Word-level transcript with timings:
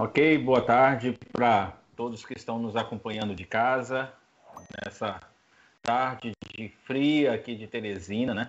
Ok, 0.00 0.38
boa 0.38 0.60
tarde 0.60 1.18
para 1.32 1.72
todos 1.96 2.24
que 2.24 2.32
estão 2.32 2.56
nos 2.56 2.76
acompanhando 2.76 3.34
de 3.34 3.44
casa, 3.44 4.12
nessa 4.84 5.18
tarde 5.82 6.30
de 6.54 6.68
fria 6.84 7.34
aqui 7.34 7.56
de 7.56 7.66
Teresina, 7.66 8.32
né? 8.32 8.48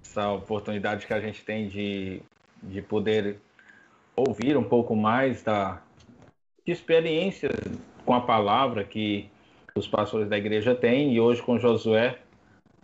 Essa 0.00 0.30
oportunidade 0.30 1.08
que 1.08 1.12
a 1.12 1.20
gente 1.20 1.44
tem 1.44 1.66
de, 1.66 2.22
de 2.62 2.80
poder 2.82 3.40
ouvir 4.14 4.56
um 4.56 4.62
pouco 4.62 4.94
mais 4.94 5.42
da 5.42 5.82
de 6.64 6.76
com 8.04 8.14
a 8.14 8.20
palavra 8.20 8.84
que 8.84 9.28
os 9.74 9.88
pastores 9.88 10.28
da 10.28 10.38
igreja 10.38 10.72
têm, 10.72 11.12
e 11.12 11.20
hoje 11.20 11.42
com 11.42 11.58
Josué 11.58 12.16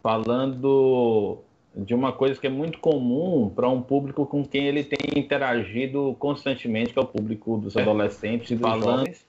falando 0.02 1.38
de 1.76 1.94
uma 1.94 2.12
coisa 2.12 2.40
que 2.40 2.46
é 2.46 2.50
muito 2.50 2.78
comum 2.78 3.50
para 3.54 3.68
um 3.68 3.82
público 3.82 4.24
com 4.26 4.44
quem 4.44 4.66
ele 4.66 4.82
tem 4.82 5.18
interagido 5.18 6.16
constantemente, 6.18 6.92
que 6.92 6.98
é 6.98 7.02
o 7.02 7.06
público 7.06 7.58
dos 7.58 7.76
é. 7.76 7.82
adolescentes 7.82 8.50
e 8.50 8.54
dos 8.54 8.62
falando, 8.62 8.98
jovens, 9.00 9.26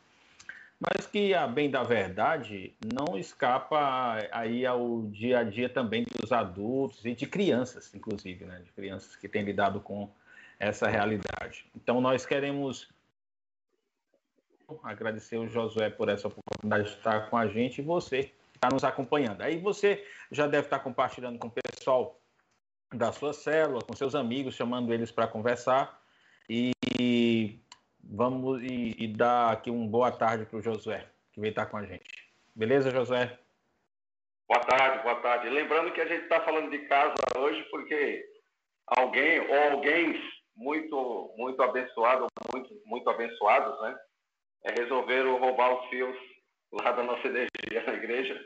mas 0.79 1.07
que, 1.07 1.33
a 1.33 1.45
bem 1.45 1.69
da 1.69 1.83
verdade, 1.83 2.73
não 2.93 3.17
escapa 3.17 4.17
aí 4.31 4.65
ao 4.65 5.01
dia 5.07 5.39
a 5.39 5.43
dia 5.43 5.67
também 5.67 6.05
dos 6.21 6.31
adultos 6.31 7.03
e 7.03 7.13
de 7.13 7.25
crianças, 7.25 7.93
inclusive, 7.93 8.45
né? 8.45 8.61
de 8.63 8.71
crianças 8.71 9.15
que 9.15 9.27
têm 9.27 9.43
lidado 9.43 9.81
com 9.81 10.09
essa 10.59 10.87
realidade. 10.87 11.65
Então, 11.75 11.99
nós 11.99 12.25
queremos 12.25 12.87
agradecer 14.83 15.37
o 15.37 15.47
Josué 15.47 15.89
por 15.89 16.09
essa 16.09 16.27
oportunidade 16.27 16.89
de 16.89 16.97
estar 16.97 17.29
com 17.29 17.37
a 17.37 17.47
gente 17.47 17.79
e 17.79 17.83
você 17.83 18.23
que 18.23 18.57
está 18.57 18.69
nos 18.71 18.83
acompanhando. 18.83 19.41
Aí 19.41 19.57
você 19.57 20.05
já 20.31 20.45
deve 20.45 20.67
estar 20.67 20.79
compartilhando 20.79 21.39
com 21.39 21.47
o 21.47 21.51
pessoal 21.51 22.19
da 22.93 23.11
sua 23.11 23.33
célula, 23.33 23.81
com 23.81 23.95
seus 23.95 24.15
amigos, 24.15 24.55
chamando 24.55 24.93
eles 24.93 25.11
para 25.11 25.27
conversar. 25.27 26.01
E 26.49 27.59
vamos 28.01 28.61
e, 28.63 28.95
e 28.97 29.07
dar 29.07 29.51
aqui 29.51 29.69
uma 29.69 29.87
boa 29.87 30.11
tarde 30.11 30.45
para 30.45 30.57
o 30.57 30.61
Josué, 30.61 31.05
que 31.33 31.41
veio 31.41 31.51
estar 31.51 31.65
com 31.65 31.77
a 31.77 31.85
gente. 31.85 32.09
Beleza, 32.55 32.89
Josué? 32.89 33.37
Boa 34.47 34.61
tarde, 34.61 35.03
boa 35.03 35.15
tarde. 35.15 35.49
Lembrando 35.49 35.91
que 35.91 35.99
a 35.99 36.07
gente 36.07 36.23
está 36.23 36.41
falando 36.41 36.71
de 36.71 36.79
casa 36.87 37.13
hoje 37.37 37.61
porque 37.69 38.25
alguém 38.87 39.41
ou 39.41 39.71
alguém 39.73 40.21
muito 40.55 41.33
muito 41.37 41.61
abençoado, 41.61 42.27
muito 42.53 42.81
muito 42.85 43.09
abençoados, 43.09 43.79
né? 43.81 43.95
É, 44.63 44.81
resolveram 44.81 45.37
roubar 45.37 45.73
os 45.73 45.89
fios 45.89 46.17
lá 46.71 46.93
da 46.93 47.03
nossa 47.03 47.27
energia 47.27 47.83
na 47.85 47.93
igreja. 47.93 48.41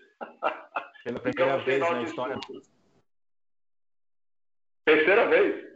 Pela 1.03 1.19
primeira 1.19 1.55
então, 1.55 1.63
vez 1.63 1.79
na 1.79 2.01
história. 2.01 2.39
Terceira 4.85 5.27
vez. 5.27 5.71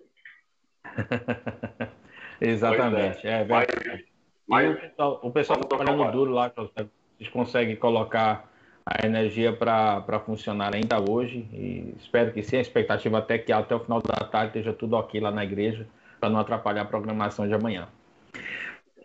Exatamente, 2.42 3.26
é, 3.26 3.42
é. 3.42 4.04
Mas, 4.48 4.70
o 4.70 4.80
pessoal, 4.80 5.20
o 5.24 5.32
pessoal 5.32 5.60
está 5.60 5.78
trabalhando 5.78 6.12
duro 6.12 6.32
lá, 6.32 6.52
vocês 6.56 7.30
conseguem 7.32 7.76
colocar 7.76 8.52
a 8.86 9.06
energia 9.06 9.52
para 9.52 10.20
funcionar 10.20 10.76
ainda 10.76 11.00
hoje 11.00 11.40
e 11.52 11.96
espero 11.98 12.32
que 12.32 12.44
sim, 12.44 12.58
a 12.58 12.62
expectativa 12.62 13.18
até 13.18 13.40
que 13.40 13.52
até 13.52 13.74
o 13.74 13.80
final 13.80 14.00
da 14.02 14.28
tarde 14.28 14.48
esteja 14.60 14.74
tudo 14.74 14.96
ok 14.96 15.20
lá 15.20 15.32
na 15.32 15.44
igreja 15.44 15.88
para 16.20 16.30
não 16.30 16.40
atrapalhar 16.40 16.84
a 16.84 16.86
programação 16.86 17.48
de 17.48 17.54
amanhã. 17.54 17.88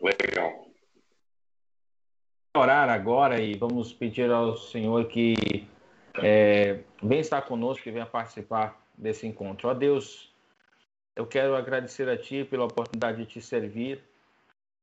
Legal. 0.03 0.67
Orar 2.55 2.91
agora 2.91 3.41
e 3.41 3.55
vamos 3.55 3.93
pedir 3.93 4.31
ao 4.31 4.57
Senhor 4.57 5.07
que 5.07 5.67
é, 6.23 6.81
venha 7.03 7.21
estar 7.21 7.43
conosco 7.43 7.89
e 7.89 7.93
venha 7.93 8.07
participar 8.07 8.80
desse 9.01 9.27
encontro. 9.27 9.69
Ó 9.69 9.75
Deus, 9.75 10.31
eu 11.17 11.27
quero 11.27 11.57
agradecer 11.57 12.09
a 12.09 12.17
Ti 12.17 12.45
pela 12.45 12.65
oportunidade 12.65 13.19
de 13.19 13.27
te 13.27 13.41
servir, 13.41 14.03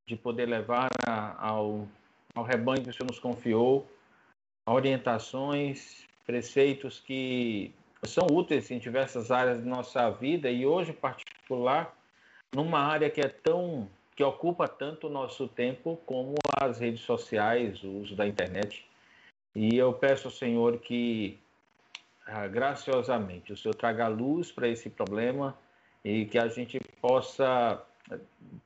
de 0.07 0.15
poder 0.15 0.47
levar 0.47 0.89
ao, 1.37 1.87
ao 2.33 2.43
rebanho 2.43 2.83
que 2.83 2.89
o 2.89 2.93
Senhor 2.93 3.07
nos 3.07 3.19
confiou 3.19 3.87
orientações, 4.67 6.05
preceitos 6.25 6.99
que 6.99 7.73
são 8.03 8.27
úteis 8.31 8.69
em 8.69 8.79
diversas 8.79 9.31
áreas 9.31 9.59
da 9.61 9.69
nossa 9.69 10.09
vida 10.09 10.49
e 10.49 10.65
hoje, 10.65 10.91
em 10.91 10.95
particular, 10.95 11.95
numa 12.53 12.79
área 12.79 13.09
que 13.09 13.21
é 13.21 13.29
tão 13.29 13.89
que 14.15 14.23
ocupa 14.23 14.67
tanto 14.67 15.07
o 15.07 15.11
nosso 15.11 15.47
tempo 15.47 15.99
como 16.05 16.33
as 16.59 16.79
redes 16.79 17.01
sociais, 17.01 17.83
o 17.83 17.99
uso 17.99 18.15
da 18.15 18.27
internet. 18.27 18.83
E 19.55 19.77
eu 19.77 19.93
peço 19.93 20.27
ao 20.27 20.33
Senhor 20.33 20.79
que 20.79 21.39
graciosamente 22.51 23.53
o 23.53 23.57
Senhor 23.57 23.73
traga 23.73 24.07
luz 24.07 24.51
para 24.51 24.67
esse 24.67 24.89
problema 24.89 25.57
e 26.03 26.25
que 26.25 26.37
a 26.37 26.47
gente 26.47 26.79
possa 27.01 27.81
eh, 28.11 28.19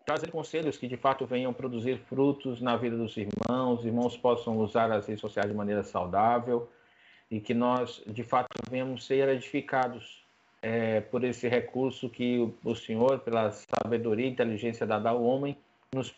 trazer 0.05 0.31
conselhos 0.31 0.77
que 0.77 0.87
de 0.87 0.97
fato 0.97 1.25
venham 1.25 1.53
produzir 1.53 1.97
frutos 2.07 2.61
na 2.61 2.75
vida 2.75 2.97
dos 2.97 3.15
irmãos, 3.17 3.79
os 3.79 3.85
irmãos 3.85 4.17
possam 4.17 4.57
usar 4.57 4.91
as 4.91 5.07
redes 5.07 5.21
sociais 5.21 5.49
de 5.49 5.55
maneira 5.55 5.83
saudável 5.83 6.69
e 7.29 7.39
que 7.39 7.53
nós 7.53 8.03
de 8.07 8.23
fato 8.23 8.49
venhamos 8.69 9.05
ser 9.05 9.29
edificados 9.29 10.25
é, 10.61 11.01
por 11.01 11.23
esse 11.23 11.47
recurso 11.47 12.09
que 12.09 12.39
o, 12.39 12.53
o 12.63 12.75
Senhor, 12.75 13.19
pela 13.19 13.51
sabedoria 13.51 14.27
e 14.27 14.29
inteligência 14.29 14.85
dada 14.85 15.09
ao 15.09 15.23
homem, 15.23 15.57
nos 15.93 16.13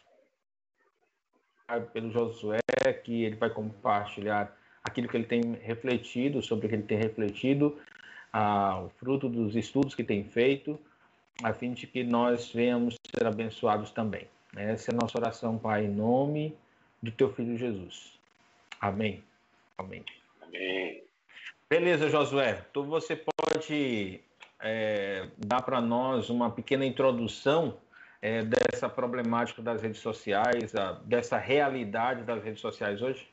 pelo 1.92 2.12
Josué, 2.12 2.59
que 3.03 3.24
ele 3.24 3.36
vai 3.36 3.50
compartilhar 3.50 4.56
aquilo 4.84 5.08
que 5.08 5.18
ele 5.18 5.26
tem 5.26 5.54
refletido, 5.62 6.42
sobre 6.42 6.66
o 6.66 6.70
que 6.70 6.76
ele 6.76 6.84
tem 6.84 6.98
refletido, 6.98 7.80
ah, 8.32 8.82
o 8.86 8.90
fruto 8.90 9.30
dos 9.30 9.56
estudos 9.56 9.96
que 9.96 10.04
tem 10.04 10.24
feito, 10.24 10.80
a 11.42 11.54
fim 11.54 11.74
de 11.74 11.88
que 11.88 12.04
nós 12.04 12.52
venhamos 12.52 12.96
ser 13.16 13.26
abençoados 13.26 13.92
também. 13.92 14.28
Essa 14.56 14.92
é 14.92 14.94
a 14.94 14.98
nossa 14.98 15.18
oração, 15.18 15.58
Pai, 15.58 15.86
em 15.86 15.90
nome 15.90 16.56
do 17.02 17.12
Teu 17.12 17.32
Filho 17.34 17.58
Jesus. 17.58 18.20
Amém. 18.80 19.24
Amém. 19.78 20.04
Amém. 20.42 21.04
Beleza, 21.70 22.10
Josué. 22.10 22.64
Então 22.70 22.84
você 22.84 23.16
pode 23.16 24.20
é, 24.60 25.28
dar 25.38 25.62
para 25.62 25.82
nós 25.82 26.30
uma 26.30 26.52
pequena 26.52 26.86
introdução 26.86 27.78
é, 28.22 28.44
dessa 28.44 28.88
problemática 28.88 29.62
das 29.62 29.82
redes 29.82 30.00
sociais, 30.00 30.76
a, 30.76 30.94
dessa 31.04 31.38
realidade 31.38 32.24
das 32.24 32.44
redes 32.44 32.62
sociais 32.62 33.02
hoje? 33.02 33.28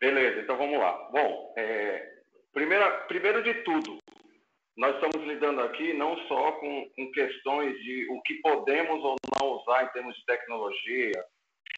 Beleza, 0.00 0.40
então 0.40 0.56
vamos 0.56 0.78
lá. 0.78 0.92
Bom, 1.10 1.54
é, 1.56 2.08
primeira, 2.52 2.88
primeiro 3.08 3.42
de 3.42 3.54
tudo, 3.62 3.98
nós 4.76 4.94
estamos 4.94 5.26
lidando 5.26 5.60
aqui 5.62 5.92
não 5.92 6.16
só 6.28 6.52
com, 6.52 6.88
com 6.94 7.10
questões 7.10 7.76
de 7.82 8.06
o 8.10 8.22
que 8.22 8.34
podemos 8.34 9.02
ou 9.02 9.16
não 9.40 9.48
usar 9.56 9.84
em 9.84 9.88
termos 9.88 10.14
de 10.16 10.24
tecnologia, 10.24 11.24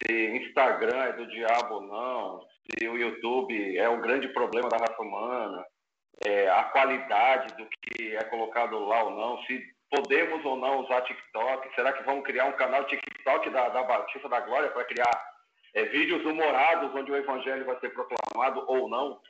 se 0.05 0.37
Instagram 0.37 1.03
é 1.05 1.13
do 1.13 1.27
diabo 1.27 1.75
ou 1.75 1.81
não, 1.81 2.47
se 2.79 2.87
o 2.87 2.97
YouTube 2.97 3.77
é 3.77 3.89
o 3.89 4.01
grande 4.01 4.27
problema 4.29 4.69
da 4.69 4.77
raça 4.77 5.01
humana, 5.01 5.65
é, 6.23 6.47
a 6.49 6.63
qualidade 6.65 7.55
do 7.55 7.67
que 7.67 8.15
é 8.15 8.23
colocado 8.25 8.77
lá 8.85 9.03
ou 9.03 9.11
não, 9.11 9.43
se 9.45 9.63
podemos 9.89 10.45
ou 10.45 10.55
não 10.55 10.81
usar 10.81 11.01
TikTok, 11.01 11.73
será 11.73 11.91
que 11.93 12.03
vamos 12.03 12.23
criar 12.23 12.45
um 12.45 12.53
canal 12.53 12.85
TikTok 12.85 13.49
da, 13.49 13.69
da 13.69 13.83
Batista 13.83 14.29
da 14.29 14.39
Glória 14.41 14.69
para 14.69 14.85
criar 14.85 15.30
é, 15.73 15.85
vídeos 15.85 16.23
humorados 16.25 16.93
onde 16.93 17.11
o 17.11 17.15
evangelho 17.15 17.65
vai 17.65 17.79
ser 17.79 17.89
proclamado 17.89 18.63
ou 18.67 18.89
não. 18.89 19.21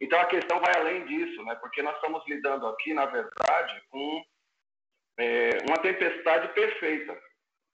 Então 0.00 0.20
a 0.20 0.26
questão 0.26 0.60
vai 0.60 0.74
além 0.76 1.06
disso, 1.06 1.42
né? 1.44 1.54
porque 1.56 1.82
nós 1.82 1.94
estamos 1.96 2.22
lidando 2.26 2.66
aqui, 2.66 2.92
na 2.92 3.06
verdade, 3.06 3.82
com 3.88 4.24
é, 5.18 5.50
uma 5.66 5.78
tempestade 5.78 6.52
perfeita, 6.52 7.18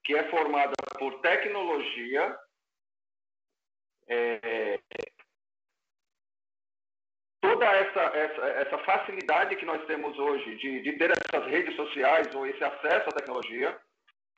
que 0.03 0.15
é 0.15 0.29
formada 0.29 0.73
por 0.97 1.19
tecnologia, 1.21 2.37
é, 4.07 4.79
toda 7.41 7.65
essa, 7.65 8.01
essa, 8.17 8.41
essa, 8.41 8.77
facilidade 8.79 9.55
que 9.55 9.65
nós 9.65 9.85
temos 9.85 10.17
hoje 10.17 10.55
de, 10.57 10.81
de 10.81 10.93
ter 10.93 11.11
essas 11.11 11.45
redes 11.47 11.75
sociais 11.75 12.33
ou 12.33 12.45
esse 12.47 12.63
acesso 12.63 13.09
à 13.09 13.11
tecnologia, 13.11 13.77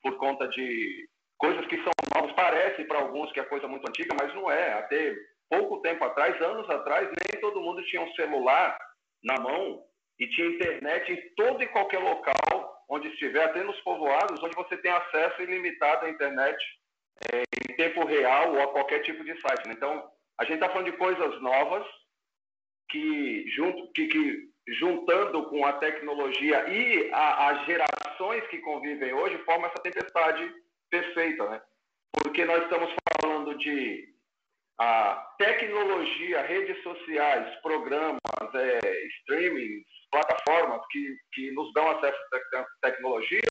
por 0.02 0.18
conta 0.18 0.48
de 0.48 1.08
coisas 1.38 1.66
que 1.68 1.78
são 1.78 1.92
novas, 2.16 2.36
parece 2.36 2.84
para 2.86 3.00
alguns 3.00 3.32
que 3.32 3.40
é 3.40 3.44
coisa 3.44 3.68
muito 3.68 3.88
antiga, 3.88 4.16
mas 4.20 4.34
não 4.34 4.52
é. 4.52 4.74
Até 4.74 5.16
pouco 5.50 5.82
tempo 5.82 6.04
atrás, 6.04 6.40
anos 6.42 6.70
atrás, 6.70 7.10
nem 7.32 7.42
todo 7.42 7.62
mundo 7.62 7.84
tinha 7.86 8.02
um 8.02 8.14
celular 8.14 8.78
na 9.24 9.40
mão 9.40 9.84
e 10.20 10.28
tinha 10.28 10.48
internet 10.48 11.12
em 11.12 11.36
todo 11.36 11.62
e 11.62 11.68
qualquer 11.68 12.00
local 12.00 12.76
onde 12.90 13.08
estiver, 13.10 13.44
até 13.44 13.64
nos 13.64 13.80
povoados, 13.82 14.42
onde 14.44 14.56
você 14.56 14.78
tem 14.78 14.92
acesso 14.92 15.42
ilimitado 15.42 16.06
à 16.06 16.10
internet 16.10 16.58
é, 17.34 17.42
em 17.70 17.76
tempo 17.76 18.06
real 18.06 18.54
ou 18.54 18.62
a 18.62 18.68
qualquer 18.68 19.00
tipo 19.00 19.24
de 19.24 19.34
site. 19.42 19.68
Né? 19.68 19.74
Então, 19.76 20.08
a 20.40 20.44
gente 20.44 20.56
está 20.56 20.70
falando 20.70 20.92
de 20.92 20.98
coisas 20.98 21.42
novas 21.42 21.86
que, 22.90 23.50
junto, 23.50 23.92
que, 23.94 24.08
que 24.08 24.50
juntando 24.80 25.44
com 25.50 25.66
a 25.66 25.74
tecnologia 25.74 26.68
e 26.70 27.10
as 27.12 27.66
gerações 27.66 28.46
que 28.48 28.60
convivem 28.60 29.14
hoje, 29.14 29.38
formam 29.40 29.68
essa 29.68 29.82
tempestade 29.82 30.54
perfeita, 30.90 31.50
né? 31.50 31.62
Porque 32.24 32.46
nós 32.46 32.64
estamos 32.64 32.94
falando 33.22 33.58
de 33.58 34.16
a 34.78 35.16
tecnologia, 35.38 36.42
redes 36.42 36.82
sociais, 36.84 37.56
programas, 37.62 38.20
é, 38.54 39.06
streamings, 39.20 39.86
plataformas 40.12 40.82
que, 40.92 41.16
que 41.34 41.52
nos 41.52 41.72
dão 41.74 41.90
acesso 41.92 42.18
à 42.56 42.66
tecnologia, 42.82 43.42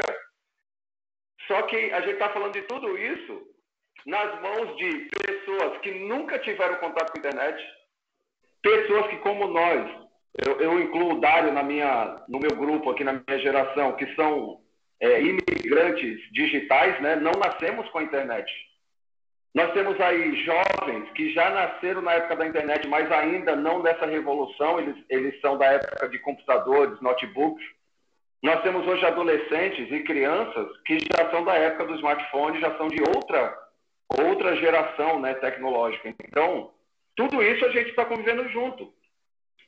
Só 1.46 1.62
que 1.62 1.92
a 1.92 2.00
gente 2.00 2.14
está 2.14 2.30
falando 2.30 2.52
de 2.52 2.62
tudo 2.62 2.96
isso 2.96 3.54
nas 4.06 4.40
mãos 4.42 4.76
de 4.76 5.08
pessoas 5.26 5.78
que 5.80 5.92
nunca 5.92 6.38
tiveram 6.38 6.76
contato 6.76 7.12
com 7.12 7.18
a 7.18 7.20
internet, 7.20 7.62
pessoas 8.62 9.06
que, 9.08 9.16
como 9.18 9.46
nós, 9.46 10.08
eu, 10.46 10.60
eu 10.60 10.80
incluo 10.80 11.14
o 11.14 11.20
Dário 11.20 11.52
na 11.52 11.62
minha, 11.62 12.22
no 12.28 12.38
meu 12.38 12.54
grupo 12.56 12.90
aqui, 12.90 13.04
na 13.04 13.12
minha 13.14 13.38
geração, 13.38 13.96
que 13.96 14.14
são 14.14 14.63
é, 15.04 15.20
imigrantes 15.20 16.18
digitais, 16.32 17.00
né? 17.02 17.14
não 17.16 17.32
nascemos 17.32 17.88
com 17.90 17.98
a 17.98 18.02
internet. 18.02 18.50
Nós 19.54 19.72
temos 19.72 20.00
aí 20.00 20.34
jovens 20.44 21.10
que 21.12 21.32
já 21.32 21.50
nasceram 21.50 22.00
na 22.00 22.14
época 22.14 22.36
da 22.36 22.46
internet, 22.46 22.88
mas 22.88 23.10
ainda 23.12 23.54
não 23.54 23.82
dessa 23.82 24.06
revolução, 24.06 24.80
eles, 24.80 24.96
eles 25.10 25.38
são 25.40 25.58
da 25.58 25.66
época 25.66 26.08
de 26.08 26.18
computadores, 26.18 27.00
notebooks. 27.00 27.64
Nós 28.42 28.62
temos 28.62 28.86
hoje 28.86 29.04
adolescentes 29.04 29.92
e 29.92 30.02
crianças 30.02 30.66
que 30.86 30.98
já 30.98 31.30
são 31.30 31.44
da 31.44 31.54
época 31.54 31.84
do 31.84 31.94
smartphone, 31.96 32.60
já 32.60 32.76
são 32.76 32.88
de 32.88 33.00
outra, 33.02 33.56
outra 34.08 34.56
geração 34.56 35.20
né, 35.20 35.34
tecnológica. 35.34 36.08
Então, 36.08 36.72
tudo 37.14 37.42
isso 37.42 37.64
a 37.64 37.70
gente 37.70 37.90
está 37.90 38.04
convivendo 38.06 38.48
junto. 38.48 38.92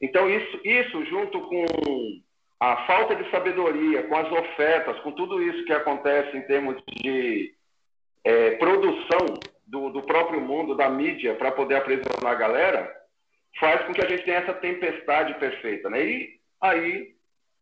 Então, 0.00 0.28
isso, 0.28 0.60
isso 0.64 1.04
junto 1.04 1.40
com 1.42 1.64
a 2.58 2.86
falta 2.86 3.14
de 3.14 3.30
sabedoria, 3.30 4.04
com 4.04 4.16
as 4.16 4.30
ofertas, 4.32 4.98
com 5.00 5.12
tudo 5.12 5.42
isso 5.42 5.64
que 5.64 5.72
acontece 5.72 6.36
em 6.36 6.42
termos 6.42 6.82
de 7.02 7.54
é, 8.24 8.52
produção 8.52 9.26
do, 9.66 9.90
do, 9.90 10.02
próprio 10.02 10.40
mundo, 10.40 10.74
da 10.74 10.88
mídia, 10.88 11.34
para 11.34 11.52
poder 11.52 11.76
aprisionar 11.76 12.32
a 12.32 12.34
galera, 12.34 12.96
faz 13.60 13.84
com 13.84 13.92
que 13.92 14.00
a 14.00 14.08
gente 14.08 14.24
tenha 14.24 14.38
essa 14.38 14.54
tempestade 14.54 15.34
perfeita. 15.34 15.90
Né? 15.90 16.02
E 16.02 16.40
aí 16.62 17.14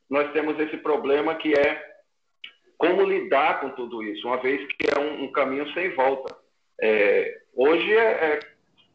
nós 0.09 0.31
temos 0.33 0.59
esse 0.61 0.77
problema 0.77 1.35
que 1.35 1.53
é 1.55 1.95
como 2.79 3.03
lidar 3.03 3.61
com 3.61 3.71
tudo 3.71 4.03
isso, 4.03 4.27
uma 4.27 4.37
vez 4.37 4.65
que 4.75 4.89
é 4.95 5.01
um, 5.01 5.25
um 5.25 5.33
caminho 5.33 5.69
sem 5.73 5.91
volta. 5.95 6.37
É, 6.81 7.41
hoje 7.55 7.97
é, 7.97 8.11
é, 8.11 8.41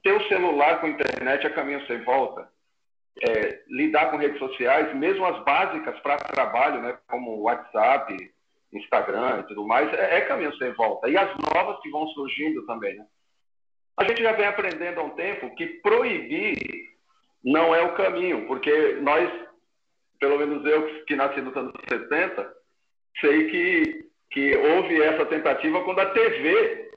ter 0.03 0.13
o 0.13 0.27
celular 0.27 0.79
com 0.79 0.87
internet 0.87 1.45
é 1.45 1.49
caminho 1.49 1.85
sem 1.87 2.01
volta 2.03 2.47
é, 3.21 3.61
lidar 3.67 4.11
com 4.11 4.17
redes 4.17 4.39
sociais, 4.39 4.95
mesmo 4.95 5.25
as 5.25 5.43
básicas 5.43 5.99
para 5.99 6.17
trabalho, 6.17 6.81
né, 6.81 6.97
como 7.07 7.41
WhatsApp, 7.41 8.15
Instagram 8.73 9.39
e 9.39 9.47
tudo 9.47 9.65
mais, 9.65 9.91
é, 9.93 10.17
é, 10.17 10.21
caminho 10.21 10.55
sem 10.57 10.71
volta. 10.73 11.09
E 11.09 11.17
as 11.17 11.29
novas 11.53 11.79
que 11.81 11.89
vão 11.89 12.07
surgindo 12.09 12.65
também. 12.65 12.95
Né? 12.95 13.05
A 13.97 14.03
gente 14.03 14.21
já 14.21 14.31
vem 14.33 14.45
aprendendo 14.45 14.99
há 14.99 15.03
um 15.03 15.11
tempo 15.11 15.53
que 15.55 15.67
proibir 15.81 16.57
não 17.43 17.73
é 17.73 17.81
o 17.81 17.95
caminho, 17.95 18.45
porque 18.47 18.93
nós, 19.01 19.29
pelo 20.19 20.37
menos 20.37 20.65
eu 20.65 21.03
que 21.05 21.15
nasci 21.15 21.41
nos 21.41 21.55
anos 21.55 21.73
70, 21.89 22.53
sei 23.19 23.49
que, 23.49 24.09
que 24.31 24.57
houve 24.57 25.01
essa 25.01 25.25
tentativa 25.25 25.83
quando 25.83 25.99
a 25.99 26.11
TV 26.11 26.89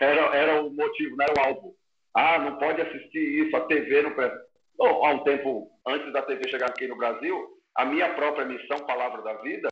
era, 0.00 0.20
era 0.36 0.62
o 0.62 0.70
motivo, 0.70 1.16
não 1.16 1.24
era 1.24 1.34
o 1.34 1.46
alvo. 1.46 1.76
Ah, 2.14 2.38
não 2.38 2.58
pode 2.58 2.80
assistir 2.80 3.46
isso, 3.46 3.56
a 3.56 3.60
TV 3.62 4.02
não 4.02 4.12
presta. 4.12 4.53
Bom, 4.76 5.04
há 5.04 5.10
um 5.10 5.24
tempo 5.24 5.70
antes 5.86 6.12
da 6.12 6.22
TV 6.22 6.48
chegar 6.48 6.68
aqui 6.68 6.86
no 6.86 6.96
Brasil, 6.96 7.60
a 7.76 7.84
minha 7.84 8.12
própria 8.14 8.44
missão 8.44 8.84
Palavra 8.86 9.22
da 9.22 9.34
Vida 9.34 9.68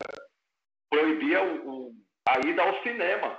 proibia 0.89 1.43
o, 1.43 1.69
o, 1.69 1.91
a 2.27 2.39
ida 2.47 2.63
ao 2.63 2.81
cinema. 2.83 3.37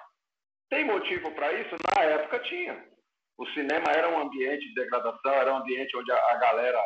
Tem 0.71 0.85
motivo 0.85 1.31
para 1.33 1.53
isso? 1.53 1.75
Na 1.97 2.03
época 2.03 2.39
tinha. 2.41 2.85
O 3.39 3.47
cinema 3.49 3.91
era 3.91 4.09
um 4.11 4.21
ambiente 4.21 4.67
de 4.69 4.75
degradação, 4.75 5.33
era 5.33 5.53
um 5.53 5.57
ambiente 5.59 5.97
onde 5.97 6.11
a, 6.13 6.17
a 6.17 6.37
galera 6.37 6.81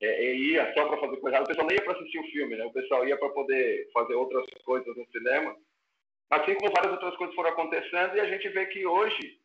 é, 0.00 0.26
é 0.26 0.34
ia 0.34 0.72
só 0.74 0.88
para 0.88 0.98
fazer 0.98 1.16
coisa 1.18 1.36
errada. 1.36 1.44
O 1.44 1.48
pessoal 1.48 1.66
nem 1.66 1.76
ia 1.76 1.84
para 1.84 1.98
assistir 1.98 2.18
o 2.18 2.30
filme, 2.30 2.56
né? 2.56 2.64
O 2.64 2.72
pessoal 2.72 3.06
ia 3.06 3.18
para 3.18 3.28
poder 3.30 3.88
fazer 3.92 4.14
outras 4.14 4.44
coisas 4.64 4.96
no 4.96 5.06
cinema. 5.10 5.56
Assim 6.30 6.54
como 6.56 6.72
várias 6.72 6.92
outras 6.92 7.16
coisas 7.16 7.34
foram 7.34 7.50
acontecendo, 7.50 8.16
e 8.16 8.20
a 8.20 8.26
gente 8.26 8.48
vê 8.50 8.66
que 8.66 8.86
hoje 8.86 9.40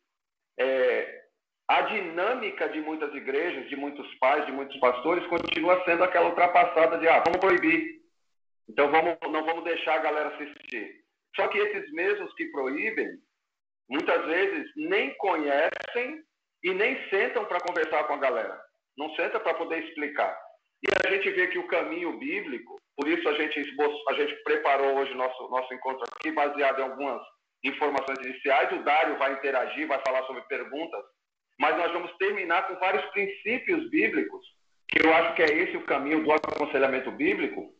é, 0.58 1.23
a 1.66 1.80
dinâmica 1.82 2.68
de 2.68 2.80
muitas 2.80 3.14
igrejas, 3.14 3.68
de 3.68 3.76
muitos 3.76 4.12
pais, 4.16 4.44
de 4.46 4.52
muitos 4.52 4.78
pastores, 4.78 5.26
continua 5.26 5.82
sendo 5.84 6.04
aquela 6.04 6.28
ultrapassada 6.28 6.98
de, 6.98 7.08
ah, 7.08 7.22
vamos 7.24 7.40
proibir. 7.40 8.02
Então 8.68 8.90
vamos, 8.90 9.16
não 9.30 9.44
vamos 9.44 9.64
deixar 9.64 9.94
a 9.94 10.02
galera 10.02 10.28
assistir. 10.28 11.04
Só 11.34 11.48
que 11.48 11.58
esses 11.58 11.90
mesmos 11.92 12.32
que 12.34 12.46
proíbem, 12.46 13.18
muitas 13.88 14.24
vezes 14.26 14.70
nem 14.76 15.14
conhecem 15.16 16.22
e 16.62 16.74
nem 16.74 17.08
sentam 17.08 17.44
para 17.46 17.60
conversar 17.60 18.04
com 18.04 18.14
a 18.14 18.18
galera. 18.18 18.60
Não 18.96 19.14
senta 19.16 19.40
para 19.40 19.54
poder 19.54 19.84
explicar. 19.84 20.38
E 20.82 21.08
a 21.08 21.10
gente 21.10 21.30
vê 21.30 21.48
que 21.48 21.58
o 21.58 21.66
caminho 21.66 22.18
bíblico, 22.18 22.78
por 22.96 23.08
isso 23.08 23.26
a 23.28 23.32
gente, 23.34 23.58
a 24.08 24.12
gente 24.14 24.34
preparou 24.44 24.98
hoje 24.98 25.14
nosso, 25.14 25.48
nosso 25.48 25.72
encontro 25.72 26.04
aqui, 26.12 26.30
baseado 26.30 26.78
em 26.78 26.82
algumas 26.82 27.22
informações 27.64 28.18
iniciais. 28.24 28.70
O 28.72 28.84
Dário 28.84 29.18
vai 29.18 29.32
interagir, 29.32 29.88
vai 29.88 30.00
falar 30.06 30.24
sobre 30.26 30.42
perguntas 30.42 31.02
mas 31.58 31.76
nós 31.76 31.92
vamos 31.92 32.12
terminar 32.16 32.66
com 32.66 32.74
vários 32.76 33.04
princípios 33.06 33.88
bíblicos, 33.90 34.44
que 34.88 35.06
eu 35.06 35.14
acho 35.14 35.34
que 35.34 35.42
é 35.42 35.46
esse 35.46 35.76
o 35.76 35.84
caminho 35.84 36.22
do 36.22 36.32
aconselhamento 36.32 37.10
bíblico, 37.10 37.72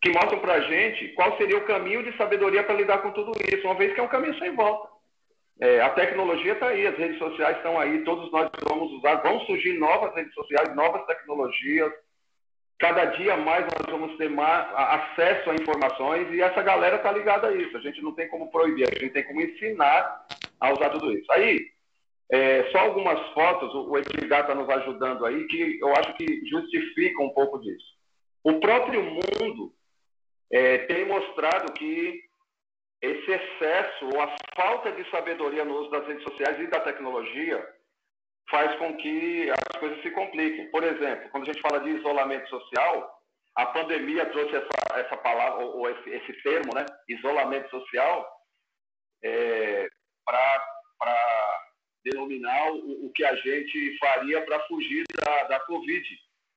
que 0.00 0.10
mostram 0.10 0.38
para 0.38 0.54
a 0.54 0.60
gente 0.60 1.08
qual 1.14 1.36
seria 1.36 1.58
o 1.58 1.64
caminho 1.64 2.02
de 2.02 2.16
sabedoria 2.16 2.62
para 2.62 2.74
lidar 2.74 2.98
com 2.98 3.10
tudo 3.10 3.32
isso, 3.52 3.66
uma 3.66 3.74
vez 3.74 3.92
que 3.94 4.00
é 4.00 4.02
um 4.02 4.08
caminho 4.08 4.38
sem 4.38 4.54
volta. 4.54 4.96
É, 5.58 5.80
a 5.80 5.90
tecnologia 5.90 6.52
está 6.52 6.68
aí, 6.68 6.86
as 6.86 6.98
redes 6.98 7.18
sociais 7.18 7.56
estão 7.56 7.80
aí, 7.80 8.04
todos 8.04 8.30
nós 8.30 8.50
vamos 8.68 8.92
usar, 8.92 9.16
vão 9.16 9.40
surgir 9.46 9.78
novas 9.78 10.14
redes 10.14 10.34
sociais, 10.34 10.74
novas 10.74 11.04
tecnologias. 11.06 11.92
Cada 12.78 13.06
dia 13.06 13.38
mais 13.38 13.64
nós 13.64 13.86
vamos 13.90 14.18
ter 14.18 14.28
mais 14.28 14.66
acesso 14.74 15.50
a 15.50 15.54
informações 15.54 16.30
e 16.30 16.42
essa 16.42 16.60
galera 16.60 16.96
está 16.96 17.10
ligada 17.10 17.48
a 17.48 17.52
isso. 17.56 17.74
A 17.74 17.80
gente 17.80 18.02
não 18.02 18.12
tem 18.12 18.28
como 18.28 18.50
proibir, 18.50 18.86
a 18.86 18.98
gente 18.98 19.14
tem 19.14 19.24
como 19.24 19.40
ensinar 19.40 20.26
a 20.60 20.72
usar 20.74 20.90
tudo 20.90 21.10
isso. 21.10 21.32
Aí, 21.32 21.70
é, 22.32 22.70
só 22.70 22.78
algumas 22.78 23.20
fotos, 23.32 23.72
o 23.74 23.96
Edgar 23.96 24.40
está 24.40 24.54
nos 24.54 24.68
ajudando 24.68 25.24
aí, 25.24 25.46
que 25.46 25.78
eu 25.80 25.94
acho 25.96 26.12
que 26.14 26.46
justifica 26.48 27.22
um 27.22 27.30
pouco 27.30 27.58
disso. 27.58 27.96
O 28.42 28.58
próprio 28.58 29.02
mundo 29.02 29.72
é, 30.52 30.78
tem 30.86 31.06
mostrado 31.06 31.72
que 31.72 32.20
esse 33.02 33.30
excesso 33.30 34.06
ou 34.06 34.20
a 34.20 34.34
falta 34.56 34.90
de 34.92 35.08
sabedoria 35.10 35.64
no 35.64 35.76
uso 35.80 35.90
das 35.90 36.06
redes 36.06 36.24
sociais 36.24 36.58
e 36.58 36.66
da 36.66 36.80
tecnologia 36.80 37.64
faz 38.50 38.76
com 38.78 38.96
que 38.96 39.50
as 39.50 39.78
coisas 39.78 40.00
se 40.02 40.10
compliquem. 40.10 40.70
Por 40.70 40.82
exemplo, 40.82 41.28
quando 41.30 41.44
a 41.44 41.52
gente 41.52 41.60
fala 41.60 41.80
de 41.80 41.90
isolamento 41.90 42.48
social, 42.48 43.20
a 43.56 43.66
pandemia 43.66 44.26
trouxe 44.26 44.56
essa, 44.56 45.00
essa 45.00 45.16
palavra, 45.16 45.64
ou 45.64 45.88
esse, 45.90 46.10
esse 46.10 46.32
termo, 46.42 46.74
né, 46.74 46.84
isolamento 47.08 47.68
social, 47.70 48.28
é, 49.24 49.88
para 50.24 50.76
denominar 52.10 52.72
o, 52.72 53.06
o 53.06 53.12
que 53.12 53.24
a 53.24 53.34
gente 53.34 53.98
faria 53.98 54.40
para 54.42 54.60
fugir 54.60 55.04
da, 55.24 55.44
da 55.44 55.60
Covid. 55.60 56.06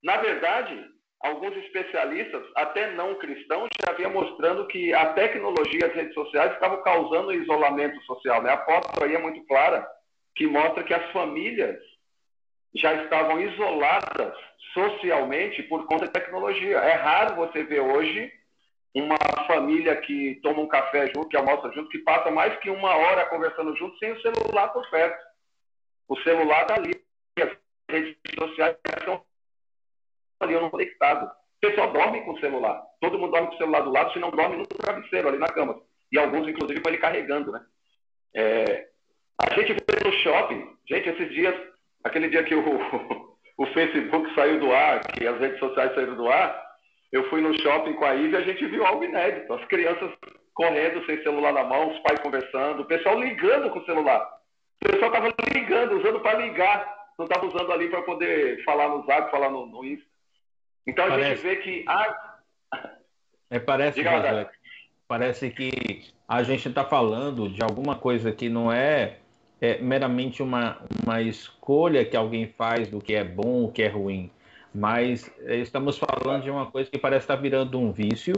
Na 0.04 0.18
verdade, 0.18 0.86
alguns 1.22 1.56
especialistas, 1.58 2.44
até 2.56 2.92
não 2.92 3.16
cristãos, 3.16 3.70
já 3.86 3.94
vinham 3.94 4.12
mostrando 4.12 4.68
que 4.68 4.94
a 4.94 5.14
tecnologia 5.14 5.88
as 5.88 5.94
redes 5.94 6.14
sociais 6.14 6.54
estavam 6.54 6.82
causando 6.84 7.34
isolamento 7.34 8.00
social. 8.04 8.42
Né? 8.42 8.52
A 8.52 8.66
foto 8.66 9.04
aí 9.04 9.16
é 9.16 9.20
muito 9.20 9.44
clara, 9.46 9.88
que 10.36 10.46
mostra 10.48 10.84
que 10.84 10.94
as 10.94 11.12
famílias 11.12 11.78
já 12.76 12.94
estavam 13.04 13.42
isoladas 13.42 14.34
socialmente 14.74 15.64
por 15.64 15.86
conta 15.88 16.06
da 16.06 16.12
tecnologia. 16.12 16.78
É 16.78 16.94
raro 16.94 17.36
você 17.36 17.64
ver 17.64 17.80
hoje 17.80 18.32
uma 18.94 19.18
família 19.48 19.96
que 19.96 20.40
toma 20.42 20.62
um 20.62 20.68
café 20.68 21.08
junto, 21.08 21.30
que 21.30 21.38
almoça 21.38 21.72
junto, 21.74 21.90
que 21.90 22.00
passa 22.00 22.30
mais 22.30 22.56
que 22.60 22.70
uma 22.70 22.96
hora 22.96 23.26
conversando 23.26 23.76
junto 23.76 23.98
sem 23.98 24.12
o 24.12 24.22
celular 24.22 24.70
por 24.70 24.88
perto. 24.90 25.29
O 26.10 26.18
celular 26.22 26.64
está 26.64 26.76
ali, 26.76 26.92
as 27.40 27.56
redes 27.88 28.18
sociais 28.38 28.76
estão 28.98 29.24
ali, 30.40 30.54
eu 30.54 30.62
não 30.62 30.72
conectado. 30.72 31.26
O 31.26 31.68
pessoal 31.68 31.92
dorme 31.92 32.22
com 32.22 32.32
o 32.32 32.40
celular. 32.40 32.82
Todo 33.00 33.20
mundo 33.20 33.32
dorme 33.32 33.48
com 33.50 33.54
o 33.54 33.58
celular 33.58 33.82
do 33.82 33.92
lado, 33.92 34.12
se 34.12 34.20
não 34.20 34.32
dorme 34.32 34.58
no 34.58 34.66
travesseiro, 34.66 35.28
ali 35.28 35.38
na 35.38 35.48
cama. 35.48 35.80
E 36.12 36.18
alguns, 36.18 36.48
inclusive, 36.48 36.82
com 36.82 36.90
ele 36.90 36.98
carregando, 36.98 37.52
né? 37.52 37.64
É... 38.36 38.88
A 39.40 39.54
gente 39.54 39.76
foi 39.90 40.00
no 40.04 40.18
shopping. 40.18 40.78
Gente, 40.90 41.10
esses 41.10 41.30
dias, 41.30 41.56
aquele 42.04 42.30
dia 42.30 42.44
que 42.44 42.56
o, 42.56 42.64
o 43.58 43.66
Facebook 43.68 44.34
saiu 44.34 44.60
do 44.60 44.74
ar, 44.74 45.02
que 45.12 45.28
as 45.28 45.40
redes 45.40 45.60
sociais 45.60 45.94
saíram 45.94 46.16
do 46.16 46.28
ar, 46.28 46.70
eu 47.12 47.30
fui 47.30 47.42
no 47.42 47.54
shopping 47.62 47.94
com 47.94 48.06
a 48.06 48.16
Ive 48.16 48.34
e 48.34 48.38
a 48.38 48.42
gente 48.42 48.66
viu 48.66 48.86
algo 48.86 49.04
inédito. 49.04 49.54
As 49.54 49.64
crianças 49.66 50.12
correndo 50.54 51.06
sem 51.06 51.22
celular 51.24 51.54
na 51.54 51.64
mão, 51.64 51.92
os 51.92 52.00
pais 52.00 52.20
conversando, 52.20 52.82
o 52.82 52.86
pessoal 52.86 53.20
ligando 53.20 53.70
com 53.70 53.80
o 53.80 53.86
celular. 53.86 54.39
O 54.84 54.90
pessoal 54.90 55.12
estava 55.12 55.34
ligando, 55.54 55.98
usando 55.98 56.20
para 56.22 56.40
ligar. 56.40 57.00
Não 57.18 57.26
estava 57.26 57.46
usando 57.46 57.72
ali 57.72 57.90
para 57.90 58.02
poder 58.02 58.64
falar 58.64 58.88
no 58.90 59.06
Zap, 59.06 59.30
falar 59.30 59.50
no, 59.50 59.66
no 59.66 59.84
Insta. 59.84 60.08
Então 60.88 61.06
a 61.06 61.10
parece... 61.10 61.30
gente 61.30 61.42
vê 61.42 61.56
que. 61.58 61.86
Ah... 61.88 62.38
É, 63.52 63.60
parece, 63.60 63.98
Diga, 63.98 64.50
parece 65.08 65.50
que 65.50 66.04
a 66.28 66.44
gente 66.44 66.70
está 66.70 66.86
falando 66.86 67.50
de 67.50 67.64
alguma 67.64 67.96
coisa 67.96 68.32
que 68.32 68.48
não 68.48 68.72
é, 68.72 69.18
é, 69.60 69.80
meramente 69.80 70.44
uma, 70.44 70.78
uma 71.04 71.20
escolha 71.22 72.06
que 72.06 72.16
alguém 72.16 72.48
faz 72.48 72.88
do 72.88 73.02
que 73.02 73.16
é 73.16 73.24
bom, 73.24 73.66
o 73.66 73.72
que 73.72 73.82
é 73.82 73.88
ruim. 73.88 74.32
Mas 74.74 75.30
é, 75.46 75.56
estamos 75.56 75.98
falando 75.98 76.44
de 76.44 76.52
uma 76.52 76.68
coisa 76.68 76.90
que 76.90 77.00
parece 77.00 77.24
estar 77.24 77.36
tá 77.36 77.42
virando 77.42 77.80
um 77.80 77.92
vício, 77.92 78.36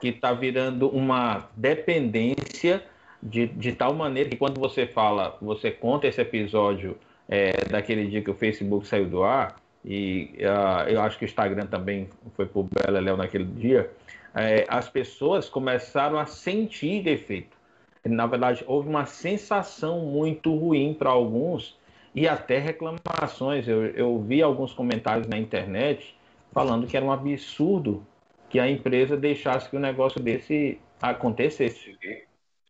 que 0.00 0.08
está 0.08 0.32
virando 0.32 0.88
uma 0.88 1.48
dependência 1.56 2.84
de, 3.22 3.46
de 3.46 3.72
tal 3.72 3.94
maneira 3.94 4.28
que 4.28 4.36
quando 4.36 4.58
você 4.58 4.86
fala, 4.86 5.36
você 5.40 5.70
conta 5.70 6.06
esse 6.06 6.20
episódio 6.20 6.98
é, 7.28 7.64
daquele 7.64 8.06
dia 8.06 8.22
que 8.22 8.30
o 8.30 8.34
Facebook 8.34 8.86
saiu 8.86 9.06
do 9.06 9.22
ar, 9.22 9.56
e 9.84 10.34
uh, 10.38 10.88
eu 10.88 11.00
acho 11.00 11.18
que 11.18 11.24
o 11.24 11.26
Instagram 11.26 11.66
também 11.66 12.08
foi 12.34 12.46
por 12.46 12.64
Beleléu 12.64 13.16
naquele 13.16 13.44
dia, 13.44 13.90
é, 14.34 14.64
as 14.68 14.88
pessoas 14.88 15.48
começaram 15.48 16.18
a 16.18 16.26
sentir 16.26 17.06
efeito. 17.06 17.56
Na 18.04 18.26
verdade, 18.26 18.64
houve 18.66 18.88
uma 18.88 19.06
sensação 19.06 20.00
muito 20.00 20.54
ruim 20.54 20.94
para 20.94 21.10
alguns 21.10 21.78
e 22.14 22.26
até 22.26 22.58
reclamações. 22.58 23.68
Eu, 23.68 23.86
eu 23.86 24.20
vi 24.20 24.42
alguns 24.42 24.72
comentários 24.72 25.28
na 25.28 25.38
internet 25.38 26.16
falando 26.52 26.86
que 26.86 26.96
era 26.96 27.06
um 27.06 27.12
absurdo 27.12 28.04
que 28.48 28.58
a 28.58 28.68
empresa 28.68 29.16
deixasse 29.16 29.68
que 29.68 29.76
o 29.76 29.80
negócio 29.80 30.20
desse 30.20 30.78
acontecesse. 31.00 31.96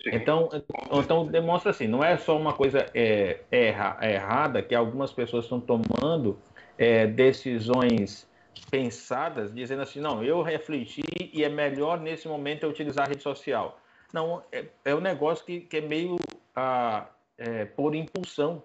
Então, 0.07 0.49
então 0.93 1.27
demonstra 1.27 1.71
assim, 1.71 1.87
não 1.87 2.03
é 2.03 2.17
só 2.17 2.37
uma 2.37 2.53
coisa 2.53 2.87
é, 2.95 3.41
erra, 3.51 3.99
é 4.01 4.15
errada 4.15 4.63
que 4.63 4.75
algumas 4.75 5.13
pessoas 5.13 5.45
estão 5.45 5.61
tomando 5.61 6.41
é, 6.77 7.07
decisões 7.07 8.29
pensadas, 8.71 9.55
dizendo 9.55 9.83
assim, 9.83 10.01
não, 10.01 10.25
eu 10.25 10.43
refleti 10.43 11.03
e 11.33 11.45
é 11.45 11.49
melhor 11.49 12.01
nesse 12.01 12.27
momento 12.27 12.65
eu 12.65 12.71
utilizar 12.71 13.07
a 13.07 13.09
rede 13.09 13.23
social. 13.23 13.79
Não, 14.13 14.45
é, 14.53 14.67
é 14.85 14.95
um 14.95 15.01
negócio 15.01 15.45
que, 15.45 15.61
que 15.61 15.79
é 15.79 15.81
meio 15.81 16.17
ah, 16.55 17.07
é, 17.39 17.65
por 17.65 17.95
impulsão. 17.95 18.63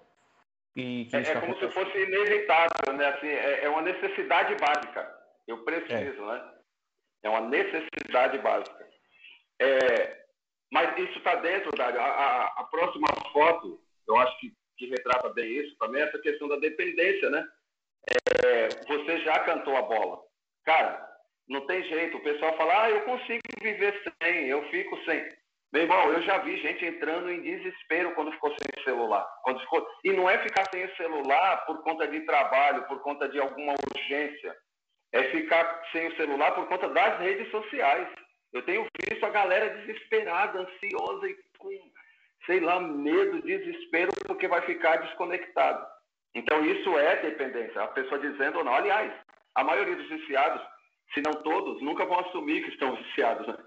Que, 0.74 1.06
que 1.06 1.15
é, 1.15 1.22
é 1.22 1.39
como 1.39 1.58
se 1.58 1.70
fosse 1.70 1.98
inevitável, 1.98 2.94
né? 2.94 3.08
Assim, 3.08 3.27
é, 3.27 3.65
é 3.65 3.70
uma 3.70 3.82
necessidade 3.82 4.56
básica. 4.56 5.12
Eu 5.48 5.63
preciso, 5.63 6.25
né? 6.25 6.44
É 7.24 7.29
uma 7.29 7.41
necessidade 7.41 8.38
básica. 8.39 8.88
É, 9.60 10.26
mas 10.71 10.97
isso 10.97 11.17
está 11.17 11.36
dentro, 11.36 11.71
Dário. 11.77 12.00
A, 12.00 12.05
a, 12.05 12.45
a, 12.62 12.63
próxima 12.65 13.07
foto, 13.31 13.79
eu 14.07 14.17
acho 14.17 14.38
que, 14.39 14.53
que 14.77 14.88
retrata 14.88 15.29
bem 15.29 15.50
isso 15.57 15.75
também, 15.77 16.01
essa 16.01 16.19
questão 16.19 16.47
da 16.47 16.57
dependência, 16.57 17.29
né? 17.29 17.47
É, 18.45 18.67
você 18.88 19.19
já 19.19 19.39
cantou 19.39 19.75
a 19.75 19.81
bola. 19.81 20.19
Cara, 20.65 21.07
não 21.47 21.65
tem 21.65 21.83
jeito. 21.83 22.17
O 22.17 22.24
pessoal 22.24 22.55
fala, 22.57 22.83
ah, 22.83 22.89
eu 22.89 23.01
consigo 23.01 23.41
viver 23.62 24.01
sem, 24.21 24.47
eu 24.47 24.63
fico 24.69 24.97
sem. 25.05 25.27
Meu 25.71 25.83
irmão, 25.83 26.12
eu 26.13 26.21
já 26.21 26.38
vi 26.39 26.62
gente 26.62 26.86
entrando 26.86 27.29
em 27.29 27.41
desespero 27.41 28.13
quando 28.15 28.31
ficou 28.31 28.50
sem 28.51 28.83
celular. 28.83 29.25
Quando 29.43 29.59
ficou... 29.59 29.86
E 30.03 30.13
não 30.13 30.29
é 30.29 30.38
ficar 30.39 30.65
sem 30.71 30.86
o 30.86 30.95
celular 30.95 31.65
por 31.65 31.81
conta 31.83 32.07
de 32.07 32.21
trabalho, 32.21 32.83
por 32.88 33.01
conta 33.01 33.27
de 33.27 33.39
alguma 33.39 33.74
urgência. 33.93 34.55
É 35.12 35.24
ficar 35.24 35.83
sem 35.91 36.07
o 36.07 36.15
celular 36.15 36.53
por 36.53 36.67
conta 36.67 36.88
das 36.89 37.19
redes 37.19 37.50
sociais. 37.51 38.07
Eu 38.53 38.61
tenho 38.63 38.87
visto 39.09 39.25
a 39.25 39.29
galera 39.29 39.69
desesperada, 39.77 40.59
ansiosa 40.59 41.27
e 41.27 41.37
com, 41.57 41.69
sei 42.45 42.59
lá, 42.59 42.79
medo, 42.79 43.41
desespero, 43.41 44.11
porque 44.25 44.47
vai 44.47 44.61
ficar 44.61 44.97
desconectado. 44.97 45.85
Então, 46.33 46.63
isso 46.65 46.97
é 46.97 47.21
dependência. 47.21 47.81
A 47.81 47.87
pessoa 47.87 48.19
dizendo 48.19 48.59
ou 48.59 48.63
não. 48.63 48.73
Aliás, 48.73 49.11
a 49.55 49.63
maioria 49.63 49.95
dos 49.95 50.07
viciados, 50.07 50.61
se 51.13 51.21
não 51.21 51.33
todos, 51.41 51.81
nunca 51.81 52.05
vão 52.05 52.19
assumir 52.19 52.63
que 52.63 52.69
estão 52.69 52.95
viciados. 52.95 53.47
Né? 53.47 53.57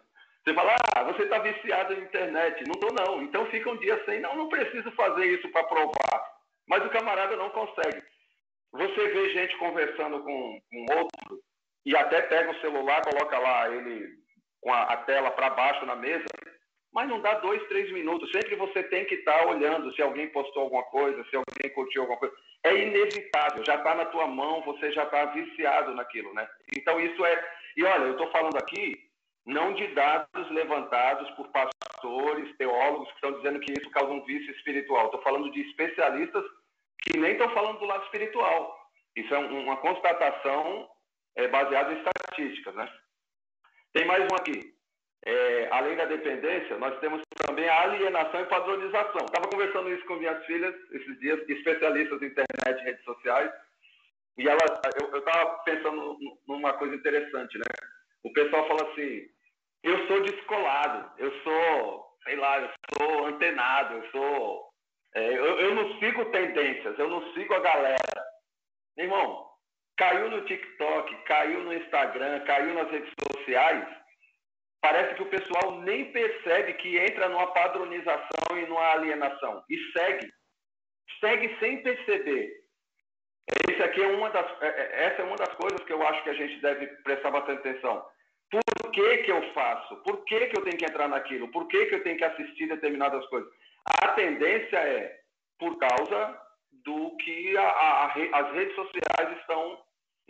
Você 0.44 0.54
fala, 0.54 0.76
ah, 0.96 1.02
você 1.04 1.24
está 1.24 1.38
viciado 1.38 1.94
na 1.94 2.02
internet. 2.02 2.64
Não 2.66 2.74
estou, 2.74 2.92
não. 2.92 3.22
Então 3.22 3.46
fica 3.46 3.70
um 3.70 3.76
dia 3.76 4.02
sem. 4.04 4.20
Não, 4.20 4.36
não 4.36 4.48
preciso 4.48 4.90
fazer 4.92 5.26
isso 5.26 5.48
para 5.50 5.64
provar. 5.64 6.40
Mas 6.66 6.84
o 6.84 6.90
camarada 6.90 7.36
não 7.36 7.50
consegue. 7.50 8.02
Você 8.72 9.08
vê 9.08 9.30
gente 9.30 9.56
conversando 9.58 10.22
com, 10.22 10.60
com 10.70 10.94
outro 10.94 11.42
e 11.84 11.96
até 11.96 12.22
pega 12.22 12.52
o 12.52 12.60
celular, 12.60 13.02
coloca 13.02 13.38
lá 13.38 13.68
ele 13.68 14.19
com 14.60 14.72
a, 14.72 14.82
a 14.82 14.96
tela 14.98 15.30
para 15.30 15.50
baixo 15.50 15.84
na 15.86 15.96
mesa, 15.96 16.24
mas 16.92 17.08
não 17.08 17.20
dá 17.20 17.34
dois, 17.34 17.62
três 17.68 17.90
minutos. 17.92 18.30
Sempre 18.32 18.56
você 18.56 18.82
tem 18.84 19.04
que 19.04 19.14
estar 19.16 19.38
tá 19.38 19.46
olhando 19.46 19.92
se 19.94 20.02
alguém 20.02 20.28
postou 20.28 20.62
alguma 20.62 20.82
coisa, 20.84 21.24
se 21.24 21.36
alguém 21.36 21.74
curtiu 21.74 22.02
alguma 22.02 22.18
coisa. 22.18 22.34
É 22.64 22.74
inevitável, 22.74 23.64
já 23.64 23.76
está 23.76 23.94
na 23.94 24.06
tua 24.06 24.26
mão, 24.26 24.62
você 24.62 24.90
já 24.92 25.04
está 25.04 25.26
viciado 25.26 25.94
naquilo, 25.94 26.34
né? 26.34 26.48
Então 26.76 27.00
isso 27.00 27.24
é. 27.24 27.52
E 27.76 27.84
olha, 27.84 28.04
eu 28.04 28.12
estou 28.12 28.30
falando 28.30 28.56
aqui 28.56 29.08
não 29.46 29.72
de 29.72 29.86
dados 29.88 30.50
levantados 30.50 31.30
por 31.30 31.48
pastores, 31.48 32.56
teólogos 32.56 33.08
que 33.08 33.14
estão 33.14 33.32
dizendo 33.32 33.60
que 33.60 33.72
isso 33.72 33.90
causa 33.90 34.12
um 34.12 34.24
vício 34.24 34.50
espiritual. 34.54 35.06
Estou 35.06 35.22
falando 35.22 35.50
de 35.50 35.60
especialistas 35.62 36.44
que 37.02 37.18
nem 37.18 37.32
estão 37.32 37.48
falando 37.50 37.78
do 37.78 37.86
lado 37.86 38.04
espiritual. 38.04 38.78
Isso 39.16 39.34
é 39.34 39.38
uma 39.38 39.76
constatação 39.78 40.88
é, 41.36 41.48
baseada 41.48 41.92
em 41.92 41.96
estatísticas, 41.96 42.74
né? 42.74 42.92
Tem 43.92 44.04
mais 44.06 44.22
um 44.24 44.36
aqui. 44.36 44.74
É, 45.24 45.68
além 45.70 45.96
da 45.96 46.06
dependência, 46.06 46.78
nós 46.78 46.98
temos 47.00 47.22
também 47.46 47.68
a 47.68 47.82
alienação 47.82 48.40
e 48.40 48.46
padronização. 48.46 49.26
Estava 49.26 49.48
conversando 49.48 49.90
isso 49.90 50.04
com 50.06 50.16
minhas 50.16 50.44
filhas 50.46 50.74
esses 50.92 51.18
dias, 51.18 51.46
especialistas 51.48 52.22
em 52.22 52.26
internet 52.26 52.80
e 52.80 52.84
redes 52.84 53.04
sociais, 53.04 53.52
e 54.38 54.48
ela, 54.48 54.60
eu 55.12 55.18
estava 55.18 55.58
pensando 55.64 56.16
numa 56.46 56.72
coisa 56.74 56.94
interessante, 56.94 57.58
né? 57.58 57.64
O 58.22 58.32
pessoal 58.32 58.66
fala 58.68 58.90
assim: 58.90 59.28
eu 59.82 60.06
sou 60.06 60.22
descolado, 60.22 61.10
eu 61.18 61.30
sou, 61.42 62.16
sei 62.24 62.36
lá, 62.36 62.60
eu 62.60 62.70
sou 62.96 63.26
antenado, 63.26 63.94
eu 63.94 64.10
sou. 64.10 64.70
É, 65.14 65.28
eu, 65.28 65.58
eu 65.58 65.74
não 65.74 65.98
sigo 65.98 66.24
tendências, 66.26 66.98
eu 66.98 67.08
não 67.08 67.32
sigo 67.34 67.52
a 67.52 67.60
galera. 67.60 68.24
Irmão, 68.96 69.49
caiu 70.00 70.30
no 70.30 70.40
TikTok, 70.46 71.14
caiu 71.24 71.62
no 71.62 71.74
Instagram, 71.74 72.40
caiu 72.46 72.72
nas 72.72 72.90
redes 72.90 73.12
sociais, 73.30 73.86
parece 74.80 75.14
que 75.14 75.22
o 75.22 75.28
pessoal 75.28 75.82
nem 75.82 76.10
percebe 76.10 76.72
que 76.74 76.96
entra 76.96 77.28
numa 77.28 77.52
padronização 77.52 78.56
e 78.56 78.66
numa 78.66 78.92
alienação. 78.92 79.62
E 79.68 79.76
segue. 79.92 80.32
Segue 81.20 81.54
sem 81.60 81.82
perceber. 81.82 82.50
Esse 83.70 83.82
aqui 83.82 84.02
é 84.02 84.06
uma 84.06 84.30
das, 84.30 84.46
é, 84.62 84.68
é, 84.68 85.04
essa 85.04 85.20
é 85.20 85.24
uma 85.24 85.36
das 85.36 85.52
coisas 85.56 85.84
que 85.84 85.92
eu 85.92 86.02
acho 86.06 86.22
que 86.22 86.30
a 86.30 86.34
gente 86.34 86.58
deve 86.62 86.86
prestar 87.04 87.30
bastante 87.30 87.68
atenção. 87.68 88.02
Por 88.50 88.90
que, 88.92 89.18
que 89.18 89.30
eu 89.30 89.52
faço? 89.52 89.96
Por 90.02 90.24
que, 90.24 90.46
que 90.46 90.58
eu 90.58 90.64
tenho 90.64 90.78
que 90.78 90.86
entrar 90.86 91.08
naquilo? 91.08 91.48
Por 91.48 91.68
que, 91.68 91.86
que 91.86 91.96
eu 91.96 92.02
tenho 92.02 92.16
que 92.16 92.24
assistir 92.24 92.68
determinadas 92.68 93.24
coisas? 93.26 93.50
A 94.02 94.08
tendência 94.12 94.78
é 94.78 95.20
por 95.58 95.78
causa 95.78 96.40
do 96.84 97.16
que 97.18 97.56
a, 97.56 97.68
a, 97.68 98.06
as 98.06 98.52
redes 98.54 98.74
sociais 98.74 99.38
estão 99.40 99.78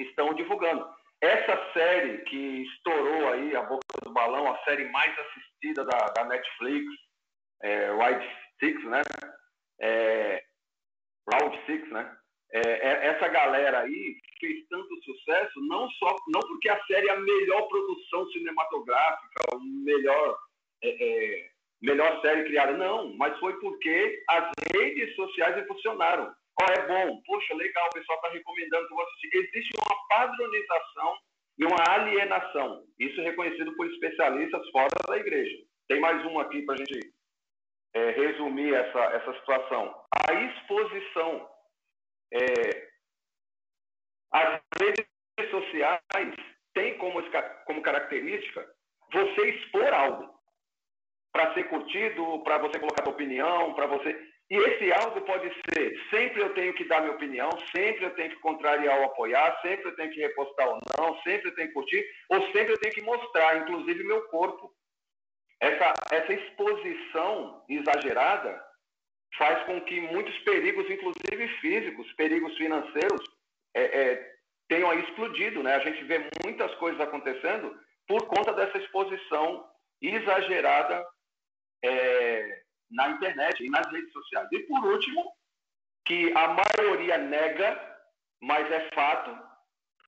estão 0.02 0.34
divulgando. 0.34 0.86
Essa 1.20 1.72
série 1.72 2.18
que 2.24 2.62
estourou 2.62 3.28
aí 3.32 3.54
a 3.54 3.62
boca 3.62 3.84
do 4.02 4.12
balão, 4.12 4.50
a 4.50 4.58
série 4.64 4.88
mais 4.90 5.16
assistida 5.18 5.84
da, 5.84 5.98
da 6.16 6.24
Netflix, 6.24 6.86
é, 7.62 7.90
Six, 8.58 8.84
né? 8.84 9.02
É, 9.80 10.42
Round 11.32 11.58
Six, 11.66 11.90
né? 11.90 12.16
É, 12.52 12.60
é, 12.60 13.06
essa 13.08 13.28
galera 13.28 13.80
aí 13.80 14.16
fez 14.40 14.66
tanto 14.68 14.88
sucesso 15.04 15.60
não 15.68 15.88
só 15.90 16.16
não 16.28 16.40
porque 16.40 16.68
a 16.68 16.82
série 16.86 17.08
é 17.08 17.12
a 17.12 17.20
melhor 17.20 17.68
produção 17.68 18.26
cinematográfica, 18.30 19.54
o 19.54 19.60
melhor 19.84 20.36
é, 20.82 20.88
é, 20.88 21.50
melhor 21.80 22.20
série 22.20 22.44
criada, 22.44 22.72
não, 22.72 23.14
mas 23.16 23.38
foi 23.38 23.58
porque 23.60 24.22
as 24.28 24.50
redes 24.74 25.14
sociais 25.14 25.58
impulsionaram. 25.58 26.34
Oh, 26.60 26.72
é 26.72 26.86
bom, 26.86 27.22
poxa, 27.22 27.54
legal, 27.54 27.86
o 27.86 27.94
pessoal 27.94 28.18
está 28.18 28.30
recomendando 28.30 28.86
que 28.86 28.92
eu 28.92 29.00
assistir. 29.00 29.30
Existe 29.34 29.70
uma 29.78 30.08
padronização 30.08 31.18
e 31.58 31.64
uma 31.64 31.76
alienação. 31.88 32.84
Isso 32.98 33.20
é 33.20 33.24
reconhecido 33.24 33.74
por 33.76 33.86
especialistas 33.86 34.68
fora 34.70 34.88
da 35.08 35.16
igreja. 35.16 35.56
Tem 35.88 36.00
mais 36.00 36.24
um 36.26 36.38
aqui 36.38 36.62
para 36.62 36.74
a 36.74 36.78
gente 36.78 37.14
é, 37.94 38.10
resumir 38.10 38.74
essa, 38.74 38.98
essa 38.98 39.32
situação. 39.40 40.04
A 40.28 40.34
exposição. 40.34 41.48
É, 42.32 42.90
as 44.32 44.60
redes 44.80 45.06
sociais 45.50 46.00
têm 46.74 46.96
como, 46.98 47.20
como 47.66 47.82
característica 47.82 48.64
você 49.12 49.50
expor 49.50 49.92
algo 49.92 50.40
para 51.32 51.52
ser 51.54 51.64
curtido, 51.64 52.42
para 52.44 52.58
você 52.58 52.78
colocar 52.78 53.02
sua 53.02 53.12
opinião, 53.12 53.74
para 53.74 53.86
você. 53.86 54.29
E 54.50 54.56
esse 54.56 54.92
algo 54.92 55.20
pode 55.20 55.48
ser, 55.48 55.96
sempre 56.10 56.42
eu 56.42 56.52
tenho 56.54 56.74
que 56.74 56.84
dar 56.84 57.02
minha 57.02 57.14
opinião, 57.14 57.48
sempre 57.70 58.04
eu 58.04 58.14
tenho 58.16 58.30
que 58.30 58.40
contrariar 58.40 58.98
ou 58.98 59.04
apoiar, 59.04 59.56
sempre 59.62 59.88
eu 59.88 59.94
tenho 59.94 60.10
que 60.10 60.20
repostar 60.20 60.68
ou 60.68 60.80
não, 60.98 61.22
sempre 61.22 61.50
eu 61.50 61.54
tenho 61.54 61.68
que 61.68 61.74
curtir, 61.74 62.04
ou 62.28 62.42
sempre 62.46 62.72
eu 62.72 62.78
tenho 62.80 62.92
que 62.92 63.02
mostrar, 63.02 63.58
inclusive 63.58 64.02
meu 64.02 64.26
corpo. 64.26 64.74
Essa, 65.60 65.92
essa 66.10 66.32
exposição 66.32 67.64
exagerada 67.68 68.60
faz 69.38 69.62
com 69.66 69.80
que 69.82 70.00
muitos 70.00 70.36
perigos, 70.40 70.90
inclusive 70.90 71.48
físicos, 71.60 72.12
perigos 72.14 72.56
financeiros, 72.56 73.22
é, 73.76 73.82
é, 73.82 74.34
tenham 74.68 74.92
explodido. 74.98 75.62
Né? 75.62 75.74
A 75.74 75.80
gente 75.80 76.02
vê 76.04 76.28
muitas 76.44 76.74
coisas 76.74 77.00
acontecendo 77.00 77.78
por 78.08 78.26
conta 78.26 78.52
dessa 78.52 78.78
exposição 78.78 79.64
exagerada 80.02 81.06
é, 81.84 82.62
na 82.90 83.10
internet 83.10 83.64
e 83.64 83.70
nas 83.70 83.86
redes 83.90 84.12
sociais. 84.12 84.48
E 84.52 84.60
por 84.60 84.84
último, 84.84 85.32
que 86.04 86.32
a 86.36 86.56
maioria 86.78 87.18
nega, 87.18 87.98
mas 88.42 88.70
é 88.70 88.88
fato, 88.94 89.36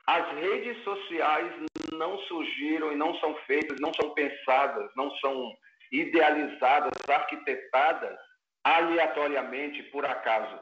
as 0.06 0.26
redes 0.34 0.82
sociais 0.82 1.52
não 1.92 2.18
surgiram 2.20 2.92
e 2.92 2.96
não 2.96 3.14
são 3.20 3.34
feitas, 3.46 3.78
não 3.80 3.92
são 3.94 4.10
pensadas, 4.14 4.90
não 4.96 5.10
são 5.16 5.54
idealizadas, 5.92 6.92
arquitetadas 7.08 8.18
aleatoriamente 8.64 9.82
por 9.84 10.04
acaso. 10.04 10.58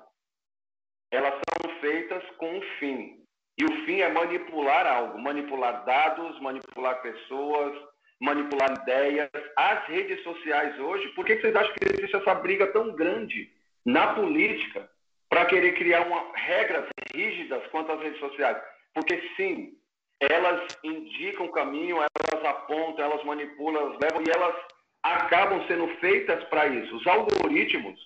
Elas 1.11 1.35
são 1.35 1.81
feitas 1.81 2.23
com 2.37 2.59
um 2.59 2.63
fim. 2.79 3.25
E 3.59 3.65
o 3.65 3.85
fim 3.85 4.01
é 4.01 4.09
manipular 4.09 4.87
algo, 4.87 5.19
manipular 5.19 5.85
dados, 5.85 6.41
manipular 6.41 7.03
pessoas, 7.03 7.90
manipular 8.21 8.73
ideias. 8.83 9.31
As 9.57 9.87
redes 9.87 10.23
sociais 10.23 10.79
hoje, 10.79 11.09
por 11.09 11.25
que 11.25 11.37
vocês 11.37 11.57
acham 11.57 11.75
que 11.75 11.85
existe 11.85 12.17
essa 12.17 12.35
briga 12.35 12.67
tão 12.69 12.93
grande 12.95 13.51
na 13.85 14.15
política 14.15 14.89
para 15.29 15.47
querer 15.47 15.73
criar 15.75 16.07
uma, 16.07 16.33
regras 16.35 16.87
rígidas 17.15 17.67
quanto 17.69 17.93
às 17.93 18.01
redes 18.01 18.21
sociais? 18.21 18.59
Porque 18.95 19.23
sim, 19.37 19.73
elas 20.21 20.77
indicam 20.85 21.47
o 21.47 21.53
caminho, 21.53 21.97
elas 21.97 22.45
apontam, 22.45 23.05
elas 23.05 23.25
manipulam, 23.25 23.83
elas 23.83 23.99
levam 24.01 24.23
e 24.23 24.31
elas 24.31 24.55
acabam 25.03 25.67
sendo 25.67 25.89
feitas 25.97 26.45
para 26.45 26.67
isso. 26.67 26.95
Os 26.97 27.07
algoritmos 27.07 27.99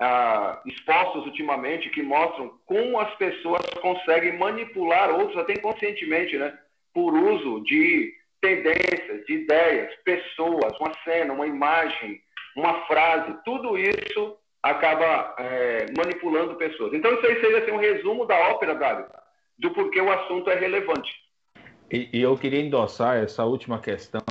ah, 0.00 0.60
expostos 0.66 1.26
ultimamente 1.26 1.90
que 1.90 2.02
mostram 2.02 2.58
como 2.66 2.98
as 2.98 3.14
pessoas 3.16 3.64
conseguem 3.80 4.38
manipular 4.38 5.10
outros, 5.10 5.36
até 5.36 5.52
inconscientemente, 5.52 6.36
né? 6.36 6.58
Por 6.92 7.14
uso 7.14 7.62
de 7.64 8.12
tendências, 8.40 9.24
de 9.26 9.34
ideias, 9.34 9.94
pessoas, 10.04 10.78
uma 10.80 10.92
cena, 11.04 11.32
uma 11.32 11.46
imagem, 11.46 12.20
uma 12.56 12.86
frase, 12.86 13.34
tudo 13.44 13.78
isso 13.78 14.36
acaba 14.62 15.34
é, 15.38 15.86
manipulando 15.96 16.54
pessoas. 16.56 16.92
Então, 16.92 17.12
isso 17.14 17.26
aí 17.26 17.40
seria 17.40 17.58
assim, 17.58 17.70
um 17.70 17.78
resumo 17.78 18.26
da 18.26 18.36
ópera, 18.50 18.74
Dário, 18.74 19.06
do 19.58 19.70
porquê 19.70 20.00
o 20.00 20.10
assunto 20.10 20.50
é 20.50 20.54
relevante. 20.54 21.10
E, 21.90 22.08
e 22.12 22.20
eu 22.20 22.36
queria 22.36 22.60
endossar 22.60 23.16
essa 23.16 23.44
última 23.44 23.80
questão, 23.80 24.22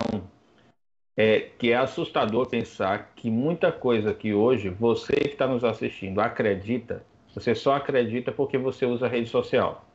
é, 1.18 1.50
que 1.58 1.72
é 1.72 1.76
assustador 1.76 2.48
pensar 2.48 3.12
que 3.16 3.30
muita 3.30 3.72
coisa 3.72 4.14
que 4.14 4.34
hoje 4.34 4.70
você 4.70 5.14
que 5.14 5.30
está 5.30 5.46
nos 5.46 5.64
assistindo 5.64 6.22
acredita, 6.22 7.04
você 7.34 7.54
só 7.54 7.76
acredita 7.76 8.32
porque 8.32 8.58
você 8.58 8.86
usa 8.86 9.08
rede 9.08 9.30
social. 9.30 9.86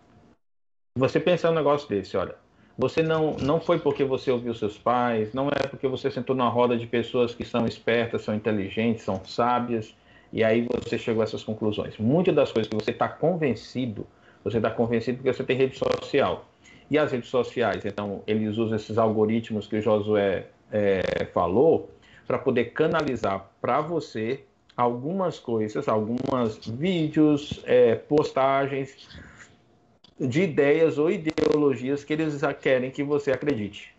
Você 0.96 1.18
pensa 1.18 1.50
um 1.50 1.54
negócio 1.54 1.88
desse, 1.88 2.16
olha, 2.16 2.36
você 2.76 3.02
não, 3.02 3.36
não 3.36 3.60
foi 3.60 3.78
porque 3.78 4.04
você 4.04 4.30
ouviu 4.30 4.54
seus 4.54 4.76
pais, 4.76 5.32
não 5.32 5.48
é 5.48 5.66
porque 5.66 5.86
você 5.86 6.10
sentou 6.10 6.34
numa 6.34 6.48
roda 6.48 6.76
de 6.76 6.86
pessoas 6.86 7.34
que 7.34 7.44
são 7.44 7.66
espertas, 7.66 8.22
são 8.22 8.34
inteligentes, 8.34 9.04
são 9.04 9.24
sábias, 9.24 9.94
e 10.32 10.42
aí 10.42 10.66
você 10.82 10.98
chegou 10.98 11.20
a 11.20 11.24
essas 11.24 11.44
conclusões. 11.44 11.96
Muitas 11.98 12.34
das 12.34 12.50
coisas 12.50 12.68
que 12.68 12.74
você 12.74 12.90
está 12.90 13.08
convencido 13.08 14.06
você 14.44 14.58
está 14.58 14.70
convencido 14.70 15.18
porque 15.18 15.32
você 15.32 15.42
tem 15.42 15.56
rede 15.56 15.76
social. 15.76 16.46
E 16.90 16.98
as 16.98 17.10
redes 17.10 17.30
sociais, 17.30 17.84
então, 17.86 18.22
eles 18.26 18.58
usam 18.58 18.76
esses 18.76 18.98
algoritmos 18.98 19.66
que 19.66 19.76
o 19.76 19.82
Josué 19.82 20.48
é, 20.70 21.26
falou 21.32 21.90
para 22.26 22.38
poder 22.38 22.66
canalizar 22.66 23.50
para 23.60 23.80
você 23.80 24.44
algumas 24.76 25.38
coisas, 25.38 25.88
alguns 25.88 26.58
vídeos, 26.66 27.62
é, 27.64 27.94
postagens 27.94 29.08
de 30.18 30.42
ideias 30.42 30.98
ou 30.98 31.10
ideologias 31.10 32.04
que 32.04 32.12
eles 32.12 32.40
querem 32.60 32.90
que 32.90 33.02
você 33.02 33.32
acredite. 33.32 33.94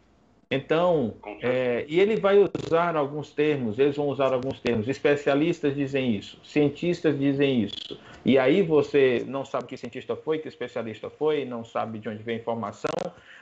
Então, 0.50 1.15
é, 1.41 1.86
e 1.88 2.00
ele 2.00 2.17
vai 2.17 2.38
usar 2.38 2.95
alguns 2.95 3.31
termos, 3.31 3.79
eles 3.79 3.95
vão 3.95 4.07
usar 4.07 4.31
alguns 4.31 4.60
termos. 4.60 4.88
Especialistas 4.88 5.75
dizem 5.75 6.15
isso, 6.15 6.39
cientistas 6.43 7.17
dizem 7.17 7.63
isso. 7.63 8.00
E 8.24 8.38
aí 8.38 8.62
você 8.62 9.24
não 9.27 9.43
sabe 9.43 9.65
que 9.65 9.77
cientista 9.77 10.15
foi, 10.15 10.39
que 10.39 10.48
especialista 10.48 11.10
foi, 11.10 11.45
não 11.45 11.63
sabe 11.63 12.00
de 12.00 12.10
onde 12.10 12.24
vem 12.24 12.38
a 12.38 12.39
informação, 12.39 12.93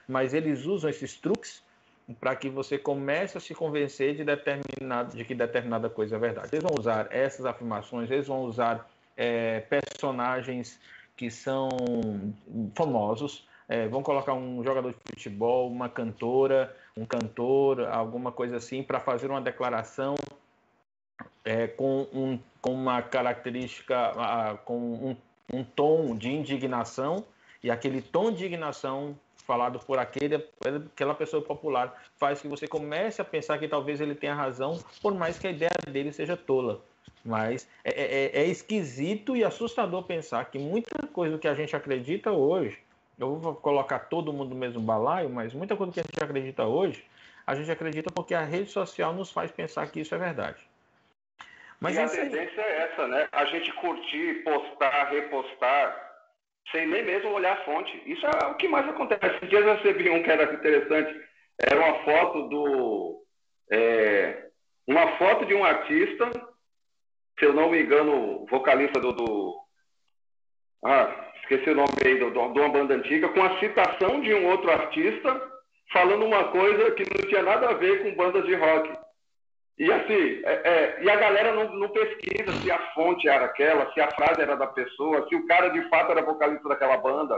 mas 0.08 0.34
eles 0.34 0.66
usam 0.66 0.90
esses 0.90 1.16
truques 1.16 1.62
para 2.20 2.36
que 2.36 2.50
você 2.50 2.78
comece 2.78 3.38
a 3.38 3.42
se 3.42 3.54
convencer 3.54 4.16
de, 4.16 4.24
determinado, 4.24 5.16
de 5.16 5.24
que 5.24 5.36
determinada 5.36 5.90
coisa 5.90 6.16
é 6.16 6.20
verdade. 6.20 6.50
Eles 6.52 6.64
vão 6.64 6.76
usar 6.78 7.08
essas 7.12 7.46
afirmações, 7.46 8.10
eles 8.12 8.28
vão 8.28 8.42
usar 8.44 8.90
é, 9.16 9.62
personagens 9.62 10.80
que 11.24 11.32
são 11.32 11.70
famosos, 12.76 13.48
é, 13.70 13.88
vão 13.88 14.04
colocar 14.04 14.34
um 14.34 14.62
jogador 14.62 14.92
de 14.92 14.98
futebol, 15.10 15.72
uma 15.72 15.88
cantora, 15.88 16.76
um 16.98 17.06
cantor, 17.06 17.88
alguma 17.88 18.30
coisa 18.30 18.58
assim, 18.58 18.84
para 18.84 19.00
fazer 19.00 19.32
uma 19.32 19.40
declaração 19.40 20.16
é, 21.46 21.66
com, 21.66 22.06
um, 22.12 22.38
com 22.62 22.74
uma 22.74 23.02
característica, 23.02 23.96
com 24.66 24.78
um, 24.78 25.16
um 25.54 25.64
tom 25.64 26.14
de 26.18 26.30
indignação, 26.30 27.24
e 27.64 27.72
aquele 27.72 28.02
tom 28.02 28.30
de 28.30 28.44
indignação 28.44 29.18
falado 29.48 29.80
por 29.80 29.98
aquele, 30.00 30.46
aquela 30.92 31.16
pessoa 31.16 31.42
popular 31.42 32.04
faz 32.18 32.42
que 32.42 32.50
você 32.50 32.68
comece 32.68 33.22
a 33.22 33.26
pensar 33.26 33.58
que 33.60 33.68
talvez 33.70 34.02
ele 34.02 34.14
tenha 34.14 34.36
razão, 34.36 34.78
por 35.02 35.14
mais 35.16 35.40
que 35.40 35.48
a 35.48 35.52
ideia 35.52 35.72
dele 35.90 36.12
seja 36.12 36.36
tola. 36.36 36.82
Mas 37.24 37.70
é, 37.84 37.92
é, 37.92 38.26
é, 38.26 38.42
é 38.42 38.46
esquisito 38.46 39.36
e 39.36 39.44
assustador 39.44 40.04
pensar 40.04 40.46
que 40.46 40.60
muita 40.60 41.08
coisa 41.08 41.38
que 41.38 41.48
a 41.48 41.54
gente 41.54 41.76
acredita 41.76 42.32
hoje 42.32 42.78
eu 43.20 43.36
vou 43.36 43.56
colocar 43.56 44.00
todo 44.00 44.34
mundo 44.34 44.50
no 44.50 44.56
mesmo 44.56 44.82
balaio, 44.82 45.30
mas 45.30 45.54
muita 45.54 45.76
coisa 45.76 45.94
que 45.94 46.00
a 46.00 46.04
gente 46.04 46.24
acredita 46.24 46.64
hoje, 46.64 47.06
a 47.46 47.56
gente 47.56 47.72
acredita 47.72 48.12
porque 48.14 48.34
a 48.34 48.44
rede 48.44 48.70
social 48.70 49.14
nos 49.14 49.32
faz 49.32 49.52
pensar 49.52 49.88
que 49.88 50.02
isso 50.02 50.16
é 50.16 50.18
verdade. 50.18 50.62
Mas 51.80 51.96
e 51.96 52.00
a 52.00 52.10
tendência 52.10 52.62
é 52.62 52.84
essa, 52.84 53.08
né? 53.08 53.28
A 53.32 53.46
gente 53.46 53.72
curtir, 53.74 54.44
postar, 54.44 55.10
repostar, 55.10 56.14
sem 56.72 56.88
nem 56.88 57.04
mesmo 57.04 57.32
olhar 57.32 57.54
a 57.54 57.66
fonte. 57.66 58.02
Isso 58.06 58.26
é 58.26 58.48
o 58.48 58.56
que 58.56 58.68
mais 58.68 58.88
acontece. 58.88 59.26
Esses 59.36 59.50
dias 59.50 59.66
eu 59.66 59.76
recebi 59.76 60.10
um 60.10 60.24
que 60.24 60.32
era 60.32 60.54
interessante. 60.54 61.22
Era 61.60 61.78
uma 61.78 62.04
foto 62.06 62.48
do. 62.48 63.24
É, 63.70 64.48
uma 64.88 65.18
foto 65.18 65.46
de 65.46 65.54
um 65.54 65.64
artista, 65.64 66.32
se 67.40 67.46
eu 67.46 67.54
não 67.54 67.70
me 67.70 67.82
engano, 67.82 68.46
vocalista 68.50 69.00
do. 69.00 69.12
do 69.12 69.56
ah, 70.86 71.32
esqueci 71.42 71.70
o 71.70 71.76
nome 71.76 71.90
aí, 72.04 72.18
de 72.18 72.24
uma 72.40 72.70
banda 72.70 72.96
antiga, 72.96 73.30
com 73.30 73.44
a 73.44 73.60
citação 73.60 74.22
de 74.22 74.34
um 74.34 74.48
outro 74.48 74.70
artista 74.72 75.54
falando 75.92 76.26
uma 76.26 76.46
coisa 76.46 76.92
que 76.92 77.04
não 77.04 77.30
tinha 77.30 77.44
nada 77.44 77.70
a 77.70 77.74
ver 77.74 78.04
com 78.04 78.16
bandas 78.16 78.46
de 78.46 78.56
rock. 78.56 78.98
E 79.78 79.92
assim, 79.92 80.42
é, 80.44 80.62
é, 80.64 81.04
e 81.04 81.10
a 81.10 81.16
galera 81.16 81.54
não, 81.54 81.74
não, 81.76 81.90
pesquisa 81.90 82.52
se 82.62 82.72
a 82.72 82.78
fonte 82.94 83.28
era 83.28 83.46
aquela, 83.46 83.92
se 83.94 84.02
a 84.02 84.12
frase 84.12 84.42
era 84.42 84.56
da 84.56 84.68
pessoa, 84.68 85.28
se 85.28 85.36
o 85.36 85.48
cara 85.48 85.70
de 85.70 85.88
fato 85.90 86.12
era 86.12 86.22
vocalista 86.22 86.70
daquela 86.70 86.98
banda. 86.98 87.38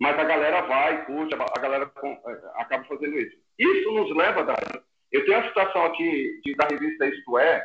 Mas 0.00 0.18
a 0.18 0.24
galera 0.24 0.62
vai, 0.62 1.04
curte, 1.06 1.34
a 1.34 1.60
galera 1.60 1.90
é, 2.02 2.62
acaba 2.62 2.84
fazendo 2.84 3.16
isso. 3.18 3.36
Isso 3.58 3.92
nos 3.92 4.14
leva, 4.16 4.44
Dani. 4.44 4.82
Eu 5.12 5.24
tenho 5.24 5.38
a 5.38 5.48
citação 5.48 5.84
aqui 5.84 6.40
de, 6.44 6.54
da 6.56 6.66
revista 6.66 7.06
Isto 7.06 7.38
É, 7.38 7.62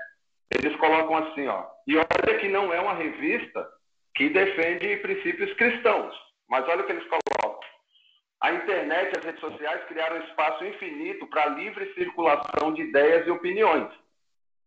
eles 0.52 0.76
colocam 0.78 1.16
assim, 1.18 1.48
ó. 1.48 1.66
E 1.88 1.96
olha 1.98 2.40
que 2.40 2.48
não 2.48 2.74
é 2.74 2.80
uma 2.80 2.94
revista 2.94 3.68
que 4.16 4.30
defende 4.30 4.98
princípios 4.98 5.54
cristãos. 5.54 6.16
Mas 6.50 6.68
olha 6.68 6.82
o 6.82 6.86
que 6.86 6.92
eles 6.92 7.08
colocam. 7.08 7.60
A 8.42 8.54
internet 8.54 9.14
e 9.14 9.20
as 9.20 9.26
redes 9.26 9.42
sociais 9.42 9.84
criaram 9.88 10.18
um 10.18 10.24
espaço 10.24 10.66
infinito 10.66 11.28
para 11.28 11.50
livre 11.50 11.94
circulação 11.94 12.74
de 12.74 12.84
ideias 12.84 13.28
e 13.28 13.32
opiniões. 13.32 13.90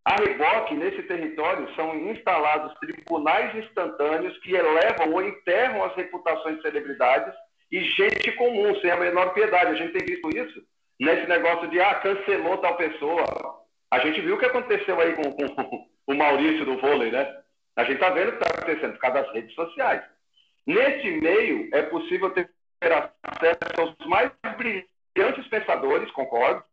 A 0.05 0.17
reboque, 0.17 0.75
nesse 0.75 1.03
território, 1.05 1.73
são 1.75 1.95
instalados 1.97 2.75
tribunais 2.81 3.55
instantâneos 3.55 4.37
que 4.39 4.53
elevam 4.53 5.13
ou 5.13 5.23
enterram 5.23 5.85
as 5.85 5.95
reputações 5.95 6.57
de 6.57 6.63
celebridades 6.63 7.33
e 7.71 7.81
gente 7.81 8.33
comum, 8.33 8.75
sem 8.81 8.91
a 8.91 8.97
menor 8.97 9.33
piedade. 9.33 9.71
A 9.71 9.75
gente 9.75 9.93
tem 9.93 10.05
visto 10.05 10.29
isso 10.37 10.63
nesse 11.01 11.27
negócio 11.27 11.69
de, 11.69 11.81
ah, 11.81 11.95
cancelou 11.97 12.59
tal 12.59 12.77
pessoa. 12.77 13.62
A 13.93 13.99
gente 13.99 14.23
viu 14.23 14.37
o 14.37 14.39
que 14.39 14.47
aconteceu 14.47 14.99
aí 14.99 15.15
com, 15.15 15.31
com 15.33 15.87
o 16.07 16.15
Maurício 16.15 16.65
do 16.65 16.79
vôlei, 16.79 17.11
né? 17.11 17.31
A 17.77 17.85
gente 17.85 17.97
está 17.97 18.09
vendo 18.09 18.29
o 18.29 18.39
que 18.39 18.43
está 18.43 18.55
acontecendo 18.55 18.93
por 18.95 19.01
causa 19.01 19.23
das 19.23 19.33
redes 19.35 19.55
sociais. 19.55 20.03
Neste 20.67 21.11
meio, 21.21 21.69
é 21.75 21.83
possível 21.83 22.31
ter 22.31 22.49
acesso 22.81 23.81
aos 23.81 23.95
mais 24.07 24.33
brilhantes 24.57 25.47
pensadores, 25.51 26.11
concordo, 26.13 26.65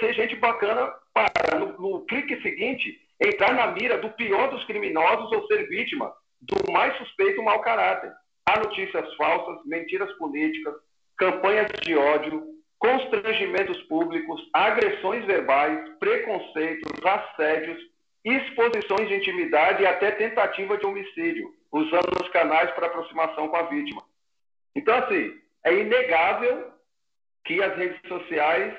ser 0.00 0.14
gente 0.14 0.36
bacana 0.36 0.90
para, 1.12 1.58
no, 1.58 1.78
no 1.78 2.06
clique 2.06 2.40
seguinte, 2.40 2.98
entrar 3.20 3.52
na 3.52 3.66
mira 3.66 3.98
do 3.98 4.08
pior 4.12 4.48
dos 4.48 4.64
criminosos 4.64 5.30
ou 5.30 5.46
ser 5.48 5.68
vítima 5.68 6.10
do 6.40 6.72
mais 6.72 6.96
suspeito 6.96 7.42
mau 7.42 7.60
caráter. 7.60 8.10
Há 8.46 8.58
notícias 8.58 9.14
falsas, 9.16 9.58
mentiras 9.66 10.10
políticas, 10.16 10.74
campanhas 11.18 11.66
de 11.82 11.94
ódio, 11.94 12.57
constrangimentos 12.78 13.80
públicos, 13.84 14.40
agressões 14.52 15.24
verbais, 15.24 15.90
preconceitos, 15.98 16.92
assédios, 17.04 17.78
exposições 18.24 19.08
de 19.08 19.14
intimidade 19.14 19.82
e 19.82 19.86
até 19.86 20.12
tentativa 20.12 20.76
de 20.76 20.86
homicídio, 20.86 21.52
usando 21.72 22.22
os 22.22 22.28
canais 22.28 22.70
para 22.72 22.86
aproximação 22.86 23.48
com 23.48 23.56
a 23.56 23.62
vítima. 23.62 24.02
Então, 24.74 24.96
assim, 24.96 25.38
é 25.64 25.74
inegável 25.74 26.72
que 27.44 27.62
as 27.62 27.76
redes 27.76 28.00
sociais 28.06 28.74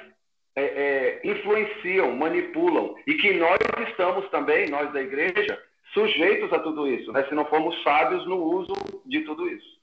é, 0.56 0.64
é, 0.64 1.22
influenciam, 1.24 2.16
manipulam 2.16 2.96
e 3.06 3.16
que 3.16 3.34
nós 3.34 3.58
estamos 3.90 4.30
também, 4.30 4.70
nós 4.70 4.92
da 4.94 5.02
igreja, 5.02 5.62
sujeitos 5.94 6.54
a 6.54 6.60
tudo 6.60 6.88
isso, 6.88 7.12
né? 7.12 7.26
se 7.28 7.36
não 7.36 7.46
formos 7.46 7.82
sábios 7.84 8.26
no 8.28 8.38
uso 8.38 8.74
de 9.06 9.22
tudo 9.22 9.48
isso. 9.50 9.80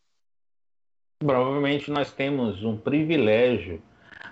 Provavelmente 1.18 1.90
nós 1.90 2.12
temos 2.12 2.62
um 2.62 2.76
privilégio 2.76 3.83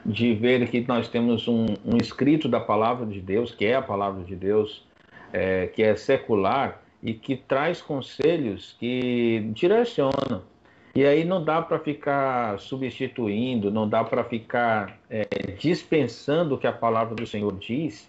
de 0.05 0.35
ver 0.35 0.69
que 0.69 0.85
nós 0.87 1.09
temos 1.09 1.49
um, 1.49 1.67
um 1.85 1.97
escrito 1.97 2.49
da 2.49 2.61
palavra 2.61 3.07
de 3.07 3.21
Deus, 3.21 3.55
que 3.55 3.65
é 3.65 3.75
a 3.75 3.83
palavra 3.83 4.23
de 4.23 4.37
Deus, 4.37 4.85
é, 5.33 5.67
que 5.69 5.83
é 5.83 5.97
secular 5.97 6.83
e 7.03 7.15
que 7.15 7.37
traz 7.37 7.81
conselhos 7.81 8.77
que 8.79 9.51
direcionam. 9.53 10.43
E 10.95 11.05
aí 11.05 11.25
não 11.25 11.43
dá 11.43 11.61
para 11.61 11.79
ficar 11.79 12.59
substituindo, 12.61 13.71
não 13.71 13.89
dá 13.89 14.05
para 14.05 14.23
ficar 14.23 14.99
é, 15.11 15.27
dispensando 15.59 16.55
o 16.55 16.59
que 16.59 16.67
a 16.67 16.73
palavra 16.73 17.15
do 17.15 17.27
Senhor 17.27 17.53
diz 17.59 18.09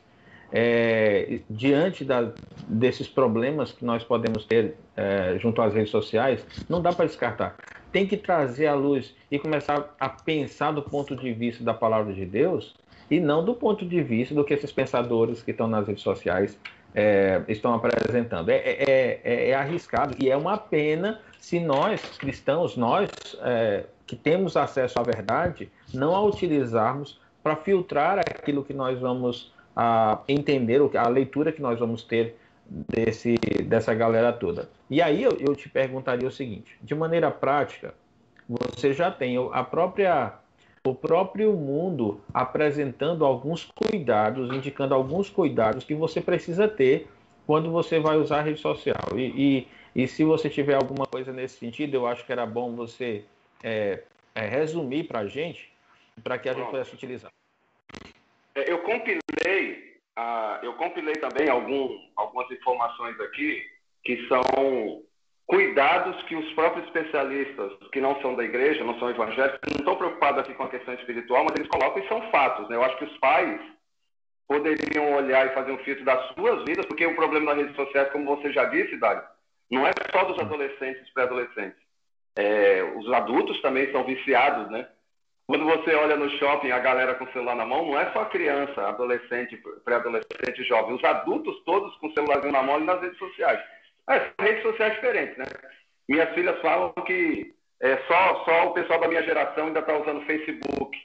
é, 0.52 1.40
diante 1.50 2.06
da, 2.06 2.32
desses 2.68 3.08
problemas 3.08 3.72
que 3.72 3.84
nós 3.84 4.04
podemos 4.04 4.46
ter 4.46 4.76
é, 4.96 5.38
junto 5.40 5.62
às 5.62 5.74
redes 5.74 5.90
sociais, 5.90 6.46
não 6.70 6.82
dá 6.82 6.94
para 6.94 7.06
descartar. 7.06 7.56
Tem 7.96 8.06
que 8.06 8.18
trazer 8.18 8.68
à 8.68 8.74
luz 8.74 9.16
e 9.32 9.40
começar 9.40 9.96
a 9.98 10.10
pensar 10.10 10.74
do 10.74 10.82
ponto 10.82 11.16
de 11.16 11.32
vista 11.32 11.64
da 11.64 11.74
palavra 11.74 12.12
de 12.12 12.26
Deus 12.26 12.76
e 13.10 13.22
não 13.22 13.42
do 13.42 13.54
ponto 13.54 13.86
de 13.86 14.04
vista 14.04 14.36
do 14.36 14.44
que 14.44 14.54
esses 14.54 14.70
pensadores 14.70 15.42
que 15.42 15.52
estão 15.52 15.66
nas 15.66 15.88
redes 15.88 16.04
sociais 16.04 16.60
é, 16.94 17.42
estão 17.48 17.74
apresentando. 17.74 18.50
É, 18.50 18.58
é, 18.58 19.22
é, 19.24 19.50
é, 19.52 19.54
arriscado 19.56 20.14
e 20.20 20.30
é 20.30 20.36
uma 20.36 20.58
pena 20.58 21.22
se 21.40 21.58
nós, 21.58 22.02
cristãos, 22.18 22.76
nós 22.76 23.10
é, 23.42 23.86
que 24.06 24.18
temos 24.18 24.58
acesso 24.58 25.00
à 25.00 25.02
verdade, 25.02 25.72
não 25.94 26.14
a 26.14 26.22
utilizarmos 26.22 27.18
para 27.42 27.56
filtrar 27.56 28.20
aquilo 28.20 28.62
que 28.62 28.74
nós 28.74 29.00
vamos 29.00 29.54
a 29.74 30.20
entender 30.28 30.82
a 30.98 31.08
leitura 31.08 31.50
que 31.54 31.62
nós 31.62 31.80
vamos 31.80 32.04
ter 32.04 32.36
desse, 32.68 33.36
dessa 33.66 33.94
galera 33.94 34.34
toda. 34.34 34.70
E 34.90 35.02
aí 35.02 35.24
eu, 35.24 35.38
eu 35.40 35.56
te 35.56 35.70
perguntaria 35.70 36.28
o 36.28 36.32
seguinte: 36.32 36.78
de 36.82 36.96
maneira 36.96 37.30
prática, 37.32 37.94
você 38.48 38.94
já 38.94 39.12
tem 39.12 39.38
a 39.52 39.64
própria 39.64 40.34
o 40.86 40.94
próprio 40.94 41.52
mundo 41.54 42.22
apresentando 42.32 43.26
alguns 43.26 43.66
cuidados, 43.66 44.54
indicando 44.54 44.94
alguns 44.94 45.30
cuidados 45.30 45.84
que 45.84 45.96
você 45.96 46.22
precisa 46.22 46.68
ter 46.68 47.08
quando 47.48 47.72
você 47.72 48.00
vai 48.00 48.18
usar 48.18 48.40
a 48.40 48.42
rede 48.44 48.60
social. 48.60 49.18
E, 49.18 49.68
e, 49.96 50.04
e 50.04 50.08
se 50.08 50.24
você 50.24 50.48
tiver 50.48 50.76
alguma 50.76 51.08
coisa 51.08 51.34
nesse 51.34 51.58
sentido, 51.58 51.96
eu 51.96 52.06
acho 52.06 52.24
que 52.24 52.32
era 52.32 52.46
bom 52.46 52.76
você 52.76 53.26
é, 53.64 54.04
é, 54.36 54.48
resumir 54.48 55.06
para 55.06 55.20
a 55.20 55.28
gente, 55.28 55.72
para 56.24 56.38
que 56.38 56.48
a 56.48 56.54
gente 56.54 56.70
pudesse 56.70 56.94
utilizar. 56.94 57.32
É, 58.54 58.72
eu 58.72 58.80
compilei, 58.84 59.85
uh, 60.18 60.64
eu 60.64 60.74
compilei 60.74 61.16
também 61.16 61.50
algum, 61.50 61.98
algumas 62.16 62.50
informações 62.52 63.20
aqui 63.20 63.64
que 64.04 64.28
são 64.28 65.04
cuidados 65.48 66.22
que 66.24 66.36
os 66.36 66.52
próprios 66.54 66.86
especialistas 66.88 67.72
que 67.92 68.02
não 68.02 68.20
são 68.22 68.36
da 68.36 68.44
igreja, 68.44 68.84
não 68.84 68.98
são 69.00 69.10
evangélicos, 69.10 69.60
não 69.72 69.80
estão 69.80 69.96
preocupados 69.96 70.42
aqui 70.42 70.54
com 70.54 70.64
a 70.64 70.70
questão 70.70 70.94
espiritual, 70.94 71.44
mas 71.44 71.56
eles 71.56 71.68
colocam 71.68 72.04
e 72.04 72.08
são 72.08 72.22
fatos. 72.32 72.68
Né? 72.70 72.76
Eu 72.76 72.84
acho 72.84 72.98
que 72.98 73.06
os 73.06 73.18
pais 73.18 73.60
poderiam 74.48 75.14
olhar 75.16 75.48
e 75.48 75.54
fazer 75.54 75.72
um 75.72 75.78
filtro 75.80 76.04
das 76.06 76.34
suas 76.34 76.64
vidas, 76.66 76.86
porque 76.86 77.06
o 77.06 77.16
problema 77.16 77.54
nas 77.54 77.64
redes 77.64 77.76
sociais, 77.76 78.12
como 78.12 78.36
você 78.36 78.52
já 78.52 78.66
disse, 78.66 78.98
Dário, 78.98 79.24
não 79.72 79.86
é 79.86 79.92
só 80.12 80.24
dos 80.26 80.40
adolescentes 80.40 81.08
e 81.08 81.14
pré-adolescentes. 81.14 81.80
É, 82.38 82.84
os 82.96 83.12
adultos 83.12 83.60
também 83.62 83.92
são 83.92 84.04
viciados, 84.04 84.70
né? 84.70 84.88
Quando 85.48 85.66
você 85.66 85.94
olha 85.94 86.16
no 86.16 86.30
shopping 86.32 86.72
a 86.72 86.80
galera 86.80 87.14
com 87.16 87.26
o 87.26 87.32
celular 87.32 87.56
na 87.56 87.66
mão, 87.66 87.86
não 87.86 88.00
é 88.00 88.12
só 88.12 88.26
criança, 88.26 88.88
adolescente, 88.88 89.62
pré-adolescente, 89.84 90.64
jovem. 90.64 90.96
Os 90.96 91.04
adultos 91.04 91.64
todos 91.66 91.96
com 91.98 92.08
o 92.08 92.14
celularzinho 92.14 92.52
na 92.52 92.64
mão 92.64 92.80
e 92.80 92.84
nas 92.84 93.00
redes 93.00 93.18
sociais. 93.20 93.60
É, 94.10 94.20
são 94.20 94.46
redes 94.46 94.64
sociais 94.64 94.94
diferentes, 94.96 95.38
né? 95.38 95.46
Minhas 96.10 96.34
filhas 96.34 96.60
falam 96.62 96.92
que 97.06 97.54
é, 97.82 97.98
só, 98.08 98.44
só 98.46 98.68
o 98.68 98.74
pessoal 98.74 99.00
da 99.00 99.08
minha 99.08 99.24
geração 99.24 99.68
ainda 99.68 99.82
está 99.82 99.96
usando 99.96 100.26
Facebook. 100.26 100.98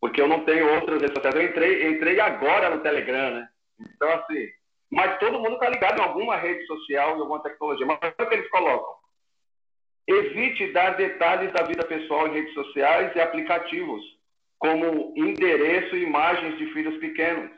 Porque 0.00 0.20
eu 0.20 0.28
não 0.28 0.44
tenho 0.44 0.72
outras 0.74 1.00
redes 1.00 1.14
sociais. 1.14 1.34
Eu 1.34 1.50
entrei, 1.50 1.88
entrei 1.88 2.20
agora 2.20 2.70
no 2.70 2.82
Telegram, 2.82 3.32
né? 3.32 3.48
Então, 3.80 4.08
assim, 4.12 4.48
mas 4.90 5.18
todo 5.18 5.40
mundo 5.40 5.54
está 5.54 5.68
ligado 5.68 5.98
em 5.98 6.04
alguma 6.04 6.36
rede 6.36 6.64
social, 6.66 7.16
em 7.16 7.20
alguma 7.20 7.42
tecnologia. 7.42 7.86
Mas 7.86 7.98
o 7.98 8.26
que 8.26 8.34
eles 8.34 8.50
colocam? 8.50 8.99
Evite 10.10 10.72
dar 10.72 10.96
detalhes 10.96 11.52
da 11.52 11.62
vida 11.62 11.84
pessoal 11.86 12.26
em 12.26 12.32
redes 12.32 12.52
sociais 12.52 13.14
e 13.14 13.20
aplicativos, 13.20 14.02
como 14.58 15.14
endereço 15.16 15.96
e 15.96 16.02
imagens 16.02 16.58
de 16.58 16.66
filhos 16.72 16.96
pequenos. 16.98 17.48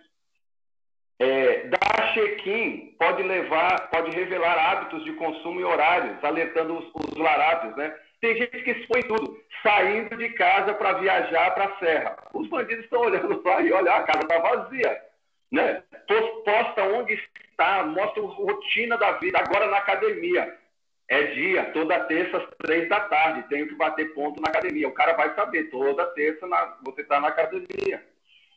É, 1.18 1.68
dar 1.68 2.12
check-in 2.12 2.94
pode 2.98 3.22
levar, 3.22 3.88
pode 3.88 4.14
revelar 4.14 4.70
hábitos 4.70 5.02
de 5.04 5.12
consumo 5.14 5.60
e 5.60 5.64
horários, 5.64 6.22
alertando 6.22 6.78
os, 6.78 6.92
os 6.94 7.16
larápios, 7.16 7.74
né? 7.76 7.96
Tem 8.20 8.36
gente 8.36 8.62
que 8.62 8.70
expõe 8.70 9.02
tudo, 9.02 9.40
saindo 9.62 10.14
de 10.16 10.28
casa 10.34 10.74
para 10.74 10.92
viajar 10.98 11.54
para 11.54 11.64
a 11.64 11.78
serra. 11.78 12.16
Os 12.34 12.46
bandidos 12.48 12.84
estão 12.84 13.00
olhando 13.00 13.42
lá 13.42 13.62
e 13.62 13.72
olha, 13.72 13.94
a 13.94 14.02
casa 14.02 14.20
está 14.20 14.38
vazia. 14.38 15.02
Né? 15.50 15.82
Posta 16.44 16.84
onde 16.84 17.14
está, 17.50 17.82
mostra 17.82 18.22
a 18.22 18.26
rotina 18.26 18.96
da 18.96 19.12
vida, 19.12 19.38
agora 19.38 19.66
na 19.68 19.78
academia. 19.78 20.56
É 21.08 21.22
dia, 21.34 21.64
toda 21.72 22.04
terça 22.04 22.38
às 22.38 22.46
três 22.58 22.88
da 22.88 23.00
tarde, 23.00 23.48
tenho 23.48 23.68
que 23.68 23.74
bater 23.74 24.14
ponto 24.14 24.40
na 24.40 24.48
academia. 24.48 24.88
O 24.88 24.94
cara 24.94 25.14
vai 25.14 25.34
saber, 25.34 25.64
toda 25.70 26.06
terça 26.14 26.46
na, 26.46 26.76
você 26.84 27.02
está 27.02 27.20
na 27.20 27.28
academia. 27.28 28.02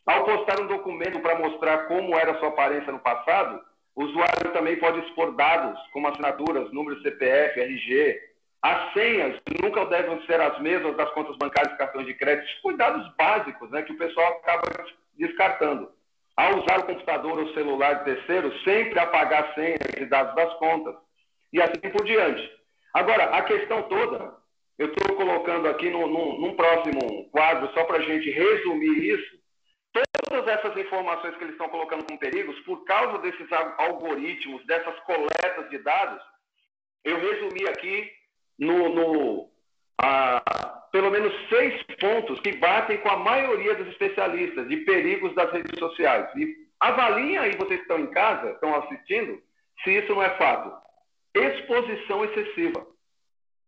Ao 0.06 0.24
postar 0.24 0.62
um 0.62 0.68
documento 0.68 1.20
para 1.20 1.40
mostrar 1.40 1.88
como 1.88 2.16
era 2.16 2.38
sua 2.40 2.50
aparência 2.50 2.92
no 2.92 3.00
passado, 3.00 3.60
o 3.96 4.04
usuário 4.04 4.52
também 4.54 4.78
pode 4.78 5.00
expor 5.00 5.36
dados, 5.36 5.80
como 5.92 6.08
assinaturas, 6.08 6.72
número 6.72 7.02
CPF, 7.02 7.60
RG. 7.60 8.22
As 8.62 8.94
senhas 8.94 9.40
nunca 9.62 9.86
devem 9.86 10.22
ser 10.26 10.40
as 10.42 10.60
mesmas 10.60 10.96
das 10.98 11.10
contas 11.12 11.38
bancárias 11.38 11.74
e 11.74 11.78
cartões 11.78 12.06
de 12.06 12.14
crédito. 12.14 12.62
Cuidados 12.62 13.08
básicos 13.16 13.70
né, 13.72 13.82
que 13.82 13.94
o 13.94 13.98
pessoal 13.98 14.40
acaba 14.44 14.64
descartando. 15.18 15.92
Ao 16.36 16.60
usar 16.60 16.80
o 16.80 16.86
computador 16.86 17.40
ou 17.40 17.54
celular 17.54 17.94
de 17.94 18.16
terceiro, 18.16 18.52
sempre 18.64 19.00
apagar 19.00 19.54
senhas 19.56 19.80
e 19.98 20.06
dados 20.06 20.36
das 20.36 20.54
contas. 20.56 20.96
E 21.56 21.62
assim 21.62 21.90
por 21.90 22.04
diante. 22.04 22.52
Agora, 22.94 23.24
a 23.34 23.42
questão 23.44 23.84
toda, 23.84 24.36
eu 24.78 24.88
estou 24.88 25.16
colocando 25.16 25.70
aqui 25.70 25.90
no, 25.90 26.06
no, 26.06 26.38
num 26.42 26.54
próximo 26.54 27.30
quadro, 27.32 27.72
só 27.74 27.86
para 27.86 28.00
a 28.00 28.02
gente 28.02 28.30
resumir 28.30 29.14
isso, 29.14 29.40
todas 30.28 30.46
essas 30.50 30.76
informações 30.76 31.34
que 31.38 31.46
eles 31.46 31.54
estão 31.54 31.70
colocando 31.70 32.04
como 32.04 32.20
perigos, 32.20 32.60
por 32.66 32.84
causa 32.84 33.20
desses 33.20 33.48
algoritmos, 33.78 34.66
dessas 34.66 35.00
coletas 35.06 35.70
de 35.70 35.78
dados, 35.78 36.22
eu 37.06 37.22
resumi 37.22 37.70
aqui 37.70 38.12
no, 38.60 38.90
no 38.90 39.50
pelo 40.92 41.10
menos 41.10 41.34
seis 41.48 41.82
pontos 42.02 42.38
que 42.42 42.58
batem 42.58 42.98
com 42.98 43.12
a 43.12 43.18
maioria 43.18 43.76
dos 43.76 43.88
especialistas 43.88 44.68
de 44.68 44.76
perigos 44.78 45.34
das 45.36 45.50
redes 45.54 45.80
sociais. 45.80 46.30
E 46.36 46.54
avaliem 46.82 47.38
aí, 47.38 47.56
vocês 47.56 47.80
que 47.80 47.84
estão 47.84 48.00
em 48.00 48.12
casa, 48.12 48.52
estão 48.52 48.76
assistindo, 48.76 49.42
se 49.86 49.92
isso 49.92 50.14
não 50.14 50.22
é 50.22 50.32
fato. 50.32 50.85
Exposição 51.36 52.24
excessiva. 52.24 52.88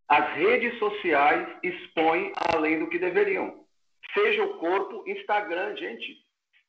As 0.08 0.36
redes 0.36 0.80
sociais 0.80 1.48
expõem 1.62 2.32
além 2.54 2.80
do 2.80 2.88
que 2.88 2.98
deveriam. 2.98 3.66
Seja 4.14 4.44
o 4.46 4.58
corpo, 4.58 5.04
Instagram, 5.06 5.76
gente. 5.76 6.18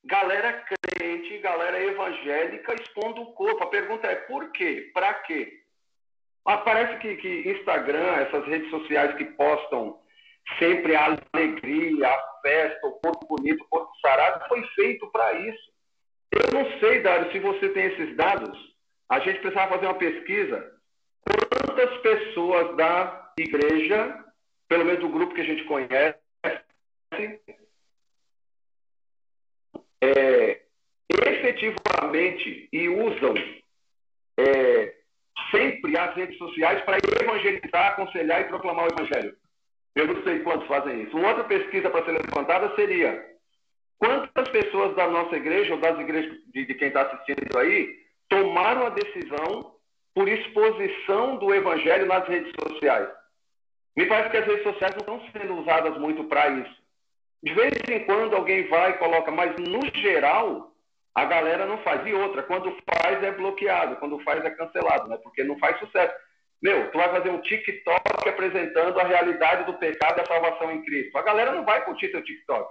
Galera 0.05 0.65
crente, 0.83 1.39
galera 1.39 1.81
evangélica 1.81 2.75
expondo 2.75 3.23
o 3.23 3.33
corpo. 3.33 3.63
A 3.63 3.69
pergunta 3.69 4.09
é 4.09 4.17
por 4.17 4.51
quê? 4.51 4.91
Para 4.93 5.15
quê? 5.15 5.63
Ah, 6.45 6.59
parece 6.59 6.99
que, 6.99 7.17
que 7.17 7.49
Instagram, 7.49 8.15
essas 8.17 8.45
redes 8.47 8.69
sociais 8.71 9.15
que 9.17 9.25
postam 9.25 10.01
sempre 10.59 10.97
a 10.97 11.17
alegria, 11.35 12.09
a 12.09 12.41
festa, 12.43 12.87
o 12.87 12.93
corpo 13.01 13.37
bonito, 13.37 13.63
o 13.63 13.69
corpo 13.69 13.93
sarado, 14.01 14.49
foi 14.49 14.67
feito 14.75 15.07
para 15.13 15.33
isso. 15.35 15.73
Eu 16.33 16.51
não 16.53 16.79
sei, 16.81 17.03
Dário, 17.03 17.31
se 17.31 17.39
você 17.39 17.69
tem 17.69 17.85
esses 17.85 18.17
dados. 18.17 18.59
A 19.09 19.21
gente 19.21 19.41
precisava 19.41 19.75
fazer 19.75 19.87
uma 19.87 19.95
pesquisa. 19.99 20.78
Quantas 21.79 21.99
pessoas 21.99 22.77
da 22.77 23.33
igreja, 23.39 24.25
pelo 24.67 24.85
menos 24.85 25.01
do 25.01 25.09
grupo 25.09 25.33
que 25.33 25.43
a 25.43 25.45
gente 25.45 25.63
conhece, 25.63 26.19
é, 30.03 30.63
efetivamente 31.09 32.69
e 32.73 32.89
usam 32.89 33.33
é, 34.41 34.97
sempre 35.53 35.97
as 35.97 36.17
redes 36.17 36.37
sociais 36.37 36.83
para 36.83 36.99
evangelizar, 36.99 37.93
aconselhar 37.93 38.41
e 38.41 38.49
proclamar 38.49 38.87
o 38.87 38.95
evangelho. 39.01 39.37
Eu 39.95 40.09
não 40.09 40.21
sei 40.25 40.41
quantos 40.41 40.67
fazem 40.67 41.05
isso. 41.05 41.17
Uma 41.17 41.29
outra 41.29 41.45
pesquisa 41.45 41.89
para 41.91 42.05
ser 42.05 42.11
levantada 42.11 42.75
seria 42.75 43.25
quantas 43.99 44.49
pessoas 44.49 44.97
da 44.97 45.07
nossa 45.07 45.37
igreja 45.37 45.75
ou 45.75 45.81
das 45.81 45.97
igrejas 46.01 46.37
de, 46.53 46.67
de 46.67 46.75
quem 46.75 46.89
está 46.89 47.03
assistindo 47.03 47.57
aí 47.57 48.05
tomaram 48.29 48.85
a 48.85 48.91
decisão 48.91 49.78
por 50.19 50.29
exposição 50.29 51.37
do 51.37 51.55
evangelho 51.55 52.05
nas 52.07 52.27
redes 52.27 52.53
sociais. 52.61 53.09
Me 53.97 54.05
parece 54.05 54.31
que 54.31 54.37
as 54.39 54.47
redes 54.47 54.65
sociais 54.65 54.97
não 54.97 55.17
estão 55.17 55.41
sendo 55.41 55.61
usadas 55.61 55.97
muito 55.97 56.25
para 56.25 56.49
isso. 56.49 56.77
De 57.41 57.55
vez 57.55 57.73
em 57.89 58.01
quando 58.01 58.35
alguém 58.35 58.67
vai 58.67 58.91
e 58.91 58.95
coloca, 58.95 59.31
mas 59.31 59.55
no 59.61 59.81
geral 59.95 60.73
a 61.15 61.25
galera 61.25 61.67
não 61.67 61.79
faz. 61.85 62.05
E 62.05 62.13
outra, 62.13 62.43
quando 62.43 62.77
faz 62.93 63.23
é 63.23 63.31
bloqueado, 63.31 63.95
quando 63.99 64.19
faz 64.25 64.45
é 64.45 64.51
cancelado, 64.51 65.09
né? 65.09 65.19
Porque 65.23 65.45
não 65.45 65.57
faz 65.61 65.79
sucesso. 65.79 66.13
Meu, 66.61 66.91
tu 66.91 66.99
vai 66.99 67.11
fazer 67.11 67.31
um 67.31 67.41
TikTok 67.41 68.29
apresentando 68.29 68.99
a 68.99 69.05
realidade 69.05 69.67
do 69.67 69.75
pecado 69.75 70.19
e 70.19 70.23
a 70.23 70.27
salvação 70.27 70.73
em 70.73 70.83
Cristo. 70.83 71.17
A 71.17 71.23
galera 71.23 71.53
não 71.53 71.65
vai 71.65 71.85
curtir 71.85 72.09
teu 72.09 72.25
TikTok. 72.25 72.69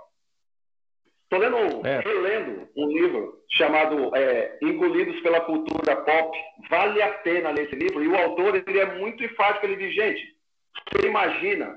Estou 1.29 1.39
lendo, 1.39 1.85
é. 1.85 1.99
relendo 1.99 2.69
um 2.77 2.87
livro 2.87 3.43
chamado 3.51 4.15
é, 4.15 4.57
Engolidos 4.61 5.19
pela 5.19 5.41
Cultura 5.41 5.97
Pop. 5.97 6.37
Vale 6.69 7.01
a 7.01 7.11
pena 7.15 7.51
ler 7.51 7.65
esse 7.65 7.75
livro. 7.75 8.01
E 8.01 8.07
o 8.07 8.15
autor 8.15 8.55
ele 8.55 8.79
é 8.79 8.97
muito 8.97 9.21
enfático. 9.23 9.65
Ele 9.65 9.75
diz, 9.75 9.93
gente, 9.93 10.37
você 10.89 11.05
imagina 11.05 11.75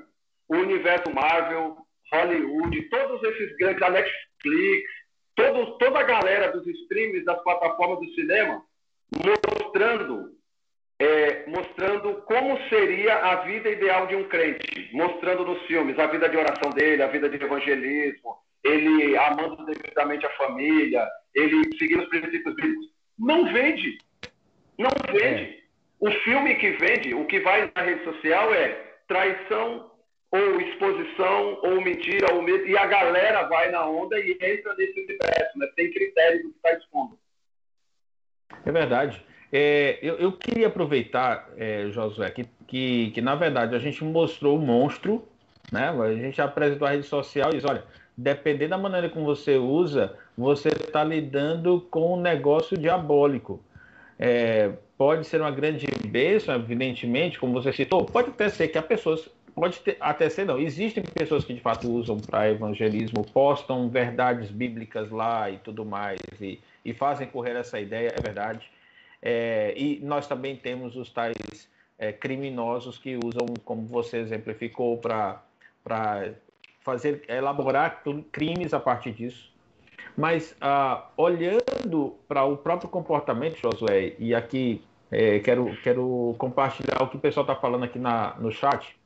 o 0.49 0.57
universo 0.57 1.13
Marvel, 1.13 1.79
Hollywood, 2.13 2.83
todos 2.83 3.23
esses 3.25 3.57
grandes, 3.57 3.83
a 3.83 3.91
Netflix, 3.91 4.89
toda 5.35 5.99
a 5.99 6.05
galera 6.05 6.53
dos 6.53 6.65
streams, 6.67 7.25
das 7.25 7.43
plataformas 7.43 7.99
do 7.99 8.15
cinema, 8.15 8.63
mostrando 9.27 10.31
é, 11.01 11.47
mostrando 11.47 12.23
como 12.23 12.59
seria 12.69 13.17
a 13.17 13.37
vida 13.37 13.71
ideal 13.71 14.07
de 14.07 14.15
um 14.15 14.29
crente, 14.29 14.91
mostrando 14.93 15.47
nos 15.47 15.63
filmes 15.63 15.99
a 15.99 16.07
vida 16.07 16.29
de 16.29 16.37
oração 16.37 16.71
dele, 16.71 17.03
a 17.03 17.07
vida 17.07 17.27
de 17.29 17.43
evangelismo, 17.43 18.37
ele 18.65 19.17
amando 19.17 19.65
devidamente 19.65 20.27
a 20.27 20.31
família, 20.31 21.09
ele 21.35 21.63
seguindo 21.79 22.03
os 22.03 22.09
princípios 22.09 22.55
bíblicos. 22.55 22.87
Não 23.19 23.53
vende. 23.53 23.99
Não 24.79 24.91
vende. 25.13 25.43
É. 25.43 25.61
O 25.99 26.11
filme 26.11 26.55
que 26.57 26.71
vende, 26.73 27.15
o 27.15 27.27
que 27.27 27.41
vai 27.41 27.71
na 27.75 27.83
rede 27.83 28.05
social 28.05 28.53
é 28.55 28.69
traição 29.07 29.91
ou 30.33 30.61
exposição 30.61 31.59
ou 31.63 31.81
mentira 31.83 32.33
ou 32.33 32.43
medo, 32.43 32.67
e 32.67 32.79
a 32.79 32.87
galera 32.87 33.49
vai 33.49 33.71
na 33.71 33.85
onda 33.87 34.19
e 34.19 34.33
entra 34.41 34.75
nesse 34.77 35.01
universo, 35.01 35.59
né? 35.59 35.67
Tem 35.75 35.91
critério 35.91 36.43
do 36.43 36.51
que 36.51 36.57
está 36.57 36.73
expondo. 36.73 37.19
É 38.65 38.71
verdade. 38.71 39.25
É, 39.53 39.99
eu, 40.01 40.17
eu, 40.17 40.33
queria 40.33 40.69
aproveitar, 40.69 41.51
é, 41.57 41.89
Josué, 41.91 42.31
que, 42.31 42.45
que, 42.69 43.11
que, 43.11 43.21
na 43.21 43.35
verdade 43.35 43.75
a 43.75 43.81
gente 43.81 44.05
mostrou 44.05 44.57
o 44.57 44.61
monstro, 44.61 45.27
né? 45.73 45.89
A 45.89 46.15
gente 46.15 46.41
apresentou 46.41 46.87
a 46.87 46.93
rede 46.93 47.07
social 47.07 47.51
e 47.51 47.57
diz, 47.57 47.65
olha, 47.65 47.85
dependendo 48.21 48.71
da 48.71 48.79
maneira 48.79 49.09
como 49.09 49.25
você 49.25 49.57
usa, 49.57 50.15
você 50.37 50.69
está 50.69 51.03
lidando 51.03 51.81
com 51.91 52.15
um 52.15 52.21
negócio 52.21 52.77
diabólico. 52.77 53.63
É, 54.19 54.73
pode 54.99 55.27
ser 55.27 55.41
uma 55.41 55.51
grande 55.51 55.87
bênção, 56.07 56.55
evidentemente, 56.55 57.39
como 57.39 57.55
você 57.55 57.73
citou, 57.73 58.05
pode 58.05 58.29
até 58.29 58.51
ser 58.51 58.69
que 58.69 58.77
as 58.77 58.85
pessoas, 58.85 59.29
pode 59.55 59.81
ter, 59.81 59.97
até 59.99 60.29
ser 60.29 60.45
não, 60.45 60.59
existem 60.59 61.03
pessoas 61.03 61.45
que 61.45 61.55
de 61.55 61.61
fato 61.61 61.91
usam 61.91 62.19
para 62.19 62.51
evangelismo, 62.51 63.25
postam 63.25 63.89
verdades 63.89 64.51
bíblicas 64.51 65.11
lá 65.11 65.51
e 65.51 65.57
tudo 65.57 65.87
mais, 65.87 66.21
e, 66.39 66.61
e 66.85 66.93
fazem 66.93 67.27
correr 67.27 67.57
essa 67.57 67.81
ideia, 67.81 68.13
é 68.15 68.21
verdade. 68.21 68.71
É, 69.23 69.73
e 69.75 70.01
nós 70.03 70.27
também 70.27 70.55
temos 70.55 70.95
os 70.97 71.11
tais 71.11 71.69
é, 71.99 72.13
criminosos 72.13 72.99
que 72.99 73.17
usam, 73.17 73.47
como 73.65 73.87
você 73.87 74.19
exemplificou, 74.19 74.99
para 74.99 75.43
fazer 76.81 77.25
elaborar 77.29 78.03
crimes 78.33 78.75
a 78.75 78.81
partir 78.81 79.13
disso. 79.13 79.51
Mas 80.17 80.57
ah, 80.61 81.09
olhando 81.17 82.17
para 82.27 82.45
o 82.45 82.57
próprio 82.57 82.89
comportamento, 82.89 83.59
Josué, 83.59 84.15
e 84.19 84.35
aqui 84.35 84.83
é, 85.11 85.39
quero, 85.41 85.77
quero 85.83 86.35
compartilhar 86.39 87.03
o 87.03 87.09
que 87.09 87.17
o 87.17 87.21
pessoal 87.21 87.45
está 87.45 87.55
falando 87.55 87.85
aqui 87.85 87.99
na, 87.99 88.35
no 88.37 88.51
chat, 88.51 88.97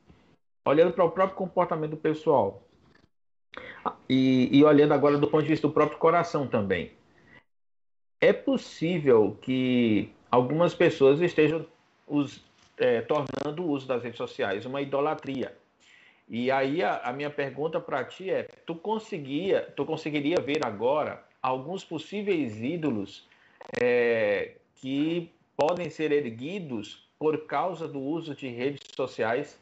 olhando 0.65 0.93
para 0.93 1.03
o 1.03 1.11
próprio 1.11 1.37
comportamento 1.37 1.91
do 1.91 1.97
pessoal, 1.97 2.61
e, 4.09 4.49
e 4.51 4.63
olhando 4.63 4.93
agora 4.93 5.17
do 5.17 5.27
ponto 5.27 5.43
de 5.43 5.49
vista 5.49 5.67
do 5.67 5.73
próprio 5.73 5.97
coração 5.97 6.47
também 6.47 6.91
é 8.25 8.33
possível 8.33 9.37
que 9.41 10.11
algumas 10.31 10.73
pessoas 10.73 11.21
estejam 11.21 11.65
os, 12.07 12.43
é, 12.77 13.01
tornando 13.01 13.63
o 13.63 13.69
uso 13.69 13.87
das 13.87 14.03
redes 14.03 14.17
sociais 14.17 14.65
uma 14.65 14.81
idolatria. 14.81 15.55
E 16.27 16.49
aí 16.51 16.83
a, 16.83 16.97
a 16.97 17.13
minha 17.13 17.29
pergunta 17.29 17.79
para 17.79 18.03
ti 18.03 18.29
é: 18.29 18.43
tu 18.65 18.75
conseguia, 18.75 19.61
tu 19.75 19.85
conseguiria 19.85 20.37
ver 20.41 20.65
agora 20.65 21.23
alguns 21.41 21.83
possíveis 21.83 22.61
ídolos 22.61 23.27
é, 23.81 24.55
que 24.75 25.31
podem 25.55 25.89
ser 25.89 26.11
erguidos 26.11 27.07
por 27.19 27.45
causa 27.45 27.87
do 27.87 27.99
uso 27.99 28.35
de 28.35 28.47
redes 28.47 28.81
sociais? 28.95 29.59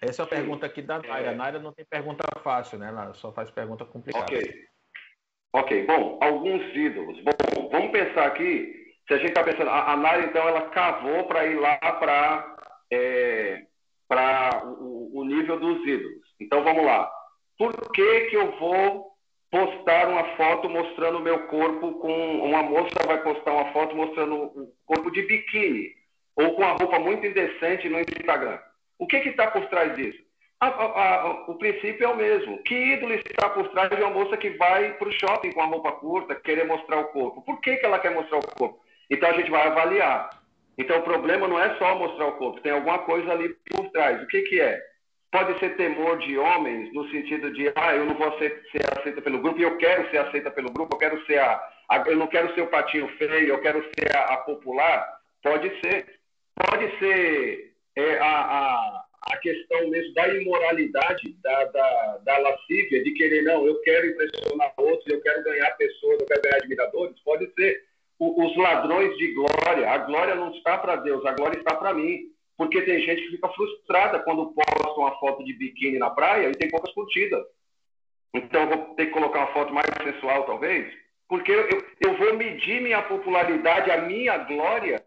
Essa 0.00 0.22
é 0.22 0.24
a 0.24 0.28
pergunta 0.28 0.66
aqui 0.66 0.82
da 0.82 1.00
Naira. 1.00 1.30
A 1.30 1.34
Naira 1.34 1.58
não 1.58 1.72
tem 1.72 1.84
pergunta 1.84 2.24
fácil, 2.42 2.78
né? 2.78 2.88
Ela 2.88 3.14
só 3.14 3.32
faz 3.32 3.50
pergunta 3.50 3.84
complicada. 3.84 4.24
Ok. 4.24 4.66
Ok, 5.52 5.86
bom, 5.86 6.18
alguns 6.20 6.62
ídolos. 6.74 7.18
Bom, 7.22 7.68
vamos 7.70 7.90
pensar 7.90 8.26
aqui, 8.26 8.94
se 9.08 9.14
a 9.14 9.18
gente 9.18 9.28
está 9.28 9.42
pensando, 9.42 9.70
a, 9.70 9.92
a 9.92 9.96
Nara, 9.96 10.24
então, 10.24 10.46
ela 10.46 10.68
cavou 10.68 11.24
para 11.24 11.46
ir 11.46 11.58
lá 11.58 11.78
para 11.78 12.56
é, 12.90 13.64
o, 14.64 15.20
o 15.20 15.24
nível 15.24 15.58
dos 15.58 15.84
ídolos. 15.86 16.22
Então, 16.40 16.62
vamos 16.62 16.84
lá. 16.84 17.10
Por 17.58 17.72
que, 17.92 18.20
que 18.26 18.36
eu 18.36 18.52
vou 18.58 19.12
postar 19.50 20.08
uma 20.08 20.24
foto 20.36 20.68
mostrando 20.68 21.18
o 21.18 21.22
meu 21.22 21.46
corpo 21.46 21.92
com... 21.94 22.40
Uma 22.40 22.62
moça 22.62 23.06
vai 23.06 23.22
postar 23.22 23.52
uma 23.52 23.72
foto 23.72 23.96
mostrando 23.96 24.34
o 24.36 24.72
corpo 24.84 25.10
de 25.10 25.22
biquíni 25.22 25.94
ou 26.36 26.54
com 26.54 26.62
a 26.62 26.72
roupa 26.72 26.98
muito 26.98 27.26
indecente 27.26 27.88
no 27.88 27.98
Instagram. 28.00 28.58
O 28.98 29.06
que 29.06 29.16
está 29.16 29.50
por 29.50 29.66
trás 29.68 29.96
disso? 29.96 30.18
A, 30.60 30.68
a, 30.68 31.20
a, 31.20 31.50
o 31.50 31.54
princípio 31.56 32.04
é 32.04 32.08
o 32.08 32.16
mesmo. 32.16 32.62
Que 32.62 32.74
ídolo 32.74 33.14
está 33.14 33.48
por 33.50 33.68
trás 33.70 33.90
de 33.90 33.96
uma 33.96 34.10
moça 34.10 34.36
que 34.36 34.50
vai 34.50 34.94
para 34.94 35.08
o 35.08 35.12
shopping 35.12 35.52
com 35.52 35.62
a 35.62 35.66
roupa 35.66 35.92
curta, 35.92 36.34
querer 36.34 36.66
mostrar 36.66 36.98
o 36.98 37.08
corpo? 37.08 37.42
Por 37.42 37.60
que, 37.60 37.76
que 37.76 37.86
ela 37.86 37.98
quer 37.98 38.14
mostrar 38.14 38.38
o 38.38 38.54
corpo? 38.54 38.80
Então 39.10 39.28
a 39.28 39.32
gente 39.34 39.50
vai 39.50 39.66
avaliar. 39.66 40.30
Então 40.78 40.98
o 40.98 41.02
problema 41.02 41.48
não 41.48 41.58
é 41.58 41.74
só 41.76 41.96
mostrar 41.96 42.26
o 42.26 42.36
corpo, 42.36 42.60
tem 42.60 42.72
alguma 42.72 42.98
coisa 43.00 43.32
ali 43.32 43.54
por 43.70 43.88
trás. 43.90 44.22
O 44.22 44.26
que, 44.26 44.42
que 44.42 44.60
é? 44.60 44.80
Pode 45.32 45.58
ser 45.58 45.76
temor 45.76 46.18
de 46.18 46.38
homens, 46.38 46.92
no 46.94 47.08
sentido 47.10 47.52
de, 47.52 47.72
ah, 47.74 47.94
eu 47.94 48.06
não 48.06 48.14
vou 48.14 48.38
ser, 48.38 48.62
ser 48.70 48.82
aceita 48.96 49.20
pelo 49.20 49.40
grupo, 49.40 49.58
e 49.58 49.62
eu 49.62 49.76
quero 49.76 50.08
ser 50.10 50.18
aceita 50.18 50.50
pelo 50.50 50.70
grupo, 50.70 50.94
eu 50.94 50.98
quero 50.98 51.26
ser 51.26 51.38
a, 51.38 51.60
a 51.88 52.04
eu 52.06 52.16
não 52.16 52.26
quero 52.26 52.54
ser 52.54 52.62
o 52.62 52.68
patinho 52.68 53.08
feio, 53.18 53.48
eu 53.48 53.60
quero 53.60 53.82
ser 53.98 54.14
a, 54.16 54.34
a 54.34 54.36
popular. 54.38 55.18
Pode 55.42 55.68
ser. 55.80 56.06
Pode 56.54 56.98
ser 56.98 57.74
é, 57.96 58.18
a, 58.18 58.40
a 58.40 59.06
a 59.28 59.36
questão 59.38 59.88
mesmo 59.88 60.14
da 60.14 60.28
imoralidade, 60.28 61.36
da, 61.42 61.64
da, 61.64 62.18
da 62.18 62.38
lascívia, 62.38 63.02
de 63.02 63.12
querer, 63.12 63.42
não, 63.42 63.66
eu 63.66 63.80
quero 63.82 64.06
impressionar 64.06 64.72
outros, 64.76 65.06
eu 65.08 65.20
quero 65.20 65.42
ganhar 65.42 65.70
pessoas, 65.72 66.20
eu 66.20 66.26
quero 66.26 66.42
ganhar 66.42 66.56
admiradores, 66.56 67.20
pode 67.24 67.52
ser 67.54 67.82
os 68.18 68.56
ladrões 68.56 69.16
de 69.16 69.34
glória. 69.34 69.90
A 69.90 69.98
glória 69.98 70.34
não 70.34 70.50
está 70.52 70.78
para 70.78 70.96
Deus, 70.96 71.24
a 71.24 71.32
glória 71.32 71.58
está 71.58 71.74
para 71.74 71.94
mim. 71.94 72.30
Porque 72.56 72.80
tem 72.82 73.00
gente 73.00 73.22
que 73.22 73.32
fica 73.32 73.48
frustrada 73.50 74.20
quando 74.20 74.52
posta 74.52 74.98
uma 74.98 75.18
foto 75.18 75.44
de 75.44 75.52
biquíni 75.52 75.98
na 75.98 76.08
praia 76.08 76.48
e 76.48 76.52
tem 76.52 76.70
poucas 76.70 76.92
curtidas. 76.94 77.44
Então 78.34 78.66
vou 78.66 78.94
ter 78.94 79.06
que 79.06 79.12
colocar 79.12 79.40
uma 79.40 79.52
foto 79.52 79.74
mais 79.74 79.86
sensual, 80.02 80.44
talvez, 80.44 80.90
porque 81.28 81.52
eu, 81.52 81.84
eu 82.00 82.16
vou 82.16 82.34
medir 82.34 82.80
minha 82.80 83.02
popularidade, 83.02 83.90
a 83.90 84.02
minha 84.02 84.38
glória, 84.38 85.02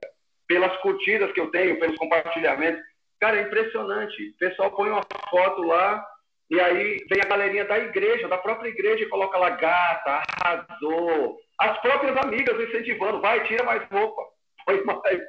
pelas 0.47 0.75
curtidas 0.77 1.31
que 1.31 1.39
eu 1.39 1.49
tenho, 1.51 1.79
pelos 1.79 1.97
compartilhamentos. 1.97 2.81
Cara, 3.19 3.37
é 3.37 3.43
impressionante. 3.43 4.29
O 4.29 4.37
pessoal 4.37 4.71
põe 4.71 4.89
uma 4.89 5.03
foto 5.29 5.61
lá 5.63 6.05
e 6.49 6.59
aí 6.59 6.97
vem 7.09 7.21
a 7.21 7.27
galerinha 7.27 7.65
da 7.65 7.77
igreja, 7.77 8.27
da 8.27 8.37
própria 8.37 8.69
igreja, 8.69 9.03
e 9.03 9.09
coloca 9.09 9.37
lá 9.37 9.51
gata, 9.51 10.23
arrasou. 10.41 11.37
As 11.59 11.77
próprias 11.81 12.15
amigas 12.17 12.59
incentivando, 12.59 13.19
vai, 13.19 13.43
tira 13.45 13.63
mais 13.63 13.87
roupa, 13.89 14.21
põe 14.65 14.83
mais, 14.83 15.21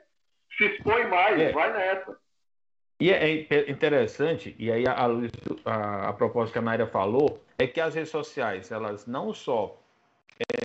se 0.57 0.65
expõe 0.65 1.07
mais, 1.09 1.41
é. 1.41 1.53
vai 1.53 1.73
nessa. 1.73 2.17
E 3.01 3.11
é 3.11 3.31
interessante, 3.71 4.55
e 4.59 4.71
aí 4.71 4.85
a, 4.87 4.95
a, 5.65 6.09
a 6.11 6.13
proposta 6.13 6.53
que 6.53 6.59
a 6.59 6.63
Naira 6.63 6.87
falou, 6.87 7.43
é 7.59 7.67
que 7.67 7.81
as 7.81 7.95
redes 7.95 8.11
sociais, 8.11 8.71
elas 8.71 9.07
não 9.07 9.33
só 9.33 9.81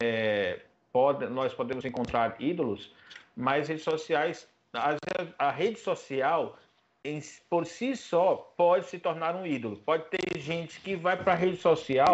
é, 0.01 0.59
podem, 0.91 1.29
nós 1.29 1.53
podemos 1.53 1.85
encontrar 1.85 2.35
ídolos, 2.37 2.93
mas 3.35 3.69
redes 3.69 3.85
sociais, 3.85 4.49
a, 4.73 4.97
a 5.39 5.49
rede 5.49 5.79
social 5.79 6.57
em, 7.05 7.21
por 7.49 7.65
si 7.65 7.95
só 7.95 8.51
pode 8.57 8.87
se 8.87 8.97
tornar 8.97 9.35
um 9.35 9.45
ídolo. 9.45 9.77
Pode 9.77 10.05
ter 10.09 10.39
gente 10.39 10.81
que 10.81 10.95
vai 10.95 11.15
para 11.15 11.33
a 11.33 11.35
rede 11.35 11.57
social 11.57 12.13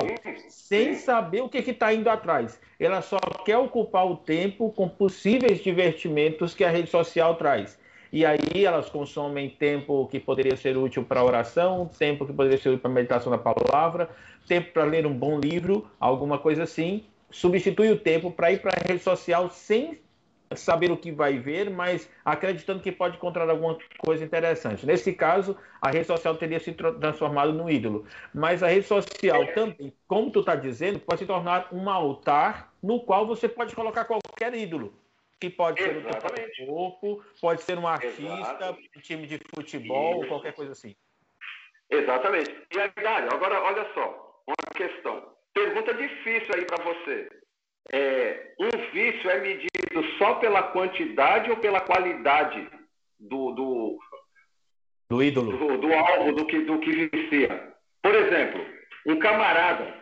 sem 0.49 0.95
saber 0.95 1.41
o 1.41 1.49
que 1.49 1.59
está 1.59 1.93
indo 1.93 2.09
atrás. 2.09 2.59
Ela 2.79 3.01
só 3.01 3.17
quer 3.45 3.57
ocupar 3.57 4.05
o 4.05 4.17
tempo 4.17 4.71
com 4.71 4.89
possíveis 4.89 5.63
divertimentos 5.63 6.53
que 6.53 6.63
a 6.63 6.69
rede 6.69 6.89
social 6.89 7.35
traz. 7.35 7.79
E 8.11 8.25
aí 8.25 8.65
elas 8.65 8.89
consomem 8.89 9.49
tempo 9.49 10.05
que 10.07 10.19
poderia 10.19 10.57
ser 10.57 10.75
útil 10.75 11.03
para 11.05 11.23
oração, 11.23 11.89
tempo 11.97 12.25
que 12.25 12.33
poderia 12.33 12.57
ser 12.57 12.69
útil 12.69 12.81
para 12.81 12.91
meditação 12.91 13.31
da 13.31 13.37
palavra, 13.37 14.09
tempo 14.45 14.73
para 14.73 14.83
ler 14.83 15.07
um 15.07 15.13
bom 15.13 15.39
livro, 15.39 15.89
alguma 15.97 16.37
coisa 16.37 16.63
assim. 16.63 17.05
Substitui 17.29 17.89
o 17.89 17.97
tempo 17.97 18.29
para 18.29 18.51
ir 18.51 18.61
para 18.61 18.71
a 18.75 18.83
rede 18.85 19.01
social 19.01 19.49
sem 19.49 20.01
saber 20.55 20.91
o 20.91 20.97
que 20.97 21.11
vai 21.11 21.37
ver, 21.37 21.69
mas 21.69 22.09
acreditando 22.23 22.81
que 22.81 22.91
pode 22.91 23.17
encontrar 23.17 23.49
alguma 23.49 23.77
coisa 23.97 24.23
interessante. 24.23 24.85
Nesse 24.85 25.13
caso, 25.13 25.57
a 25.81 25.89
rede 25.89 26.05
social 26.05 26.35
teria 26.35 26.59
se 26.59 26.71
transformado 26.73 27.53
no 27.53 27.69
ídolo. 27.69 28.05
Mas 28.33 28.61
a 28.63 28.67
rede 28.67 28.85
social 28.85 29.45
também, 29.53 29.93
como 30.07 30.31
tu 30.31 30.41
está 30.41 30.55
dizendo, 30.55 30.99
pode 30.99 31.19
se 31.19 31.25
tornar 31.25 31.67
um 31.71 31.89
altar 31.89 32.73
no 32.81 32.99
qual 33.01 33.25
você 33.25 33.47
pode 33.47 33.75
colocar 33.75 34.05
qualquer 34.05 34.53
ídolo. 34.53 34.93
Que 35.39 35.49
pode 35.49 35.81
Exatamente. 35.81 36.55
ser 36.55 36.63
um 36.63 36.67
corpo, 36.67 37.25
pode 37.41 37.63
ser 37.63 37.77
um 37.77 37.87
artista, 37.87 38.77
um 38.95 39.01
time 39.01 39.25
de 39.25 39.39
futebol, 39.55 40.19
Isso. 40.19 40.27
qualquer 40.27 40.53
coisa 40.53 40.73
assim. 40.73 40.95
Exatamente. 41.89 42.51
E 42.73 42.79
aí, 42.79 42.91
agora 43.31 43.59
olha 43.63 43.91
só, 43.93 44.43
uma 44.47 44.73
questão. 44.75 45.33
pergunta 45.53 45.93
difícil 45.95 46.49
aí 46.55 46.65
para 46.65 46.83
você. 46.83 47.40
É, 47.91 48.53
um 48.59 48.91
vício 48.91 49.29
é 49.29 49.39
medido 49.39 50.17
só 50.17 50.35
pela 50.35 50.63
quantidade 50.63 51.49
ou 51.49 51.57
pela 51.57 51.81
qualidade 51.81 52.67
do, 53.19 53.51
do, 53.51 53.99
do 55.09 55.23
ídolo, 55.23 55.57
do, 55.57 55.77
do 55.77 55.93
alvo, 55.93 56.31
do 56.33 56.45
que, 56.45 56.59
do 56.61 56.79
que 56.79 57.09
vicia? 57.09 57.73
Por 58.01 58.15
exemplo, 58.15 58.65
um 59.05 59.19
camarada 59.19 60.01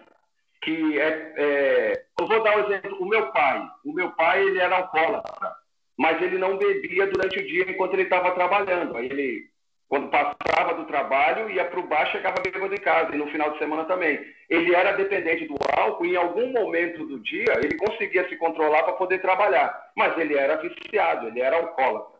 que 0.61 0.99
é, 0.99 1.33
é, 1.37 2.05
eu 2.19 2.27
vou 2.27 2.43
dar 2.43 2.57
um 2.57 2.65
exemplo, 2.65 2.97
o 2.99 3.07
meu 3.07 3.31
pai, 3.31 3.67
o 3.85 3.93
meu 3.93 4.11
pai 4.11 4.43
ele 4.43 4.59
era 4.59 4.77
alcoólatra, 4.77 5.55
mas 5.97 6.21
ele 6.21 6.37
não 6.37 6.57
bebia 6.57 7.07
durante 7.07 7.39
o 7.39 7.47
dia 7.47 7.69
enquanto 7.69 7.93
ele 7.93 8.03
estava 8.03 8.31
trabalhando. 8.31 8.95
Aí 8.97 9.05
ele, 9.05 9.49
quando 9.89 10.09
passava 10.09 10.75
do 10.75 10.85
trabalho, 10.85 11.49
ia 11.49 11.65
para 11.65 11.79
o 11.79 11.87
bar, 11.87 12.05
chegava 12.11 12.41
bêbado 12.43 12.73
em 12.73 12.77
casa, 12.77 13.13
e 13.13 13.17
no 13.17 13.25
final 13.31 13.49
de 13.51 13.57
semana 13.57 13.85
também. 13.85 14.23
Ele 14.47 14.75
era 14.75 14.91
dependente 14.91 15.47
do 15.47 15.55
álcool 15.75 16.05
e 16.05 16.13
em 16.13 16.15
algum 16.15 16.51
momento 16.51 17.07
do 17.07 17.19
dia 17.19 17.53
ele 17.57 17.75
conseguia 17.75 18.29
se 18.29 18.35
controlar 18.37 18.83
para 18.83 18.93
poder 18.93 19.19
trabalhar, 19.19 19.91
mas 19.97 20.15
ele 20.19 20.37
era 20.37 20.57
viciado, 20.57 21.27
ele 21.27 21.41
era 21.41 21.57
alcoólatra. 21.57 22.19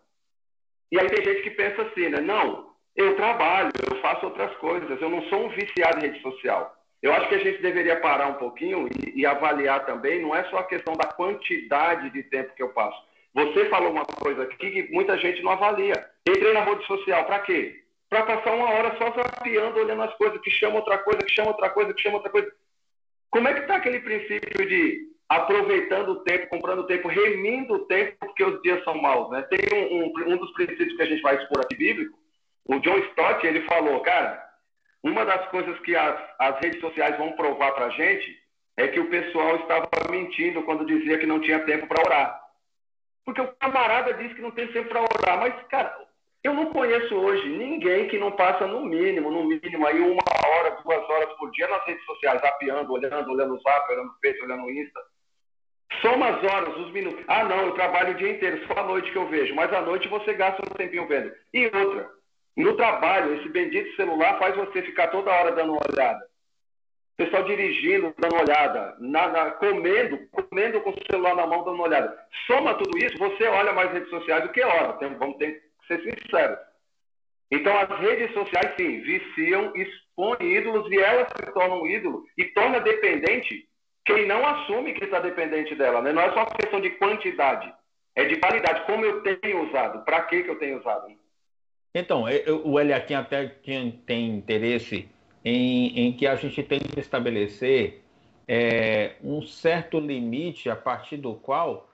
E 0.91 0.99
aí 0.99 1.07
tem 1.07 1.23
gente 1.23 1.43
que 1.43 1.51
pensa 1.51 1.83
assim, 1.83 2.09
né? 2.09 2.19
Não, 2.19 2.73
eu 2.95 3.15
trabalho, 3.15 3.69
eu 3.87 4.01
faço 4.01 4.25
outras 4.25 4.51
coisas, 4.57 4.99
eu 4.99 5.09
não 5.09 5.21
sou 5.29 5.45
um 5.45 5.49
viciado 5.49 5.99
em 5.99 6.09
rede 6.09 6.21
social. 6.23 6.75
Eu 7.03 7.13
acho 7.13 7.29
que 7.29 7.35
a 7.35 7.43
gente 7.43 7.61
deveria 7.61 8.01
parar 8.01 8.27
um 8.27 8.33
pouquinho 8.33 8.87
e, 8.87 9.21
e, 9.21 9.25
avaliar 9.27 9.85
também, 9.85 10.21
não 10.21 10.35
é 10.35 10.43
só 10.45 10.57
a 10.57 10.65
questão 10.65 10.95
da 10.95 11.07
quantidade 11.07 12.09
de 12.09 12.23
tempo 12.23 12.53
que 12.55 12.63
eu 12.63 12.69
passo. 12.69 12.99
Você 13.33 13.65
falou 13.69 13.91
uma 13.91 14.05
coisa 14.05 14.43
aqui 14.43 14.71
que 14.71 14.93
muita 14.93 15.17
gente 15.17 15.41
não 15.43 15.51
avalia. 15.51 15.93
Entrei 16.27 16.53
na 16.53 16.63
rede 16.63 16.85
social, 16.85 17.25
para 17.25 17.39
quê? 17.39 17.83
Para 18.09 18.23
passar 18.23 18.53
uma 18.53 18.69
hora 18.69 18.97
só 18.97 19.11
zapeando, 19.11 19.79
olhando 19.79 20.01
as 20.01 20.13
coisas, 20.15 20.41
que 20.41 20.49
chama 20.49 20.77
outra 20.77 20.97
coisa, 20.97 21.19
que 21.19 21.31
chama 21.31 21.49
outra 21.49 21.69
coisa, 21.69 21.93
que 21.93 22.01
chama 22.01 22.17
outra 22.17 22.31
coisa. 22.31 22.51
Como 23.29 23.47
é 23.47 23.53
que 23.53 23.59
está 23.61 23.75
aquele 23.75 23.99
princípio 23.99 24.67
de 24.67 25.09
aproveitando 25.29 26.09
o 26.09 26.23
tempo, 26.23 26.49
comprando 26.49 26.79
o 26.79 26.87
tempo, 26.87 27.07
remindo 27.07 27.75
o 27.75 27.85
tempo, 27.85 28.17
porque 28.19 28.43
os 28.43 28.59
dias 28.63 28.83
são 28.83 28.99
maus, 28.99 29.29
né? 29.29 29.43
Tem 29.43 29.59
um, 29.71 30.05
um, 30.05 30.33
um 30.33 30.37
dos 30.37 30.51
princípios 30.53 30.95
que 30.95 31.01
a 31.03 31.05
gente 31.05 31.21
vai 31.21 31.35
expor 31.35 31.59
aqui 31.63 31.75
bíblico, 31.75 32.17
o 32.65 32.79
John 32.79 32.97
Stott, 32.97 33.45
ele 33.45 33.61
falou, 33.61 33.99
cara, 34.01 34.43
uma 35.03 35.25
das 35.25 35.47
coisas 35.49 35.79
que 35.79 35.95
as, 35.95 36.19
as 36.39 36.59
redes 36.59 36.79
sociais 36.79 37.17
vão 37.17 37.31
provar 37.33 37.71
para 37.71 37.85
a 37.85 37.89
gente 37.89 38.37
é 38.77 38.87
que 38.87 38.99
o 38.99 39.09
pessoal 39.09 39.55
estava 39.57 39.89
mentindo 40.09 40.61
quando 40.63 40.85
dizia 40.85 41.17
que 41.17 41.25
não 41.25 41.39
tinha 41.39 41.65
tempo 41.65 41.87
para 41.87 42.01
orar. 42.01 42.41
Porque 43.29 43.41
o 43.41 43.55
camarada 43.59 44.11
diz 44.15 44.33
que 44.33 44.41
não 44.41 44.49
tem 44.49 44.65
tempo 44.69 44.89
para 44.89 45.03
orar, 45.03 45.39
mas, 45.39 45.53
cara, 45.67 45.95
eu 46.43 46.51
não 46.51 46.65
conheço 46.73 47.13
hoje 47.13 47.47
ninguém 47.47 48.07
que 48.07 48.17
não 48.17 48.31
passa 48.31 48.65
no 48.65 48.83
mínimo, 48.83 49.29
no 49.29 49.43
mínimo 49.43 49.85
aí 49.85 49.99
uma 49.99 50.23
hora, 50.47 50.71
duas 50.83 51.07
horas 51.07 51.31
por 51.37 51.51
dia 51.51 51.67
nas 51.67 51.85
redes 51.85 52.03
sociais, 52.05 52.41
zapeando, 52.41 52.91
olhando, 52.91 53.31
olhando 53.31 53.53
o 53.53 53.59
zap, 53.59 53.93
olhando 53.93 54.09
o 54.09 54.19
Face, 54.19 54.41
olhando 54.41 54.63
o 54.63 54.71
Insta. 54.71 54.99
Soma 56.01 56.29
as 56.29 56.43
horas, 56.43 56.75
os 56.75 56.91
minutos. 56.91 57.23
Ah, 57.27 57.43
não, 57.43 57.67
eu 57.67 57.73
trabalho 57.73 58.13
o 58.13 58.15
dia 58.15 58.31
inteiro, 58.31 58.65
só 58.65 58.79
à 58.79 58.83
noite 58.83 59.11
que 59.11 59.17
eu 59.19 59.27
vejo. 59.27 59.53
Mas 59.53 59.71
à 59.73 59.81
noite 59.81 60.07
você 60.07 60.33
gasta 60.33 60.63
um 60.65 60.73
tempinho 60.73 61.07
vendo. 61.07 61.31
E 61.53 61.65
outra, 61.65 62.09
no 62.57 62.75
trabalho, 62.77 63.35
esse 63.35 63.49
bendito 63.49 63.95
celular 63.95 64.39
faz 64.39 64.55
você 64.55 64.81
ficar 64.81 65.09
toda 65.09 65.29
hora 65.29 65.51
dando 65.51 65.73
uma 65.73 65.81
olhada. 65.87 66.28
Pessoal 67.19 67.43
dirigindo, 67.43 68.15
dando 68.17 68.37
olhada. 68.37 68.95
Na, 68.97 69.27
na, 69.27 69.51
comendo, 69.51 70.17
comendo 70.31 70.79
com 70.79 70.91
o 70.91 70.95
celular 71.11 71.35
na 71.35 71.45
mão, 71.45 71.65
dando 71.65 71.81
olhada. 71.81 72.17
Soma 72.47 72.75
tudo 72.75 72.97
isso, 72.97 73.17
você 73.17 73.43
olha 73.43 73.73
mais 73.73 73.91
redes 73.91 74.09
sociais 74.09 74.41
do 74.43 74.53
que 74.53 74.63
hora. 74.63 74.93
Tem, 74.93 75.13
vamos 75.15 75.35
ter 75.35 75.51
que 75.51 75.87
ser 75.87 76.01
sinceros. 76.01 76.57
Então, 77.51 77.77
as 77.77 77.89
redes 77.99 78.31
sociais, 78.33 78.73
sim, 78.79 79.01
viciam, 79.01 79.75
expõem 79.75 80.55
ídolos 80.55 80.89
e 80.89 80.97
elas 80.97 81.27
se 81.35 81.51
tornam 81.51 81.85
ídolo 81.85 82.23
e 82.37 82.45
torna 82.45 82.79
dependente 82.79 83.67
quem 84.05 84.25
não 84.25 84.45
assume 84.45 84.93
que 84.93 85.03
está 85.03 85.19
dependente 85.19 85.75
dela. 85.75 86.01
Né? 86.01 86.13
Não 86.13 86.21
é 86.21 86.29
só 86.29 86.43
uma 86.43 86.55
questão 86.55 86.79
de 86.79 86.91
quantidade, 86.91 87.69
é 88.15 88.23
de 88.23 88.37
qualidade. 88.37 88.85
Como 88.85 89.03
eu 89.03 89.21
tenho 89.23 89.67
usado, 89.67 90.05
para 90.05 90.21
que, 90.21 90.37
eu 90.37 90.57
tenho 90.57 90.79
usado. 90.79 91.07
Então, 91.93 92.29
eu, 92.29 92.65
o 92.65 92.79
Eliakim 92.79 93.15
até 93.15 93.45
tem 94.05 94.37
interesse 94.37 95.09
em, 95.43 96.07
em, 96.07 96.13
que 96.13 96.27
a 96.27 96.35
gente 96.35 96.61
tem 96.63 96.79
que 96.79 96.99
estabelecer 96.99 98.03
é, 98.47 99.15
um 99.23 99.41
certo 99.41 99.99
limite 99.99 100.69
a 100.69 100.75
partir 100.75 101.17
do 101.17 101.35
qual 101.35 101.89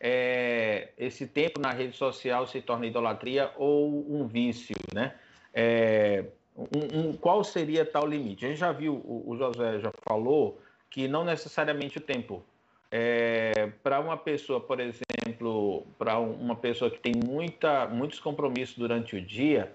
é, 0.00 0.88
esse 0.98 1.26
tempo 1.26 1.60
na 1.60 1.70
rede 1.70 1.96
social 1.96 2.46
se 2.46 2.60
torna 2.60 2.86
idolatria 2.86 3.52
ou 3.56 4.06
um 4.12 4.26
vício, 4.26 4.76
né? 4.94 5.14
É, 5.52 6.24
um, 6.56 7.00
um, 7.00 7.12
qual 7.12 7.44
seria 7.44 7.84
tal 7.84 8.06
limite? 8.06 8.44
A 8.44 8.48
gente 8.48 8.58
já 8.58 8.72
viu, 8.72 8.94
o, 8.94 9.30
o 9.30 9.36
José 9.36 9.80
já 9.80 9.92
falou, 10.06 10.60
que 10.88 11.06
não 11.06 11.24
necessariamente 11.24 11.98
o 11.98 12.00
tempo. 12.00 12.42
É, 12.90 13.70
para 13.82 14.00
uma 14.00 14.16
pessoa, 14.16 14.60
por 14.60 14.80
exemplo, 14.80 15.86
para 15.96 16.18
uma 16.18 16.56
pessoa 16.56 16.90
que 16.90 16.98
tem 16.98 17.12
muita, 17.24 17.86
muitos 17.86 18.18
compromissos 18.18 18.76
durante 18.76 19.14
o 19.16 19.20
dia, 19.20 19.72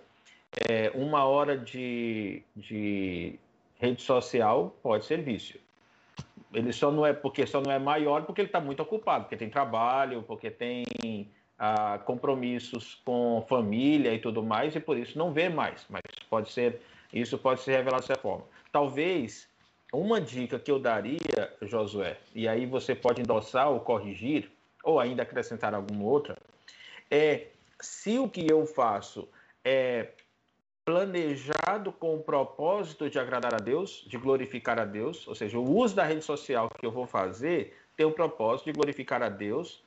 é, 0.68 0.91
uma 0.94 1.26
hora 1.26 1.58
de, 1.58 2.41
de 2.56 3.39
rede 3.78 4.02
social 4.02 4.76
pode 4.82 5.06
ser 5.06 5.22
vício. 5.22 5.60
Ele 6.54 6.72
só 6.72 6.89
não 6.91 7.06
é 7.06 7.12
porque 7.12 7.46
só 7.46 7.62
não 7.62 7.72
é 7.72 7.80
maior 7.80 8.24
porque 8.24 8.41
ele 8.41 8.48
está 8.48 8.62
muito 8.62 8.82
ocupado, 8.82 9.26
porque 9.26 9.36
tem 9.36 9.50
trabalho, 9.50 10.24
porque 10.24 10.50
tem 10.50 10.86
ah, 11.60 12.00
compromissos 12.06 13.02
com 13.04 13.46
família 13.48 14.13
e 14.13 14.20
tudo 14.20 14.41
mais, 14.41 14.76
e 14.76 14.80
por 14.80 14.98
isso 14.98 15.18
não 15.18 15.34
vê 15.34 15.50
mais. 15.50 15.86
Mas 15.89 16.02
pode 16.30 16.52
ser, 16.52 16.82
isso 17.12 17.38
pode 17.38 17.62
se 17.62 17.72
revelar 17.72 18.00
dessa 18.00 18.15
forma. 18.15 18.46
Talvez 18.72 19.50
uma 19.91 20.20
dica 20.22 20.58
que 20.60 20.72
eu 20.72 20.80
daria, 20.80 21.54
Josué, 21.62 22.18
e 22.34 22.48
aí 22.48 22.65
você 22.65 22.96
pode 22.96 23.22
endossar 23.22 23.70
ou 23.70 23.80
corrigir, 23.80 24.52
ou 24.84 25.00
ainda 25.00 25.24
acrescentar 25.24 25.74
alguma 25.74 26.04
outra, 26.04 26.38
é 27.10 27.48
se 27.82 28.18
o 28.18 28.30
que 28.30 28.50
eu 28.50 28.65
faço 28.65 29.28
é 29.63 30.10
planejado 30.86 31.91
com 31.91 32.15
o 32.15 32.24
propósito 32.24 33.10
de 33.10 33.17
agradar 33.17 33.56
a 33.56 33.58
Deus, 33.58 34.06
de 34.08 34.17
glorificar 34.17 34.80
a 34.80 34.86
Deus, 34.86 35.28
ou 35.28 35.34
seja, 35.34 35.58
o 35.58 35.78
uso 35.78 35.95
da 35.95 36.04
rede 36.04 36.21
social 36.21 36.69
que 36.69 36.86
eu 36.86 36.91
vou 36.91 37.08
fazer 37.08 37.76
tem 37.98 38.06
o 38.06 38.12
propósito 38.12 38.67
de 38.67 38.74
glorificar 38.74 39.24
a 39.24 39.30
Deus. 39.30 39.84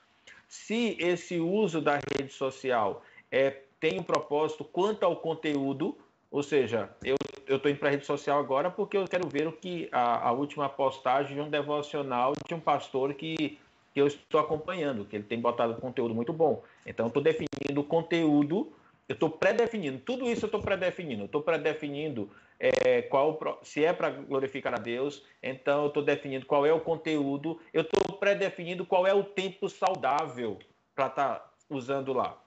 Se 0.47 0.97
esse 0.99 1.39
uso 1.39 1.79
da 1.79 1.99
rede 2.17 2.33
social 2.33 3.01
é, 3.31 3.61
tem 3.79 3.97
um 3.97 4.03
propósito 4.03 4.65
quanto 4.65 5.03
ao 5.03 5.15
conteúdo, 5.15 5.97
ou 6.29 6.43
seja, 6.43 6.89
eu 7.03 7.15
estou 7.47 7.71
indo 7.71 7.79
para 7.79 7.87
a 7.87 7.91
rede 7.91 8.05
social 8.05 8.37
agora 8.37 8.69
porque 8.69 8.97
eu 8.97 9.05
quero 9.05 9.27
ver 9.29 9.47
o 9.47 9.53
que 9.53 9.87
a, 9.91 10.27
a, 10.27 10.31
última 10.31 10.67
postagem 10.67 11.35
de 11.35 11.41
um 11.41 11.49
devocional 11.49 12.33
de 12.47 12.53
um 12.53 12.59
pastor 12.59 13.13
que, 13.13 13.57
que 13.93 14.01
eu 14.01 14.07
estou 14.07 14.39
acompanhando, 14.39 15.05
que 15.05 15.15
ele 15.15 15.23
tem 15.23 15.39
botado 15.39 15.75
conteúdo 15.75 16.13
muito 16.13 16.33
bom. 16.33 16.61
Então, 16.85 17.07
estou 17.07 17.23
definindo 17.23 17.79
o 17.79 17.83
conteúdo, 17.83 18.71
eu 19.09 19.15
estou 19.15 19.31
pré-definindo, 19.31 19.97
tudo 19.97 20.29
isso 20.29 20.45
eu 20.45 20.47
estou 20.47 20.61
pré-definindo. 20.61 21.25
Estou 21.25 21.41
pré-definindo 21.41 22.29
é, 22.59 23.01
qual, 23.01 23.59
se 23.63 23.83
é 23.83 23.91
para 23.91 24.11
glorificar 24.11 24.75
a 24.75 24.77
Deus, 24.77 25.25
então 25.41 25.81
eu 25.81 25.87
estou 25.87 26.03
definindo 26.03 26.45
qual 26.45 26.63
é 26.63 26.71
o 26.71 26.79
conteúdo, 26.79 27.59
eu 27.73 27.81
estou 27.81 28.17
pré-definindo 28.17 28.85
qual 28.85 29.07
é 29.07 29.13
o 29.13 29.23
tempo 29.23 29.67
saudável 29.67 30.59
para 30.93 31.07
estar 31.07 31.35
tá 31.35 31.51
usando 31.67 32.13
lá. 32.13 32.39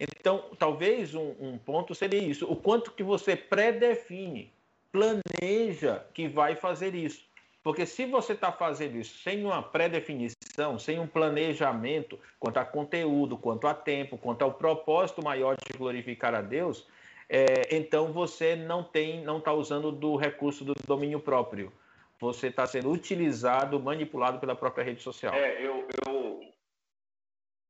Então, 0.00 0.50
talvez 0.58 1.14
um, 1.14 1.34
um 1.38 1.58
ponto 1.58 1.94
seria 1.94 2.22
isso: 2.22 2.50
o 2.50 2.56
quanto 2.56 2.92
que 2.92 3.02
você 3.02 3.36
predefine, 3.36 4.50
planeja 4.90 6.06
que 6.14 6.26
vai 6.26 6.56
fazer 6.56 6.94
isso. 6.94 7.27
Porque 7.68 7.84
se 7.84 8.06
você 8.06 8.32
está 8.32 8.50
fazendo 8.50 8.96
isso 8.96 9.18
sem 9.18 9.44
uma 9.44 9.62
pré-definição, 9.62 10.78
sem 10.78 10.98
um 10.98 11.06
planejamento 11.06 12.18
quanto 12.40 12.56
a 12.56 12.64
conteúdo, 12.64 13.36
quanto 13.36 13.66
a 13.66 13.74
tempo, 13.74 14.16
quanto 14.16 14.40
ao 14.40 14.54
propósito 14.54 15.22
maior 15.22 15.54
de 15.54 15.76
glorificar 15.76 16.34
a 16.34 16.40
Deus, 16.40 16.88
é, 17.28 17.76
então 17.76 18.10
você 18.10 18.56
não 18.56 18.82
tem, 18.82 19.22
não 19.22 19.36
está 19.36 19.52
usando 19.52 19.92
do 19.92 20.16
recurso 20.16 20.64
do 20.64 20.72
domínio 20.86 21.20
próprio. 21.20 21.70
Você 22.18 22.46
está 22.46 22.64
sendo 22.64 22.90
utilizado, 22.90 23.78
manipulado 23.78 24.38
pela 24.38 24.56
própria 24.56 24.82
rede 24.82 25.02
social. 25.02 25.34
É, 25.34 25.60
eu, 25.62 25.86
eu 26.06 26.40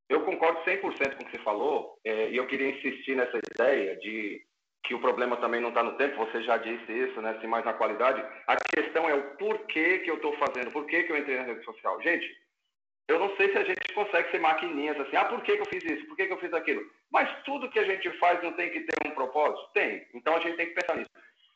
eu 0.07 0.23
concordo 0.23 0.61
100% 0.61 0.81
com 0.81 1.23
o 1.23 1.25
que 1.25 1.31
você 1.31 1.43
falou, 1.43 1.99
é, 2.05 2.29
e 2.29 2.37
eu 2.37 2.47
queria 2.47 2.69
insistir 2.69 3.17
nessa 3.17 3.37
ideia 3.37 3.97
de 3.97 4.41
que 4.83 4.93
o 4.93 4.99
problema 4.99 5.37
também 5.37 5.61
não 5.61 5.69
está 5.69 5.83
no 5.83 5.97
tempo, 5.97 6.17
você 6.17 6.41
já 6.43 6.57
disse 6.57 6.91
isso, 6.91 7.21
né, 7.21 7.37
sim, 7.41 7.47
mais 7.47 7.65
na 7.65 7.73
qualidade. 7.73 8.23
A 8.47 8.55
questão 8.55 9.09
é 9.09 9.13
o 9.13 9.35
porquê 9.35 9.99
que 9.99 10.09
eu 10.09 10.15
estou 10.15 10.35
fazendo, 10.37 10.71
por 10.71 10.85
que, 10.85 11.05
eu 11.07 11.17
entrei 11.17 11.37
na 11.37 11.43
rede 11.43 11.63
social. 11.63 12.01
Gente, 12.01 12.27
eu 13.07 13.19
não 13.19 13.35
sei 13.35 13.51
se 13.51 13.57
a 13.57 13.63
gente 13.63 13.93
consegue 13.93 14.31
ser 14.31 14.39
maquininhas 14.39 14.99
assim, 14.99 15.15
ah, 15.15 15.25
por 15.25 15.41
que, 15.41 15.51
eu 15.51 15.65
fiz 15.65 15.83
isso, 15.83 16.05
por 16.07 16.15
que, 16.15 16.27
que 16.27 16.33
eu 16.33 16.39
fiz 16.39 16.53
aquilo. 16.53 16.81
Mas 17.11 17.43
tudo 17.43 17.69
que 17.69 17.79
a 17.79 17.83
gente 17.83 18.09
faz 18.19 18.41
não 18.41 18.53
tem 18.53 18.69
que 18.69 18.81
ter 18.81 19.07
um 19.07 19.11
propósito? 19.11 19.69
Tem. 19.73 20.07
Então 20.13 20.35
a 20.35 20.39
gente 20.39 20.57
tem 20.57 20.67
que 20.67 20.75
pensar 20.75 20.95
nisso. 20.95 21.09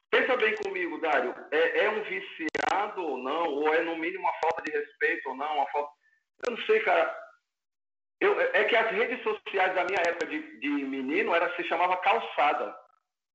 Pensa 0.10 0.36
bem 0.38 0.56
comigo, 0.64 1.00
Dário, 1.00 1.34
é, 1.52 1.86
é 1.86 1.90
um 1.90 2.04
viciado 2.04 3.04
ou 3.04 3.18
não, 3.18 3.46
ou 3.46 3.74
é 3.74 3.82
no 3.82 3.96
mínimo 3.96 4.24
uma 4.24 4.34
falta 4.34 4.62
de 4.62 4.72
respeito 4.72 5.30
ou 5.30 5.36
não, 5.36 5.56
uma 5.56 5.68
falta... 5.72 5.92
Eu 6.46 6.56
não 6.56 6.66
sei, 6.66 6.80
cara, 6.82 7.16
eu, 8.20 8.40
é 8.40 8.64
que 8.66 8.76
as 8.76 8.92
redes 8.92 9.22
sociais 9.24 9.76
da 9.76 9.84
minha 9.86 10.00
época 10.00 10.28
de, 10.28 10.60
de 10.60 10.70
menino 10.70 11.34
era, 11.34 11.54
se 11.56 11.64
chamava 11.66 11.98
calçada. 11.98 12.83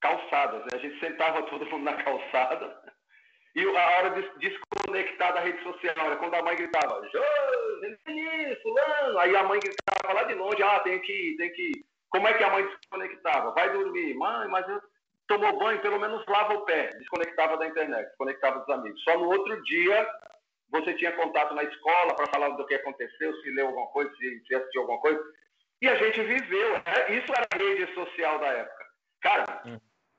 Calçadas. 0.01 0.61
Né? 0.65 0.69
A 0.75 0.79
gente 0.79 0.99
sentava 1.01 1.43
todo 1.45 1.67
mundo 1.67 1.85
na 1.85 1.95
calçada 2.03 2.83
E 3.55 3.65
a 3.65 3.91
hora 3.99 4.11
de 4.11 4.39
desconectar 4.39 5.35
da 5.35 5.41
rede 5.41 5.63
social, 5.63 5.95
era 5.97 6.17
quando 6.17 6.35
a 6.35 6.43
mãe 6.43 6.57
gritava, 6.57 7.01
fulano. 8.63 9.19
Aí 9.19 9.37
a 9.37 9.43
mãe 9.45 9.61
gritava 9.61 10.15
lá 10.15 10.23
de 10.25 10.35
longe, 10.35 10.63
ah, 10.63 10.81
tem 10.81 11.01
que 11.01 11.13
ir, 11.13 11.37
tem 11.37 11.53
que 11.53 11.63
ir. 11.63 11.85
Como 12.11 12.27
é 12.27 12.35
que 12.35 12.45
a 12.45 12.51
mãe 12.51 12.67
desconectava? 12.67 13.53
Vai 13.53 13.73
dormir. 13.73 14.15
Mãe, 14.15 14.49
mas 14.49 14.67
tomou 15.27 15.59
banho, 15.59 15.81
pelo 15.81 15.99
menos 15.99 16.25
lava 16.27 16.55
o 16.55 16.65
pé. 16.65 16.91
Desconectava 16.99 17.57
da 17.57 17.67
internet, 17.67 18.07
desconectava 18.07 18.61
dos 18.61 18.69
amigos. 18.71 19.03
Só 19.03 19.19
no 19.19 19.29
outro 19.29 19.63
dia 19.65 20.09
você 20.71 20.95
tinha 20.95 21.13
contato 21.13 21.55
na 21.55 21.63
escola 21.63 22.15
para 22.15 22.27
falar 22.27 22.51
do 22.51 22.67
que 22.67 22.75
aconteceu, 22.75 23.35
se 23.41 23.51
leu 23.51 23.67
alguma 23.67 23.87
coisa, 23.89 24.11
se, 24.17 24.43
se 24.47 24.55
assistiu 24.55 24.83
alguma 24.83 25.01
coisa. 25.01 25.23
E 25.81 25.89
a 25.89 25.95
gente 25.97 26.23
viveu. 26.23 26.73
Né? 26.73 27.19
Isso 27.19 27.33
era 27.33 27.47
a 27.51 27.57
rede 27.57 27.95
social 27.95 28.39
da 28.39 28.49
época. 28.49 28.85
Cara, 29.21 29.63
hum. 29.67 29.79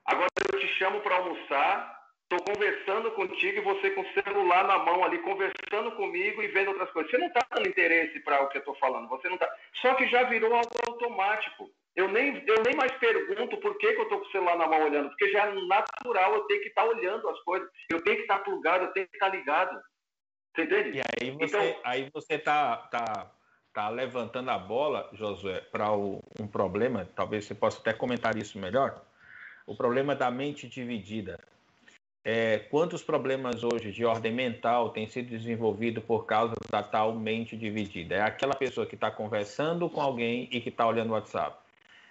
Agora 0.10 0.30
eu 0.54 0.60
te 0.60 0.68
chamo 0.80 1.00
para 1.02 1.16
almoçar, 1.16 2.00
estou 2.24 2.54
conversando 2.54 3.12
contigo 3.12 3.60
e 3.60 3.62
você 3.62 3.92
com 3.92 4.02
o 4.02 4.14
celular 4.14 4.66
na 4.66 4.80
mão 4.80 5.04
ali, 5.04 5.20
conversando 5.20 5.92
comigo 5.96 6.42
e 6.42 6.48
vendo 6.48 6.70
outras 6.70 6.92
coisas. 6.92 7.12
Você 7.12 7.18
não 7.18 7.28
está 7.28 7.46
dando 7.52 7.68
interesse 7.68 8.20
para 8.22 8.42
o 8.44 8.50
que 8.50 8.58
eu 8.58 8.60
estou 8.60 8.76
falando, 8.76 9.08
você 9.08 9.28
não 9.28 9.36
está. 9.36 9.50
Só 9.82 9.94
que 9.94 10.08
já 10.08 10.24
virou 10.24 10.54
algo 10.54 10.70
automático. 10.88 11.72
Eu 11.96 12.08
nem, 12.08 12.44
eu 12.48 12.64
nem 12.64 12.76
mais 12.76 12.92
pergunto 12.94 13.58
por 13.58 13.78
que, 13.78 13.94
que 13.94 14.00
eu 14.00 14.04
estou 14.04 14.20
com 14.20 14.26
o 14.26 14.32
celular 14.32 14.58
na 14.58 14.68
mão 14.68 14.84
olhando, 14.84 15.10
porque 15.10 15.32
já 15.32 15.48
é 15.48 15.54
natural 15.54 16.36
eu 16.36 16.42
tenho 16.44 16.62
que 16.62 16.70
estar 16.70 16.84
tá 16.84 16.88
olhando 16.88 17.28
as 17.30 17.40
coisas, 17.42 17.70
eu 17.92 18.02
tenho 18.04 18.18
que 18.18 18.22
estar 18.22 18.38
tá 18.38 18.44
plugado, 18.44 18.86
eu 18.86 18.94
tenho 18.94 19.08
que 19.08 19.16
estar 19.16 19.30
tá 19.30 19.36
ligado. 19.36 19.82
Você 20.56 20.64
entende? 20.64 20.98
E 20.98 21.02
aí 21.02 21.32
você 21.32 21.46
então, 21.46 21.82
aí 21.84 22.10
você 22.14 22.38
tá, 22.38 22.78
tá, 22.92 23.32
tá 23.74 23.90
levantando 23.90 24.50
a 24.50 24.58
bola, 24.58 25.10
Josué, 25.14 25.62
para 25.72 25.92
um 25.92 26.48
problema, 26.52 27.10
talvez 27.16 27.46
você 27.46 27.56
possa 27.56 27.80
até 27.80 27.92
comentar 27.92 28.38
isso 28.38 28.58
melhor, 28.58 29.04
o 29.70 29.76
problema 29.76 30.16
da 30.16 30.32
mente 30.32 30.68
dividida. 30.68 31.40
É, 32.26 32.58
quantos 32.72 33.04
problemas 33.04 33.64
hoje 33.64 33.92
de 33.92 34.04
ordem 34.04 34.34
mental 34.34 34.90
têm 34.90 35.08
sido 35.08 35.30
desenvolvidos 35.30 36.04
por 36.04 36.26
causa 36.26 36.56
da 36.72 36.82
tal 36.82 37.14
mente 37.14 37.56
dividida? 37.56 38.16
É 38.16 38.22
aquela 38.22 38.56
pessoa 38.56 38.88
que 38.88 38.96
está 38.96 39.12
conversando 39.12 39.88
com 39.88 40.02
alguém 40.02 40.50
e 40.52 40.60
que 40.60 40.70
está 40.70 40.88
olhando 40.88 41.12
o 41.12 41.14
WhatsApp. 41.14 41.56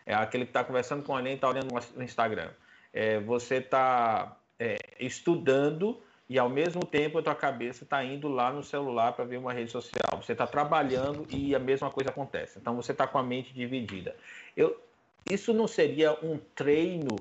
É 0.07 0.15
aquele 0.15 0.45
que 0.45 0.51
está 0.51 0.63
conversando 0.63 1.03
com 1.03 1.17
alguém 1.17 1.33
e 1.33 1.35
está 1.35 1.49
olhando 1.49 1.75
o 1.75 2.03
Instagram. 2.03 2.51
É, 2.93 3.19
você 3.19 3.57
está 3.57 4.37
é, 4.57 4.77
estudando 5.01 6.01
e 6.29 6.39
ao 6.39 6.49
mesmo 6.49 6.85
tempo 6.85 7.19
a 7.19 7.23
tua 7.23 7.35
cabeça 7.35 7.83
está 7.83 8.05
indo 8.05 8.29
lá 8.29 8.53
no 8.53 8.63
celular 8.63 9.15
para 9.15 9.25
ver 9.25 9.37
uma 9.37 9.53
rede 9.53 9.73
social. 9.73 10.23
Você 10.23 10.31
está 10.31 10.47
trabalhando 10.47 11.27
e 11.29 11.57
a 11.57 11.59
mesma 11.59 11.91
coisa 11.91 12.11
acontece. 12.11 12.61
Então 12.61 12.77
você 12.77 12.93
está 12.93 13.05
com 13.05 13.19
a 13.19 13.23
mente 13.23 13.53
dividida. 13.53 14.15
Eu, 14.57 14.81
isso 15.29 15.53
não 15.53 15.67
seria 15.67 16.13
um 16.25 16.39
treino 16.55 17.17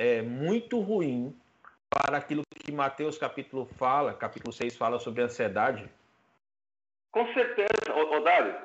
é, 0.00 0.22
muito 0.22 0.80
ruim 0.80 1.38
para 1.90 2.16
aquilo 2.16 2.42
que 2.48 2.72
Mateus 2.72 3.18
capítulo 3.18 3.66
fala, 3.78 4.14
capítulo 4.14 4.50
6 4.50 4.74
fala 4.74 4.98
sobre 4.98 5.22
ansiedade? 5.22 5.86
Com 7.12 7.30
certeza, 7.34 7.94
Odário. 7.94 8.56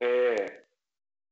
É, 0.00 0.62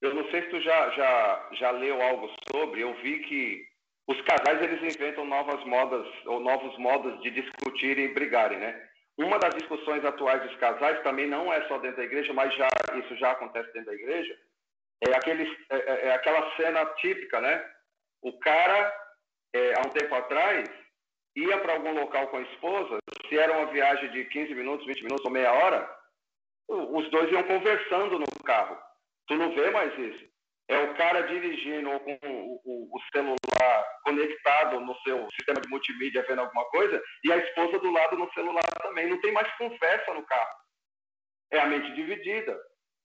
eu 0.02 0.14
não 0.14 0.30
sei 0.30 0.42
se 0.42 0.50
tu 0.50 0.60
já, 0.60 0.90
já, 0.90 1.48
já 1.52 1.70
leu 1.70 2.02
algo 2.02 2.30
sobre, 2.52 2.82
eu 2.82 2.94
vi 2.96 3.20
que 3.20 3.66
os 4.06 4.20
casais 4.20 4.60
eles 4.60 4.94
inventam 4.94 5.24
novas 5.24 5.64
modas 5.64 6.06
ou 6.26 6.40
novos 6.40 6.76
modos 6.76 7.18
de 7.22 7.30
discutir 7.30 7.98
e 7.98 8.12
brigarem, 8.12 8.58
né? 8.58 8.86
Uma 9.16 9.38
das 9.38 9.54
discussões 9.54 10.04
atuais 10.04 10.42
dos 10.42 10.56
casais 10.56 11.02
também 11.02 11.26
não 11.26 11.50
é 11.50 11.66
só 11.68 11.78
dentro 11.78 11.96
da 11.96 12.04
igreja, 12.04 12.34
mas 12.34 12.54
já 12.54 12.68
isso 12.96 13.16
já 13.16 13.30
acontece 13.30 13.72
dentro 13.72 13.86
da 13.86 13.94
igreja. 13.94 14.38
É, 15.06 15.16
aquele, 15.16 15.44
é, 15.70 15.76
é, 15.76 16.06
é 16.08 16.14
aquela 16.14 16.54
cena 16.56 16.84
típica, 16.96 17.40
né? 17.40 17.64
O 18.20 18.38
cara, 18.38 19.07
há 19.78 19.86
um 19.86 19.90
tempo 19.90 20.14
atrás, 20.14 20.68
ia 21.36 21.58
para 21.58 21.74
algum 21.74 21.92
local 21.92 22.28
com 22.28 22.36
a 22.38 22.42
esposa, 22.42 22.98
se 23.28 23.38
era 23.38 23.56
uma 23.56 23.72
viagem 23.72 24.10
de 24.10 24.24
15 24.26 24.54
minutos, 24.54 24.86
20 24.86 25.02
minutos 25.04 25.24
ou 25.24 25.30
meia 25.30 25.52
hora, 25.52 25.98
os 26.68 27.10
dois 27.10 27.30
iam 27.32 27.42
conversando 27.44 28.18
no 28.18 28.26
carro. 28.44 28.76
Tu 29.26 29.34
não 29.36 29.54
vê 29.54 29.70
mais 29.70 29.96
isso 29.98 30.28
é 30.68 30.78
o 30.82 30.94
cara 30.94 31.22
dirigindo 31.22 31.90
ou 31.90 32.00
com 32.00 32.12
o, 32.12 32.60
o, 32.64 32.96
o, 32.96 33.00
celular 33.10 33.84
conectado 34.04 34.78
no 34.80 34.94
seu 35.00 35.26
sistema 35.32 35.60
de 35.62 35.68
multimídia 35.68 36.24
vendo 36.28 36.40
alguma 36.40 36.64
coisa 36.66 37.02
e 37.24 37.32
a 37.32 37.38
esposa 37.38 37.78
do 37.78 37.90
lado 37.90 38.16
no 38.16 38.30
celular 38.32 38.64
também. 38.82 39.08
Não 39.08 39.20
tem 39.20 39.32
mais 39.32 39.50
conversa 39.56 40.12
no 40.12 40.22
carro. 40.26 40.56
É 41.50 41.58
a 41.58 41.66
mente 41.66 41.90
dividida. 41.94 42.60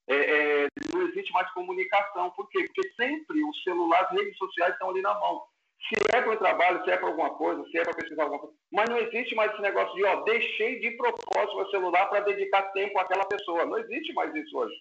É, 0.10 0.16
é, 0.16 0.68
não 0.94 1.08
existe 1.08 1.32
mais 1.32 1.50
comunicação. 1.54 2.32
Por 2.32 2.50
quê? 2.50 2.66
Porque 2.66 2.90
sempre 2.96 3.42
o 3.42 3.54
celular, 3.64 4.04
as 4.04 4.12
redes 4.12 4.38
sociais 4.38 4.74
estão 4.74 4.90
ali 4.90 5.02
na 5.02 5.14
mão. 5.14 5.42
Se 5.88 5.96
é 6.16 6.22
para 6.22 6.32
o 6.32 6.38
trabalho, 6.38 6.84
se 6.84 6.92
é 6.92 6.98
para 6.98 7.08
alguma 7.08 7.32
coisa, 7.32 7.64
se 7.66 7.78
é 7.78 7.84
para 7.84 7.94
pesquisar 7.94 8.24
alguma 8.24 8.40
coisa. 8.40 8.56
Mas 8.72 8.90
não 8.90 8.98
existe 9.00 9.36
mais 9.36 9.52
esse 9.52 9.62
negócio 9.62 9.94
de, 9.96 10.04
ó, 10.06 10.22
deixei 10.24 10.80
de 10.80 10.92
propósito 10.92 11.60
o 11.60 11.72
celular 11.72 12.06
para 12.08 12.22
dedicar 12.22 12.72
tempo 12.72 12.98
àquela 13.00 13.26
pessoa. 13.26 13.66
Não 13.66 13.78
existe 13.78 14.14
mais 14.14 14.34
isso 14.34 14.58
hoje. 14.58 14.76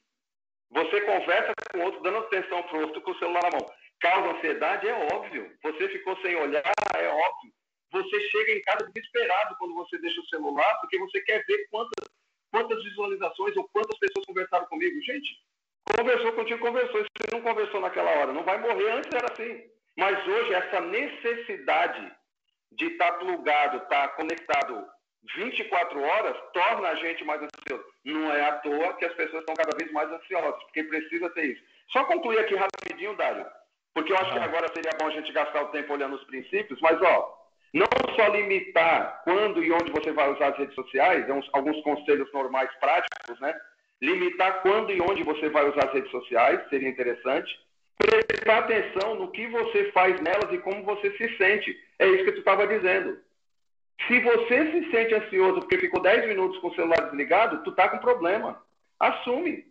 Você 0.70 1.00
conversa 1.02 1.52
com 1.72 1.78
o 1.78 1.82
outro, 1.82 2.02
dando 2.02 2.18
atenção 2.18 2.62
para 2.62 2.78
o 2.78 2.80
outro 2.82 3.02
com 3.02 3.10
o 3.10 3.18
celular 3.18 3.42
na 3.42 3.58
mão. 3.58 3.68
Causa 4.00 4.36
ansiedade? 4.36 4.88
É 4.88 5.08
óbvio. 5.12 5.50
Você 5.62 5.88
ficou 5.88 6.16
sem 6.22 6.36
olhar? 6.36 6.62
É 6.96 7.08
óbvio. 7.08 7.52
Você 7.92 8.20
chega 8.30 8.52
em 8.52 8.62
casa 8.62 8.90
desesperado 8.92 9.56
quando 9.58 9.74
você 9.74 9.98
deixa 9.98 10.20
o 10.20 10.26
celular, 10.26 10.80
porque 10.80 10.98
você 10.98 11.20
quer 11.22 11.44
ver 11.46 11.68
quantas, 11.68 12.08
quantas 12.50 12.82
visualizações 12.82 13.56
ou 13.56 13.68
quantas 13.68 13.98
pessoas 13.98 14.24
conversaram 14.24 14.66
comigo. 14.66 15.00
Gente, 15.02 15.36
conversou 15.96 16.32
contigo, 16.32 16.60
conversou. 16.60 17.02
Se 17.02 17.32
não 17.32 17.42
conversou 17.42 17.80
naquela 17.80 18.10
hora, 18.10 18.32
não 18.32 18.44
vai 18.44 18.58
morrer. 18.58 18.92
Antes 18.92 19.10
era 19.12 19.30
assim. 19.30 19.71
Mas 19.96 20.26
hoje, 20.26 20.54
essa 20.54 20.80
necessidade 20.80 22.12
de 22.72 22.86
estar 22.86 23.12
tá 23.12 23.18
plugado, 23.18 23.76
estar 23.78 24.08
tá 24.08 24.08
conectado 24.08 24.86
24 25.36 26.00
horas 26.00 26.36
torna 26.52 26.88
a 26.88 26.94
gente 26.96 27.24
mais 27.24 27.40
ansioso. 27.42 27.84
Não 28.04 28.32
é 28.32 28.48
à 28.48 28.52
toa 28.58 28.94
que 28.94 29.04
as 29.04 29.14
pessoas 29.14 29.40
estão 29.40 29.54
cada 29.54 29.76
vez 29.76 29.90
mais 29.92 30.10
ansiosas, 30.10 30.62
porque 30.64 30.82
precisa 30.84 31.30
ter 31.30 31.44
isso. 31.52 31.62
Só 31.90 32.04
concluir 32.04 32.38
aqui 32.40 32.54
rapidinho, 32.54 33.16
Dário, 33.16 33.46
porque 33.94 34.12
eu 34.12 34.16
acho 34.16 34.32
que 34.32 34.38
agora 34.38 34.66
seria 34.72 34.90
bom 34.98 35.06
a 35.06 35.10
gente 35.10 35.32
gastar 35.32 35.62
o 35.62 35.68
tempo 35.68 35.92
olhando 35.92 36.16
os 36.16 36.24
princípios, 36.24 36.80
mas 36.80 37.00
ó, 37.00 37.42
não 37.72 37.86
só 38.16 38.28
limitar 38.28 39.22
quando 39.24 39.62
e 39.62 39.70
onde 39.72 39.92
você 39.92 40.12
vai 40.12 40.30
usar 40.32 40.48
as 40.48 40.58
redes 40.58 40.74
sociais, 40.74 41.28
é 41.28 41.32
alguns 41.52 41.80
conselhos 41.82 42.30
normais 42.32 42.70
práticos, 42.80 43.40
né? 43.40 43.54
Limitar 44.00 44.62
quando 44.62 44.90
e 44.90 45.00
onde 45.00 45.22
você 45.22 45.48
vai 45.48 45.68
usar 45.68 45.86
as 45.86 45.92
redes 45.92 46.10
sociais, 46.10 46.60
seria 46.68 46.88
interessante. 46.88 47.50
Prestar 47.98 48.58
atenção 48.58 49.14
no 49.14 49.30
que 49.30 49.46
você 49.48 49.92
faz 49.92 50.20
nelas 50.20 50.52
e 50.52 50.58
como 50.58 50.82
você 50.84 51.10
se 51.16 51.36
sente. 51.36 51.76
É 51.98 52.06
isso 52.08 52.24
que 52.24 52.32
tu 52.32 52.38
estava 52.38 52.66
dizendo. 52.66 53.18
Se 54.06 54.18
você 54.20 54.72
se 54.72 54.90
sente 54.90 55.14
ansioso 55.14 55.60
porque 55.60 55.78
ficou 55.78 56.00
10 56.00 56.26
minutos 56.26 56.58
com 56.58 56.68
o 56.68 56.74
celular 56.74 57.02
desligado, 57.02 57.62
tu 57.62 57.72
tá 57.72 57.88
com 57.88 57.98
problema. 57.98 58.60
Assume. 58.98 59.64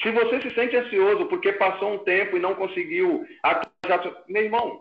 Se 0.00 0.10
você 0.10 0.40
se 0.40 0.50
sente 0.54 0.76
ansioso 0.76 1.26
porque 1.26 1.52
passou 1.52 1.94
um 1.94 1.98
tempo 1.98 2.36
e 2.36 2.40
não 2.40 2.54
conseguiu 2.54 3.26
meu 4.28 4.42
irmão, 4.42 4.80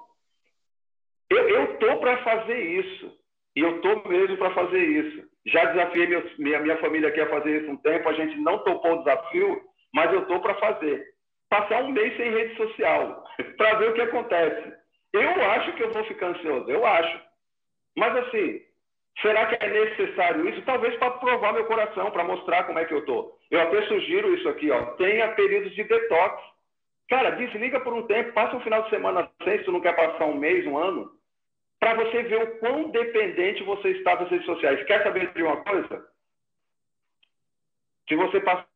eu, 1.30 1.50
eu 1.50 1.78
tô 1.78 1.98
para 1.98 2.18
fazer 2.24 2.60
isso. 2.60 3.18
E 3.56 3.60
eu 3.60 3.82
tô 3.82 4.08
mesmo 4.08 4.38
para 4.38 4.54
fazer 4.54 4.84
isso. 4.84 5.30
Já 5.46 5.66
desafiei 5.66 6.08
minha, 6.38 6.60
minha 6.60 6.78
família 6.78 7.10
aqui 7.10 7.20
a 7.20 7.30
fazer 7.30 7.62
isso 7.62 7.72
um 7.72 7.78
tempo, 7.78 8.08
a 8.08 8.14
gente 8.14 8.38
não 8.38 8.60
topou 8.60 8.94
o 8.94 8.98
desafio, 9.00 9.62
mas 9.94 10.14
eu 10.14 10.26
tô 10.26 10.40
para 10.40 10.56
fazer. 10.56 11.04
Passar 11.52 11.84
um 11.84 11.92
mês 11.92 12.18
sem 12.18 12.32
rede 12.32 12.56
social, 12.56 13.24
para 13.58 13.76
ver 13.76 13.92
o 13.92 13.94
que 13.94 14.02
acontece. 14.02 14.74
Eu 15.14 15.52
acho 15.52 15.74
que 15.74 15.84
eu 15.84 15.92
vou 15.92 16.04
ficar 16.06 16.30
ansioso, 16.30 16.72
eu 16.72 16.84
acho. 16.84 17.22
Mas 17.96 18.16
assim, 18.16 18.62
Será 19.20 19.46
que 19.46 19.64
é 19.64 19.70
necessário 19.70 20.48
isso? 20.48 20.62
Talvez 20.64 20.96
para 20.98 21.12
provar 21.12 21.54
meu 21.54 21.66
coração, 21.66 22.10
para 22.12 22.24
mostrar 22.24 22.64
como 22.64 22.80
é 22.80 22.86
que 22.86 22.94
eu 22.94 23.00
estou. 23.00 23.38
Eu 23.52 23.62
até 23.62 23.82
sugiro 23.84 24.34
isso 24.34 24.48
aqui, 24.48 24.72
ó. 24.72 24.84
Tenha 24.94 25.34
períodos 25.34 25.74
de 25.76 25.84
detox. 25.84 26.42
Cara, 27.10 27.32
desliga 27.32 27.80
por 27.82 27.94
um 27.94 28.08
tempo, 28.08 28.32
passa 28.32 28.56
um 28.56 28.62
final 28.62 28.84
de 28.84 28.90
semana 28.90 29.30
sem, 29.44 29.60
se 29.60 29.66
tu 29.66 29.72
não 29.72 29.82
quer 29.82 29.96
passar 29.96 30.26
um 30.26 30.38
mês, 30.38 30.66
um 30.66 30.78
ano, 30.78 31.12
para 31.80 31.94
você 31.96 32.24
ver 32.24 32.42
o 32.42 32.58
quão 32.60 32.90
dependente 32.90 33.64
você 33.64 33.90
está 33.90 34.16
das 34.16 34.30
redes 34.30 34.46
sociais. 34.46 34.84
Quer 34.86 35.04
saber 35.04 35.32
de 35.34 35.44
uma 35.44 35.58
coisa? 35.58 36.08
Se 38.08 38.16
você 38.16 38.40
passar 38.40 38.71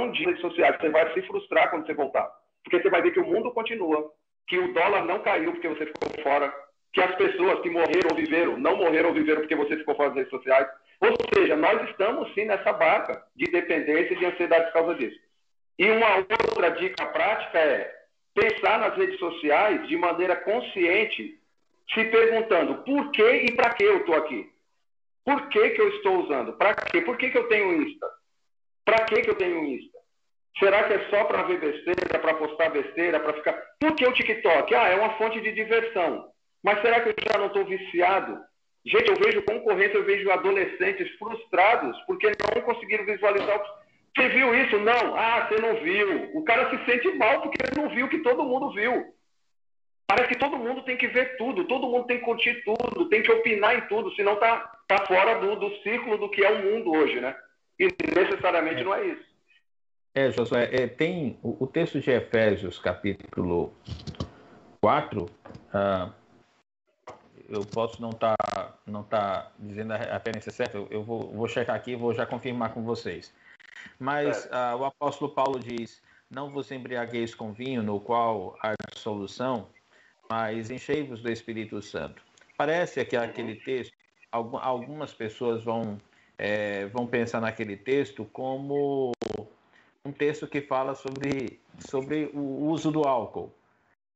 nas 0.00 0.18
redes 0.18 0.40
sociais, 0.40 0.76
você 0.80 0.88
vai 0.88 1.12
se 1.12 1.22
frustrar 1.22 1.70
quando 1.70 1.86
você 1.86 1.94
voltar. 1.94 2.30
Porque 2.62 2.80
você 2.80 2.90
vai 2.90 3.02
ver 3.02 3.12
que 3.12 3.20
o 3.20 3.26
mundo 3.26 3.50
continua, 3.52 4.10
que 4.46 4.58
o 4.58 4.72
dólar 4.72 5.04
não 5.04 5.20
caiu 5.20 5.52
porque 5.52 5.68
você 5.68 5.86
ficou 5.86 6.22
fora, 6.22 6.52
que 6.92 7.00
as 7.00 7.14
pessoas 7.16 7.60
que 7.60 7.70
morreram 7.70 8.10
ou 8.10 8.16
viveram, 8.16 8.56
não 8.56 8.76
morreram 8.76 9.08
ou 9.08 9.14
viveram 9.14 9.40
porque 9.40 9.56
você 9.56 9.76
ficou 9.76 9.94
fora 9.94 10.10
das 10.10 10.18
redes 10.18 10.30
sociais. 10.30 10.68
Ou 11.00 11.14
seja, 11.34 11.56
nós 11.56 11.88
estamos 11.90 12.32
sim 12.34 12.44
nessa 12.44 12.72
barca 12.72 13.22
de 13.34 13.50
dependência 13.50 14.14
e 14.14 14.18
de 14.18 14.26
ansiedade 14.26 14.66
por 14.66 14.72
causa 14.72 14.94
disso. 14.94 15.18
E 15.78 15.90
uma 15.90 16.18
outra 16.18 16.70
dica 16.70 17.04
prática 17.06 17.58
é 17.58 17.92
pensar 18.34 18.78
nas 18.78 18.96
redes 18.96 19.18
sociais 19.18 19.86
de 19.88 19.96
maneira 19.96 20.36
consciente, 20.36 21.38
se 21.92 22.04
perguntando 22.04 22.82
por 22.84 23.10
que 23.10 23.28
e 23.28 23.52
para 23.52 23.74
que 23.74 23.84
eu 23.84 23.98
estou 23.98 24.14
aqui. 24.14 24.50
Por 25.24 25.48
que, 25.48 25.70
que 25.70 25.80
eu 25.80 25.88
estou 25.88 26.22
usando? 26.22 26.52
Para 26.52 26.74
quê? 26.74 27.00
Por 27.00 27.16
que, 27.16 27.30
que 27.30 27.38
eu 27.38 27.48
tenho 27.48 27.82
Insta? 27.82 28.06
Para 28.84 29.04
que, 29.04 29.22
que 29.22 29.30
eu 29.30 29.36
tenho 29.36 29.64
Insta? 29.64 29.98
Será 30.58 30.84
que 30.84 30.94
é 30.94 31.08
só 31.10 31.24
para 31.24 31.42
ver 31.44 31.58
besteira, 31.58 32.18
para 32.18 32.34
postar 32.34 32.70
besteira, 32.70 33.18
para 33.18 33.34
ficar. 33.34 33.60
Por 33.80 33.94
que 33.94 34.06
o 34.06 34.12
TikTok? 34.12 34.74
Ah, 34.74 34.88
é 34.88 34.96
uma 34.96 35.16
fonte 35.16 35.40
de 35.40 35.52
diversão. 35.52 36.28
Mas 36.62 36.80
será 36.80 37.00
que 37.00 37.08
eu 37.08 37.14
já 37.30 37.38
não 37.38 37.46
estou 37.46 37.64
viciado 37.64 38.38
Gente, 38.86 39.08
eu 39.08 39.16
vejo 39.16 39.42
concorrência, 39.42 39.96
eu 39.96 40.04
vejo 40.04 40.30
adolescentes 40.30 41.10
frustrados 41.16 41.98
porque 42.06 42.30
não 42.54 42.62
conseguiram 42.62 43.06
visualizar. 43.06 43.58
Você 44.14 44.28
viu 44.28 44.54
isso? 44.54 44.78
Não. 44.78 45.16
Ah, 45.16 45.48
você 45.48 45.58
não 45.60 45.76
viu. 45.76 46.30
O 46.34 46.44
cara 46.44 46.68
se 46.68 46.84
sente 46.84 47.10
mal 47.16 47.40
porque 47.40 47.56
ele 47.62 47.80
não 47.80 47.88
viu 47.88 48.06
o 48.06 48.08
que 48.10 48.18
todo 48.18 48.44
mundo 48.44 48.72
viu. 48.74 49.06
Parece 50.06 50.28
que 50.28 50.38
todo 50.38 50.58
mundo 50.58 50.82
tem 50.82 50.98
que 50.98 51.08
ver 51.08 51.38
tudo, 51.38 51.64
todo 51.64 51.88
mundo 51.88 52.06
tem 52.06 52.18
que 52.18 52.24
curtir 52.24 52.62
tudo, 52.62 53.08
tem 53.08 53.22
que 53.22 53.32
opinar 53.32 53.74
em 53.74 53.80
tudo, 53.88 54.14
senão 54.14 54.36
tá, 54.36 54.70
tá 54.86 55.06
fora 55.06 55.40
do, 55.40 55.56
do 55.56 55.74
círculo 55.76 56.18
do 56.18 56.28
que 56.28 56.44
é 56.44 56.50
o 56.52 56.62
mundo 56.62 56.92
hoje, 56.92 57.18
né? 57.20 57.34
E 57.78 57.88
necessariamente 58.14 58.80
é. 58.80 58.84
não 58.84 58.94
é 58.94 59.06
isso. 59.06 59.34
É, 60.14 60.30
Josué, 60.30 60.68
é, 60.72 60.86
tem 60.86 61.38
o, 61.42 61.64
o, 61.64 61.66
texto 61.66 62.00
de 62.00 62.10
Efésios, 62.10 62.78
capítulo 62.78 63.74
4, 64.80 65.26
ah, 65.72 66.12
eu 67.48 67.64
posso 67.66 68.00
não 68.00 68.10
estar 68.10 68.36
tá, 68.36 68.78
não 68.86 69.02
tá 69.02 69.50
dizendo 69.58 69.92
a 69.92 69.96
referência 69.96 70.52
certa, 70.52 70.78
eu, 70.78 70.86
eu 70.90 71.02
vou, 71.02 71.32
vou 71.32 71.48
checar 71.48 71.74
aqui 71.74 71.92
e 71.92 71.96
vou 71.96 72.14
já 72.14 72.24
confirmar 72.24 72.72
com 72.72 72.84
vocês. 72.84 73.34
Mas 73.98 74.48
ah, 74.52 74.76
o 74.76 74.84
apóstolo 74.84 75.32
Paulo 75.32 75.58
diz: 75.58 76.00
Não 76.30 76.50
vos 76.50 76.70
embriagueis 76.70 77.34
com 77.34 77.52
vinho, 77.52 77.82
no 77.82 78.00
qual 78.00 78.56
há 78.62 78.74
dissolução, 78.92 79.68
mas 80.30 80.70
enchei-vos 80.70 81.22
do 81.22 81.30
Espírito 81.30 81.80
Santo. 81.82 82.22
Parece 82.56 83.04
que 83.04 83.16
aquele 83.16 83.56
texto, 83.56 83.94
algumas 84.30 85.12
pessoas 85.12 85.64
vão, 85.64 85.98
é, 86.38 86.86
vão 86.86 87.06
pensar 87.06 87.40
naquele 87.40 87.76
texto 87.76 88.24
como 88.32 89.12
um 90.04 90.12
texto 90.12 90.46
que 90.46 90.60
fala 90.60 90.94
sobre, 90.94 91.58
sobre 91.78 92.30
o 92.34 92.66
uso 92.66 92.90
do 92.90 93.04
álcool. 93.04 93.52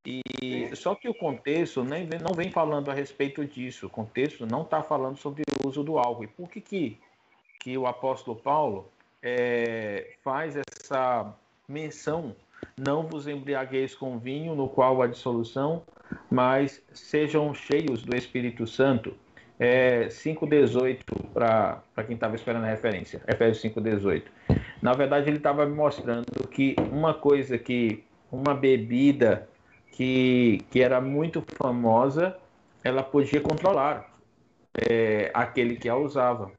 E 0.05 0.75
só 0.77 0.95
que 0.95 1.09
o 1.09 1.15
contexto 1.15 1.83
nem, 1.85 2.09
não 2.21 2.33
vem 2.35 2.51
falando 2.51 2.91
a 2.91 2.95
respeito 2.95 3.45
disso. 3.45 3.87
O 3.87 3.91
contexto 3.91 4.47
não 4.47 4.63
está 4.63 4.83
falando 4.83 5.17
sobre 5.17 5.43
o 5.63 5.69
uso 5.69 5.83
do 5.83 5.99
álcool. 5.99 6.25
E 6.25 6.29
por 6.29 6.49
que, 6.49 6.61
que, 6.61 6.99
que 7.61 7.77
o 7.77 7.87
apóstolo 7.87 8.37
Paulo 8.37 8.89
é, 9.23 10.15
faz 10.23 10.55
essa 10.57 11.35
menção? 11.69 12.35
Não 12.77 13.03
vos 13.07 13.29
embriagueis 13.29 13.95
com 13.95 14.19
vinho, 14.19 14.55
no 14.55 14.69
qual 14.69 15.03
há 15.03 15.07
dissolução, 15.07 15.83
mas 16.31 16.83
sejam 16.93 17.53
cheios 17.53 18.03
do 18.03 18.17
Espírito 18.17 18.67
Santo. 18.67 19.15
É 19.59 20.07
5,18 20.07 21.33
para 21.35 21.83
quem 22.07 22.15
estava 22.15 22.37
esperando 22.37 22.65
a 22.65 22.69
referência. 22.69 23.21
Efésios 23.27 23.75
5,18. 23.75 24.23
Na 24.81 24.93
verdade, 24.93 25.29
ele 25.29 25.39
estava 25.39 25.67
me 25.67 25.75
mostrando 25.75 26.47
que 26.49 26.77
uma 26.93 27.13
coisa 27.13 27.59
que, 27.59 28.05
uma 28.31 28.55
bebida 28.55 29.49
que, 29.93 30.65
que 30.71 30.81
era 30.81 31.01
muito 31.01 31.45
famosa, 31.57 32.37
ela 32.85 33.03
podia 33.03 33.41
controlar 33.41 34.09
é, 34.89 35.31
aquele 35.35 35.77
que 35.77 35.89
a 35.89 35.97
usava. 35.97 36.53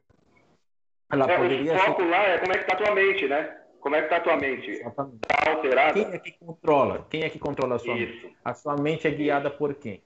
Ela 1.10 1.30
é, 1.30 1.36
poderia 1.36 1.74
o 1.74 1.78
foco 1.78 2.02
ser... 2.02 2.08
lá 2.08 2.22
é 2.22 2.38
como 2.38 2.52
é 2.52 2.58
que 2.58 2.62
está 2.62 2.74
a 2.74 2.76
tua 2.76 2.94
mente, 2.94 3.26
né? 3.26 3.56
Como 3.80 3.96
é 3.96 3.98
que 4.00 4.04
está 4.04 4.16
a 4.16 4.20
tua 4.20 4.36
mente? 4.36 4.70
Está 4.72 5.08
alterada? 5.46 5.94
Quem 5.94 6.12
é 6.12 6.18
que 6.18 6.32
controla? 6.32 7.06
Quem 7.08 7.22
é 7.22 7.30
que 7.30 7.38
controla 7.38 7.76
a 7.76 7.78
sua 7.78 7.96
Isso. 7.96 8.26
mente? 8.26 8.36
A 8.44 8.54
sua 8.54 8.76
mente 8.76 9.08
é 9.08 9.10
guiada 9.10 9.50
por 9.50 9.74
quem? 9.74 10.02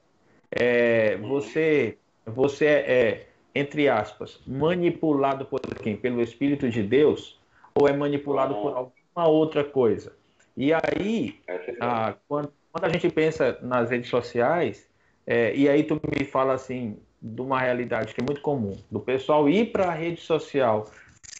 É, 0.50 1.16
você, 1.16 1.98
você 2.26 2.66
é, 2.66 3.26
entre 3.54 3.88
aspas, 3.88 4.40
manipulado 4.46 5.44
por 5.44 5.60
quem? 5.60 5.96
Pelo 5.96 6.20
Espírito 6.22 6.68
de 6.68 6.82
Deus? 6.82 7.38
Ou 7.74 7.88
é 7.88 7.92
manipulado 7.92 8.54
por 8.54 8.76
alguma 8.76 9.28
outra 9.28 9.64
coisa? 9.64 10.12
E 10.56 10.72
aí, 10.72 11.40
é 11.46 11.76
a, 11.80 12.14
quando, 12.28 12.52
quando, 12.70 12.84
a 12.84 12.88
gente 12.88 13.08
pensa 13.10 13.58
nas 13.62 13.90
redes 13.90 14.08
sociais, 14.08 14.86
é, 15.26 15.54
e 15.54 15.68
aí 15.68 15.82
tu 15.82 16.00
me 16.16 16.24
fala 16.24 16.54
assim, 16.54 16.98
de 17.20 17.40
uma 17.40 17.60
realidade 17.60 18.14
que 18.14 18.20
é 18.20 18.24
muito 18.24 18.40
comum, 18.40 18.76
do 18.90 19.00
pessoal 19.00 19.48
ir 19.48 19.72
para 19.72 19.86
a 19.86 19.94
rede 19.94 20.20
social 20.20 20.86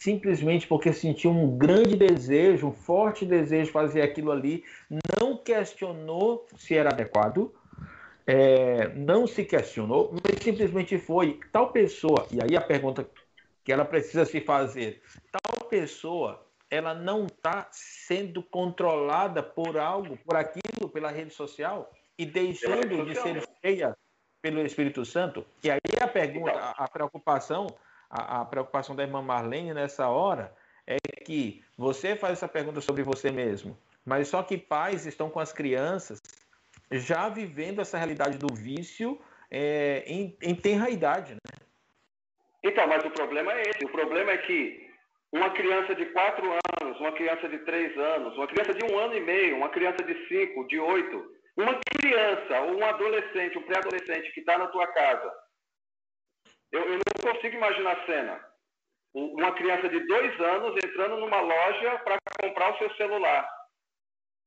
simplesmente 0.05 0.67
porque 0.67 0.93
sentiu 0.93 1.31
um 1.31 1.57
grande 1.57 1.95
desejo, 1.95 2.67
um 2.67 2.71
forte 2.71 3.25
desejo 3.25 3.65
de 3.65 3.71
fazer 3.71 4.01
aquilo 4.01 4.31
ali, 4.31 4.63
não 5.19 5.35
questionou 5.35 6.45
se 6.57 6.75
era 6.75 6.89
adequado, 6.91 7.51
é, 8.27 8.89
não 8.89 9.27
se 9.27 9.43
questionou, 9.45 10.11
mas 10.13 10.43
simplesmente 10.43 10.97
foi 10.97 11.39
tal 11.51 11.71
pessoa. 11.71 12.27
E 12.31 12.41
aí 12.41 12.55
a 12.55 12.61
pergunta 12.61 13.07
que 13.63 13.71
ela 13.71 13.85
precisa 13.85 14.25
se 14.25 14.41
fazer: 14.41 15.01
tal 15.31 15.67
pessoa, 15.69 16.45
ela 16.69 16.93
não 16.93 17.25
está 17.25 17.67
sendo 17.71 18.41
controlada 18.41 19.43
por 19.43 19.77
algo, 19.77 20.17
por 20.17 20.35
aquilo, 20.35 20.89
pela 20.89 21.11
rede 21.11 21.33
social 21.33 21.91
e 22.17 22.25
deixando 22.25 23.05
de 23.05 23.15
ser 23.15 23.43
cheia 23.61 23.97
pelo 24.41 24.61
Espírito 24.61 25.05
Santo? 25.05 25.45
E 25.63 25.69
aí 25.69 25.79
a 26.01 26.07
pergunta, 26.07 26.51
a, 26.51 26.85
a 26.85 26.87
preocupação 26.87 27.67
a, 28.09 28.41
a 28.41 28.45
preocupação 28.45 28.95
da 28.95 29.03
irmã 29.03 29.21
Marlene 29.21 29.73
nessa 29.73 30.07
hora 30.07 30.53
é 30.87 30.97
que 31.25 31.63
você 31.77 32.15
faz 32.15 32.33
essa 32.33 32.47
pergunta 32.47 32.79
sobre 32.81 33.03
você 33.03 33.31
mesmo, 33.31 33.77
mas 34.05 34.27
só 34.27 34.43
que 34.43 34.57
pais 34.57 35.05
estão 35.05 35.29
com 35.29 35.39
as 35.39 35.51
crianças 35.51 36.21
já 36.91 37.29
vivendo 37.29 37.81
essa 37.81 37.97
realidade 37.97 38.37
do 38.37 38.53
vício 38.53 39.19
é, 39.51 40.03
em, 40.07 40.37
em 40.41 40.55
tenra 40.55 40.89
idade, 40.89 41.33
né? 41.33 41.65
Então, 42.63 42.87
mas 42.87 43.03
o 43.05 43.11
problema 43.11 43.53
é 43.53 43.61
esse. 43.61 43.85
O 43.85 43.91
problema 43.91 44.31
é 44.31 44.37
que 44.37 44.89
uma 45.31 45.51
criança 45.51 45.93
de 45.93 46.05
4 46.07 46.45
anos, 46.81 46.99
uma 46.99 47.11
criança 47.11 47.47
de 47.47 47.59
3 47.59 47.97
anos, 47.97 48.35
uma 48.35 48.47
criança 48.47 48.73
de 48.73 48.85
um 48.85 48.97
ano 48.97 49.15
e 49.15 49.21
meio, 49.21 49.57
uma 49.57 49.69
criança 49.69 50.03
de 50.03 50.27
5, 50.27 50.67
de 50.67 50.79
8, 50.79 51.35
uma 51.57 51.79
criança 51.99 52.61
ou 52.61 52.77
um 52.77 52.85
adolescente, 52.85 53.57
um 53.57 53.63
pré-adolescente 53.63 54.31
que 54.33 54.39
está 54.39 54.57
na 54.57 54.67
tua 54.67 54.87
casa, 54.87 55.31
eu, 56.71 56.81
eu 56.81 56.99
não 56.99 57.33
consigo 57.33 57.55
imaginar 57.55 57.91
a 57.91 58.05
cena. 58.05 58.45
Uma 59.13 59.53
criança 59.53 59.87
de 59.87 59.99
dois 60.07 60.39
anos 60.41 60.75
entrando 60.83 61.17
numa 61.17 61.39
loja 61.39 61.99
para 61.99 62.17
comprar 62.41 62.73
o 62.73 62.77
seu 62.79 62.93
celular. 62.95 63.47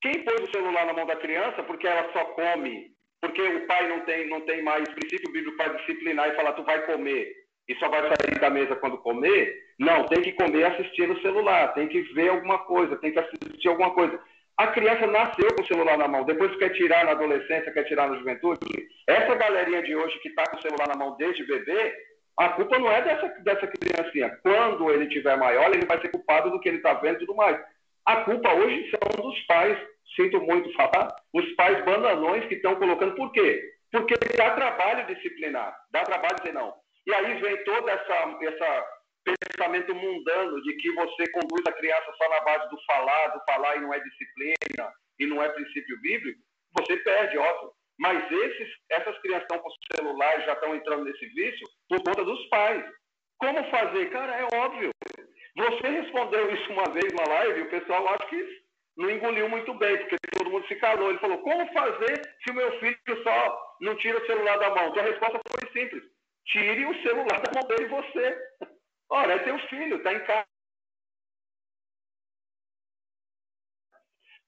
Quem 0.01 0.25
pôs 0.25 0.41
o 0.43 0.51
celular 0.51 0.87
na 0.87 0.93
mão 0.93 1.07
da 1.07 1.17
criança 1.17 1.63
porque 1.63 1.87
ela 1.87 2.13
só 2.13 2.25
come, 2.27 2.93
porque 3.21 3.43
o 3.43 3.67
pai 3.67 3.89
não 3.89 4.01
tem, 4.01 4.29
não 4.29 4.41
tem 4.43 4.63
mais 4.63 4.89
princípio 4.91 5.33
bíblico 5.33 5.57
para 5.57 5.75
disciplinar 5.75 6.29
e 6.29 6.37
falar, 6.37 6.53
tu 6.53 6.63
vai 6.63 6.85
comer 6.87 7.33
e 7.69 7.75
só 7.77 7.89
vai 7.89 8.03
sair 8.03 8.39
da 8.39 8.49
mesa 8.49 8.77
quando 8.77 8.99
comer? 8.99 9.55
Não, 9.79 10.07
tem 10.07 10.23
que 10.23 10.33
comer 10.33 10.65
assistindo 10.65 11.15
o 11.15 11.21
celular, 11.21 11.75
tem 11.75 11.89
que 11.89 12.01
ver 12.15 12.31
alguma 12.31 12.59
coisa, 12.59 12.97
tem 12.97 13.13
que 13.13 13.19
assistir 13.19 13.69
alguma 13.69 13.91
coisa. 13.91 14.19
A 14.57 14.69
criança 14.69 15.07
nasceu 15.07 15.55
com 15.55 15.63
o 15.63 15.67
celular 15.67 15.97
na 15.97 16.09
mão, 16.09 16.25
depois 16.25 16.57
quer 16.57 16.71
tirar 16.71 17.05
na 17.05 17.13
adolescência, 17.13 17.73
quer 17.73 17.85
tirar 17.85 18.09
na 18.09 18.17
juventude. 18.17 18.59
Essa 19.07 19.35
galerinha 19.35 19.83
de 19.83 19.95
hoje 19.95 20.19
que 20.21 20.29
está 20.29 20.45
com 20.51 20.57
o 20.57 20.63
celular 20.63 20.89
na 20.89 20.97
mão 20.97 21.17
desde 21.17 21.45
bebê, 21.45 21.95
a 22.39 22.49
culpa 22.51 22.79
não 22.79 22.91
é 22.91 23.03
dessa, 23.03 23.29
dessa 23.45 23.67
criancinha. 23.67 24.37
Quando 24.43 24.91
ele 24.91 25.09
tiver 25.09 25.37
maior, 25.37 25.73
ele 25.73 25.87
vai 25.87 26.01
ser 26.01 26.09
culpado 26.09 26.51
do 26.51 26.61
que 26.61 26.69
ele 26.69 26.79
está 26.79 26.95
vendo 26.95 27.17
e 27.17 27.19
tudo 27.21 27.37
mais. 27.37 27.57
A 28.09 28.25
culpa 28.25 28.55
hoje 28.55 28.91
são 28.91 29.23
dos 29.23 29.39
pais. 29.43 29.79
Sinto 30.17 30.41
muito 30.41 30.73
falar. 30.73 31.15
Os 31.35 31.47
pais 31.57 31.85
bananões 31.85 32.47
que 32.47 32.55
estão 32.55 32.75
colocando. 32.77 33.15
Por 33.15 33.31
quê? 33.33 33.63
Porque 33.93 34.15
dá 34.35 34.55
trabalho 34.55 35.07
disciplinar. 35.15 35.77
Dá 35.93 36.05
trabalho 36.05 36.37
dizer 36.37 36.55
não. 36.55 36.73
E 37.07 37.13
aí 37.13 37.39
vem 37.39 37.63
todo 37.65 37.87
essa, 37.87 38.39
essa 38.41 38.87
pensamento 39.25 39.95
mundano 39.95 40.63
de 40.63 40.75
que 40.77 40.91
você 40.93 41.31
conduz 41.33 41.63
a 41.67 41.73
criança 41.73 42.11
só 42.17 42.31
na 42.31 42.41
base 42.41 42.71
do 42.71 42.79
falar, 42.87 43.29
do 43.29 43.41
falar 43.45 43.77
e 43.77 43.81
não 43.81 43.93
é 43.93 44.01
disciplina, 44.01 44.91
e 45.19 45.27
não 45.27 45.43
é 45.43 45.49
princípio 45.51 46.01
bíblico. 46.01 46.41
Você 46.79 46.97
perde, 46.99 47.37
óbvio. 47.37 47.73
Mas 47.99 48.25
esses, 48.31 48.69
essas 48.91 49.19
crianças 49.19 49.43
estão 49.43 49.59
com 49.59 49.69
celular 49.95 50.41
já 50.47 50.55
estão 50.55 50.75
entrando 50.75 51.05
nesse 51.05 51.27
vício 51.27 51.69
por 51.91 52.03
conta 52.03 52.25
dos 52.25 52.43
pais. 52.49 52.83
Como 53.39 53.71
fazer? 53.71 54.11
Cara, 54.11 54.35
é 54.35 54.57
óbvio. 54.57 54.91
Você 55.59 55.89
respondeu 55.89 56.55
isso 56.55 56.73
uma 56.73 56.89
vez 56.93 57.13
na 57.15 57.35
live 57.35 57.59
e 57.59 57.63
o 57.65 57.71
pessoal 57.71 58.07
acho 58.09 58.29
que 58.29 58.63
não 58.97 59.11
engoliu 59.11 59.49
muito 59.49 59.75
bem, 59.75 59.99
porque 59.99 60.17
todo 60.37 60.51
mundo 60.51 60.67
se 60.69 60.77
calou. 60.77 61.11
Ele 61.11 61.19
falou: 61.19 61.39
como 61.39 61.73
fazer 61.73 62.23
se 62.45 62.53
o 62.53 62.55
meu 62.55 62.79
filho 62.79 63.23
só 63.25 63.77
não 63.81 63.97
tira 63.97 64.19
o 64.19 64.27
celular 64.27 64.57
da 64.59 64.71
mão? 64.71 64.89
Então 64.89 65.03
a 65.03 65.07
resposta 65.07 65.41
foi 65.51 65.69
simples: 65.73 66.05
tire 66.47 66.87
o 66.87 67.03
celular 67.03 67.41
da 67.43 67.53
mão 67.53 67.69
dele 67.69 67.87
você. 67.87 68.39
Ora, 69.11 69.33
é 69.33 69.39
teu 69.41 69.59
filho, 69.69 69.97
está 69.97 70.13
em 70.13 70.25
casa. 70.25 70.47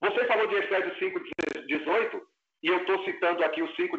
Você 0.01 0.25
falou 0.27 0.47
de 0.47 0.55
Efésios 0.55 0.97
5, 0.97 1.19
18 1.67 2.27
e 2.63 2.67
eu 2.67 2.77
estou 2.77 3.03
citando 3.03 3.43
aqui 3.43 3.61
os 3.61 3.75
5, 3.75 3.97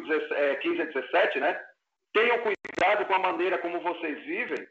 15 0.61 0.81
a 0.81 0.85
17, 0.85 1.39
né? 1.39 1.65
Tenham 2.13 2.39
cuidado 2.39 3.05
com 3.05 3.13
a 3.13 3.19
maneira 3.19 3.57
como 3.59 3.79
vocês 3.81 4.19
vivem, 4.25 4.67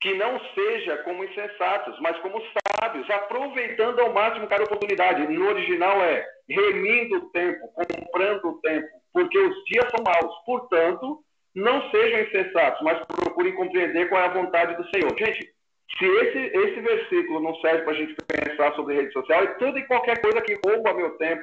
que 0.00 0.14
não 0.14 0.38
seja 0.54 0.98
como 0.98 1.24
insensatos, 1.24 1.98
mas 2.00 2.18
como 2.18 2.42
sábios, 2.80 3.08
aproveitando 3.10 4.00
ao 4.00 4.12
máximo 4.12 4.46
cada 4.46 4.64
oportunidade. 4.64 5.26
No 5.26 5.48
original 5.48 6.02
é 6.02 6.26
remindo 6.48 7.16
o 7.16 7.30
tempo, 7.30 7.68
comprando 7.74 8.48
o 8.48 8.60
tempo, 8.60 8.88
porque 9.12 9.38
os 9.38 9.64
dias 9.64 9.86
são 9.90 10.04
maus. 10.04 10.34
Portanto, 10.44 11.20
não 11.54 11.90
sejam 11.90 12.20
insensatos, 12.20 12.82
mas 12.82 12.98
procurem 13.06 13.54
compreender 13.54 14.08
qual 14.08 14.20
é 14.20 14.26
a 14.26 14.32
vontade 14.32 14.76
do 14.76 14.88
Senhor. 14.90 15.16
Gente, 15.18 15.54
se 15.98 16.04
esse, 16.04 16.38
esse 16.38 16.80
versículo 16.80 17.40
não 17.40 17.54
serve 17.56 17.82
para 17.82 17.92
a 17.92 17.96
gente 17.96 18.14
pensar 18.26 18.74
sobre 18.74 18.96
rede 18.96 19.12
social, 19.12 19.42
é 19.42 19.46
tudo 19.54 19.78
e 19.78 19.86
qualquer 19.86 20.20
coisa 20.20 20.40
que 20.40 20.58
rouba 20.66 20.94
meu 20.94 21.10
tempo, 21.16 21.42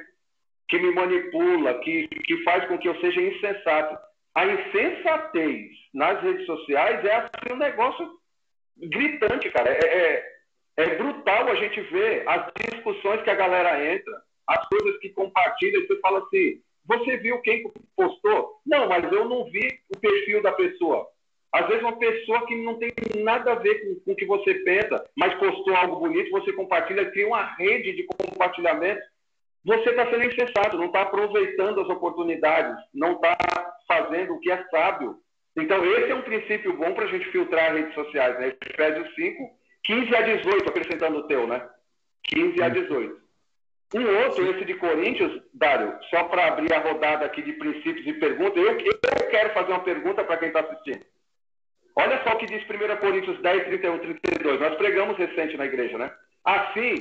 que 0.68 0.78
me 0.78 0.92
manipula, 0.94 1.78
que, 1.80 2.06
que 2.08 2.42
faz 2.44 2.66
com 2.66 2.78
que 2.78 2.88
eu 2.88 3.00
seja 3.00 3.20
insensato. 3.20 3.98
a 4.34 4.46
insensatez 4.46 5.70
nas 5.94 6.22
redes 6.22 6.46
sociais 6.46 7.04
é 7.04 7.14
assim 7.14 7.52
um 7.52 7.56
negócio 7.56 8.08
gritante, 8.82 9.50
cara. 9.50 9.70
É, 9.70 9.86
é, 9.86 10.32
é, 10.76 10.96
brutal 10.96 11.48
a 11.48 11.54
gente 11.54 11.80
ver 11.82 12.28
as 12.28 12.50
discussões 12.70 13.22
que 13.22 13.30
a 13.30 13.34
galera 13.34 13.92
entra, 13.92 14.22
as 14.46 14.68
coisas 14.68 14.98
que 15.00 15.10
compartilha, 15.10 15.86
você 15.86 16.00
fala 16.00 16.18
assim, 16.20 16.60
você 16.84 17.16
viu 17.18 17.40
quem 17.42 17.70
postou? 17.96 18.60
Não, 18.66 18.88
mas 18.88 19.10
eu 19.12 19.28
não 19.28 19.44
vi 19.44 19.68
o 19.94 19.98
perfil 19.98 20.42
da 20.42 20.52
pessoa. 20.52 21.06
Às 21.52 21.66
vezes 21.68 21.82
uma 21.82 21.98
pessoa 21.98 22.46
que 22.46 22.56
não 22.56 22.78
tem 22.78 22.92
nada 23.22 23.52
a 23.52 23.56
ver 23.56 23.74
com, 23.84 24.00
com 24.00 24.12
o 24.12 24.16
que 24.16 24.24
você 24.24 24.54
pensa, 24.54 25.04
mas 25.16 25.34
postou 25.34 25.74
algo 25.76 25.96
bonito, 25.96 26.30
você 26.30 26.52
compartilha, 26.52 27.10
cria 27.10 27.26
uma 27.26 27.54
rede 27.56 27.92
de 27.92 28.04
compartilhamento. 28.04 29.02
Você 29.64 29.90
está 29.90 30.10
sendo 30.10 30.24
insensato, 30.24 30.76
não 30.76 30.86
está 30.86 31.02
aproveitando 31.02 31.80
as 31.80 31.88
oportunidades, 31.88 32.74
não 32.92 33.12
está 33.12 33.36
fazendo 33.86 34.34
o 34.34 34.40
que 34.40 34.50
é 34.50 34.64
sábio. 34.70 35.16
Então, 35.56 35.84
esse 35.84 36.10
é 36.10 36.14
um 36.14 36.22
princípio 36.22 36.76
bom 36.76 36.94
para 36.94 37.04
a 37.04 37.08
gente 37.08 37.30
filtrar 37.30 37.74
redes 37.74 37.94
sociais, 37.94 38.38
né? 38.38 38.54
Efésios 38.66 39.14
5, 39.14 39.50
15 39.84 40.16
a 40.16 40.22
18, 40.22 40.68
acrescentando 40.68 41.18
o 41.18 41.26
teu, 41.26 41.46
né? 41.46 41.68
15 42.24 42.62
a 42.62 42.68
18. 42.68 43.22
Um 43.94 44.24
outro, 44.24 44.50
esse 44.50 44.64
de 44.64 44.74
Coríntios, 44.74 45.42
Dário, 45.52 45.98
só 46.08 46.24
para 46.24 46.46
abrir 46.46 46.72
a 46.72 46.78
rodada 46.78 47.26
aqui 47.26 47.42
de 47.42 47.52
princípios 47.52 48.06
e 48.06 48.14
perguntas, 48.14 48.56
eu, 48.56 48.78
eu 48.78 49.28
quero 49.30 49.52
fazer 49.52 49.72
uma 49.72 49.84
pergunta 49.84 50.24
para 50.24 50.38
quem 50.38 50.48
está 50.48 50.60
assistindo. 50.60 51.04
Olha 51.94 52.22
só 52.24 52.32
o 52.32 52.38
que 52.38 52.46
diz 52.46 52.62
1 52.62 52.96
Coríntios 52.96 53.38
10, 53.42 53.64
31, 53.64 53.98
32. 53.98 54.60
Nós 54.60 54.76
pregamos 54.76 55.18
recente 55.18 55.58
na 55.58 55.66
igreja, 55.66 55.98
né? 55.98 56.10
Assim, 56.42 56.94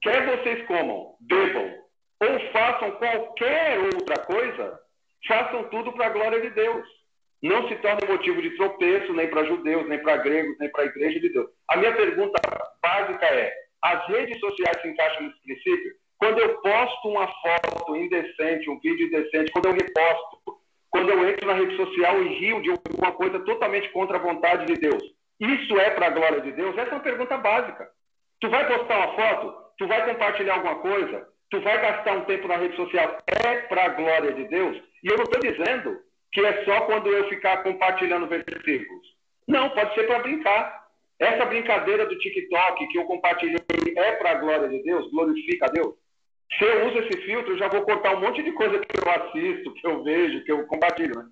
quer 0.00 0.24
vocês 0.24 0.64
comam, 0.66 1.16
bebam 1.20 1.86
ou 2.20 2.40
façam 2.52 2.92
qualquer 2.92 3.78
outra 3.80 4.24
coisa, 4.24 4.80
façam 5.26 5.64
tudo 5.64 5.92
para 5.92 6.06
a 6.06 6.10
glória 6.10 6.40
de 6.40 6.50
Deus. 6.50 6.86
Não 7.46 7.68
se 7.68 7.76
torne 7.76 8.04
motivo 8.08 8.42
de 8.42 8.50
tropeço 8.56 9.12
nem 9.12 9.28
para 9.28 9.44
judeus, 9.44 9.88
nem 9.88 10.00
para 10.00 10.16
gregos, 10.16 10.58
nem 10.58 10.68
para 10.68 10.82
a 10.82 10.86
igreja 10.86 11.20
de 11.20 11.28
Deus. 11.28 11.48
A 11.68 11.76
minha 11.76 11.94
pergunta 11.94 12.40
básica 12.82 13.24
é: 13.24 13.54
as 13.82 14.04
redes 14.08 14.40
sociais 14.40 14.82
se 14.82 14.88
encaixam 14.88 15.22
nesse 15.22 15.40
princípio? 15.42 15.92
Quando 16.18 16.40
eu 16.40 16.60
posto 16.60 17.08
uma 17.08 17.28
foto 17.28 17.96
indecente, 17.96 18.68
um 18.68 18.80
vídeo 18.80 19.06
indecente, 19.06 19.52
quando 19.52 19.66
eu 19.66 19.74
reposto, 19.74 20.58
quando 20.90 21.10
eu 21.10 21.28
entro 21.28 21.46
na 21.46 21.54
rede 21.54 21.76
social 21.76 22.20
e 22.20 22.28
rio 22.36 22.62
de 22.62 22.70
alguma 22.70 23.12
coisa 23.12 23.38
totalmente 23.40 23.88
contra 23.90 24.16
a 24.16 24.20
vontade 24.20 24.66
de 24.66 24.80
Deus, 24.80 25.02
isso 25.38 25.78
é 25.78 25.90
para 25.90 26.06
a 26.06 26.10
glória 26.10 26.40
de 26.40 26.50
Deus? 26.50 26.76
Essa 26.76 26.90
é 26.90 26.94
uma 26.94 27.00
pergunta 27.00 27.36
básica. 27.36 27.88
Tu 28.40 28.50
vai 28.50 28.66
postar 28.66 28.96
uma 28.96 29.14
foto? 29.14 29.54
Tu 29.78 29.86
vai 29.86 30.04
compartilhar 30.04 30.54
alguma 30.54 30.76
coisa? 30.76 31.28
Tu 31.50 31.60
vai 31.60 31.80
gastar 31.80 32.12
um 32.16 32.24
tempo 32.24 32.48
na 32.48 32.56
rede 32.56 32.74
social? 32.74 33.18
É 33.28 33.56
para 33.68 33.84
a 33.84 33.88
glória 33.90 34.32
de 34.32 34.48
Deus? 34.48 34.76
E 35.04 35.08
eu 35.08 35.16
não 35.16 35.24
estou 35.24 35.40
dizendo 35.40 36.05
que 36.36 36.44
é 36.44 36.64
só 36.66 36.82
quando 36.82 37.08
eu 37.08 37.26
ficar 37.30 37.62
compartilhando 37.62 38.26
versículos. 38.26 39.06
Não, 39.48 39.70
pode 39.70 39.94
ser 39.94 40.06
para 40.06 40.18
brincar. 40.18 40.86
Essa 41.18 41.46
brincadeira 41.46 42.04
do 42.04 42.18
TikTok 42.18 42.88
que 42.88 42.98
eu 42.98 43.06
compartilhei 43.06 43.56
é 43.96 44.12
para 44.16 44.32
a 44.32 44.34
glória 44.34 44.68
de 44.68 44.82
Deus? 44.82 45.10
Glorifica 45.10 45.64
a 45.64 45.70
Deus? 45.70 45.94
Se 46.58 46.62
eu 46.62 46.88
uso 46.88 46.98
esse 46.98 47.22
filtro, 47.22 47.54
eu 47.54 47.58
já 47.58 47.68
vou 47.68 47.80
cortar 47.86 48.14
um 48.14 48.20
monte 48.20 48.42
de 48.42 48.52
coisa 48.52 48.78
que 48.78 49.00
eu 49.00 49.10
assisto, 49.10 49.72
que 49.72 49.86
eu 49.86 50.04
vejo, 50.04 50.44
que 50.44 50.52
eu 50.52 50.66
compartilho, 50.66 51.14
né? 51.16 51.26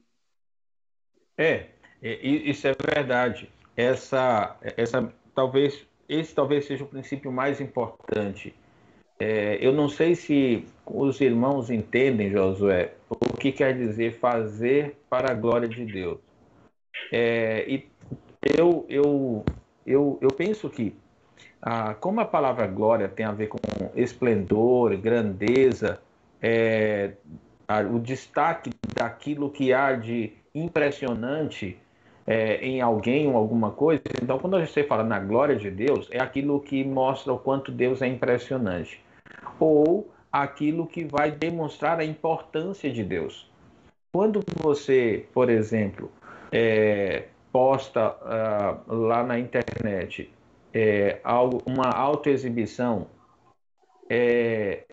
É, 1.36 1.66
isso 2.02 2.66
é 2.66 2.72
verdade. 2.72 3.50
Essa, 3.76 4.56
essa, 4.62 5.14
talvez, 5.34 5.86
esse 6.08 6.34
talvez 6.34 6.64
seja 6.64 6.82
o 6.82 6.88
princípio 6.88 7.30
mais 7.30 7.60
importante. 7.60 8.54
É, 9.18 9.58
eu 9.60 9.72
não 9.72 9.88
sei 9.88 10.14
se 10.14 10.66
os 10.84 11.20
irmãos 11.20 11.70
entendem, 11.70 12.30
Josué, 12.30 12.92
o 13.08 13.36
que 13.36 13.52
quer 13.52 13.76
dizer 13.76 14.18
fazer 14.18 14.96
para 15.08 15.30
a 15.30 15.34
glória 15.34 15.68
de 15.68 15.84
Deus. 15.84 16.18
É, 17.12 17.64
e 17.68 17.86
eu, 18.58 18.84
eu, 18.88 19.44
eu, 19.86 20.18
eu 20.20 20.28
penso 20.28 20.68
que 20.68 20.94
ah, 21.62 21.94
como 21.94 22.20
a 22.20 22.24
palavra 22.24 22.66
glória 22.66 23.08
tem 23.08 23.24
a 23.24 23.32
ver 23.32 23.48
com 23.48 23.58
esplendor, 23.94 24.96
grandeza, 24.98 26.00
é, 26.42 27.12
o 27.90 27.98
destaque 27.98 28.70
daquilo 28.94 29.50
que 29.50 29.72
há 29.72 29.92
de 29.92 30.32
impressionante 30.54 31.78
é, 32.26 32.56
em 32.56 32.80
alguém 32.80 33.26
ou 33.28 33.36
alguma 33.36 33.70
coisa. 33.70 34.02
Então, 34.22 34.38
quando 34.38 34.62
gente 34.64 34.82
fala 34.84 35.02
na 35.02 35.18
glória 35.18 35.56
de 35.56 35.70
Deus, 35.70 36.08
é 36.10 36.20
aquilo 36.20 36.60
que 36.60 36.84
mostra 36.84 37.32
o 37.32 37.38
quanto 37.38 37.72
Deus 37.72 38.02
é 38.02 38.06
impressionante. 38.06 39.03
Ou 39.58 40.10
aquilo 40.32 40.86
que 40.86 41.04
vai 41.04 41.30
demonstrar 41.30 42.00
a 42.00 42.04
importância 42.04 42.90
de 42.90 43.04
Deus. 43.04 43.50
Quando 44.12 44.40
você, 44.62 45.26
por 45.32 45.48
exemplo, 45.48 46.10
é, 46.50 47.28
posta 47.52 48.10
uh, 48.10 48.92
lá 48.92 49.22
na 49.22 49.38
internet 49.38 50.32
é, 50.72 51.20
uma 51.66 51.88
autoexibição, 51.90 53.06
é, 54.10 54.84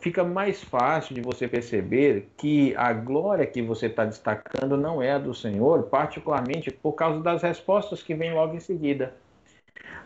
fica 0.00 0.22
mais 0.22 0.62
fácil 0.62 1.14
de 1.14 1.20
você 1.20 1.48
perceber 1.48 2.28
que 2.36 2.74
a 2.76 2.92
glória 2.92 3.44
que 3.44 3.60
você 3.60 3.86
está 3.86 4.04
destacando 4.04 4.76
não 4.76 5.02
é 5.02 5.12
a 5.12 5.18
do 5.18 5.34
Senhor, 5.34 5.84
particularmente 5.84 6.70
por 6.70 6.92
causa 6.92 7.20
das 7.20 7.42
respostas 7.42 8.02
que 8.02 8.14
vêm 8.14 8.32
logo 8.32 8.54
em 8.54 8.60
seguida. 8.60 9.14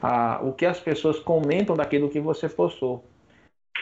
Ah, 0.02 0.40
o 0.42 0.52
que 0.52 0.64
as 0.64 0.80
pessoas 0.80 1.18
comentam 1.18 1.76
daquilo 1.76 2.08
que 2.08 2.20
você 2.20 2.48
postou. 2.48 3.04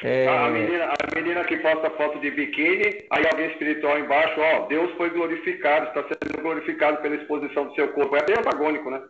É... 0.03 0.27
A, 0.27 0.51
menina, 0.51 0.85
a 0.87 1.15
menina 1.15 1.45
que 1.45 1.57
posta 1.59 1.91
foto 1.91 2.19
de 2.19 2.31
biquíni, 2.31 3.05
aí 3.11 3.25
alguém 3.27 3.51
espiritual 3.51 3.99
embaixo, 3.99 4.41
ó, 4.41 4.67
Deus 4.67 4.91
foi 4.97 5.11
glorificado, 5.11 5.87
está 5.87 6.03
sendo 6.03 6.43
glorificado 6.43 6.99
pela 6.99 7.15
exposição 7.15 7.67
do 7.67 7.75
seu 7.75 7.93
corpo. 7.93 8.17
É 8.17 8.25
bem 8.25 8.37
antagônico, 8.37 8.91
né? 8.91 9.01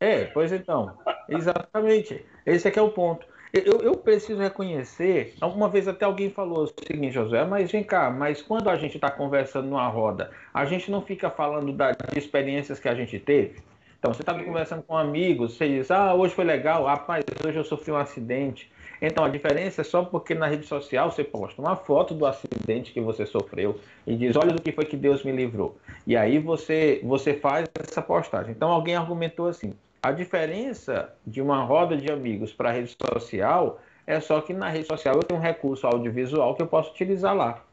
É, 0.00 0.24
pois 0.26 0.52
então, 0.52 0.96
exatamente. 1.28 2.24
Esse 2.44 2.68
é 2.68 2.70
que 2.70 2.78
é 2.78 2.82
o 2.82 2.90
ponto. 2.90 3.26
Eu, 3.52 3.80
eu, 3.80 3.96
preciso 3.96 4.40
reconhecer, 4.40 5.34
alguma 5.40 5.68
vez 5.68 5.88
até 5.88 6.04
alguém 6.04 6.30
falou 6.30 6.64
o 6.64 6.66
seguinte, 6.66 7.14
José, 7.14 7.44
mas 7.44 7.70
vem 7.70 7.82
cá, 7.82 8.10
mas 8.10 8.42
quando 8.42 8.68
a 8.68 8.76
gente 8.76 8.96
está 8.96 9.10
conversando 9.10 9.68
numa 9.68 9.86
roda, 9.88 10.30
a 10.52 10.64
gente 10.66 10.90
não 10.90 11.00
fica 11.00 11.30
falando 11.30 11.72
da, 11.72 11.92
de 11.92 12.18
experiências 12.18 12.78
que 12.78 12.88
a 12.88 12.94
gente 12.94 13.18
teve? 13.18 13.62
Então, 13.98 14.12
você 14.12 14.20
está 14.20 14.34
conversando 14.34 14.82
com 14.82 14.96
amigos, 14.96 15.56
você 15.56 15.68
diz, 15.68 15.90
ah, 15.90 16.14
hoje 16.14 16.34
foi 16.34 16.44
legal, 16.44 16.84
rapaz, 16.84 17.24
hoje 17.46 17.56
eu 17.56 17.64
sofri 17.64 17.92
um 17.92 17.96
acidente. 17.96 18.70
Então, 19.00 19.24
a 19.24 19.28
diferença 19.28 19.82
é 19.82 19.84
só 19.84 20.04
porque 20.04 20.34
na 20.34 20.46
rede 20.46 20.66
social 20.66 21.10
você 21.10 21.22
posta 21.22 21.60
uma 21.60 21.76
foto 21.76 22.14
do 22.14 22.26
acidente 22.26 22.92
que 22.92 23.00
você 23.00 23.26
sofreu 23.26 23.78
e 24.06 24.16
diz, 24.16 24.36
olha 24.36 24.52
do 24.52 24.62
que 24.62 24.72
foi 24.72 24.84
que 24.84 24.96
Deus 24.96 25.22
me 25.22 25.32
livrou. 25.32 25.76
E 26.06 26.16
aí 26.16 26.38
você, 26.38 27.00
você 27.04 27.34
faz 27.34 27.68
essa 27.78 28.00
postagem. 28.00 28.52
Então, 28.52 28.70
alguém 28.70 28.96
argumentou 28.96 29.48
assim, 29.48 29.74
a 30.02 30.12
diferença 30.12 31.14
de 31.26 31.42
uma 31.42 31.62
roda 31.62 31.96
de 31.96 32.10
amigos 32.10 32.52
para 32.52 32.70
a 32.70 32.72
rede 32.72 32.96
social 33.10 33.80
é 34.06 34.20
só 34.20 34.40
que 34.40 34.52
na 34.52 34.68
rede 34.68 34.86
social 34.86 35.16
eu 35.16 35.22
tenho 35.22 35.40
um 35.40 35.42
recurso 35.42 35.86
audiovisual 35.86 36.54
que 36.54 36.62
eu 36.62 36.66
posso 36.66 36.92
utilizar 36.92 37.34
lá. 37.34 37.64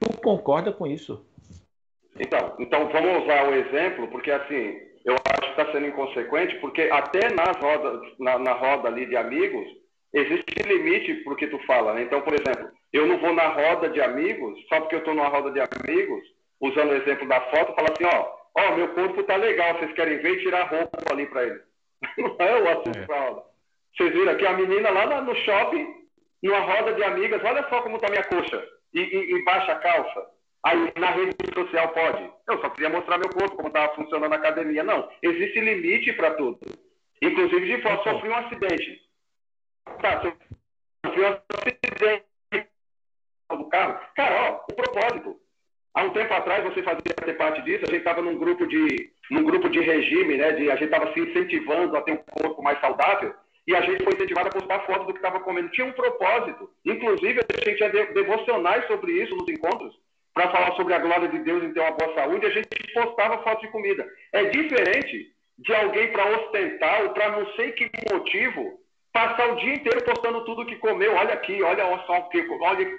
Tu 0.00 0.20
concorda 0.20 0.72
com 0.72 0.86
isso? 0.86 1.24
Então, 2.18 2.54
então 2.58 2.88
vamos 2.88 3.22
usar 3.22 3.48
o 3.48 3.54
exemplo, 3.54 4.08
porque 4.08 4.30
assim, 4.30 4.78
eu 5.04 5.14
acho 5.14 5.54
que 5.54 5.60
está 5.60 5.72
sendo 5.72 5.86
inconsequente, 5.86 6.56
porque 6.56 6.82
até 6.92 7.30
nas 7.30 7.56
rodas, 7.56 8.00
na, 8.18 8.38
na 8.38 8.52
roda 8.52 8.88
ali 8.88 9.06
de 9.06 9.16
amigos, 9.16 9.68
existe 10.12 10.62
limite 10.62 11.14
para 11.24 11.32
o 11.32 11.36
que 11.36 11.46
tu 11.46 11.58
fala. 11.66 11.94
Né? 11.94 12.02
Então, 12.02 12.20
por 12.22 12.34
exemplo, 12.34 12.70
eu 12.92 13.06
não 13.06 13.18
vou 13.18 13.32
na 13.32 13.48
roda 13.48 13.88
de 13.88 14.00
amigos, 14.00 14.58
só 14.68 14.80
porque 14.80 14.96
eu 14.96 15.00
estou 15.00 15.14
numa 15.14 15.28
roda 15.28 15.50
de 15.50 15.60
amigos, 15.60 16.22
usando 16.60 16.90
o 16.90 16.96
exemplo 16.96 17.28
da 17.28 17.40
foto, 17.42 17.74
falar 17.74 17.92
assim, 17.92 18.04
ó, 18.04 18.32
ó, 18.56 18.76
meu 18.76 18.88
corpo 18.94 19.22
tá 19.24 19.36
legal, 19.36 19.78
vocês 19.78 19.92
querem 19.92 20.18
ver 20.18 20.36
e 20.36 20.42
tirar 20.42 20.62
a 20.62 20.68
roupa 20.68 20.98
ali 21.12 21.26
para 21.26 21.44
ele. 21.44 21.60
Não 22.18 22.36
é 22.38 22.62
o 22.62 22.68
assunto 22.68 22.98
é. 22.98 23.06
para 23.06 23.42
Vocês 23.96 24.12
viram 24.12 24.32
aqui 24.32 24.46
a 24.46 24.52
menina 24.54 24.90
lá 24.90 25.20
no 25.20 25.34
shopping, 25.36 25.86
numa 26.42 26.60
roda 26.60 26.94
de 26.94 27.02
amigas, 27.02 27.42
olha 27.44 27.68
só 27.68 27.82
como 27.82 27.96
está 27.96 28.08
minha 28.08 28.24
coxa, 28.24 28.64
e, 28.94 29.00
e, 29.00 29.34
e, 29.34 29.44
baixa 29.44 29.72
a 29.72 29.78
calça. 29.78 30.26
Aí 30.64 30.92
na 30.98 31.10
rede 31.10 31.36
social 31.54 31.88
pode. 31.90 32.30
Eu 32.48 32.60
só 32.60 32.70
queria 32.70 32.88
mostrar 32.88 33.18
meu 33.18 33.28
corpo, 33.28 33.56
como 33.56 33.68
estava 33.68 33.94
funcionando 33.94 34.32
a 34.32 34.36
academia. 34.36 34.82
Não, 34.82 35.08
existe 35.22 35.60
limite 35.60 36.12
para 36.14 36.34
tudo. 36.34 36.58
Inclusive 37.22 37.66
de 37.66 37.82
foto, 37.82 38.02
sofri 38.02 38.28
um 38.28 38.34
acidente. 38.34 39.00
Tá, 40.00 40.22
um 41.04 41.26
acidente 41.28 42.68
do 43.50 43.64
carro. 43.66 44.00
Cara, 44.14 44.50
ó, 44.50 44.72
o 44.72 44.74
propósito. 44.74 45.40
Há 45.94 46.02
um 46.02 46.10
tempo 46.10 46.34
atrás, 46.34 46.62
você 46.64 46.82
fazia 46.82 47.36
parte 47.38 47.62
disso, 47.62 47.84
a 47.84 47.90
gente 47.90 48.00
estava 48.00 48.20
num 48.20 48.38
grupo 48.38 48.66
de 48.66 49.10
num 49.30 49.44
grupo 49.44 49.68
de 49.68 49.80
regime, 49.80 50.36
né? 50.36 50.52
De, 50.52 50.70
a 50.70 50.76
gente 50.76 50.92
estava 50.92 51.12
se 51.12 51.20
incentivando 51.20 51.96
a 51.96 52.02
ter 52.02 52.12
um 52.12 52.16
corpo 52.16 52.62
mais 52.62 52.78
saudável 52.80 53.34
e 53.66 53.74
a 53.74 53.80
gente 53.80 54.04
foi 54.04 54.14
incentivado 54.14 54.48
a 54.48 54.52
postar 54.52 54.86
fotos 54.86 55.06
do 55.06 55.12
que 55.12 55.18
estava 55.18 55.40
comendo. 55.40 55.70
Tinha 55.70 55.86
um 55.86 55.92
propósito. 55.92 56.70
Inclusive, 56.84 57.40
a 57.40 57.64
gente 57.64 57.76
tinha 57.76 57.90
devocionais 58.12 58.86
sobre 58.86 59.12
isso 59.12 59.34
nos 59.34 59.48
encontros, 59.48 59.94
para 60.32 60.50
falar 60.50 60.76
sobre 60.76 60.94
a 60.94 60.98
glória 60.98 61.28
de 61.28 61.38
Deus 61.40 61.64
em 61.64 61.72
ter 61.72 61.80
uma 61.80 61.92
boa 61.92 62.14
saúde, 62.14 62.46
a 62.46 62.50
gente 62.50 62.68
postava 62.92 63.42
fotos 63.42 63.62
de 63.62 63.72
comida. 63.72 64.06
É 64.32 64.44
diferente 64.44 65.32
de 65.58 65.74
alguém 65.74 66.12
para 66.12 66.30
ostentar 66.36 67.04
ou 67.04 67.10
para 67.10 67.30
não 67.30 67.46
sei 67.54 67.72
que 67.72 67.90
motivo 68.12 68.78
passar 69.16 69.50
o 69.50 69.56
dia 69.56 69.72
inteiro 69.72 70.04
postando 70.04 70.44
tudo 70.44 70.66
que 70.66 70.76
comeu. 70.76 71.14
Olha 71.14 71.32
aqui, 71.32 71.62
olha 71.62 71.84
só 72.06 72.20
que 72.28 72.46
olha 72.60 72.98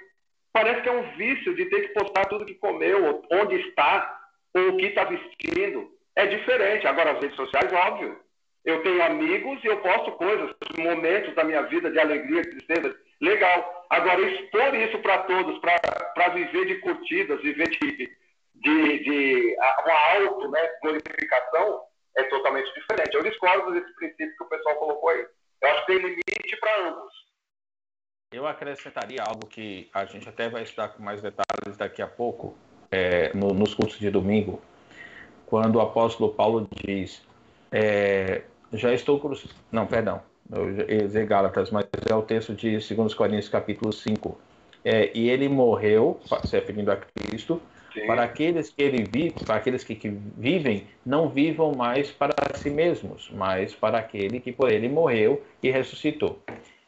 parece 0.52 0.82
que 0.82 0.88
é 0.88 0.92
um 0.92 1.16
vício 1.16 1.54
de 1.54 1.66
ter 1.66 1.82
que 1.82 1.94
postar 1.94 2.24
tudo 2.26 2.44
que 2.44 2.54
comeu, 2.54 3.22
onde 3.30 3.54
está, 3.68 4.18
ou 4.52 4.70
o 4.70 4.76
que 4.76 4.86
está 4.86 5.04
vestindo 5.04 5.88
é 6.16 6.26
diferente. 6.26 6.88
Agora, 6.88 7.12
as 7.12 7.20
redes 7.20 7.36
sociais, 7.36 7.72
óbvio. 7.72 8.18
Eu 8.64 8.82
tenho 8.82 9.00
amigos 9.04 9.62
e 9.62 9.68
eu 9.68 9.76
posto 9.78 10.10
coisas, 10.12 10.50
momentos 10.76 11.32
da 11.36 11.44
minha 11.44 11.62
vida 11.62 11.88
de 11.88 12.00
alegria, 12.00 12.42
tristeza. 12.42 12.96
Legal. 13.20 13.86
Agora, 13.88 14.20
expor 14.20 14.74
isso 14.74 14.98
para 14.98 15.18
todos, 15.18 15.60
para 15.60 16.28
viver 16.34 16.66
de 16.66 16.74
curtidas, 16.80 17.40
viver 17.40 17.68
de, 17.68 18.10
de, 18.56 18.98
de 19.04 19.56
uma 19.84 20.26
auto 20.26 20.50
né, 20.50 20.68
é 22.16 22.22
totalmente 22.24 22.74
diferente. 22.74 23.14
Eu 23.14 23.22
discordo 23.22 23.70
desse 23.70 23.94
princípio 23.94 24.36
que 24.36 24.44
o 24.44 24.48
pessoal 24.48 24.74
colocou 24.74 25.10
aí. 25.10 25.24
Eu 25.60 25.68
acho 25.70 25.80
que 25.80 25.86
tem 25.86 25.98
limite 25.98 26.56
para 26.60 26.88
ambos. 26.88 27.12
Eu 28.32 28.46
acrescentaria 28.46 29.22
algo 29.22 29.46
que 29.46 29.88
a 29.92 30.04
gente 30.04 30.28
até 30.28 30.48
vai 30.48 30.62
estudar 30.62 30.88
com 30.88 31.02
mais 31.02 31.22
detalhes 31.22 31.76
daqui 31.76 32.02
a 32.02 32.06
pouco, 32.06 32.56
é, 32.90 33.32
no, 33.34 33.54
nos 33.54 33.74
cursos 33.74 33.98
de 33.98 34.10
domingo, 34.10 34.60
quando 35.46 35.76
o 35.76 35.80
apóstolo 35.80 36.34
Paulo 36.34 36.68
diz: 36.84 37.22
é, 37.72 38.42
Já 38.72 38.92
estou 38.92 39.18
cruz... 39.18 39.46
Não, 39.72 39.86
perdão, 39.86 40.22
eu 40.52 40.70
ia 40.70 41.06
dizer 41.06 41.26
Gálatas, 41.26 41.70
mas 41.70 41.86
é 42.08 42.14
o 42.14 42.22
texto 42.22 42.54
de 42.54 42.78
2 42.78 43.14
Coríntios, 43.14 43.48
capítulo 43.48 43.92
5. 43.92 44.38
É, 44.84 45.10
e 45.16 45.28
ele 45.28 45.48
morreu, 45.48 46.20
se 46.44 46.56
referindo 46.56 46.92
a 46.92 46.96
Cristo, 46.96 47.60
Sim. 48.00 48.06
para 48.06 48.24
aqueles 48.24 48.70
que 48.70 48.82
ele 48.82 49.04
vive, 49.04 49.44
para 49.44 49.56
aqueles 49.56 49.84
que, 49.84 49.94
que, 49.94 50.08
vivem, 50.08 50.86
não 51.04 51.28
vivam 51.28 51.72
mais 51.72 52.10
para 52.10 52.32
si 52.54 52.70
mesmos, 52.70 53.30
mas 53.32 53.74
para 53.74 53.98
aquele 53.98 54.40
que 54.40 54.52
por 54.52 54.70
ele 54.70 54.88
morreu 54.88 55.42
e 55.62 55.70
ressuscitou. 55.70 56.40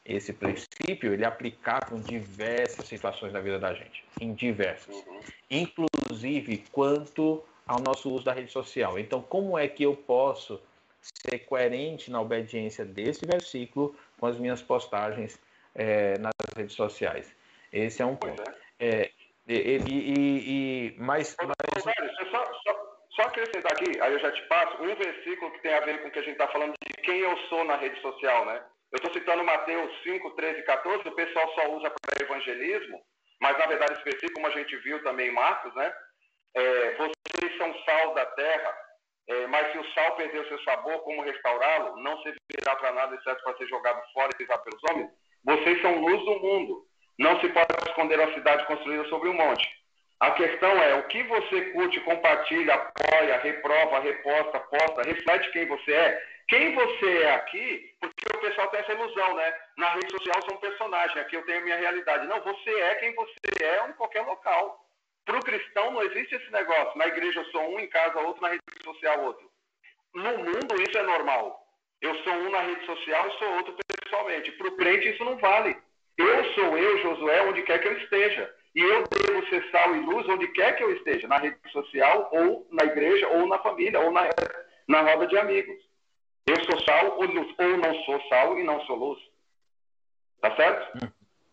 Esse 0.04 0.32
princípio 0.32 1.12
ele 1.12 1.24
é 1.24 1.26
aplicável 1.26 1.96
em 1.96 2.00
diversas 2.00 2.86
situações 2.86 3.32
da 3.32 3.40
vida 3.40 3.58
da 3.58 3.72
gente, 3.74 4.04
em 4.20 4.32
diversas, 4.32 4.94
uhum. 4.94 5.20
inclusive 5.50 6.64
quanto 6.72 7.42
ao 7.66 7.80
nosso 7.80 8.12
uso 8.12 8.24
da 8.24 8.32
rede 8.32 8.50
social. 8.50 8.98
Então, 8.98 9.22
como 9.22 9.56
é 9.56 9.68
que 9.68 9.84
eu 9.84 9.94
posso 9.94 10.60
ser 11.00 11.38
coerente 11.40 12.10
na 12.10 12.20
obediência 12.20 12.84
desse 12.84 13.24
versículo 13.24 13.94
com 14.18 14.26
as 14.26 14.36
minhas 14.38 14.60
postagens 14.60 15.38
é, 15.74 16.18
nas 16.18 16.32
redes 16.56 16.74
sociais? 16.74 17.32
Esse 17.72 18.02
é 18.02 18.06
um 18.06 18.16
ponto. 18.16 18.42
É. 18.78 19.10
E, 19.50 19.78
e, 19.78 20.92
e, 20.92 20.94
mas, 20.96 21.34
mas... 21.42 21.82
Só, 22.30 22.54
só, 22.62 23.00
só 23.16 23.22
acrescentar 23.22 23.72
aqui, 23.72 24.00
aí 24.00 24.12
eu 24.12 24.20
já 24.20 24.30
te 24.30 24.46
passo, 24.46 24.80
um 24.80 24.94
versículo 24.94 25.50
que 25.50 25.62
tem 25.62 25.74
a 25.74 25.80
ver 25.80 26.00
com 26.00 26.08
o 26.08 26.10
que 26.12 26.20
a 26.20 26.22
gente 26.22 26.34
está 26.34 26.46
falando 26.46 26.72
de 26.72 27.02
quem 27.02 27.18
eu 27.18 27.36
sou 27.48 27.64
na 27.64 27.74
rede 27.74 28.00
social, 28.00 28.46
né? 28.46 28.64
Eu 28.92 28.98
estou 28.98 29.12
citando 29.12 29.42
Mateus 29.42 29.90
5, 30.04 30.30
13 30.36 30.60
e 30.60 30.62
14, 30.62 31.08
o 31.08 31.14
pessoal 31.16 31.52
só 31.56 31.68
usa 31.72 31.90
para 31.90 32.24
evangelismo, 32.24 33.02
mas 33.40 33.58
na 33.58 33.66
verdade 33.66 33.94
esse 33.94 34.04
versículo, 34.04 34.34
como 34.34 34.46
a 34.46 34.50
gente 34.50 34.76
viu 34.78 35.02
também 35.02 35.30
em 35.30 35.34
Marcos, 35.34 35.74
né? 35.74 35.92
É, 36.54 36.94
vocês 36.94 37.58
são 37.58 37.74
sal 37.84 38.14
da 38.14 38.26
terra, 38.26 38.78
é, 39.30 39.46
mas 39.48 39.72
se 39.72 39.78
o 39.78 39.94
sal 39.94 40.14
perder 40.14 40.42
o 40.42 40.48
seu 40.48 40.62
sabor, 40.62 41.00
como 41.00 41.22
restaurá-lo? 41.22 42.00
Não 42.02 42.16
servirá 42.22 42.76
para 42.76 42.92
nada, 42.92 43.16
exceto 43.16 43.42
para 43.42 43.56
ser 43.56 43.66
jogado 43.66 44.00
fora 44.12 44.30
e 44.32 44.36
pisado 44.36 44.62
pelos 44.62 44.84
homens. 44.90 45.10
Vocês 45.44 45.82
são 45.82 46.00
luz 46.00 46.24
do 46.24 46.38
mundo. 46.38 46.89
Não 47.18 47.40
se 47.40 47.48
pode 47.48 47.68
esconder 47.88 48.20
a 48.20 48.32
cidade 48.34 48.66
construída 48.66 49.04
sobre 49.08 49.28
um 49.28 49.34
monte. 49.34 49.68
A 50.20 50.32
questão 50.32 50.70
é, 50.82 50.94
o 50.96 51.08
que 51.08 51.22
você 51.22 51.62
curte, 51.72 51.98
compartilha, 52.00 52.74
apoia, 52.74 53.38
reprova, 53.38 54.00
reposta, 54.00 54.60
posta, 54.60 55.02
reflete 55.02 55.50
quem 55.50 55.66
você 55.66 55.92
é. 55.92 56.22
Quem 56.48 56.74
você 56.74 57.22
é 57.22 57.34
aqui, 57.36 57.94
porque 58.00 58.36
o 58.36 58.40
pessoal 58.40 58.68
tem 58.68 58.80
essa 58.80 58.92
ilusão, 58.92 59.34
né? 59.36 59.54
Na 59.78 59.90
rede 59.94 60.10
social 60.10 60.42
sou 60.42 60.56
um 60.56 60.60
personagem, 60.60 61.20
aqui 61.20 61.36
eu 61.36 61.44
tenho 61.46 61.60
a 61.60 61.62
minha 61.62 61.76
realidade. 61.76 62.26
Não, 62.26 62.40
você 62.40 62.70
é 62.70 62.94
quem 62.96 63.14
você 63.14 63.64
é 63.64 63.88
em 63.88 63.92
qualquer 63.92 64.22
local. 64.22 64.84
Para 65.24 65.38
o 65.38 65.44
cristão 65.44 65.92
não 65.92 66.02
existe 66.02 66.34
esse 66.34 66.50
negócio. 66.50 66.98
Na 66.98 67.06
igreja 67.06 67.40
eu 67.40 67.44
sou 67.46 67.74
um, 67.74 67.78
em 67.78 67.88
casa 67.88 68.18
outro, 68.20 68.42
na 68.42 68.48
rede 68.48 68.62
social 68.82 69.24
outro. 69.24 69.48
No 70.12 70.38
mundo 70.38 70.82
isso 70.82 70.98
é 70.98 71.02
normal. 71.02 71.64
Eu 72.02 72.14
sou 72.24 72.32
um 72.32 72.50
na 72.50 72.60
rede 72.60 72.84
social 72.84 73.28
e 73.28 73.38
sou 73.38 73.54
outro 73.54 73.76
pessoalmente. 74.02 74.52
Para 74.52 74.68
o 74.68 74.76
crente 74.76 75.08
isso 75.08 75.24
não 75.24 75.36
vale. 75.38 75.76
Eu 76.20 76.44
sou 76.54 76.78
eu, 76.78 76.98
Josué, 77.02 77.42
onde 77.48 77.62
quer 77.62 77.78
que 77.78 77.88
eu 77.88 77.96
esteja. 77.98 78.52
E 78.74 78.80
eu 78.80 79.04
devo 79.04 79.46
ser 79.48 79.64
sal 79.70 79.96
e 79.96 80.00
luz 80.00 80.28
onde 80.28 80.46
quer 80.48 80.76
que 80.76 80.84
eu 80.84 80.92
esteja, 80.94 81.26
na 81.26 81.38
rede 81.38 81.56
social, 81.72 82.28
ou 82.32 82.68
na 82.70 82.84
igreja, 82.84 83.26
ou 83.28 83.46
na 83.48 83.58
família, 83.58 83.98
ou 84.00 84.12
na, 84.12 84.28
na 84.86 85.00
roda 85.00 85.26
de 85.26 85.36
amigos. 85.36 85.76
Eu 86.46 86.56
sou 86.64 86.80
sal 86.84 87.16
ou, 87.18 87.24
luz, 87.24 87.54
ou 87.58 87.76
não 87.78 87.94
sou 88.04 88.20
sal 88.28 88.58
e 88.58 88.62
não 88.62 88.80
sou 88.82 88.96
luz. 88.96 89.18
Tá 90.40 90.54
certo? 90.54 91.04
Hum, 91.04 91.08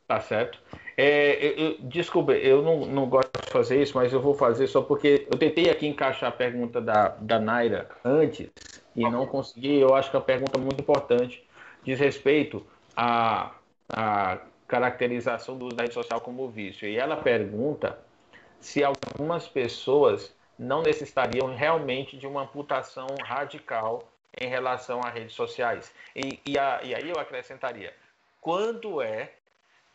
tá 0.08 0.20
certo. 0.20 0.62
É, 0.96 1.54
eu, 1.60 1.78
desculpa, 1.80 2.34
eu 2.34 2.62
não, 2.62 2.86
não 2.86 3.10
gosto 3.10 3.32
de 3.44 3.52
fazer 3.52 3.82
isso, 3.82 3.96
mas 3.96 4.14
eu 4.14 4.22
vou 4.22 4.34
fazer 4.34 4.68
só 4.68 4.82
porque 4.82 5.28
eu 5.32 5.38
tentei 5.38 5.70
aqui 5.70 5.88
encaixar 5.88 6.30
a 6.30 6.36
pergunta 6.36 6.82
da, 6.82 7.10
da 7.10 7.40
Naira 7.40 7.90
antes 8.04 8.50
e 8.96 9.02
não 9.02 9.26
consegui. 9.28 9.80
Eu 9.80 9.94
acho 9.96 10.10
que 10.10 10.16
é 10.16 10.20
uma 10.20 10.26
pergunta 10.26 10.58
muito 10.60 10.82
importante 10.82 11.48
diz 11.88 12.00
respeito 12.00 12.66
à, 12.96 13.52
à 13.90 14.40
caracterização 14.68 15.58
do 15.58 15.66
uso 15.66 15.76
da 15.76 15.84
rede 15.84 15.94
social 15.94 16.20
como 16.22 16.50
vício. 16.50 16.88
E 16.88 16.98
ela 16.98 17.18
pergunta 17.18 17.98
se 18.60 18.84
algumas 18.84 19.48
pessoas 19.48 20.36
não 20.58 20.82
necessitariam 20.82 21.56
realmente 21.56 22.18
de 22.18 22.26
uma 22.28 22.44
amputação 22.44 23.08
radical 23.24 24.04
em 24.40 24.48
relação 24.48 25.02
às 25.04 25.14
redes 25.14 25.34
sociais. 25.34 25.94
E, 26.16 26.40
e, 26.46 26.58
a, 26.58 26.82
e 26.84 26.94
aí 26.94 27.10
eu 27.10 27.20
acrescentaria: 27.20 27.94
quando 28.42 29.02
é 29.02 29.32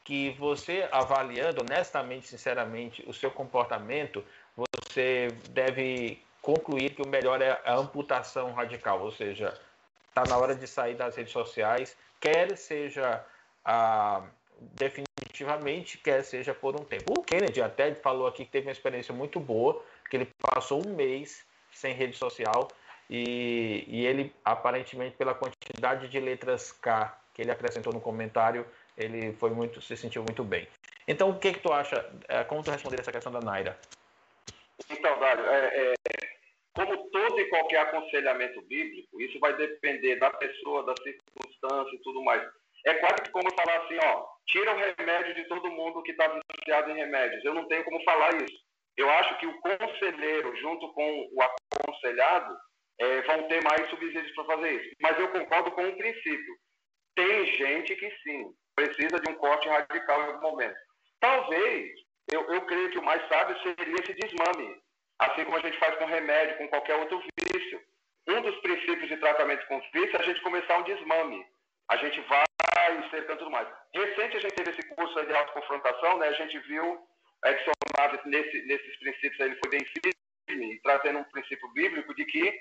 que 0.05 0.31
você, 0.31 0.89
avaliando 0.91 1.63
honestamente, 1.63 2.27
sinceramente, 2.27 3.05
o 3.09 3.13
seu 3.13 3.31
comportamento, 3.31 4.25
você 4.57 5.29
deve 5.51 6.21
concluir 6.41 6.91
que 6.91 7.03
o 7.03 7.09
melhor 7.09 7.41
é 7.41 7.61
a 7.65 7.75
amputação 7.75 8.53
radical, 8.53 9.01
ou 9.01 9.13
seja, 9.13 9.55
está 10.09 10.25
na 10.29 10.37
hora 10.37 10.55
de 10.57 10.67
sair 10.67 10.95
das 10.95 11.15
redes 11.15 11.33
sociais, 11.33 11.97
quer 12.21 12.57
seja 12.57 13.25
ah, 13.65 14.23
definitivamente, 14.75 15.99
quer 15.99 16.23
seja 16.23 16.55
por 16.55 16.75
um 16.81 16.85
tempo. 16.85 17.13
O 17.19 17.23
Kennedy 17.23 17.61
até 17.61 17.95
falou 17.95 18.27
aqui 18.27 18.45
que 18.45 18.51
teve 18.51 18.67
uma 18.67 18.73
experiência 18.73 19.15
muito 19.15 19.41
boa, 19.41 19.83
que 20.09 20.17
ele 20.17 20.29
passou 20.41 20.87
um 20.87 20.95
mês 20.95 21.47
sem 21.71 21.95
rede 21.95 22.17
social 22.17 22.69
e, 23.09 23.85
e 23.87 24.07
ele, 24.07 24.33
aparentemente, 24.45 25.17
pela 25.17 25.35
quantidade 25.35 26.09
de 26.09 26.21
letras 26.21 26.73
K 26.73 27.19
que 27.35 27.43
ele 27.43 27.51
acrescentou 27.51 27.93
no 27.93 28.01
comentário, 28.01 28.67
ele 28.97 29.33
foi 29.35 29.51
muito, 29.51 29.81
se 29.81 29.97
sentiu 29.97 30.23
muito 30.23 30.45
bem. 30.45 30.69
Então, 31.09 31.31
o 31.31 31.39
que, 31.39 31.55
que 31.55 31.61
tu 31.61 31.73
acha? 31.73 32.05
É, 32.29 32.45
como 32.45 32.63
tu 32.63 32.71
responder 32.71 33.01
essa 33.01 33.13
questão 33.13 33.33
da 33.33 33.41
Naira? 33.41 33.79
Então, 34.89 35.19
Dário, 35.19 35.45
é, 35.47 35.93
é, 35.93 35.95
como 36.75 36.97
todo 37.11 37.41
e 37.41 37.49
qualquer 37.49 37.81
aconselhamento 37.81 38.61
bíblico, 38.63 39.21
isso 39.21 39.39
vai 39.41 39.55
depender 39.57 40.17
da 40.17 40.31
pessoa, 40.31 40.85
da 40.85 40.95
circunstância 41.03 41.95
e 41.95 41.99
tudo 41.99 42.23
mais. 42.23 42.43
É 42.85 42.95
quase 42.95 43.23
que 43.23 43.31
como 43.31 43.51
falar 43.55 43.85
assim, 43.85 43.99
ó, 44.05 44.27
tira 44.47 44.75
o 44.75 44.95
remédio 44.99 45.35
de 45.35 45.45
todo 45.49 45.71
mundo 45.71 46.03
que 46.03 46.13
está 46.13 46.29
viciado 46.59 46.91
em 46.91 46.97
remédios. 46.97 47.45
Eu 47.45 47.55
não 47.55 47.67
tenho 47.69 47.85
como 47.85 48.03
falar 48.05 48.35
isso. 48.43 48.59
Eu 48.97 49.09
acho 49.11 49.39
que 49.39 49.47
o 49.47 49.61
conselheiro, 49.61 50.55
junto 50.57 50.93
com 50.93 51.29
o 51.33 51.43
aconselhado, 51.43 52.57
é, 53.01 53.23
vão 53.23 53.49
ter 53.49 53.63
mais 53.65 53.89
subsídios 53.89 54.35
para 54.35 54.45
fazer 54.45 54.73
isso. 54.73 54.97
Mas 55.01 55.19
eu 55.19 55.29
concordo 55.29 55.71
com 55.73 55.83
um 55.83 55.97
princípio. 55.97 56.55
Tem 57.15 57.47
gente 57.57 57.95
que 57.97 58.11
sim, 58.23 58.53
precisa 58.75 59.21
de 59.21 59.31
um 59.31 59.35
corte 59.35 59.69
radical 59.69 60.23
em 60.23 60.27
algum 60.27 60.51
momento. 60.51 60.77
Talvez, 61.21 61.91
eu, 62.33 62.43
eu 62.53 62.61
creio 62.67 62.91
que 62.91 62.99
o 62.99 63.05
mais 63.05 63.27
sábio 63.29 63.57
seria 63.63 63.95
esse 63.95 64.15
desmame, 64.15 64.77
assim 65.19 65.45
como 65.45 65.57
a 65.57 65.61
gente 65.61 65.79
faz 65.79 65.97
com 65.97 66.05
remédio, 66.05 66.59
com 66.59 66.69
qualquer 66.69 66.97
outro 66.97 67.23
vício. 67.39 67.81
Um 68.29 68.41
dos 68.41 68.57
princípios 68.61 69.09
de 69.09 69.17
tratamento 69.17 69.67
com 69.67 69.81
vício 69.93 70.17
é 70.17 70.21
a 70.21 70.25
gente 70.25 70.41
começar 70.43 70.79
um 70.79 70.85
desmame. 70.85 71.45
A 71.93 71.97
gente 71.97 72.21
vai 72.23 72.45
cercando 73.11 73.39
tudo 73.39 73.51
mais. 73.51 73.69
Recente 73.95 74.39
a 74.39 74.41
gente 74.41 74.55
teve 74.55 74.71
esse 74.71 74.89
curso 74.95 75.27
de 75.27 75.35
autoconfrontação, 75.35 76.19
né? 76.19 76.29
A 76.29 76.33
gente 76.33 76.59
viu 76.61 77.07
Edson 77.45 77.71
Naves 77.99 78.25
nesse, 78.25 78.63
nesses 78.63 78.99
princípios, 78.99 79.41
ele 79.41 79.57
foi 79.57 79.71
bem 79.71 79.87
firme, 80.49 80.81
trazendo 80.83 81.19
um 81.19 81.25
princípio 81.25 81.69
bíblico 81.75 82.15
de 82.15 82.25
que 82.25 82.61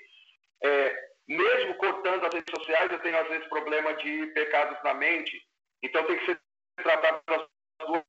é, 0.62 1.08
mesmo 1.26 1.74
cortando 1.76 2.26
as 2.26 2.34
redes 2.34 2.52
sociais, 2.54 2.92
eu 2.92 2.98
tenho 3.00 3.18
às 3.18 3.28
vezes 3.28 3.48
problema 3.48 3.94
de 3.94 4.26
pecados 4.28 4.76
na 4.84 4.92
mente, 4.92 5.42
então 5.82 6.04
tem 6.04 6.18
que 6.18 6.26
ser 6.26 6.40
tratado 6.76 7.22
das 7.26 7.46
duas 7.86 8.04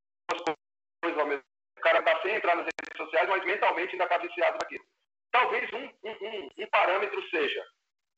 coisas 1.01 1.19
ao 1.19 1.27
mesmo 1.27 1.43
O 1.77 1.81
cara 1.81 1.99
está 1.99 2.21
sem 2.21 2.35
entrar 2.35 2.55
nas 2.55 2.65
redes 2.65 2.97
sociais, 2.97 3.29
mas 3.29 3.45
mentalmente 3.45 3.93
ainda 3.93 4.03
está 4.03 4.17
viciado 4.17 4.57
naquilo. 4.61 4.83
Talvez 5.31 5.71
um, 5.71 5.89
um, 6.03 6.49
um, 6.57 6.67
parâmetro 6.67 7.21
seja 7.29 7.65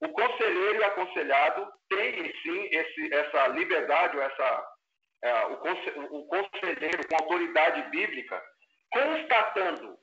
o 0.02 0.10
conselheiro 0.10 0.80
e 0.80 0.84
aconselhado 0.84 1.72
têm 1.90 2.34
sim 2.42 2.68
esse, 2.72 3.14
essa 3.14 3.48
liberdade, 3.48 4.18
ou 4.18 4.24
essa, 4.24 4.68
é, 5.24 5.46
o, 5.46 6.20
o 6.20 6.28
conselheiro 6.28 7.08
com 7.08 7.16
autoridade 7.16 7.90
bíblica, 7.90 8.42
constatando 8.92 9.98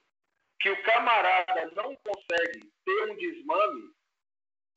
que 0.60 0.70
o 0.70 0.82
camarada 0.84 1.70
não 1.74 1.96
consegue 1.96 2.72
ter 2.84 3.10
um 3.10 3.16
desmame, 3.16 3.90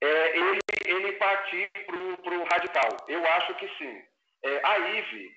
é, 0.01 0.37
ele, 0.37 0.59
ele 0.85 1.11
partir 1.13 1.69
para 1.85 2.37
o 2.37 2.43
radical. 2.43 2.89
Eu 3.07 3.25
acho 3.25 3.55
que 3.55 3.67
sim. 3.77 4.03
É, 4.43 4.61
a 4.65 4.77
Ive, 4.77 5.31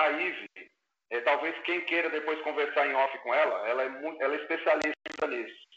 a 0.00 0.08
Ive, 0.08 0.48
é, 1.10 1.20
talvez 1.20 1.58
quem 1.62 1.80
queira 1.86 2.10
depois 2.10 2.40
conversar 2.42 2.86
em 2.86 2.94
off 2.94 3.18
com 3.20 3.34
ela, 3.34 3.68
ela 3.68 3.82
é, 3.84 3.88
muito, 3.88 4.22
ela 4.22 4.34
é 4.34 4.40
especialista 4.40 5.26
nisso. 5.26 5.67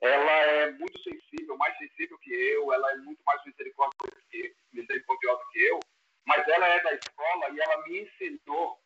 Ela 0.00 0.32
é 0.32 0.70
muito 0.72 0.98
sensível, 1.02 1.56
mais 1.56 1.76
sensível 1.78 2.18
que 2.18 2.32
eu, 2.32 2.72
ela 2.72 2.92
é 2.92 2.96
muito 2.98 3.20
mais 3.24 3.44
misericordiosa 3.44 4.22
que, 4.30 4.54
misericordiosa 4.72 5.42
que 5.52 5.64
eu, 5.64 5.80
mas 6.26 6.46
ela 6.46 6.66
é 6.66 6.80
da 6.80 6.92
escola 6.94 7.50
e 7.50 7.60
ela 7.60 7.82
me 7.84 8.00
ensinou 8.02 8.78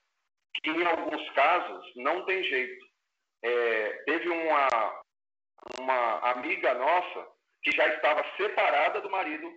que 0.62 0.70
em 0.70 0.86
alguns 0.86 1.30
casos 1.30 1.92
não 1.96 2.24
tem 2.24 2.42
jeito. 2.44 2.86
É, 3.42 3.92
teve 4.04 4.28
uma, 4.28 5.02
uma 5.78 6.18
amiga 6.30 6.74
nossa 6.74 7.28
que 7.62 7.72
já 7.72 7.86
estava 7.88 8.24
separada 8.36 9.00
do 9.00 9.10
marido, 9.10 9.52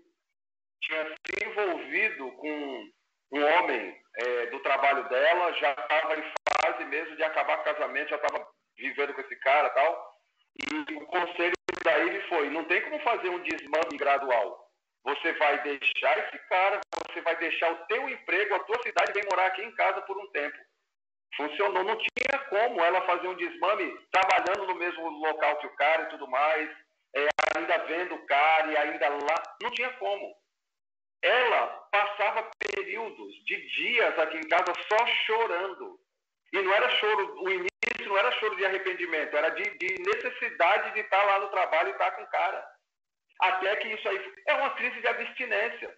tinha 0.82 1.08
se 1.08 1.46
envolvido 1.46 2.32
com 2.34 2.90
um 3.32 3.44
homem 3.44 4.02
é, 4.18 4.46
do 4.48 4.60
trabalho 4.62 5.08
dela, 5.10 5.54
já 5.54 5.72
estava 5.72 6.16
em 6.18 6.24
fase 6.62 6.86
mesmo 6.86 7.16
de 7.16 7.24
acabar 7.24 7.60
o 7.60 7.64
casamento, 7.64 8.10
já 8.10 8.16
estava 8.18 8.48
vivendo 8.78 9.14
com 9.14 9.22
esse 9.22 9.36
cara 9.38 9.70
tal. 9.72 10.15
E 10.58 10.96
o 10.96 11.06
conselho 11.06 11.54
da 11.84 12.00
ele 12.00 12.22
foi: 12.28 12.50
não 12.50 12.64
tem 12.66 12.82
como 12.82 13.00
fazer 13.00 13.30
um 13.30 13.42
desmame 13.44 13.98
gradual. 13.98 14.66
Você 15.04 15.34
vai 15.34 15.62
deixar 15.62 16.18
esse 16.18 16.40
cara, 16.50 16.82
você 17.08 17.22
vai 17.22 17.36
deixar 17.38 17.72
o 17.72 17.86
teu 17.86 18.10
emprego, 18.10 18.56
a 18.56 18.60
tua 18.60 18.82
cidade, 18.82 19.14
vem 19.14 19.24
morar 19.30 19.48
aqui 19.48 19.62
em 19.62 19.76
casa 19.76 20.02
por 20.02 20.18
um 20.18 20.32
tempo. 20.32 20.58
Funcionou, 21.38 21.84
não 21.84 21.98
tinha 21.98 22.40
como 22.50 22.82
ela 22.82 23.06
fazer 23.06 23.28
um 23.28 23.36
desmame 23.36 23.96
trabalhando 24.12 24.66
no 24.68 24.76
mesmo 24.76 25.08
local 25.10 25.58
que 25.58 25.68
o 25.68 25.76
cara 25.76 26.04
e 26.04 26.10
tudo 26.10 26.28
mais, 26.28 26.70
é, 27.16 27.28
ainda 27.56 27.78
vendo 27.86 28.16
o 28.16 28.26
cara 28.26 28.72
e 28.72 28.78
ainda 28.78 29.10
lá, 29.10 29.44
não 29.62 29.70
tinha 29.72 29.92
como. 29.94 30.36
Ela 31.22 31.68
passava 31.92 32.50
períodos 32.58 33.34
de 33.46 33.68
dias 33.76 34.18
aqui 34.20 34.38
em 34.38 34.48
casa 34.48 34.74
só 34.88 35.08
chorando. 35.26 36.00
E 36.54 36.62
não 36.62 36.74
era 36.74 36.90
choro, 36.90 37.44
o 37.44 37.50
início 37.50 38.08
não 38.08 38.18
era 38.18 38.32
choro 38.34 38.56
de 38.56 38.66
arrependimento, 38.66 39.36
era 39.36 39.50
de, 39.50 39.64
de 39.78 40.02
necessidade 40.02 40.94
de 40.94 41.02
estar 41.02 41.24
lá 41.24 41.40
no 41.40 41.50
trabalho 41.50 41.90
e 41.90 41.92
estar 41.92 42.12
com 42.12 42.24
o 42.24 42.30
cara. 42.30 42.66
Até 43.42 43.76
que 43.78 43.88
isso 43.90 44.08
aí 44.08 44.34
é 44.48 44.54
uma 44.54 44.70
crise 44.72 45.00
de 45.02 45.08
abstinência. 45.08 45.98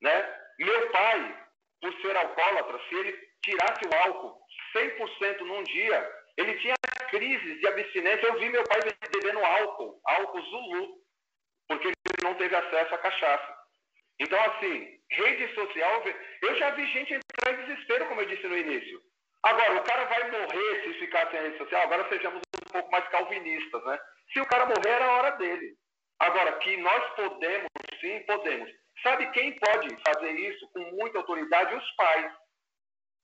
Né? 0.00 0.40
Meu 0.58 0.90
pai, 0.90 1.46
por 1.80 1.92
ser 2.00 2.16
alcoólatra, 2.16 2.78
se 2.88 2.94
ele 2.94 3.30
tirasse 3.42 3.86
o 3.86 3.96
álcool 3.96 4.40
100% 4.74 5.40
num 5.40 5.62
dia, 5.64 6.20
ele 6.36 6.58
tinha 6.60 6.74
crises 7.10 7.60
de 7.60 7.66
abstinência. 7.66 8.26
Eu 8.26 8.38
vi 8.38 8.48
meu 8.48 8.64
pai 8.64 8.80
bebendo 9.12 9.44
álcool, 9.44 10.00
álcool 10.04 10.42
Zulu, 10.42 11.00
porque 11.68 11.88
ele 11.88 11.94
não 12.22 12.34
teve 12.34 12.54
acesso 12.54 12.94
à 12.94 12.98
cachaça. 12.98 13.60
Então, 14.20 14.38
assim, 14.38 15.00
rede 15.10 15.54
social, 15.54 16.04
eu 16.42 16.56
já 16.56 16.70
vi 16.70 16.86
gente 16.92 17.14
entrar 17.14 17.54
em 17.54 17.64
desespero, 17.64 18.06
como 18.06 18.20
eu 18.20 18.26
disse 18.26 18.46
no 18.46 18.56
início. 18.56 19.00
Agora, 19.42 19.76
o 19.76 19.84
cara 19.84 20.04
vai 20.04 20.30
morrer 20.30 20.82
se 20.82 20.94
ficar 20.94 21.30
sem 21.30 21.40
rede 21.40 21.58
social. 21.58 21.82
Agora 21.82 22.08
sejamos 22.08 22.40
um 22.40 22.72
pouco 22.72 22.90
mais 22.90 23.08
calvinistas, 23.08 23.84
né? 23.84 23.98
Se 24.32 24.40
o 24.40 24.46
cara 24.46 24.66
morrer, 24.66 24.90
era 24.90 25.06
a 25.06 25.12
hora 25.12 25.30
dele. 25.32 25.74
Agora, 26.18 26.52
que 26.58 26.76
nós 26.76 27.14
podemos, 27.14 27.68
sim, 28.00 28.20
podemos. 28.26 28.70
Sabe 29.02 29.30
quem 29.30 29.58
pode 29.58 29.88
fazer 30.06 30.32
isso 30.32 30.68
com 30.72 30.80
muita 30.92 31.18
autoridade? 31.18 31.74
Os 31.74 31.90
pais. 31.96 32.32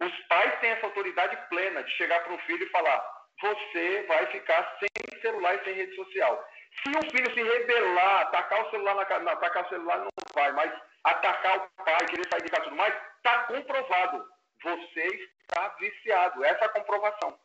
Os 0.01 0.27
pais 0.29 0.59
têm 0.61 0.71
essa 0.71 0.87
autoridade 0.87 1.37
plena 1.49 1.83
de 1.83 1.91
chegar 1.93 2.23
para 2.25 2.33
um 2.33 2.39
filho 2.41 2.65
e 2.65 2.71
falar: 2.71 3.05
você 3.43 4.03
vai 4.09 4.27
ficar 4.27 4.79
sem 4.79 5.21
celular 5.21 5.55
e 5.55 5.65
sem 5.65 5.75
rede 5.75 5.95
social. 5.95 6.49
Se 6.83 6.91
o 6.91 7.11
filho 7.11 7.35
se 7.35 7.43
rebelar, 7.43 8.23
atacar 8.23 8.67
o 8.67 8.71
celular 8.71 8.95
na 8.95 9.19
não, 9.21 9.33
atacar 9.33 9.65
o 9.65 9.69
celular 9.69 9.99
não 9.99 10.09
vai, 10.35 10.53
mas 10.53 10.73
atacar 11.05 11.59
o 11.59 11.85
pai, 11.85 12.07
querer 12.07 12.29
sair 12.31 12.43
de 12.43 12.51
casa 12.51 12.63
e 12.63 12.65
tudo 12.65 12.77
mais, 12.77 12.95
está 13.17 13.39
comprovado. 13.45 14.36
Você 14.67 15.31
está 15.43 15.69
viciado. 15.79 16.45
Essa 16.45 16.65
é 16.65 16.67
a 16.67 16.73
comprovação. 16.73 17.39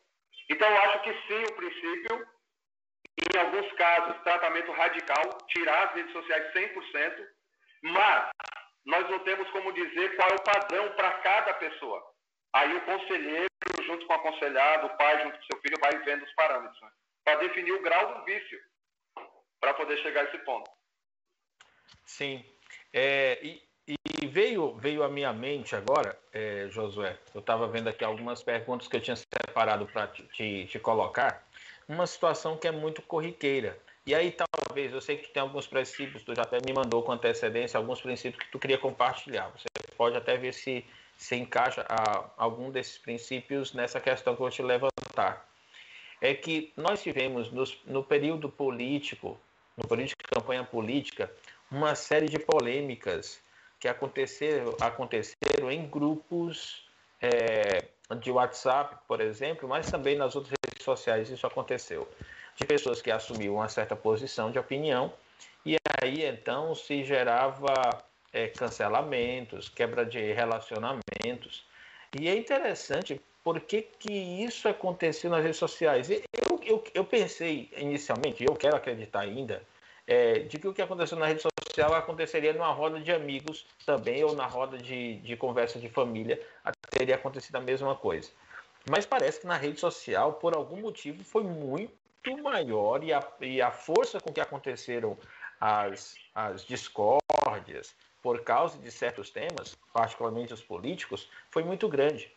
Então, 0.50 0.68
eu 0.68 0.82
acho 0.82 1.02
que 1.04 1.12
sim, 1.28 1.44
o 1.44 1.54
princípio, 1.54 2.28
em 3.34 3.38
alguns 3.38 3.72
casos, 3.74 4.22
tratamento 4.22 4.72
radical, 4.72 5.22
tirar 5.48 5.88
as 5.88 5.94
redes 5.94 6.12
sociais 6.12 6.52
100%, 6.52 7.28
mas 7.82 8.30
nós 8.84 9.08
não 9.08 9.20
temos 9.20 9.48
como 9.50 9.72
dizer 9.72 10.16
qual 10.16 10.30
é 10.30 10.34
o 10.34 10.42
padrão 10.42 10.92
para 10.96 11.12
cada 11.20 11.54
pessoa. 11.54 12.02
Aí 12.54 12.74
o 12.76 12.84
conselheiro, 12.84 13.46
junto 13.86 14.04
com 14.06 14.12
o 14.12 14.16
aconselhado, 14.16 14.88
o 14.88 14.96
pai, 14.96 15.22
junto 15.22 15.38
com 15.38 15.44
o 15.44 15.46
seu 15.46 15.60
filho, 15.62 15.80
vai 15.80 15.96
vendo 16.04 16.24
os 16.24 16.34
parâmetros, 16.34 16.80
né? 16.82 16.90
para 17.24 17.38
definir 17.38 17.72
o 17.72 17.82
grau 17.82 18.18
do 18.18 18.24
vício, 18.24 18.60
para 19.60 19.74
poder 19.74 19.96
chegar 19.98 20.22
a 20.22 20.24
esse 20.24 20.38
ponto. 20.38 20.68
Sim. 22.04 22.44
É, 22.92 23.38
e, 23.42 23.62
e 23.86 24.26
veio, 24.26 24.74
veio 24.74 25.02
à 25.02 25.08
minha 25.08 25.32
mente 25.32 25.74
agora, 25.74 26.16
é, 26.32 26.68
Josué, 26.70 27.18
eu 27.34 27.40
estava 27.40 27.66
vendo 27.66 27.88
aqui 27.88 28.04
algumas 28.04 28.42
perguntas 28.42 28.86
que 28.86 28.96
eu 28.96 29.00
tinha 29.00 29.16
separado 29.16 29.86
para 29.86 30.06
te, 30.06 30.22
te, 30.28 30.66
te, 30.66 30.78
colocar, 30.78 31.44
uma 31.88 32.06
situação 32.06 32.56
que 32.56 32.68
é 32.68 32.70
muito 32.70 33.02
corriqueira. 33.02 33.76
E 34.06 34.14
aí 34.14 34.32
talvez, 34.32 34.92
eu 34.92 35.00
sei 35.00 35.16
que 35.16 35.28
tu 35.28 35.32
tem 35.32 35.42
alguns 35.42 35.66
princípios, 35.66 36.22
tu 36.22 36.34
já 36.34 36.42
até 36.42 36.58
me 36.64 36.72
mandou 36.72 37.02
com 37.02 37.12
antecedência 37.12 37.76
alguns 37.76 38.00
princípios 38.00 38.42
que 38.44 38.50
tu 38.50 38.58
queria 38.58 38.78
compartilhar. 38.78 39.50
Você 39.50 39.66
pode 39.96 40.16
até 40.16 40.36
ver 40.36 40.54
se 40.54 40.84
se 41.22 41.36
encaixa 41.36 41.86
a, 41.88 42.30
algum 42.36 42.70
desses 42.70 42.98
princípios 42.98 43.72
nessa 43.72 44.00
questão 44.00 44.34
que 44.34 44.40
eu 44.40 44.44
vou 44.44 44.50
te 44.50 44.62
levantar. 44.62 45.48
É 46.20 46.34
que 46.34 46.72
nós 46.76 47.02
tivemos 47.02 47.50
nos, 47.52 47.78
no 47.86 48.02
período 48.02 48.48
político, 48.48 49.38
no 49.76 49.86
período 49.86 50.08
de 50.08 50.16
campanha 50.16 50.64
política, 50.64 51.32
uma 51.70 51.94
série 51.94 52.26
de 52.26 52.38
polêmicas 52.38 53.40
que 53.82 53.88
aconteceram, 53.88 54.76
aconteceram 54.80 55.68
em 55.68 55.84
grupos 55.88 56.86
é, 57.20 57.82
de 58.20 58.30
WhatsApp, 58.30 58.96
por 59.08 59.20
exemplo, 59.20 59.68
mas 59.68 59.90
também 59.90 60.16
nas 60.16 60.36
outras 60.36 60.54
redes 60.64 60.84
sociais 60.84 61.28
isso 61.28 61.44
aconteceu. 61.48 62.08
De 62.54 62.64
pessoas 62.64 63.02
que 63.02 63.10
assumiam 63.10 63.56
uma 63.56 63.68
certa 63.68 63.96
posição 63.96 64.52
de 64.52 64.58
opinião 64.58 65.12
e 65.66 65.74
aí 66.00 66.24
então 66.24 66.76
se 66.76 67.02
gerava 67.02 68.04
é, 68.32 68.46
cancelamentos, 68.46 69.68
quebra 69.68 70.06
de 70.06 70.32
relacionamentos. 70.32 71.64
E 72.16 72.28
é 72.28 72.36
interessante 72.36 73.20
porque 73.42 73.82
que 73.98 74.12
isso 74.12 74.68
aconteceu 74.68 75.28
nas 75.28 75.42
redes 75.42 75.58
sociais. 75.58 76.08
Eu, 76.08 76.60
eu, 76.62 76.84
eu 76.94 77.04
pensei 77.04 77.68
inicialmente, 77.76 78.44
eu 78.44 78.54
quero 78.54 78.76
acreditar 78.76 79.22
ainda, 79.22 79.60
é, 80.06 80.40
de 80.40 80.58
que 80.58 80.68
o 80.68 80.74
que 80.74 80.82
aconteceu 80.82 81.18
na 81.18 81.26
rede 81.26 81.42
social 81.42 81.94
aconteceria 81.94 82.52
numa 82.52 82.72
roda 82.72 83.00
de 83.00 83.12
amigos 83.12 83.66
também, 83.86 84.22
ou 84.24 84.34
na 84.34 84.46
roda 84.46 84.76
de, 84.78 85.16
de 85.16 85.36
conversa 85.36 85.78
de 85.78 85.88
família, 85.88 86.40
teria 86.90 87.14
acontecido 87.14 87.56
a 87.56 87.60
mesma 87.60 87.94
coisa. 87.94 88.30
Mas 88.90 89.06
parece 89.06 89.40
que 89.40 89.46
na 89.46 89.56
rede 89.56 89.78
social, 89.78 90.34
por 90.34 90.54
algum 90.54 90.80
motivo, 90.80 91.22
foi 91.24 91.44
muito 91.44 91.92
maior 92.42 93.02
e 93.02 93.12
a, 93.12 93.26
e 93.40 93.62
a 93.62 93.70
força 93.70 94.20
com 94.20 94.32
que 94.32 94.40
aconteceram 94.40 95.16
as, 95.60 96.16
as 96.34 96.64
discórdias 96.64 97.94
por 98.20 98.42
causa 98.42 98.78
de 98.78 98.90
certos 98.90 99.30
temas, 99.30 99.76
particularmente 99.92 100.54
os 100.54 100.62
políticos, 100.62 101.28
foi 101.50 101.64
muito 101.64 101.88
grande. 101.88 102.30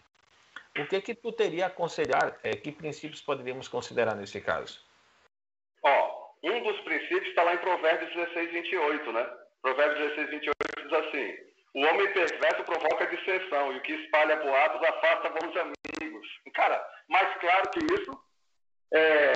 O 0.78 0.86
que 0.86 1.00
que 1.00 1.16
tu 1.16 1.32
teria 1.32 1.66
a 1.66 1.68
aconselhar? 1.68 2.38
É, 2.44 2.56
que 2.56 2.72
princípios 2.72 3.22
poderíamos 3.22 3.68
considerar 3.68 4.16
nesse 4.16 4.42
caso? 4.42 4.85
Um 6.46 6.62
dos 6.62 6.80
princípios 6.82 7.28
está 7.28 7.42
lá 7.42 7.56
em 7.56 7.58
Provérbios 7.58 8.14
16, 8.14 8.52
28, 8.52 9.12
né? 9.12 9.28
Provérbios 9.64 9.98
16, 10.16 10.30
28 10.30 10.56
diz 10.84 10.94
assim: 10.94 11.34
O 11.74 11.80
homem 11.82 12.14
perverso 12.14 12.64
provoca 12.64 13.08
dissensão 13.08 13.74
e 13.74 13.78
o 13.78 13.82
que 13.82 13.94
espalha 13.94 14.36
boatos 14.36 14.88
afasta 14.88 15.30
bons 15.30 15.56
amigos. 15.58 16.28
Cara, 16.54 16.88
mais 17.10 17.36
claro 17.40 17.72
que 17.72 17.80
isso, 17.96 18.12
é, 18.94 19.34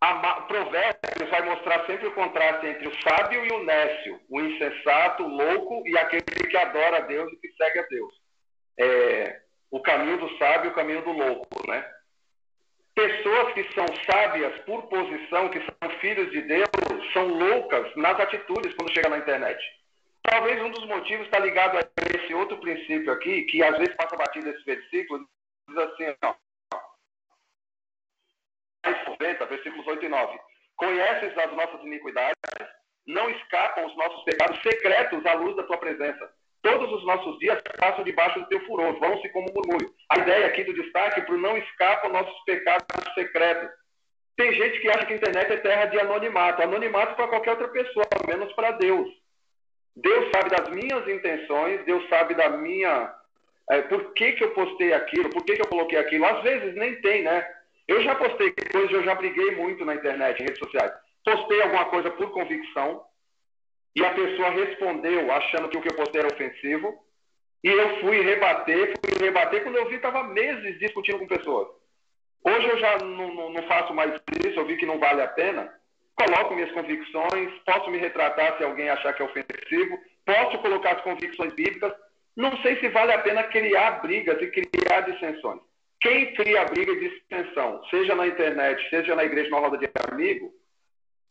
a, 0.00 0.40
Provérbios 0.42 1.30
vai 1.30 1.42
mostrar 1.42 1.86
sempre 1.86 2.08
o 2.08 2.14
contraste 2.14 2.66
entre 2.66 2.88
o 2.88 3.00
sábio 3.08 3.46
e 3.46 3.52
o 3.52 3.62
nécio, 3.62 4.20
o 4.28 4.40
insensato, 4.40 5.22
o 5.22 5.28
louco 5.28 5.86
e 5.86 5.96
aquele 5.96 6.22
que 6.22 6.56
adora 6.56 6.96
a 6.96 7.00
Deus 7.02 7.32
e 7.32 7.36
que 7.36 7.52
segue 7.52 7.78
a 7.78 7.82
Deus. 7.84 8.14
É, 8.80 9.42
o 9.70 9.80
caminho 9.80 10.18
do 10.18 10.38
sábio 10.38 10.68
e 10.68 10.72
o 10.72 10.74
caminho 10.74 11.02
do 11.02 11.12
louco, 11.12 11.70
né? 11.70 11.88
Pessoas 12.94 13.54
que 13.54 13.64
são 13.74 13.86
sábias 14.10 14.58
por 14.64 14.82
posição, 14.88 15.48
que 15.48 15.60
são 15.60 15.90
filhos 16.00 16.30
de 16.30 16.42
Deus, 16.42 16.68
são 17.12 17.26
loucas 17.26 17.94
nas 17.96 18.18
atitudes 18.20 18.74
quando 18.74 18.92
chega 18.92 19.08
na 19.08 19.18
internet. 19.18 19.58
Talvez 20.22 20.62
um 20.62 20.70
dos 20.70 20.86
motivos 20.86 21.26
está 21.26 21.38
ligado 21.38 21.78
a 21.78 21.80
esse 22.16 22.34
outro 22.34 22.58
princípio 22.58 23.12
aqui, 23.12 23.42
que 23.44 23.62
às 23.62 23.76
vezes 23.78 23.94
passa 23.96 24.16
batido 24.16 24.50
esse 24.50 24.64
versículo, 24.64 25.26
diz 25.68 25.78
assim, 25.78 26.14
ó, 26.22 26.34
90, 29.22 29.46
versículos 29.46 29.86
8 29.86 30.04
e 30.04 30.08
9. 30.08 30.40
Conheces 30.76 31.38
as 31.38 31.52
nossas 31.52 31.80
iniquidades, 31.82 32.36
não 33.06 33.30
escapam 33.30 33.86
os 33.86 33.96
nossos 33.96 34.24
pecados 34.24 34.60
secretos 34.62 35.24
à 35.26 35.34
luz 35.34 35.56
da 35.56 35.62
tua 35.62 35.78
presença. 35.78 36.32
Todos 36.62 36.92
os 36.92 37.04
nossos 37.04 37.38
dias 37.40 37.60
passam 37.78 38.04
debaixo 38.04 38.38
do 38.38 38.46
teu 38.46 38.60
furor, 38.66 38.98
vão-se 39.00 39.28
como 39.30 39.52
murmúrio. 39.52 39.92
A 40.08 40.18
ideia 40.18 40.46
aqui 40.46 40.62
do 40.62 40.72
destaque 40.72 41.20
é 41.20 41.24
para 41.24 41.36
não 41.36 41.58
escapam 41.58 42.12
nossos 42.12 42.44
pecados 42.44 42.86
secretos. 43.14 43.68
Tem 44.36 44.52
gente 44.54 44.80
que 44.80 44.88
acha 44.88 45.04
que 45.04 45.12
a 45.12 45.16
internet 45.16 45.52
é 45.52 45.56
terra 45.56 45.86
de 45.86 45.98
anonimato. 45.98 46.62
Anonimato 46.62 47.16
para 47.16 47.28
qualquer 47.28 47.50
outra 47.50 47.68
pessoa, 47.68 48.06
menos 48.28 48.52
para 48.52 48.70
Deus. 48.72 49.08
Deus 49.96 50.30
sabe 50.34 50.50
das 50.50 50.68
minhas 50.70 51.06
intenções, 51.08 51.84
Deus 51.84 52.08
sabe 52.08 52.34
da 52.34 52.48
minha. 52.50 53.12
É, 53.70 53.82
por 53.82 54.14
que, 54.14 54.32
que 54.32 54.44
eu 54.44 54.50
postei 54.52 54.92
aquilo, 54.92 55.30
por 55.30 55.44
que, 55.44 55.54
que 55.54 55.62
eu 55.62 55.68
coloquei 55.68 55.98
aquilo. 55.98 56.24
Às 56.24 56.42
vezes 56.42 56.74
nem 56.76 57.00
tem, 57.02 57.22
né? 57.22 57.46
Eu 57.88 58.02
já 58.02 58.14
postei 58.14 58.54
coisas, 58.70 58.92
eu 58.92 59.02
já 59.02 59.16
briguei 59.16 59.56
muito 59.56 59.84
na 59.84 59.96
internet, 59.96 60.40
em 60.40 60.44
redes 60.44 60.60
sociais. 60.60 60.92
postei 61.24 61.60
alguma 61.60 61.86
coisa 61.86 62.10
por 62.10 62.30
convicção 62.30 63.02
e 63.94 64.04
a 64.04 64.14
pessoa 64.14 64.50
respondeu 64.50 65.30
achando 65.32 65.68
que 65.68 65.76
o 65.76 65.82
que 65.82 65.88
eu 65.88 65.96
postei 65.96 66.20
era 66.20 66.32
ofensivo 66.32 66.94
e 67.62 67.68
eu 67.68 68.00
fui 68.00 68.20
rebater, 68.22 68.94
fui 69.04 69.24
rebater 69.24 69.62
quando 69.62 69.76
eu 69.76 69.88
vi 69.88 69.96
estava 69.96 70.24
meses 70.24 70.78
discutindo 70.78 71.18
com 71.18 71.26
pessoas. 71.26 71.68
Hoje 72.44 72.66
eu 72.68 72.78
já 72.78 72.98
não, 72.98 73.34
não, 73.34 73.52
não 73.52 73.62
faço 73.68 73.94
mais 73.94 74.20
isso, 74.44 74.58
eu 74.58 74.66
vi 74.66 74.76
que 74.76 74.86
não 74.86 74.98
vale 74.98 75.22
a 75.22 75.28
pena. 75.28 75.72
Coloco 76.16 76.54
minhas 76.54 76.72
convicções, 76.72 77.52
posso 77.64 77.90
me 77.90 77.98
retratar 77.98 78.56
se 78.56 78.64
alguém 78.64 78.88
achar 78.88 79.12
que 79.12 79.22
é 79.22 79.24
ofensivo, 79.24 79.98
posso 80.26 80.58
colocar 80.58 80.96
as 80.96 81.02
convicções 81.02 81.52
bíblicas. 81.54 81.92
Não 82.36 82.56
sei 82.62 82.80
se 82.80 82.88
vale 82.88 83.12
a 83.12 83.18
pena 83.18 83.44
criar 83.44 84.02
brigas 84.02 84.40
e 84.42 84.48
criar 84.48 85.02
dissensões. 85.02 85.60
Quem 86.00 86.34
cria 86.34 86.64
briga 86.64 86.90
e 86.92 87.08
dissensão, 87.08 87.80
seja 87.88 88.14
na 88.14 88.26
internet, 88.26 88.90
seja 88.90 89.14
na 89.14 89.24
igreja, 89.24 89.50
na 89.50 89.58
roda 89.58 89.78
de 89.78 89.88
amigo, 90.10 90.52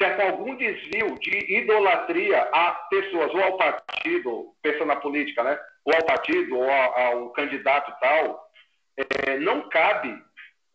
é 0.04 0.16
com 0.16 0.22
algum 0.22 0.56
desvio 0.56 1.18
de 1.20 1.58
idolatria 1.58 2.42
a 2.54 2.72
pessoas, 2.90 3.34
ou 3.34 3.44
ao 3.44 3.58
partido, 3.58 4.54
pensando 4.62 4.88
na 4.88 4.96
política, 4.96 5.44
né? 5.44 5.60
ou 5.86 5.94
ao 5.96 6.06
partido, 6.06 6.58
ou 6.58 6.70
ao, 6.70 7.30
candidato 7.32 7.94
tal, 8.00 8.50
é, 8.98 9.38
não 9.38 9.68
cabe 9.70 10.16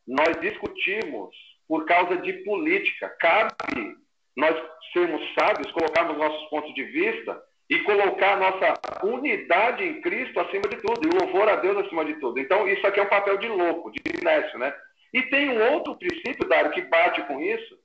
nós 0.07 0.41
discutirmos 0.41 1.35
por 1.69 1.85
causa 1.87 2.17
de 2.17 2.33
política. 2.45 3.09
Cabe 3.21 3.97
nós 4.37 4.57
sermos 4.93 5.23
sábios, 5.39 5.73
colocarmos 5.73 6.17
nossos 6.19 6.49
pontos 6.49 6.75
de 6.75 6.85
vista 6.85 7.43
e 7.69 7.81
colocar 7.81 8.37
nossa 8.37 8.75
unidade 9.05 9.85
em 9.85 10.01
Cristo 10.01 10.39
acima 10.39 10.69
de 10.69 10.77
tudo, 10.77 11.01
e 11.05 11.19
louvor 11.19 11.49
a 11.49 11.57
Deus 11.57 11.79
acima 11.79 12.05
de 12.05 12.15
tudo. 12.21 12.39
Então, 12.39 12.69
isso 12.69 12.87
aqui 12.87 13.01
é 13.01 13.03
um 13.03 13.09
papel 13.09 13.39
de 13.39 13.49
louco, 13.49 13.91
de 13.91 14.01
Inécio, 14.21 14.59
né? 14.59 14.73
E 15.13 15.23
tem 15.23 15.51
um 15.51 15.73
outro 15.73 15.97
princípio, 15.97 16.49
Dário, 16.49 16.71
que 16.71 16.83
bate 16.83 17.23
com 17.23 17.41
isso, 17.41 17.79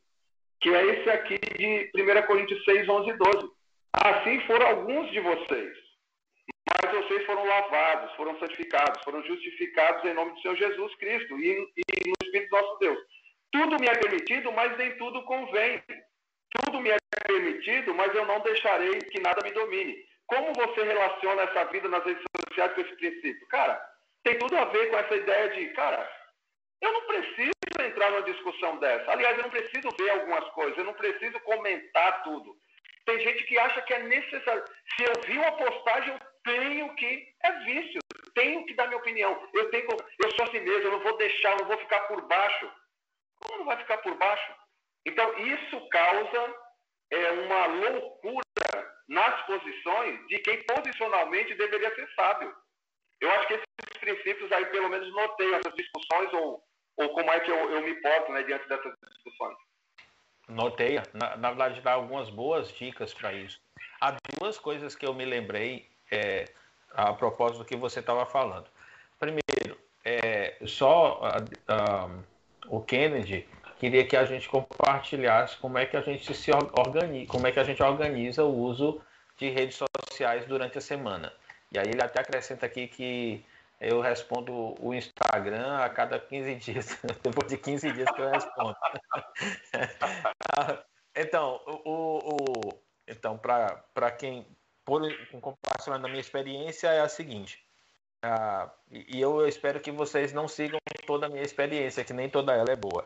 que 0.62 0.70
é 0.70 0.86
esse 0.86 1.10
aqui 1.10 1.40
de 1.58 1.92
1 1.96 2.28
Coríntios 2.28 2.64
6, 2.64 2.88
11 2.88 3.10
e 3.10 3.14
12. 3.14 3.52
Assim 3.94 4.40
foram 4.42 4.68
alguns 4.68 5.12
de 5.12 5.20
vocês, 5.20 5.78
mas 6.84 6.94
vocês 6.94 7.26
foram 7.26 7.46
lavados, 7.46 8.16
foram 8.16 8.40
santificados, 8.40 9.04
foram 9.04 9.22
justificados 9.24 10.06
em 10.06 10.14
nome 10.14 10.32
do 10.32 10.42
Senhor 10.42 10.56
Jesus 10.56 10.96
Cristo 10.96 11.38
e, 11.40 11.52
e 11.52 12.08
no 12.08 12.14
Espírito 12.24 12.52
nosso 12.52 12.78
Deus. 12.80 13.00
Tudo 13.52 13.78
me 13.80 13.88
é 13.88 13.96
permitido, 13.96 14.52
mas 14.54 14.78
nem 14.78 14.98
tudo 14.98 15.24
convém. 15.24 15.84
Tudo 16.64 16.80
me 16.80 16.90
é 16.90 16.98
permitido, 17.28 17.94
mas 17.94 18.14
eu 18.16 18.26
não 18.26 18.40
deixarei 18.40 18.98
que 19.00 19.20
nada 19.20 19.44
me 19.44 19.52
domine. 19.52 19.96
Como 20.28 20.54
você 20.54 20.84
relaciona 20.84 21.42
essa 21.42 21.66
vida 21.66 21.90
nas 21.90 22.06
redes 22.06 22.24
sociais 22.48 22.74
com 22.74 22.82
esse 22.82 22.96
princípio? 22.96 23.48
Cara, 23.50 23.82
tem 24.24 24.38
tudo 24.38 24.58
a 24.58 24.66
ver 24.66 24.90
com 24.90 24.98
essa 24.98 25.16
ideia 25.16 25.50
de, 25.50 25.68
cara, 25.74 26.10
eu 26.82 26.92
não 26.94 27.08
preciso 27.08 27.52
entrar 27.80 28.12
numa 28.12 28.24
discussão 28.24 28.78
dessa. 28.78 29.12
Aliás, 29.12 29.38
eu 29.38 29.44
não 29.44 29.50
preciso 29.50 29.90
ver 29.98 30.10
algumas 30.10 30.48
coisas, 30.50 30.78
eu 30.78 30.84
não 30.84 30.94
preciso 30.94 31.40
comentar 31.42 32.24
tudo. 32.24 32.56
Tem 33.06 33.20
gente 33.20 33.44
que 33.46 33.58
acha 33.58 33.82
que 33.82 33.94
é 33.94 34.04
necessário. 34.04 34.64
Se 34.96 35.04
eu 35.04 35.14
vi 35.26 35.38
uma 35.38 35.52
postagem, 35.54 36.14
eu 36.14 36.20
tenho 36.44 36.96
que. 36.96 37.28
É 37.44 37.52
vício. 37.64 38.00
Tenho 38.36 38.66
que 38.66 38.74
dar 38.76 38.88
minha 38.88 39.00
opinião. 39.00 39.50
Eu 39.54 39.70
tenho 39.70 39.88
eu 39.90 40.32
sou 40.32 40.46
assim 40.46 40.60
mesmo, 40.60 40.84
eu 40.84 40.92
não 40.92 41.00
vou 41.00 41.18
deixar, 41.18 41.52
eu 41.52 41.58
não 41.60 41.68
vou 41.68 41.78
ficar 41.80 42.00
por 42.02 42.22
baixo. 42.28 42.72
Como 43.40 43.60
não 43.60 43.66
vai 43.66 43.78
ficar 43.78 43.98
por 43.98 44.16
baixo? 44.16 44.54
Então, 45.06 45.38
isso 45.40 45.90
causa 45.90 46.56
é, 47.12 47.32
uma 47.32 47.66
loucura 47.66 48.42
nas 49.10 49.46
posições 49.46 50.28
de 50.28 50.40
quem 50.40 50.64
posicionalmente 50.64 51.56
deveria 51.56 51.94
ser 51.96 52.10
sábio. 52.16 52.56
Eu 53.20 53.32
acho 53.32 53.48
que 53.48 53.54
esses 53.56 54.00
princípios 54.00 54.52
aí, 54.52 54.66
pelo 54.68 54.90
menos, 54.90 55.12
noteiam 55.12 55.60
essas 55.60 55.76
discussões 55.76 56.32
ou, 56.34 56.64
ou 56.98 57.10
como 57.10 57.32
é 57.32 57.40
que 57.40 57.52
eu, 57.52 57.72
eu 57.72 57.82
me 57.82 57.94
porto 58.02 58.32
né, 58.32 58.44
diante 58.44 58.68
dessas 58.68 58.94
discussões. 59.14 59.58
Noteia. 60.48 61.04
Na, 61.14 61.38
na 61.38 61.50
verdade, 61.50 61.82
dá 61.82 61.94
algumas 61.94 62.30
boas 62.30 62.72
dicas 62.74 63.14
para 63.14 63.34
isso. 63.34 63.60
Há 64.00 64.16
duas 64.40 64.58
coisas 64.58 64.96
que 64.96 65.06
eu 65.06 65.14
me 65.14 65.26
lembrei 65.26 65.90
é, 66.12 66.46
a 66.94 67.14
propósito 67.14 67.60
do 67.60 67.66
que 67.66 67.76
você 67.76 68.00
estava 68.00 68.26
falando. 68.26 68.68
Primeiro, 69.20 69.80
é, 70.04 70.58
só 70.66 71.22
o 72.68 72.82
Kennedy 72.82 73.48
queria 73.80 74.06
que 74.06 74.18
a 74.18 74.26
gente 74.26 74.50
compartilhasse 74.50 75.58
como 75.58 75.78
é 75.78 75.86
que 75.86 75.96
a 75.96 76.02
gente 76.02 76.34
se 76.34 76.52
organiza, 76.52 77.32
como 77.32 77.48
é 77.48 77.52
que 77.52 77.60
a 77.60 77.64
gente 77.64 77.82
organiza 77.82 78.44
o 78.44 78.56
uso 78.56 79.02
de 79.38 79.50
redes 79.50 79.80
sociais 80.12 80.46
durante 80.46 80.78
a 80.78 80.82
semana. 80.82 81.34
E 81.72 81.80
aí 81.80 81.88
ele 81.88 82.04
até 82.04 82.20
acrescenta 82.20 82.66
aqui 82.66 82.88
que 82.88 83.46
eu 83.82 84.00
respondo 84.00 84.76
o 84.80 84.94
Instagram 84.94 85.78
a 85.78 85.90
cada 85.90 86.20
15 86.20 86.56
dias, 86.56 87.00
depois 87.24 87.48
de 87.50 87.58
15 87.58 87.92
dias 87.92 88.12
que 88.12 88.22
eu 88.22 88.30
respondo. 88.30 88.76
então, 91.16 91.60
o, 91.66 92.20
o 92.36 92.70
então 93.08 93.38
para 93.38 94.12
quem 94.12 94.46
por 94.86 95.02
compartilhando 95.42 96.06
a 96.06 96.10
minha 96.10 96.22
experiência 96.22 96.90
é 96.90 97.02
a 97.02 97.10
seguinte. 97.10 97.66
Uh, 98.24 98.70
e 98.92 99.20
eu 99.20 99.48
espero 99.48 99.80
que 99.80 99.92
vocês 99.92 100.32
não 100.32 100.48
sigam 100.48 100.80
toda 101.08 101.26
a 101.26 101.30
minha 101.30 101.42
experiência, 101.42 102.04
que 102.04 102.14
nem 102.14 102.30
toda 102.30 102.54
ela 102.54 102.72
é 102.72 102.76
boa. 102.76 103.06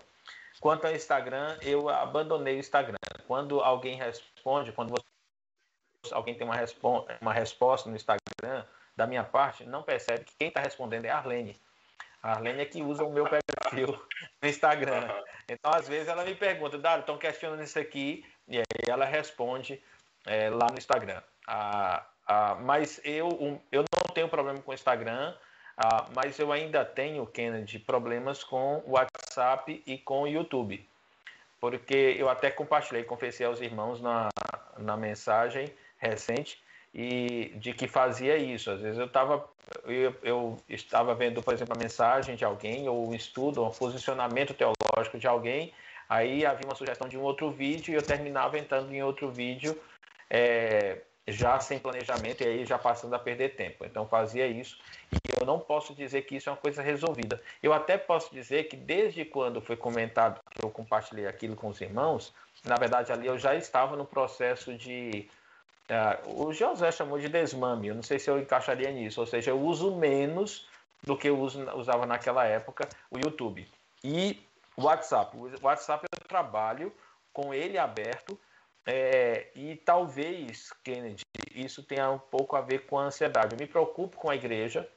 Quanto 0.59 0.85
ao 0.85 0.93
Instagram, 0.93 1.57
eu 1.61 1.87
abandonei 1.87 2.57
o 2.57 2.59
Instagram. 2.59 2.97
Quando 3.27 3.61
alguém 3.61 3.97
responde, 3.97 4.73
quando 4.73 4.89
você, 4.89 6.13
alguém 6.13 6.35
tem 6.35 6.45
uma, 6.45 6.55
respo 6.55 7.05
uma 7.21 7.33
resposta 7.33 7.89
no 7.89 7.95
Instagram, 7.95 8.65
da 8.95 9.05
minha 9.05 9.23
parte, 9.23 9.65
não 9.65 9.83
percebe 9.83 10.23
que 10.23 10.35
quem 10.37 10.47
está 10.47 10.61
respondendo 10.61 11.05
é 11.05 11.09
a 11.09 11.17
Arlene. 11.17 11.59
A 12.23 12.31
Arlene 12.31 12.61
é 12.61 12.65
que 12.65 12.81
usa 12.81 13.03
o 13.03 13.11
meu 13.11 13.27
perfil 13.27 13.87
no 14.41 14.49
Instagram. 14.49 15.07
Então, 15.47 15.71
às 15.73 15.87
vezes, 15.87 16.07
ela 16.07 16.23
me 16.23 16.33
pergunta, 16.33 16.77
Dário, 16.77 17.01
estão 17.01 17.17
questionando 17.17 17.61
isso 17.61 17.77
aqui, 17.77 18.25
e 18.47 18.57
aí 18.57 18.63
ela 18.87 19.05
responde 19.05 19.81
é, 20.25 20.49
lá 20.49 20.67
no 20.71 20.77
Instagram. 20.77 21.21
Ah, 21.47 22.05
ah, 22.25 22.55
mas 22.55 22.99
eu, 23.03 23.27
um, 23.27 23.59
eu 23.71 23.83
não 23.83 24.13
tenho 24.13 24.27
problema 24.27 24.59
com 24.59 24.71
o 24.71 24.73
Instagram, 24.73 25.35
ah, 25.77 26.05
mas 26.15 26.39
eu 26.39 26.51
ainda 26.51 26.83
tenho, 26.83 27.25
Kennedy, 27.27 27.77
problemas 27.77 28.43
com 28.43 28.81
o 28.85 28.91
WhatsApp 28.91 29.83
e 29.85 29.97
com 29.97 30.23
o 30.23 30.27
YouTube. 30.27 30.87
Porque 31.59 32.15
eu 32.17 32.29
até 32.29 32.49
compartilhei, 32.49 33.03
confessei 33.03 33.45
aos 33.45 33.61
irmãos 33.61 34.01
na, 34.01 34.29
na 34.77 34.97
mensagem 34.97 35.71
recente 35.97 36.63
e 36.95 37.51
de 37.57 37.73
que 37.73 37.87
fazia 37.89 38.37
isso. 38.37 38.71
Às 38.71 38.79
vezes 38.79 38.97
eu 38.97 39.05
estava 39.05 39.45
eu, 39.83 40.15
eu, 40.23 40.57
estava 40.69 41.13
vendo, 41.13 41.43
por 41.43 41.53
exemplo, 41.53 41.75
a 41.75 41.79
mensagem 41.79 42.35
de 42.35 42.45
alguém 42.45 42.87
ou 42.87 43.09
um 43.09 43.13
estudo, 43.13 43.63
um 43.63 43.69
posicionamento 43.69 44.53
teológico 44.53 45.17
de 45.17 45.27
alguém, 45.27 45.73
aí 46.07 46.45
havia 46.45 46.65
uma 46.65 46.75
sugestão 46.75 47.09
de 47.09 47.17
um 47.17 47.21
outro 47.21 47.51
vídeo 47.51 47.91
e 47.91 47.95
eu 47.95 48.01
terminava 48.01 48.57
entrando 48.57 48.93
em 48.93 49.03
outro 49.03 49.29
vídeo 49.29 49.77
é, 50.29 51.01
já 51.27 51.59
sem 51.59 51.79
planejamento 51.79 52.41
e 52.41 52.47
aí 52.47 52.65
já 52.65 52.77
passando 52.77 53.13
a 53.15 53.19
perder 53.19 53.55
tempo. 53.55 53.83
Então 53.85 54.07
fazia 54.07 54.47
isso 54.47 54.77
e 55.11 55.17
eu 55.37 55.45
não 55.45 55.59
posso 55.59 55.93
dizer 55.93 56.21
que 56.21 56.37
isso 56.37 56.47
é 56.47 56.53
uma 56.53 56.57
coisa 56.57 56.81
resolvida. 56.81 57.41
Eu 57.61 57.73
até 57.73 57.97
posso 57.97 58.33
dizer 58.33 58.65
que 58.65 58.77
desde 58.77 59.25
quando 59.25 59.59
foi 59.59 59.75
comentado 59.75 60.39
que 60.49 60.63
eu 60.63 60.69
compartilhei 60.69 61.27
aquilo 61.27 61.57
com 61.57 61.67
os 61.67 61.81
irmãos, 61.81 62.33
na 62.63 62.77
verdade 62.77 63.11
ali 63.11 63.27
eu 63.27 63.37
já 63.37 63.53
estava 63.55 63.97
no 63.97 64.05
processo 64.05 64.73
de 64.77 65.27
uh, 65.89 66.45
o 66.45 66.53
José 66.53 66.91
chamou 66.91 67.19
de 67.19 67.29
desmame. 67.29 67.87
Eu 67.87 67.95
não 67.95 68.03
sei 68.03 68.19
se 68.19 68.29
eu 68.29 68.39
encaixaria 68.39 68.91
nisso, 68.91 69.21
ou 69.21 69.27
seja, 69.27 69.51
eu 69.51 69.59
uso 69.59 69.95
menos 69.95 70.67
do 71.03 71.17
que 71.17 71.29
eu 71.29 71.39
uso, 71.39 71.63
usava 71.75 72.05
naquela 72.05 72.45
época 72.45 72.87
o 73.11 73.17
YouTube 73.17 73.67
e 74.03 74.41
o 74.75 74.83
WhatsApp. 74.83 75.35
O 75.37 75.49
WhatsApp 75.61 76.05
eu 76.11 76.27
trabalho 76.27 76.93
com 77.31 77.53
ele 77.53 77.77
aberto 77.77 78.39
é, 78.85 79.49
e 79.55 79.75
talvez, 79.77 80.71
Kennedy, 80.83 81.23
isso 81.53 81.83
tenha 81.83 82.09
um 82.11 82.19
pouco 82.19 82.55
a 82.55 82.61
ver 82.61 82.85
com 82.85 82.99
a 82.99 83.05
ansiedade. 83.05 83.55
Eu 83.55 83.59
me 83.59 83.67
preocupo 83.67 84.17
com 84.17 84.29
a 84.29 84.35
igreja 84.35 84.87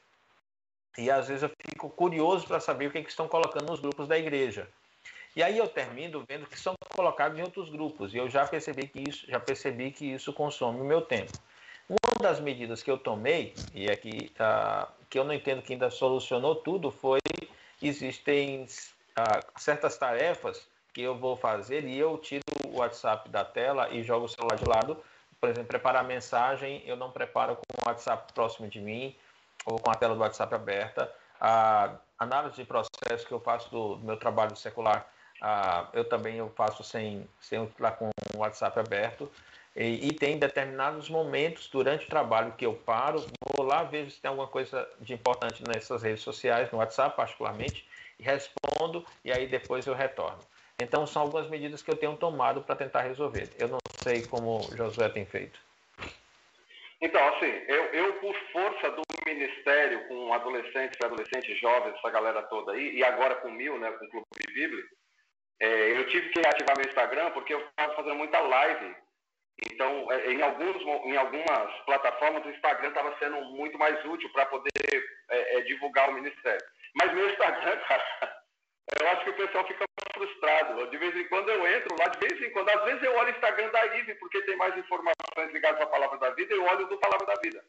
e 0.96 1.10
às 1.10 1.28
vezes 1.28 1.42
eu 1.42 1.50
fico 1.70 1.88
curioso 1.88 2.46
para 2.46 2.60
saber 2.60 2.88
o 2.88 2.90
que, 2.90 2.98
é 2.98 3.02
que 3.02 3.10
estão 3.10 3.28
colocando 3.28 3.68
nos 3.68 3.80
grupos 3.80 4.06
da 4.06 4.18
igreja. 4.18 4.68
E 5.38 5.42
aí 5.44 5.56
eu 5.56 5.68
termino 5.68 6.24
vendo 6.28 6.48
que 6.48 6.58
são 6.58 6.74
colocados 6.96 7.38
em 7.38 7.42
outros 7.42 7.70
grupos 7.70 8.12
e 8.12 8.16
eu 8.16 8.28
já 8.28 8.44
percebi 8.44 8.88
que 8.88 9.08
isso, 9.08 9.24
já 9.30 9.38
percebi 9.38 9.92
que 9.92 10.04
isso 10.04 10.32
consome 10.32 10.80
o 10.80 10.84
meu 10.84 11.00
tempo. 11.00 11.30
Uma 11.88 12.20
das 12.20 12.40
medidas 12.40 12.82
que 12.82 12.90
eu 12.90 12.98
tomei 12.98 13.54
e 13.72 13.86
é 13.86 13.92
uh, 13.92 14.92
que 15.08 15.16
eu 15.16 15.22
não 15.22 15.32
entendo 15.32 15.62
que 15.62 15.74
ainda 15.74 15.90
solucionou 15.90 16.56
tudo 16.56 16.90
foi 16.90 17.20
existem 17.80 18.64
uh, 18.64 19.60
certas 19.60 19.96
tarefas 19.96 20.66
que 20.92 21.02
eu 21.02 21.16
vou 21.16 21.36
fazer 21.36 21.84
e 21.84 21.96
eu 21.96 22.18
tiro 22.18 22.42
o 22.66 22.78
WhatsApp 22.78 23.28
da 23.28 23.44
tela 23.44 23.90
e 23.90 24.02
jogo 24.02 24.24
o 24.24 24.28
celular 24.28 24.56
de 24.56 24.64
lado. 24.64 25.00
Por 25.40 25.50
exemplo, 25.50 25.68
preparar 25.68 26.02
mensagem, 26.02 26.82
eu 26.84 26.96
não 26.96 27.12
preparo 27.12 27.54
com 27.54 27.62
o 27.62 27.88
WhatsApp 27.88 28.32
próximo 28.32 28.66
de 28.66 28.80
mim 28.80 29.14
ou 29.64 29.78
com 29.78 29.88
a 29.88 29.94
tela 29.94 30.16
do 30.16 30.20
WhatsApp 30.20 30.52
aberta. 30.52 31.08
A 31.40 31.92
análise 32.18 32.56
de 32.56 32.64
processo 32.64 33.24
que 33.24 33.32
eu 33.32 33.38
faço 33.38 33.70
do, 33.70 33.94
do 33.94 34.04
meu 34.04 34.16
trabalho 34.16 34.56
secular, 34.56 35.08
eu 35.92 36.04
também 36.04 36.36
eu 36.36 36.50
faço 36.50 36.82
sem, 36.82 37.28
sem 37.40 37.62
estar 37.64 37.92
com 37.92 38.10
o 38.34 38.38
WhatsApp 38.38 38.78
aberto. 38.78 39.30
E, 39.76 40.08
e, 40.08 40.12
tem 40.12 40.38
determinados 40.38 41.08
momentos 41.08 41.68
durante 41.68 42.04
o 42.04 42.08
trabalho 42.08 42.52
que 42.58 42.66
eu 42.66 42.74
paro, 42.74 43.24
vou 43.56 43.64
lá, 43.64 43.84
vejo 43.84 44.10
se 44.10 44.20
tem 44.20 44.28
alguma 44.28 44.48
coisa 44.48 44.88
de 45.00 45.14
importante 45.14 45.62
nessas 45.62 46.02
redes 46.02 46.22
sociais, 46.22 46.68
no 46.72 46.78
WhatsApp 46.78 47.16
particularmente, 47.16 47.86
e 48.18 48.22
respondo, 48.24 49.06
e 49.24 49.30
aí 49.30 49.46
depois 49.46 49.86
eu 49.86 49.94
retorno. 49.94 50.40
Então, 50.80 51.06
são 51.06 51.22
algumas 51.22 51.48
medidas 51.48 51.82
que 51.82 51.90
eu 51.90 51.96
tenho 51.96 52.16
tomado 52.16 52.62
para 52.62 52.74
tentar 52.74 53.02
resolver. 53.02 53.50
Eu 53.56 53.68
não 53.68 53.78
sei 54.02 54.22
como 54.26 54.58
o 54.58 54.76
Josué 54.76 55.08
tem 55.08 55.24
feito. 55.24 55.60
Então, 57.00 57.28
assim, 57.28 57.52
eu, 57.68 57.84
eu 57.92 58.12
por 58.14 58.34
força 58.52 58.90
do 58.90 59.02
Ministério, 59.26 60.08
com 60.08 60.32
adolescentes, 60.32 61.00
adolescentes, 61.00 61.58
jovens, 61.60 61.94
essa 61.94 62.10
galera 62.10 62.42
toda 62.42 62.72
aí, 62.72 62.96
e 62.96 63.04
agora 63.04 63.36
com 63.36 63.50
mil, 63.50 63.78
né, 63.78 63.90
com 63.92 64.04
o 64.04 64.08
Clube 64.08 64.26
Bíblico, 64.52 64.97
é, 65.60 65.98
eu 65.98 66.06
tive 66.08 66.28
que 66.30 66.40
reativar 66.40 66.76
meu 66.76 66.86
Instagram 66.86 67.30
porque 67.32 67.54
eu 67.54 67.60
estava 67.60 67.94
fazendo 67.94 68.16
muita 68.16 68.38
live. 68.40 68.96
Então, 69.72 70.12
é, 70.12 70.32
em, 70.32 70.40
alguns, 70.40 70.82
em 70.82 71.16
algumas 71.16 71.74
plataformas, 71.84 72.44
o 72.44 72.50
Instagram 72.50 72.88
estava 72.88 73.16
sendo 73.18 73.40
muito 73.56 73.76
mais 73.76 74.04
útil 74.04 74.30
para 74.32 74.46
poder 74.46 74.70
é, 75.28 75.58
é, 75.58 75.60
divulgar 75.62 76.08
o 76.10 76.14
Ministério. 76.14 76.64
Mas 76.94 77.12
meu 77.12 77.28
Instagram, 77.28 77.76
cara, 77.88 78.42
eu 79.00 79.08
acho 79.08 79.24
que 79.24 79.30
o 79.30 79.36
pessoal 79.36 79.66
fica 79.66 79.84
frustrado. 80.14 80.90
De 80.90 80.96
vez 80.96 81.16
em 81.16 81.28
quando 81.28 81.48
eu 81.48 81.66
entro 81.66 81.96
lá, 81.98 82.08
de 82.08 82.18
vez 82.18 82.40
em 82.40 82.52
quando. 82.52 82.68
Às 82.68 82.84
vezes 82.84 83.02
eu 83.02 83.14
olho 83.14 83.28
o 83.28 83.34
Instagram 83.34 83.68
da 83.70 83.84
Ive, 83.96 84.14
porque 84.16 84.42
tem 84.42 84.56
mais 84.56 84.76
informações 84.76 85.52
ligadas 85.52 85.80
à 85.80 85.86
Palavra 85.86 86.18
da 86.18 86.30
Vida, 86.30 86.54
eu 86.54 86.64
olho 86.64 86.86
do 86.86 86.98
Palavra 86.98 87.26
da 87.26 87.34
Vida. 87.42 87.64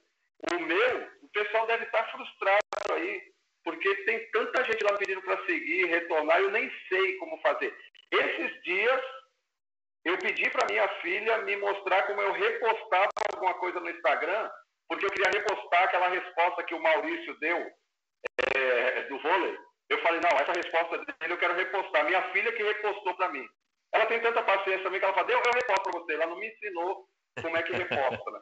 O 0.54 0.60
meu, 0.60 1.08
o 1.22 1.28
pessoal 1.30 1.68
deve 1.68 1.86
estar 1.86 2.04
frustrado 2.12 2.94
aí, 2.94 3.22
porque 3.64 3.94
tem 4.06 4.30
tanta 4.32 4.64
gente 4.64 4.84
lá 4.84 4.98
pedindo 4.98 5.22
para 5.22 5.44
seguir, 5.46 5.86
retornar, 5.86 6.40
eu 6.40 6.52
nem 6.52 6.72
sei 6.88 7.18
como 7.18 7.40
fazer. 7.42 7.76
Esses 8.12 8.64
dias, 8.64 9.02
eu 10.06 10.18
pedi 10.18 10.50
para 10.50 10.68
minha 10.68 10.88
filha 11.02 11.40
me 11.40 11.56
mostrar 11.58 12.04
como 12.04 12.22
eu 12.22 12.32
repostava 12.32 13.10
alguma 13.34 13.54
coisa 13.56 13.80
no 13.80 13.90
Instagram, 13.90 14.50
porque 14.88 15.06
eu 15.06 15.12
queria 15.12 15.32
repostar 15.32 15.84
aquela 15.84 16.10
resposta 16.10 16.64
que 16.64 16.74
o 16.74 16.82
Maurício 16.82 17.38
deu 17.40 17.72
é, 18.56 19.04
do 19.04 19.20
vôlei. 19.20 19.58
Eu 19.90 20.02
falei, 20.02 20.22
não, 20.22 20.38
essa 20.38 20.54
resposta 20.54 20.98
dele 20.98 21.34
eu 21.34 21.38
quero 21.38 21.56
repostar. 21.56 22.06
Minha 22.06 22.22
filha 22.32 22.52
que 22.52 22.64
repostou 22.64 23.16
para 23.16 23.30
mim. 23.30 23.46
Ela 23.92 24.06
tem 24.06 24.22
tanta 24.22 24.44
paciência 24.44 24.84
também 24.84 25.00
que 25.00 25.06
ela 25.06 25.16
fala, 25.16 25.32
eu, 25.32 25.38
reposto 25.40 25.84
para 25.84 26.00
você. 26.00 26.14
Ela 26.14 26.28
não 26.28 26.38
me 26.38 26.48
ensinou 26.48 27.08
como 27.42 27.58
é 27.58 27.64
que 27.64 27.74
reposta, 27.74 28.32
né? 28.32 28.40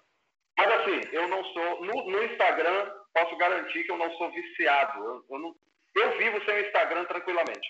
Mas 0.58 0.72
assim, 0.72 1.02
eu 1.12 1.28
não 1.28 1.44
sou. 1.46 1.86
No, 1.86 2.12
no, 2.12 2.24
Instagram, 2.24 2.92
posso 3.14 3.36
garantir 3.38 3.84
que 3.84 3.92
eu 3.92 3.98
não 3.98 4.12
sou 4.18 4.32
viciado. 4.32 5.04
Eu, 5.04 5.26
eu, 5.30 5.40
não, 5.40 5.56
eu 5.96 6.18
vivo 6.18 6.44
sem 6.46 6.56
o 6.56 6.66
Instagram 6.66 7.06
tranquilamente. 7.06 7.68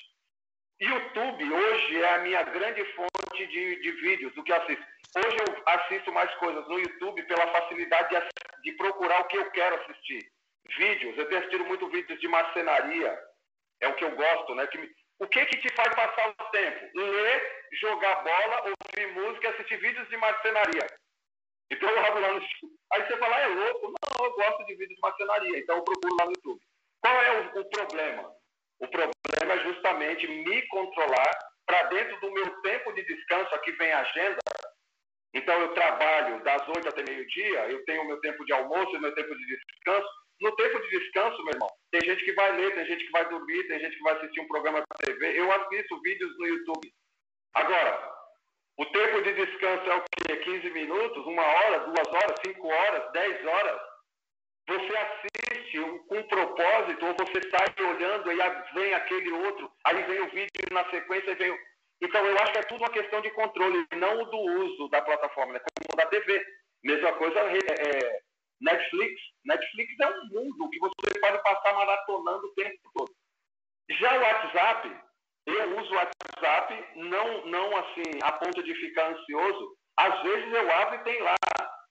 YouTube 0.80 1.52
hoje 1.52 2.02
é 2.02 2.16
a 2.16 2.20
minha 2.20 2.44
grande 2.44 2.84
fonte 2.94 3.48
de, 3.48 3.82
de 3.82 3.92
vídeos 3.92 4.34
do 4.36 4.44
que 4.44 4.52
eu 4.52 4.58
assisto. 4.58 4.86
Hoje 5.16 5.38
eu 5.40 5.64
assisto 5.66 6.12
mais 6.12 6.34
coisas 6.36 6.68
no 6.68 6.80
YouTube 6.80 7.24
pela 7.24 7.48
facilidade 7.48 8.10
de, 8.10 8.72
de 8.72 8.78
procurar 8.78 9.22
o 9.22 9.26
que 9.26 9.38
eu 9.38 9.50
quero 9.52 9.76
assistir. 9.82 10.32
Vídeos, 10.78 11.18
eu 11.18 11.26
tenho 11.28 11.40
assistido 11.40 11.66
muito 11.66 11.90
vídeos 11.90 12.20
de 12.20 12.28
marcenaria, 12.28 13.18
é 13.82 13.88
o 13.88 13.96
que 13.96 14.04
eu 14.04 14.16
gosto, 14.16 14.54
né? 14.54 14.68
Que, 14.68 14.78
o 15.20 15.28
que 15.28 15.46
que 15.46 15.58
te 15.58 15.74
faz 15.74 15.96
passar 15.96 16.30
o 16.30 16.52
tempo? 16.52 16.90
Ler, 16.94 17.66
jogar 17.74 18.16
bola, 18.24 18.64
ouvir 18.66 19.14
música, 19.14 19.50
assistir 19.50 19.78
vídeos 19.78 20.08
de 20.10 20.18
marcenaria. 20.18 20.88
Então 21.72 21.90
eu 21.90 22.00
abro 22.00 22.22
lá 22.22 22.34
no 22.34 22.42
Aí 22.94 23.06
você 23.06 23.18
fala, 23.18 23.36
ah, 23.36 23.42
é 23.42 23.48
louco? 23.48 23.88
Não, 23.88 24.26
eu 24.26 24.34
gosto 24.34 24.66
de 24.66 24.76
vídeos 24.76 24.96
de 24.96 25.02
marcenaria, 25.02 25.60
então 25.60 25.78
eu 25.78 25.84
procuro 25.84 26.16
lá 26.16 26.26
no 26.26 26.32
YouTube. 26.32 26.62
Qual 27.02 27.22
é 27.22 27.42
o, 27.42 27.60
o 27.60 27.70
problema? 27.70 28.32
O 28.80 28.88
problema 28.88 29.54
é 29.54 29.64
justamente 29.64 30.28
me 30.28 30.62
controlar 30.68 31.32
para 31.66 31.84
dentro 31.84 32.20
do 32.22 32.32
meu 32.32 32.62
tempo 32.62 32.94
de 32.94 33.04
descanso, 33.04 33.54
aqui 33.54 33.72
vem 33.74 33.92
a 33.92 34.00
agenda. 34.00 34.40
Então 35.34 35.60
eu 35.60 35.74
trabalho 35.74 36.42
das 36.44 36.68
8 36.70 36.88
até 36.88 37.04
meio-dia, 37.04 37.70
eu 37.70 37.84
tenho 37.86 38.04
o 38.04 38.08
meu 38.08 38.20
tempo 38.22 38.46
de 38.46 38.54
almoço 38.54 38.96
e 38.96 39.00
meu 39.00 39.14
tempo 39.14 39.36
de 39.36 39.46
descanso. 39.46 40.08
No 40.40 40.56
tempo 40.56 40.80
de 40.80 41.00
descanso, 41.00 41.44
meu 41.44 41.54
irmão, 41.54 41.70
tem 41.92 42.02
gente 42.02 42.24
que 42.24 42.34
vai 42.34 42.56
ler, 42.56 42.74
tem 42.74 42.86
gente 42.86 43.06
que 43.06 43.12
vai 43.12 43.28
dormir, 43.28 43.68
tem 43.68 43.80
gente 43.80 43.98
que 43.98 44.04
vai 44.04 44.16
assistir 44.18 44.40
um 44.40 44.48
programa 44.48 44.80
de 44.80 45.14
TV. 45.14 45.40
Eu 45.40 45.52
assisto 45.52 46.02
vídeos 46.02 46.38
no 46.38 46.48
YouTube. 46.48 46.94
Agora, 47.56 48.17
o 48.78 48.86
tempo 48.86 49.22
de 49.24 49.34
descanso 49.34 49.90
é 49.90 49.96
o 49.96 50.04
quê? 50.04 50.38
15 50.38 50.70
minutos, 50.70 51.26
uma 51.26 51.42
hora, 51.42 51.80
duas 51.80 52.08
horas, 52.08 52.40
cinco 52.46 52.68
horas, 52.68 53.12
dez 53.12 53.46
horas. 53.46 53.82
Você 54.68 54.98
assiste 54.98 55.80
com 56.08 56.22
propósito 56.24 57.06
ou 57.06 57.16
você 57.16 57.50
sai 57.50 57.86
olhando 57.86 58.32
e 58.32 58.74
vem 58.74 58.94
aquele 58.94 59.32
outro, 59.32 59.72
aí 59.86 60.04
vem 60.04 60.22
o 60.22 60.30
vídeo 60.30 60.50
na 60.72 60.88
sequência, 60.90 61.36
vem 61.36 61.52
o... 61.52 61.58
Então, 62.02 62.24
eu 62.26 62.38
acho 62.38 62.52
que 62.52 62.60
é 62.60 62.64
tudo 62.64 62.82
uma 62.82 62.92
questão 62.92 63.22
de 63.22 63.32
controle, 63.32 63.88
não 63.96 64.26
do 64.26 64.38
uso 64.38 64.88
da 64.90 65.02
plataforma, 65.02 65.54
né? 65.54 65.60
como 65.60 65.98
da 65.98 66.06
TV. 66.10 66.46
Mesma 66.84 67.14
coisa 67.14 67.40
é, 67.40 67.58
é 67.58 68.22
Netflix. 68.62 69.22
Netflix 69.44 70.00
é 70.00 70.08
um 70.08 70.26
mundo 70.28 70.70
que 70.70 70.80
você 70.80 71.20
pode 71.20 71.42
passar 71.42 71.74
maratonando 71.74 72.46
o 72.46 72.54
tempo 72.54 72.78
todo. 72.94 73.12
Já 73.90 74.16
o 74.16 74.22
WhatsApp, 74.22 75.07
eu 75.52 75.80
uso 75.80 75.94
o 75.94 75.96
WhatsApp 75.96 76.86
não, 76.96 77.46
não 77.46 77.78
assim, 77.78 78.20
a 78.22 78.32
ponto 78.34 78.62
de 78.64 78.74
ficar 78.76 79.12
ansioso. 79.12 79.78
Às 79.98 80.22
vezes 80.22 80.54
eu 80.54 80.72
abro 80.72 80.96
e 80.96 81.04
tem 81.04 81.22
lá 81.22 81.36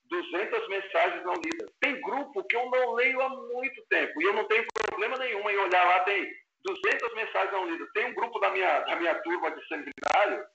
200 0.05 0.69
mensagens 0.69 1.25
não 1.25 1.35
lidas. 1.35 1.71
Tem 1.81 2.01
grupo 2.01 2.45
que 2.45 2.57
eu 2.57 2.71
não 2.71 2.93
leio 2.95 3.21
há 3.23 3.29
muito 3.29 3.85
tempo 3.89 4.21
e 4.21 4.25
eu 4.25 4.35
não 4.35 4.45
tenho 4.45 4.65
problema 4.73 5.17
nenhum 5.19 5.49
em 5.49 5.57
olhar 5.57 5.85
lá, 5.85 6.01
tem 6.01 6.31
200 6.63 7.15
mensagens 7.15 7.53
não 7.53 7.69
lidas. 7.69 7.89
Tem 7.93 8.07
um 8.07 8.15
grupo 8.15 8.39
da 8.39 8.51
minha, 8.51 8.81
da 8.81 8.97
minha 8.97 9.15
turma 9.23 9.51
de 9.51 9.67
seminário, 9.67 10.47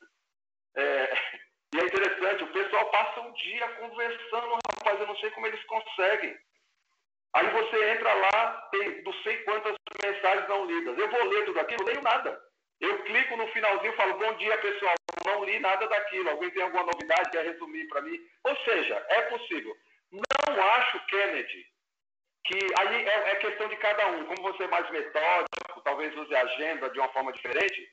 é, 0.78 1.14
e 1.74 1.80
é 1.80 1.86
interessante, 1.86 2.44
o 2.44 2.52
pessoal 2.52 2.90
passa 2.92 3.22
um 3.22 3.34
dia 3.34 3.68
conversando, 3.80 4.58
rapaz, 4.78 5.00
eu 5.00 5.08
não 5.08 5.16
sei 5.18 5.32
como 5.32 5.48
eles 5.48 5.64
conseguem. 5.66 6.38
Aí 7.34 7.50
você 7.50 7.92
entra 7.92 8.14
lá, 8.14 8.70
tem 8.72 9.02
não 9.04 9.14
sei 9.24 9.38
quantas 9.44 9.76
mensagens 10.04 10.50
não 10.50 10.66
lidas. 10.66 10.98
Eu 10.98 11.10
vou 11.10 11.24
ler 11.26 11.46
tudo 11.46 11.60
aquilo, 11.62 11.80
não 11.80 11.88
leio 11.88 12.02
nada. 12.02 12.51
Eu 12.82 12.98
clico 13.04 13.38
no 13.38 13.48
finalzinho 13.50 13.94
e 13.94 13.96
falo, 13.96 14.18
bom 14.18 14.34
dia, 14.34 14.58
pessoal. 14.58 14.96
Não 15.24 15.44
li 15.46 15.60
nada 15.60 15.88
daquilo. 15.88 16.32
Alguém 16.32 16.50
tem 16.50 16.64
alguma 16.64 16.84
novidade? 16.84 17.30
Quer 17.30 17.46
resumir 17.46 17.88
para 17.88 18.02
mim? 18.02 18.20
Ou 18.44 18.56
seja, 18.66 19.06
é 19.10 19.22
possível. 19.24 19.78
Não 20.12 20.64
acho, 20.64 21.06
Kennedy, 21.06 21.66
que 22.44 22.58
aí 22.80 23.06
é, 23.06 23.32
é, 23.32 23.36
questão 23.36 23.68
de 23.70 23.76
cada 23.78 24.08
um. 24.08 24.26
Como 24.26 24.42
você 24.42 24.64
é 24.64 24.68
mais 24.68 24.90
metódico, 24.90 25.82
talvez 25.84 26.16
use 26.18 26.36
a 26.36 26.42
agenda 26.42 26.90
de 26.90 27.00
uma 27.00 27.10
forma 27.10 27.32
diferente, 27.32 27.88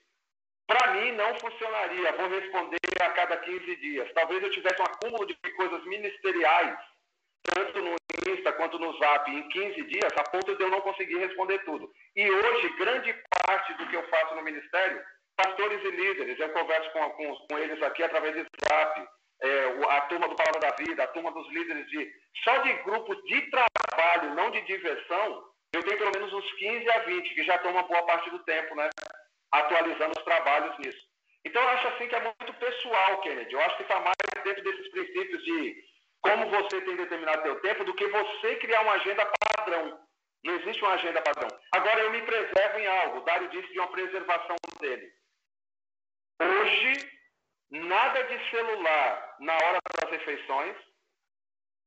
para 0.66 0.94
mim 0.94 1.12
não 1.12 1.38
funcionaria. 1.38 2.12
Vou 2.12 2.28
responder 2.28 2.78
a 3.00 3.10
cada 3.10 3.36
15 3.36 3.76
dias. 3.76 4.10
Talvez 4.14 4.42
eu 4.42 4.50
tivesse 4.50 4.80
um 4.80 4.86
acúmulo 4.86 5.26
de 5.26 5.34
coisas 5.54 5.84
ministeriais, 5.84 6.78
tanto 7.42 7.80
no 7.82 7.96
Insta 8.26 8.52
quanto 8.52 8.78
no 8.78 8.96
Zap, 8.98 9.30
em 9.30 9.48
15 9.48 9.82
dias, 9.84 10.12
a 10.18 10.30
ponto 10.30 10.54
de 10.54 10.62
eu 10.62 10.70
não 10.70 10.80
conseguir 10.80 11.18
responder 11.18 11.58
tudo. 11.64 11.90
E 12.14 12.30
hoje, 12.30 12.76
grande 12.76 13.14
parte 13.46 13.72
do 13.74 13.86
que 13.88 13.96
eu 13.96 14.06
faço 14.08 14.34
no 14.34 14.42
ministério, 14.42 15.02
pastores 15.36 15.82
e 15.82 15.90
líderes, 15.90 16.38
eu 16.38 16.48
converso 16.50 16.90
com, 16.92 17.10
com, 17.10 17.36
com 17.48 17.58
eles 17.58 17.80
aqui 17.82 18.02
através 18.02 18.34
do 18.34 18.46
Zap, 18.66 19.08
é, 19.40 19.64
a 19.90 20.00
turma 20.02 20.28
do 20.28 20.36
Palavra 20.36 20.60
da 20.60 20.76
Vida, 20.76 21.04
a 21.04 21.08
turma 21.08 21.30
dos 21.32 21.48
líderes 21.52 21.88
de. 21.88 22.10
Só 22.44 22.58
de 22.58 22.72
grupos 22.82 23.16
de 23.24 23.50
trabalho, 23.50 24.34
não 24.34 24.50
de 24.50 24.60
diversão, 24.62 25.44
eu 25.72 25.82
tenho 25.82 25.98
pelo 25.98 26.12
menos 26.12 26.32
uns 26.32 26.52
15 26.52 26.90
a 26.90 26.98
20, 27.00 27.34
que 27.34 27.44
já 27.44 27.58
tomam 27.58 27.82
boa 27.84 28.02
parte 28.06 28.30
do 28.30 28.38
tempo, 28.44 28.74
né? 28.74 28.88
Atualizando 29.52 30.12
os 30.16 30.24
trabalhos 30.24 30.78
nisso. 30.78 30.98
Então, 31.44 31.62
eu 31.62 31.68
acho 31.68 31.88
assim 31.88 32.08
que 32.08 32.14
é 32.14 32.20
muito 32.20 32.52
pessoal, 32.54 33.20
Kennedy. 33.20 33.52
Eu 33.52 33.60
acho 33.60 33.76
que 33.76 33.82
está 33.82 34.00
mais 34.00 34.16
dentro 34.44 34.62
desses 34.64 34.90
princípios 34.90 35.44
de 35.44 35.76
como 36.20 36.50
você 36.50 36.80
tem 36.80 36.96
determinado 36.96 37.42
seu 37.42 37.60
tempo 37.60 37.84
do 37.84 37.94
que 37.94 38.06
você 38.06 38.56
criar 38.56 38.82
uma 38.82 38.94
agenda 38.94 39.30
padrão. 39.56 40.00
Não 40.44 40.54
existe 40.54 40.82
uma 40.82 40.94
agenda 40.94 41.20
padrão. 41.22 41.48
Agora, 41.72 42.00
eu 42.00 42.10
me 42.10 42.22
preservo 42.22 42.78
em 42.78 42.86
algo. 42.86 43.20
Dário 43.22 43.48
disse 43.48 43.72
de 43.72 43.78
uma 43.78 43.90
preservação 43.90 44.56
dele. 44.80 45.10
Hoje, 46.40 47.10
nada 47.70 48.22
de 48.24 48.50
celular 48.50 49.36
na 49.40 49.54
hora 49.54 49.78
das 50.00 50.10
refeições. 50.10 50.76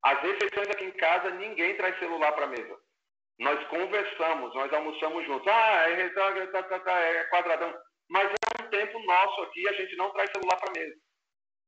As 0.03 0.19
refeições 0.21 0.67
aqui 0.69 0.85
em 0.85 0.91
casa, 0.91 1.29
ninguém 1.31 1.77
traz 1.77 1.97
celular 1.99 2.31
para 2.33 2.45
a 2.45 2.49
mesa. 2.49 2.77
Nós 3.39 3.67
conversamos, 3.67 4.53
nós 4.53 4.73
almoçamos 4.73 5.25
juntos. 5.25 5.47
Ah, 5.47 5.89
é, 5.89 7.17
é 7.17 7.23
quadradão. 7.25 7.73
Mas 8.09 8.29
é 8.29 8.63
um 8.63 8.69
tempo 8.69 8.99
nosso 8.99 9.41
aqui, 9.43 9.67
a 9.67 9.73
gente 9.73 9.95
não 9.95 10.11
traz 10.11 10.29
celular 10.31 10.57
para 10.57 10.69
a 10.69 10.73
mesa. 10.73 10.99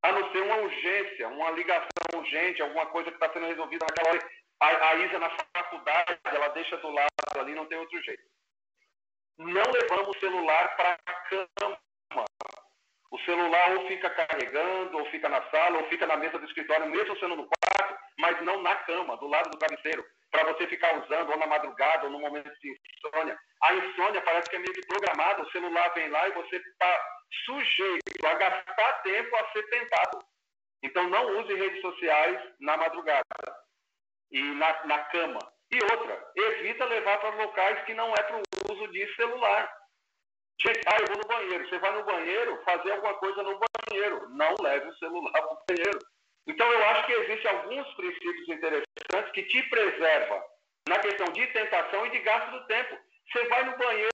A 0.03 0.11
não 0.11 0.31
ser 0.31 0.41
uma 0.43 0.57
urgência, 0.57 1.27
uma 1.30 1.51
ligação 1.51 1.89
urgente, 2.15 2.61
alguma 2.61 2.85
coisa 2.88 3.09
que 3.09 3.15
está 3.15 3.31
sendo 3.31 3.47
resolvida 3.47 3.85
naquela 3.89 4.09
hora. 4.09 4.30
A, 4.59 4.89
a 4.89 4.95
Isa 4.95 5.17
na 5.17 5.30
faculdade, 5.55 6.19
ela 6.25 6.49
deixa 6.49 6.77
do 6.77 6.89
lado 6.89 7.09
ali, 7.39 7.55
não 7.55 7.65
tem 7.65 7.77
outro 7.77 8.01
jeito. 8.03 8.23
Não 9.38 9.63
levamos 9.71 10.15
o 10.15 10.19
celular 10.19 10.75
para 10.75 10.99
a 11.05 11.13
cama. 11.13 11.80
O 13.09 13.19
celular 13.19 13.77
ou 13.77 13.88
fica 13.88 14.09
carregando, 14.09 14.97
ou 14.97 15.05
fica 15.05 15.30
na 15.30 15.41
sala, 15.49 15.77
ou 15.77 15.88
fica 15.88 16.05
na 16.05 16.17
mesa 16.17 16.38
do 16.38 16.45
escritório, 16.45 16.88
mesmo 16.88 17.17
sendo 17.19 17.35
no 17.35 17.47
quarto, 17.47 17.97
mas 18.17 18.41
não 18.43 18.61
na 18.61 18.75
cama, 18.75 19.17
do 19.17 19.27
lado 19.27 19.51
do 19.51 19.57
travesseiro, 19.57 20.03
para 20.34 20.51
você 20.51 20.65
ficar 20.65 20.99
usando 20.99 21.30
ou 21.30 21.38
na 21.38 21.45
madrugada, 21.45 22.05
ou 22.05 22.11
no 22.11 22.19
momento 22.19 22.51
de 22.60 22.76
insônia. 23.05 23.38
A 23.61 23.76
insônia 23.76 24.19
parece 24.22 24.49
que 24.49 24.55
é 24.55 24.60
meio 24.60 24.73
que 24.73 24.88
programada, 24.88 25.43
o 25.43 25.51
celular 25.51 25.93
vem 25.93 26.10
lá 26.10 26.27
e 26.27 26.31
você 26.31 26.55
está 26.55 27.05
sujeito 27.45 28.26
a 28.26 28.34
gastar 28.34 28.93
tempo 29.03 29.35
a 29.35 29.51
ser 29.51 29.64
tentado. 29.69 30.26
Então, 30.81 31.07
não 31.07 31.39
use 31.39 31.53
redes 31.53 31.80
sociais 31.81 32.41
na 32.60 32.76
madrugada 32.77 33.23
e 34.31 34.41
na, 34.41 34.85
na 34.85 34.99
cama. 35.05 35.39
E 35.72 35.80
outra, 35.84 36.31
evita 36.35 36.85
levar 36.85 37.19
para 37.19 37.35
locais 37.35 37.85
que 37.85 37.93
não 37.93 38.11
é 38.14 38.23
para 38.23 38.38
o 38.38 38.73
uso 38.73 38.88
de 38.91 39.15
celular. 39.15 39.72
Gente, 40.60 40.81
ah, 40.88 40.97
eu 40.99 41.07
vou 41.07 41.18
no 41.18 41.27
banheiro. 41.27 41.69
Você 41.69 41.77
vai 41.77 41.95
no 41.95 42.03
banheiro 42.05 42.60
fazer 42.65 42.91
alguma 42.91 43.14
coisa 43.15 43.43
no 43.43 43.60
banheiro. 43.60 44.30
Não 44.30 44.55
leve 44.61 44.89
o 44.89 44.97
celular 44.97 45.31
para 45.41 45.53
o 45.53 45.64
banheiro. 45.68 45.99
Então, 46.47 46.71
eu 46.71 46.85
acho 46.85 47.05
que 47.05 47.13
existem 47.13 47.51
alguns 47.51 47.93
princípios 47.95 48.49
interessantes 48.49 49.31
que 49.33 49.43
te 49.43 49.63
preservam 49.69 50.43
na 50.87 50.99
questão 50.99 51.25
de 51.31 51.45
tentação 51.47 52.05
e 52.05 52.09
de 52.09 52.19
gasto 52.19 52.51
do 52.51 52.67
tempo. 52.67 52.97
Você 53.31 53.47
vai 53.47 53.63
no 53.63 53.77
banheiro, 53.77 54.11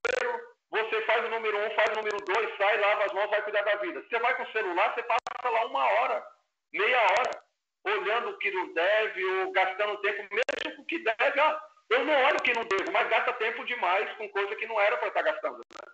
você 0.70 1.02
faz 1.02 1.26
o 1.26 1.30
número 1.30 1.58
um, 1.58 1.72
faz 1.72 1.90
o 1.92 1.96
número 1.96 2.18
dois, 2.18 2.58
sai, 2.58 2.78
lava 2.78 3.06
as 3.06 3.14
mãos, 3.14 3.30
vai 3.30 3.42
cuidar 3.42 3.64
da 3.64 3.76
vida. 3.78 4.02
Você 4.02 4.20
vai 4.20 4.36
com 4.38 4.44
o 4.44 4.52
celular, 4.52 4.94
você 4.94 5.04
passa 5.04 5.50
lá 5.50 5.66
uma 5.66 5.84
hora, 5.84 6.24
meia 6.72 7.02
hora, 7.02 7.44
olhando 7.86 8.30
o 8.30 8.38
que 8.38 8.52
não 8.52 8.74
deve 8.74 9.26
ou 9.26 9.52
gastando 9.52 10.02
tempo, 10.02 10.28
mesmo 10.32 10.76
com 10.76 10.82
o 10.84 10.86
que 10.86 11.00
deve. 11.00 11.40
Ah, 11.40 11.62
eu 11.90 12.06
não 12.06 12.14
olho 12.14 12.38
o 12.38 12.44
que 12.44 12.54
não 12.54 12.64
devo, 12.66 12.92
mas 12.92 13.10
gasta 13.10 13.34
tempo 13.34 13.66
demais 13.66 14.12
com 14.18 14.30
coisa 14.30 14.56
que 14.56 14.68
não 14.68 14.80
era 14.80 14.98
para 14.98 15.08
estar 15.08 15.24
gastando. 15.24 15.58
Né? 15.58 15.92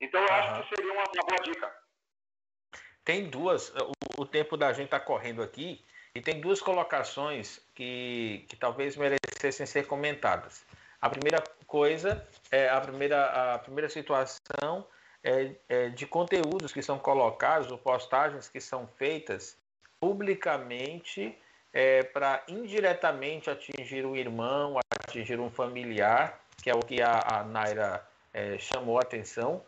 Então, 0.00 0.20
eu 0.20 0.32
acho 0.32 0.62
que 0.62 0.74
seria 0.74 0.92
uma, 0.92 1.04
uma 1.04 1.26
boa 1.26 1.42
dica. 1.42 1.87
Tem 3.08 3.24
duas, 3.24 3.70
o, 3.70 4.20
o 4.20 4.26
tempo 4.26 4.54
da 4.54 4.70
gente 4.70 4.84
está 4.84 5.00
correndo 5.00 5.42
aqui, 5.42 5.82
e 6.14 6.20
tem 6.20 6.42
duas 6.42 6.60
colocações 6.60 7.58
que, 7.74 8.44
que 8.50 8.54
talvez 8.54 8.98
merecessem 8.98 9.64
ser 9.64 9.86
comentadas. 9.86 10.62
A 11.00 11.08
primeira 11.08 11.42
coisa, 11.66 12.22
é, 12.52 12.68
a, 12.68 12.78
primeira, 12.78 13.54
a 13.54 13.58
primeira 13.60 13.88
situação 13.88 14.86
é, 15.24 15.52
é 15.70 15.88
de 15.88 16.06
conteúdos 16.06 16.70
que 16.70 16.82
são 16.82 16.98
colocados, 16.98 17.72
ou 17.72 17.78
postagens 17.78 18.46
que 18.46 18.60
são 18.60 18.86
feitas 18.98 19.56
publicamente 19.98 21.34
é, 21.72 22.02
para 22.02 22.44
indiretamente 22.46 23.48
atingir 23.48 24.04
um 24.04 24.14
irmão, 24.14 24.78
atingir 25.08 25.40
um 25.40 25.48
familiar, 25.48 26.38
que 26.62 26.68
é 26.68 26.74
o 26.74 26.80
que 26.80 27.00
a, 27.00 27.22
a 27.26 27.42
Naira 27.42 28.06
é, 28.34 28.58
chamou 28.58 28.98
a 28.98 29.00
atenção, 29.00 29.64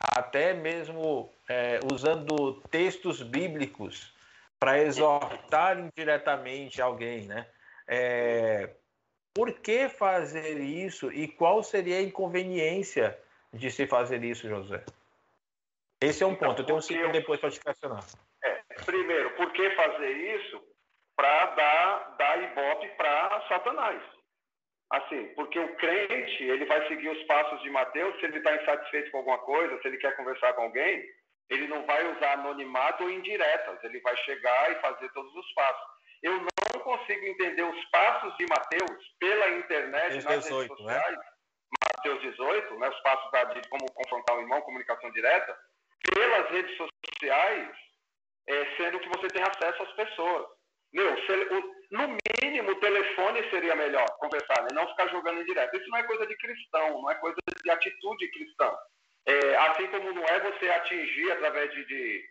até 0.00 0.54
mesmo 0.54 1.32
é, 1.48 1.80
usando 1.92 2.60
textos 2.70 3.22
bíblicos 3.22 4.14
para 4.58 4.78
exortar 4.78 5.78
indiretamente 5.78 6.80
alguém, 6.80 7.26
né? 7.26 7.46
É, 7.86 8.74
por 9.34 9.52
que 9.52 9.88
fazer 9.88 10.60
isso 10.60 11.12
e 11.12 11.28
qual 11.28 11.62
seria 11.62 11.98
a 11.98 12.02
inconveniência 12.02 13.18
de 13.52 13.70
se 13.70 13.86
fazer 13.86 14.22
isso, 14.24 14.48
José? 14.48 14.84
Esse 16.00 16.22
é 16.22 16.26
um 16.26 16.32
então, 16.32 16.48
ponto. 16.48 16.62
Eu 16.62 16.66
tenho 16.66 16.78
um 16.78 16.82
segundo 16.82 17.12
depois 17.12 17.40
para 17.40 17.50
te 17.50 17.60
questionar. 17.60 18.04
É, 18.42 18.62
primeiro, 18.84 19.30
por 19.36 19.52
que 19.52 19.70
fazer 19.70 20.10
isso? 20.10 20.62
Para 21.16 21.46
dar, 21.46 22.16
dar 22.16 22.42
ibope 22.42 22.88
para 22.96 23.40
Satanás. 23.48 24.02
Assim, 24.90 25.28
porque 25.34 25.58
o 25.58 25.76
crente, 25.76 26.44
ele 26.44 26.66
vai 26.66 26.86
seguir 26.88 27.08
os 27.08 27.22
passos 27.24 27.60
de 27.62 27.70
Mateus, 27.70 28.18
se 28.20 28.26
ele 28.26 28.38
está 28.38 28.54
insatisfeito 28.54 29.10
com 29.10 29.18
alguma 29.18 29.38
coisa, 29.38 29.80
se 29.80 29.88
ele 29.88 29.96
quer 29.96 30.14
conversar 30.16 30.52
com 30.52 30.62
alguém, 30.62 31.04
ele 31.50 31.66
não 31.66 31.84
vai 31.86 32.04
usar 32.12 32.34
anonimato 32.34 33.02
ou 33.02 33.10
indiretas, 33.10 33.82
ele 33.82 34.00
vai 34.00 34.16
chegar 34.18 34.72
e 34.72 34.80
fazer 34.80 35.08
todos 35.12 35.34
os 35.34 35.52
passos. 35.54 35.94
Eu 36.22 36.40
não 36.40 36.80
consigo 36.80 37.26
entender 37.26 37.62
os 37.62 37.84
passos 37.86 38.36
de 38.36 38.46
Mateus 38.46 39.16
pela 39.18 39.50
internet, 39.50 40.14
Mateus 40.16 40.24
nas 40.24 40.44
18, 40.44 40.74
redes 40.74 40.86
né? 40.86 40.94
sociais, 40.94 41.18
né? 41.18 41.24
Mateus 41.96 42.22
18, 42.22 42.78
né, 42.78 42.88
os 42.88 43.00
passos 43.00 43.30
da, 43.32 43.44
de 43.44 43.68
como 43.68 43.90
confrontar 43.92 44.36
o 44.36 44.40
irmão, 44.40 44.60
comunicação 44.62 45.10
direta, 45.10 45.58
pelas 46.14 46.50
redes 46.50 46.76
sociais, 46.76 47.76
é, 48.46 48.76
sendo 48.76 49.00
que 49.00 49.08
você 49.08 49.28
tem 49.28 49.42
acesso 49.42 49.82
às 49.82 49.92
pessoas. 49.92 50.46
Meu, 50.94 51.12
no 51.90 52.16
mínimo, 52.40 52.70
o 52.70 52.80
telefone 52.80 53.42
seria 53.50 53.74
melhor 53.74 54.06
conversar, 54.18 54.62
né? 54.62 54.68
não 54.72 54.86
ficar 54.90 55.08
jogando 55.08 55.42
em 55.42 55.44
direto. 55.44 55.76
Isso 55.76 55.90
não 55.90 55.98
é 55.98 56.04
coisa 56.04 56.24
de 56.24 56.36
cristão, 56.36 57.02
não 57.02 57.10
é 57.10 57.16
coisa 57.16 57.36
de 57.64 57.70
atitude 57.70 58.30
cristã. 58.30 58.72
É, 59.26 59.56
assim 59.56 59.88
como 59.88 60.12
não 60.12 60.24
é 60.24 60.38
você 60.38 60.70
atingir 60.70 61.32
através 61.32 61.72
de, 61.72 61.84
de, 61.86 62.24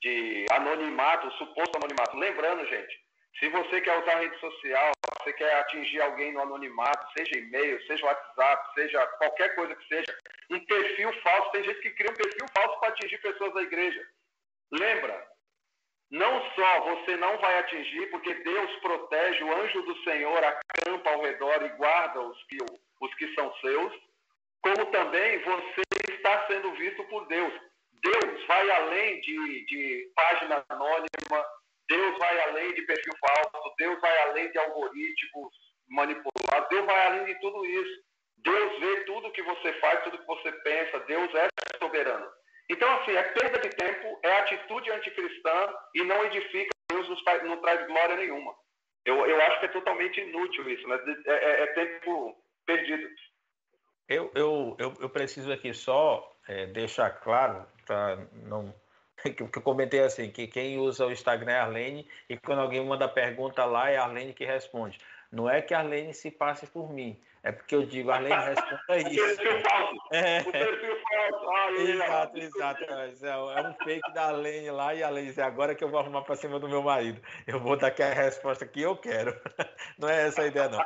de 0.00 0.46
anonimato, 0.52 1.30
suposto 1.32 1.76
anonimato. 1.76 2.16
Lembrando, 2.16 2.64
gente, 2.68 2.96
se 3.40 3.48
você 3.48 3.80
quer 3.80 3.98
usar 4.00 4.20
rede 4.20 4.38
social, 4.38 4.92
você 5.20 5.32
quer 5.32 5.54
atingir 5.56 6.00
alguém 6.00 6.32
no 6.32 6.42
anonimato, 6.42 7.12
seja 7.18 7.38
e-mail, 7.38 7.84
seja 7.88 8.06
WhatsApp, 8.06 8.74
seja 8.74 9.04
qualquer 9.18 9.54
coisa 9.56 9.74
que 9.74 9.88
seja, 9.88 10.16
um 10.50 10.64
perfil 10.64 11.12
falso, 11.22 11.50
tem 11.50 11.64
gente 11.64 11.80
que 11.80 11.90
cria 11.90 12.12
um 12.12 12.14
perfil 12.14 12.46
falso 12.56 12.78
para 12.78 12.90
atingir 12.90 13.18
pessoas 13.18 13.52
da 13.52 13.62
igreja. 13.62 14.00
Lembra, 14.70 15.35
não 16.10 16.42
só 16.54 16.80
você 16.80 17.16
não 17.16 17.36
vai 17.38 17.58
atingir, 17.58 18.06
porque 18.10 18.32
Deus 18.34 18.76
protege, 18.76 19.42
o 19.42 19.56
anjo 19.56 19.82
do 19.82 19.96
Senhor 20.04 20.42
acampa 20.44 21.10
ao 21.10 21.22
redor 21.22 21.62
e 21.64 21.68
guarda 21.70 22.20
os 22.20 22.42
que, 22.44 22.58
os 23.00 23.14
que 23.14 23.34
são 23.34 23.52
seus, 23.56 23.92
como 24.62 24.86
também 24.86 25.38
você 25.40 25.82
está 26.10 26.46
sendo 26.46 26.72
visto 26.72 27.02
por 27.04 27.26
Deus. 27.26 27.52
Deus 28.02 28.46
vai 28.46 28.70
além 28.70 29.20
de, 29.20 29.66
de 29.66 30.12
página 30.14 30.64
anônima, 30.68 31.44
Deus 31.88 32.18
vai 32.18 32.40
além 32.48 32.74
de 32.74 32.82
perfil 32.82 33.12
falso, 33.20 33.74
Deus 33.78 34.00
vai 34.00 34.18
além 34.28 34.50
de 34.50 34.58
algoritmos 34.58 35.52
manipulados, 35.88 36.68
Deus 36.70 36.86
vai 36.86 37.06
além 37.06 37.24
de 37.26 37.40
tudo 37.40 37.64
isso. 37.64 38.06
Deus 38.38 38.80
vê 38.80 39.04
tudo 39.04 39.32
que 39.32 39.42
você 39.42 39.72
faz, 39.74 40.04
tudo 40.04 40.18
que 40.18 40.26
você 40.26 40.52
pensa, 40.52 41.00
Deus 41.00 41.34
é 41.34 41.48
soberano. 41.78 42.28
Então, 42.68 42.90
assim, 42.96 43.12
é 43.12 43.22
perda 43.22 43.58
de 43.60 43.70
tempo, 43.70 44.18
é 44.22 44.38
atitude 44.40 44.90
anticristã 44.90 45.74
e 45.94 46.02
não 46.02 46.24
edifica, 46.24 46.70
Deus 46.90 47.08
não 47.44 47.60
traz 47.60 47.86
glória 47.86 48.16
nenhuma. 48.16 48.54
Eu, 49.04 49.24
eu 49.24 49.40
acho 49.40 49.60
que 49.60 49.66
é 49.66 49.68
totalmente 49.68 50.20
inútil 50.20 50.68
isso, 50.68 50.86
né? 50.88 50.98
é, 51.26 51.32
é, 51.32 51.62
é 51.62 51.66
tempo 51.68 52.36
perdido. 52.66 53.08
Eu, 54.08 54.30
eu, 54.34 54.76
eu, 54.78 54.94
eu 55.00 55.08
preciso 55.08 55.52
aqui 55.52 55.72
só 55.72 56.36
é, 56.48 56.66
deixar 56.66 57.10
claro, 57.10 57.66
para 57.84 58.18
não 58.32 58.74
que 59.34 59.42
eu 59.42 59.62
comentei 59.62 60.00
assim, 60.00 60.30
que 60.30 60.46
quem 60.46 60.78
usa 60.78 61.06
o 61.06 61.12
Instagram 61.12 61.52
é 61.52 61.58
Arlene 61.58 62.08
e 62.28 62.36
quando 62.36 62.60
alguém 62.60 62.84
manda 62.84 63.08
pergunta 63.08 63.64
lá 63.64 63.90
é 63.90 63.96
a 63.96 64.04
Arlene 64.04 64.34
que 64.34 64.44
responde. 64.44 64.98
Não 65.30 65.48
é 65.48 65.60
que 65.60 65.74
a 65.74 65.78
Arlene 65.78 66.14
se 66.14 66.30
passe 66.30 66.66
por 66.66 66.92
mim, 66.92 67.20
é 67.46 67.52
porque 67.52 67.76
eu 67.76 67.86
digo, 67.86 68.10
Arlene, 68.10 68.34
responda 68.34 68.98
isso. 69.08 69.22
o 69.22 69.36
perfil 69.36 69.62
falso. 69.62 69.96
É. 70.12 70.40
O 70.40 70.50
perfil 70.50 70.96
falso. 70.96 71.46
Ah, 71.48 71.72
exato, 71.80 72.38
exato. 72.38 72.84
É, 72.84 73.60
é 73.60 73.68
um 73.68 73.74
fake 73.84 74.12
da 74.12 74.22
Arlene 74.26 74.70
lá 74.72 74.94
e 74.94 75.02
a 75.02 75.06
Arlene 75.06 75.28
diz, 75.28 75.38
agora 75.38 75.72
que 75.72 75.84
eu 75.84 75.88
vou 75.88 76.00
arrumar 76.00 76.22
para 76.22 76.34
cima 76.34 76.58
do 76.58 76.68
meu 76.68 76.82
marido. 76.82 77.20
Eu 77.46 77.60
vou 77.60 77.76
dar 77.76 77.88
aqui 77.88 78.02
a 78.02 78.12
resposta 78.12 78.66
que 78.66 78.82
eu 78.82 78.96
quero. 78.96 79.40
Não 79.96 80.08
é 80.08 80.26
essa 80.26 80.42
a 80.42 80.46
ideia, 80.46 80.68
não. 80.68 80.80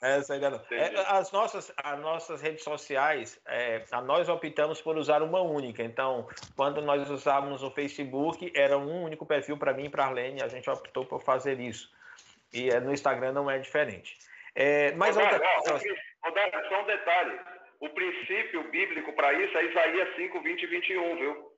É 0.00 0.18
essa 0.18 0.34
a 0.34 0.36
ideia, 0.36 0.52
não. 0.52 0.60
É, 0.70 1.18
as, 1.18 1.32
nossas, 1.32 1.72
as 1.76 1.98
nossas 1.98 2.40
redes 2.40 2.62
sociais, 2.62 3.40
é, 3.46 3.84
nós 4.04 4.28
optamos 4.28 4.80
por 4.80 4.96
usar 4.96 5.20
uma 5.22 5.40
única. 5.42 5.82
Então, 5.82 6.28
quando 6.56 6.80
nós 6.80 7.10
usávamos 7.10 7.62
o 7.62 7.70
Facebook, 7.72 8.52
era 8.54 8.78
um 8.78 9.02
único 9.02 9.26
perfil 9.26 9.58
para 9.58 9.74
mim 9.74 9.86
e 9.86 9.90
para 9.90 10.04
a 10.04 10.06
Arlene. 10.06 10.42
A 10.42 10.48
gente 10.48 10.70
optou 10.70 11.04
por 11.04 11.20
fazer 11.22 11.58
isso. 11.58 11.90
E 12.52 12.70
é, 12.70 12.78
no 12.78 12.92
Instagram 12.92 13.32
não 13.32 13.50
é 13.50 13.58
diferente. 13.58 14.16
É, 14.60 14.90
mas 14.96 15.14
Rodário, 15.14 15.40
outra... 15.56 15.80
Rodário, 16.24 16.68
só 16.68 16.82
um 16.82 16.86
detalhe. 16.86 17.38
O 17.78 17.88
princípio 17.90 18.64
bíblico 18.70 19.12
para 19.12 19.32
isso 19.34 19.56
é 19.56 19.66
Isaías 19.66 20.16
5, 20.16 20.40
20 20.40 20.62
e 20.62 20.66
21, 20.66 21.16
viu? 21.16 21.52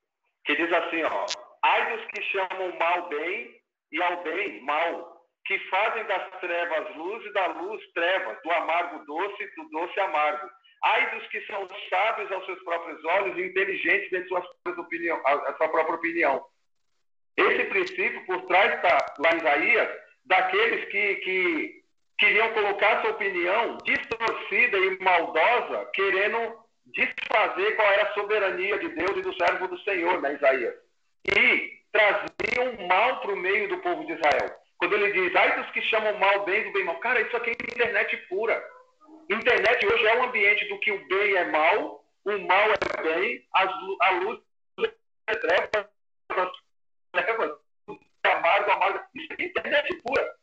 Que 0.45 0.55
diz 0.55 0.71
assim, 0.71 1.03
ó. 1.05 1.25
Ai 1.63 1.97
dos 1.97 2.07
que 2.09 2.23
chamam 2.25 2.77
mal 2.79 3.09
bem 3.09 3.59
e 3.91 4.03
ao 4.03 4.23
bem 4.23 4.61
mal, 4.61 5.27
que 5.47 5.59
fazem 5.71 6.05
das 6.05 6.41
trevas 6.41 6.95
luz 6.95 7.25
e 7.25 7.33
da 7.33 7.47
luz 7.47 7.83
trevas, 7.95 8.37
do 8.45 8.51
amargo 8.51 9.03
doce 9.07 9.45
e 9.45 9.55
do 9.57 9.69
doce 9.71 9.99
amargo. 10.01 10.47
Ai 10.85 11.11
dos 11.13 11.27
que 11.29 11.41
são 11.47 11.67
sábios 11.89 12.31
aos 12.31 12.45
seus 12.45 12.63
próprios 12.65 13.03
olhos 13.07 13.39
e 13.39 13.47
inteligentes 13.47 14.13
em 14.13 14.29
sua, 14.29 14.45
opinião, 14.77 15.19
a 15.25 15.55
sua 15.57 15.69
própria 15.71 15.97
opinião. 15.97 16.45
Esse 17.35 17.65
princípio 17.65 18.27
por 18.27 18.43
trás 18.43 18.75
está 18.75 19.07
lá 19.19 19.33
em 19.33 19.39
Isaías, 19.39 19.89
daqueles 20.27 20.85
que, 20.91 21.15
que 21.17 21.80
queriam 22.21 22.53
colocar 22.53 23.01
sua 23.01 23.11
opinião 23.11 23.79
distorcida 23.79 24.77
e 24.79 24.99
maldosa, 25.03 25.87
querendo 25.95 26.61
desfazer 26.87 27.77
qual 27.77 27.89
era 27.89 28.03
a 28.03 28.15
soberania 28.15 28.79
de 28.79 28.89
Deus 28.91 29.17
e 29.17 29.23
do 29.23 29.35
servo 29.35 29.67
do 29.67 29.79
Senhor, 29.81 30.21
na 30.21 30.33
Isaías. 30.33 30.75
E 31.27 31.81
traziam 31.91 32.87
mal 32.87 33.21
para 33.21 33.33
o 33.33 33.37
meio 33.37 33.69
do 33.69 33.79
povo 33.79 34.05
de 34.05 34.13
Israel. 34.13 34.55
Quando 34.77 34.95
ele 34.95 35.13
diz, 35.13 35.35
ai 35.35 35.63
dos 35.63 35.71
que 35.73 35.83
chamam 35.83 36.17
mal 36.19 36.45
bem 36.45 36.65
do 36.65 36.73
bem 36.73 36.85
mal. 36.85 36.99
Cara, 37.01 37.21
isso 37.21 37.37
aqui 37.37 37.51
é 37.51 37.53
internet 37.53 38.17
pura. 38.29 38.63
Internet 39.31 39.87
hoje 39.87 40.07
é 40.07 40.19
um 40.19 40.25
ambiente 40.25 40.69
do 40.69 40.79
que 40.81 40.93
o 40.93 41.09
bem 41.09 41.37
é 41.37 41.45
mal, 41.47 42.05
o 42.25 42.39
mal 42.39 42.69
é 42.71 43.03
bem, 43.03 43.47
a 43.55 44.11
luz 44.11 44.41
é 45.27 45.35
trevas, 45.37 45.87
trevas, 47.13 47.59
amargo, 48.25 48.71
amargo. 48.73 49.01
Isso 49.15 49.33
é 49.39 49.43
internet 49.43 49.97
pura. 50.03 50.41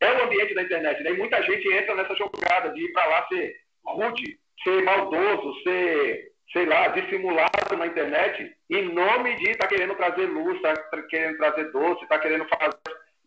É 0.00 0.12
o 0.12 0.24
ambiente 0.24 0.54
da 0.54 0.62
internet. 0.62 1.02
Né? 1.02 1.10
E 1.10 1.18
muita 1.18 1.42
gente 1.42 1.68
entra 1.72 1.94
nessa 1.94 2.14
jogada 2.14 2.70
de 2.70 2.84
ir 2.84 2.92
para 2.92 3.06
lá 3.06 3.26
ser 3.28 3.54
rude, 3.84 4.38
ser 4.62 4.82
maldoso, 4.82 5.62
ser, 5.62 6.32
sei 6.52 6.66
lá, 6.66 6.88
dissimulado 6.88 7.76
na 7.76 7.86
internet, 7.86 8.50
em 8.70 8.92
nome 8.92 9.36
de 9.36 9.50
estar 9.50 9.66
tá 9.66 9.68
querendo 9.68 9.94
trazer 9.94 10.26
luz, 10.26 10.56
está 10.56 11.02
querendo 11.02 11.36
trazer 11.36 11.70
doce, 11.72 12.02
está 12.02 12.18
querendo 12.18 12.46
fazer 12.48 12.78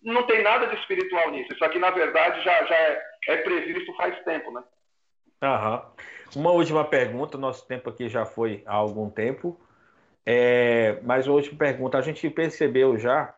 não 0.03 0.23
tem 0.23 0.43
nada 0.43 0.67
de 0.67 0.75
espiritual 0.75 1.31
nisso. 1.31 1.53
Isso 1.53 1.63
aqui, 1.63 1.79
na 1.79 1.89
verdade, 1.89 2.43
já, 2.43 2.65
já 2.65 2.75
é, 2.75 3.01
é 3.29 3.37
previsto 3.37 3.93
faz 3.95 4.21
tempo, 4.23 4.51
né? 4.51 4.63
Aham. 5.41 5.91
Uma 6.35 6.51
última 6.51 6.83
pergunta, 6.83 7.37
nosso 7.37 7.67
tempo 7.67 7.89
aqui 7.89 8.09
já 8.09 8.25
foi 8.25 8.63
há 8.65 8.73
algum 8.73 9.09
tempo, 9.09 9.59
é, 10.25 10.99
mas 11.03 11.27
uma 11.27 11.35
última 11.35 11.57
pergunta, 11.57 11.97
a 11.97 12.01
gente 12.01 12.27
percebeu 12.29 12.97
já 12.97 13.35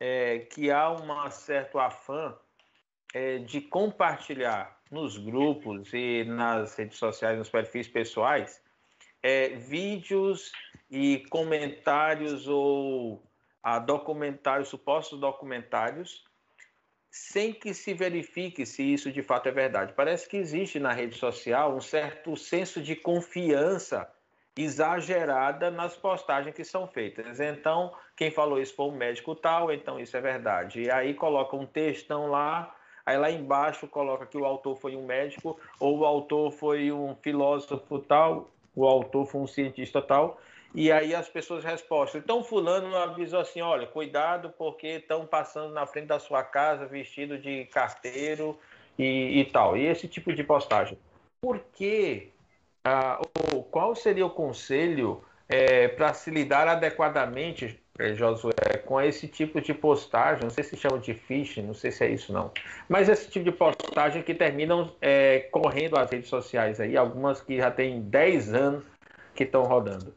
é, 0.00 0.40
que 0.40 0.70
há 0.70 0.90
um 0.90 1.30
certo 1.30 1.78
afã 1.78 2.36
é, 3.14 3.38
de 3.38 3.60
compartilhar 3.60 4.78
nos 4.90 5.16
grupos 5.16 5.92
e 5.92 6.24
nas 6.24 6.76
redes 6.76 6.98
sociais, 6.98 7.38
nos 7.38 7.48
perfis 7.48 7.88
pessoais, 7.88 8.62
é, 9.22 9.48
vídeos 9.48 10.52
e 10.90 11.24
comentários 11.30 12.46
ou 12.46 13.22
a 13.62 13.78
documentários, 13.80 14.68
supostos 14.68 15.18
documentários, 15.18 16.24
sem 17.10 17.52
que 17.52 17.72
se 17.74 17.94
verifique 17.94 18.64
se 18.66 18.82
isso 18.82 19.10
de 19.10 19.22
fato 19.22 19.48
é 19.48 19.52
verdade. 19.52 19.94
Parece 19.94 20.28
que 20.28 20.36
existe 20.36 20.78
na 20.78 20.92
rede 20.92 21.16
social 21.16 21.74
um 21.74 21.80
certo 21.80 22.36
senso 22.36 22.80
de 22.80 22.94
confiança 22.94 24.08
exagerada 24.54 25.70
nas 25.70 25.96
postagens 25.96 26.54
que 26.54 26.62
são 26.62 26.86
feitas. 26.86 27.40
Então, 27.40 27.92
quem 28.14 28.30
falou 28.30 28.60
isso 28.60 28.74
foi 28.74 28.86
um 28.86 28.96
médico 28.96 29.34
tal, 29.34 29.72
então 29.72 29.98
isso 29.98 30.16
é 30.16 30.20
verdade. 30.20 30.82
E 30.82 30.90
aí 30.90 31.14
coloca 31.14 31.56
um 31.56 31.66
textão 31.66 32.28
lá, 32.28 32.74
aí 33.06 33.16
lá 33.16 33.30
embaixo 33.30 33.86
coloca 33.86 34.26
que 34.26 34.36
o 34.36 34.44
autor 34.44 34.76
foi 34.76 34.96
um 34.96 35.06
médico, 35.06 35.58
ou 35.78 35.98
o 35.98 36.04
autor 36.04 36.50
foi 36.50 36.90
um 36.90 37.14
filósofo 37.22 38.00
tal, 38.00 38.50
o 38.74 38.84
autor 38.84 39.24
foi 39.26 39.40
um 39.40 39.46
cientista 39.46 40.02
tal, 40.02 40.38
e 40.74 40.92
aí 40.92 41.14
as 41.14 41.28
pessoas 41.28 41.64
respondem. 41.64 42.16
Então, 42.16 42.44
fulano 42.44 42.94
avisou 42.96 43.40
assim, 43.40 43.62
olha, 43.62 43.86
cuidado 43.86 44.52
porque 44.58 44.88
estão 44.88 45.24
passando 45.24 45.72
na 45.72 45.86
frente 45.86 46.08
da 46.08 46.18
sua 46.18 46.42
casa 46.42 46.84
vestido 46.84 47.38
de 47.38 47.64
carteiro 47.66 48.58
e, 48.98 49.40
e 49.40 49.44
tal. 49.46 49.76
E 49.76 49.86
esse 49.86 50.06
tipo 50.08 50.34
de 50.34 50.44
postagem. 50.44 50.98
Por 51.40 51.60
que? 51.74 52.30
Ah, 52.84 53.20
ou 53.52 53.62
qual 53.62 53.94
seria 53.94 54.26
o 54.26 54.30
conselho 54.30 55.24
é, 55.48 55.88
para 55.88 56.12
se 56.12 56.30
lidar 56.30 56.68
adequadamente, 56.68 57.80
é, 57.98 58.14
Josué, 58.14 58.78
com 58.84 59.00
esse 59.00 59.26
tipo 59.26 59.60
de 59.60 59.72
postagem? 59.72 60.44
Não 60.44 60.50
sei 60.50 60.64
se 60.64 60.76
chama 60.76 60.98
de 60.98 61.14
phishing, 61.14 61.62
não 61.62 61.74
sei 61.74 61.90
se 61.90 62.04
é 62.04 62.08
isso 62.10 62.32
não. 62.32 62.52
Mas 62.88 63.08
esse 63.08 63.30
tipo 63.30 63.44
de 63.44 63.52
postagem 63.52 64.22
que 64.22 64.34
terminam 64.34 64.94
é, 65.00 65.40
correndo 65.50 65.98
as 65.98 66.10
redes 66.10 66.28
sociais 66.28 66.80
aí, 66.80 66.96
algumas 66.96 67.40
que 67.40 67.56
já 67.56 67.70
tem 67.70 68.02
10 68.02 68.54
anos 68.54 68.84
que 69.34 69.44
estão 69.44 69.62
rodando. 69.62 70.14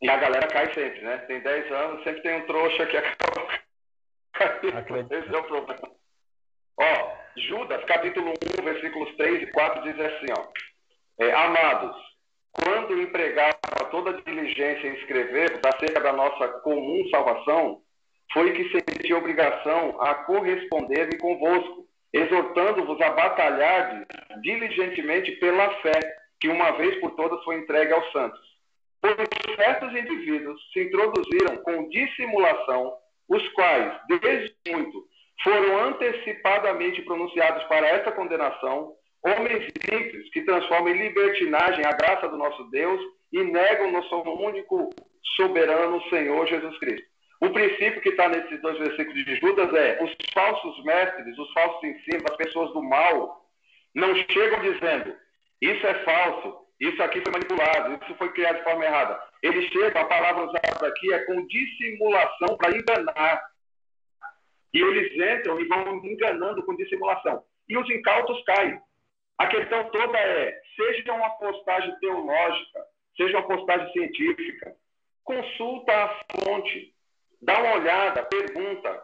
E 0.00 0.10
a 0.10 0.16
galera 0.16 0.46
cai 0.48 0.72
sempre, 0.74 1.00
né? 1.02 1.18
Tem 1.18 1.40
10 1.40 1.72
anos, 1.72 2.04
sempre 2.04 2.22
tem 2.22 2.36
um 2.36 2.46
trouxa 2.46 2.86
que 2.86 2.96
acaba 4.34 4.82
caindo. 4.82 5.14
Esse 5.14 5.34
é 5.34 5.38
o 5.38 5.44
problema. 5.44 5.90
Ó, 6.78 7.16
Judas, 7.36 7.84
capítulo 7.84 8.32
1, 8.58 8.64
versículos 8.64 9.14
3 9.16 9.42
e 9.42 9.46
4, 9.46 9.82
diz 9.82 10.00
assim, 10.00 10.26
ó. 10.36 10.46
É, 11.18 11.32
Amados, 11.32 12.11
quando 12.52 13.00
empregava 13.00 13.56
toda 13.90 14.20
diligência 14.22 14.88
em 14.88 14.94
escrever 14.94 15.60
acerca 15.64 16.00
da 16.00 16.12
nossa 16.12 16.48
comum 16.60 17.08
salvação, 17.10 17.80
foi 18.32 18.52
que 18.52 18.70
senti 18.70 19.12
obrigação 19.12 20.00
a 20.00 20.14
corresponder-me 20.14 21.18
convosco, 21.18 21.86
exortando-vos 22.12 23.00
a 23.00 23.10
batalhar 23.10 24.06
diligentemente 24.42 25.32
pela 25.32 25.70
fé, 25.80 25.98
que 26.40 26.48
uma 26.48 26.72
vez 26.72 26.98
por 27.00 27.12
todas 27.12 27.42
foi 27.44 27.56
entregue 27.56 27.92
aos 27.92 28.10
santos. 28.12 28.40
Pois 29.00 29.16
certos 29.56 29.90
indivíduos 29.94 30.60
se 30.72 30.84
introduziram 30.84 31.56
com 31.58 31.88
dissimulação, 31.88 32.94
os 33.28 33.46
quais, 33.50 33.92
desde 34.08 34.54
muito, 34.68 35.04
foram 35.42 35.86
antecipadamente 35.86 37.02
pronunciados 37.02 37.64
para 37.64 37.86
essa 37.88 38.12
condenação, 38.12 38.94
homens 39.24 39.68
ímpios 39.90 40.30
que 40.30 40.42
transformam 40.42 40.88
em 40.94 40.98
libertinagem 40.98 41.84
a 41.84 41.92
graça 41.92 42.28
do 42.28 42.36
nosso 42.36 42.64
Deus 42.70 43.00
e 43.32 43.42
negam 43.42 43.92
nosso 43.92 44.14
único 44.16 44.90
soberano 45.36 46.02
Senhor 46.08 46.46
Jesus 46.46 46.78
Cristo. 46.78 47.06
O 47.40 47.50
princípio 47.50 48.00
que 48.00 48.10
está 48.10 48.28
nesses 48.28 48.60
dois 48.62 48.78
versículos 48.78 49.24
de 49.24 49.36
Judas 49.36 49.72
é: 49.74 50.02
os 50.02 50.14
falsos 50.32 50.84
mestres, 50.84 51.38
os 51.38 51.52
falsos 51.52 51.82
ensinos, 51.82 52.24
as 52.30 52.36
pessoas 52.36 52.72
do 52.72 52.82
mal, 52.82 53.48
não 53.94 54.14
chegam 54.14 54.60
dizendo, 54.60 55.16
isso 55.60 55.86
é 55.86 55.94
falso, 56.04 56.62
isso 56.80 57.02
aqui 57.02 57.20
foi 57.20 57.32
manipulado, 57.32 57.98
isso 58.02 58.14
foi 58.16 58.32
criado 58.32 58.58
de 58.58 58.64
forma 58.64 58.84
errada. 58.84 59.20
Ele 59.42 59.68
chega, 59.68 60.00
a 60.00 60.04
palavra 60.04 60.44
usada 60.44 60.86
aqui 60.86 61.12
é 61.12 61.24
com 61.24 61.46
dissimulação 61.46 62.56
para 62.56 62.76
enganar. 62.76 63.42
E 64.72 64.80
eles 64.80 65.12
entram 65.12 65.60
e 65.60 65.64
vão 65.66 66.04
enganando 66.04 66.64
com 66.64 66.76
dissimulação. 66.76 67.44
E 67.68 67.76
os 67.76 67.88
incautos 67.90 68.42
caem. 68.44 68.80
A 69.42 69.48
questão 69.48 69.82
toda 69.90 70.16
é, 70.16 70.56
seja 70.76 71.12
uma 71.12 71.30
postagem 71.30 71.92
teológica, 71.98 72.80
seja 73.16 73.38
uma 73.38 73.48
postagem 73.48 73.92
científica, 73.92 74.72
consulta 75.24 75.92
a 75.92 76.20
fonte, 76.30 76.94
dá 77.42 77.60
uma 77.60 77.74
olhada, 77.74 78.22
pergunta, 78.22 79.02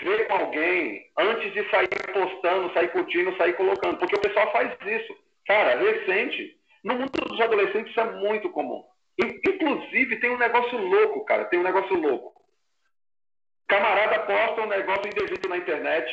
vê 0.00 0.24
com 0.26 0.34
alguém, 0.34 1.10
antes 1.18 1.52
de 1.52 1.68
sair 1.68 1.88
postando, 1.88 2.72
sair 2.72 2.92
curtindo, 2.92 3.36
sair 3.36 3.54
colocando, 3.54 3.98
porque 3.98 4.14
o 4.14 4.20
pessoal 4.20 4.52
faz 4.52 4.72
isso. 4.86 5.16
Cara, 5.48 5.76
recente, 5.76 6.56
no 6.84 6.94
mundo 6.94 7.10
dos 7.10 7.40
adolescentes 7.40 7.90
isso 7.90 8.00
é 8.00 8.12
muito 8.12 8.50
comum. 8.50 8.84
Inclusive, 9.18 10.20
tem 10.20 10.30
um 10.30 10.38
negócio 10.38 10.78
louco, 10.78 11.24
cara, 11.24 11.46
tem 11.46 11.58
um 11.58 11.64
negócio 11.64 11.96
louco. 11.96 12.40
Camarada 13.66 14.20
posta 14.26 14.62
um 14.62 14.68
negócio 14.68 15.08
indevido 15.08 15.48
na 15.48 15.56
internet, 15.56 16.08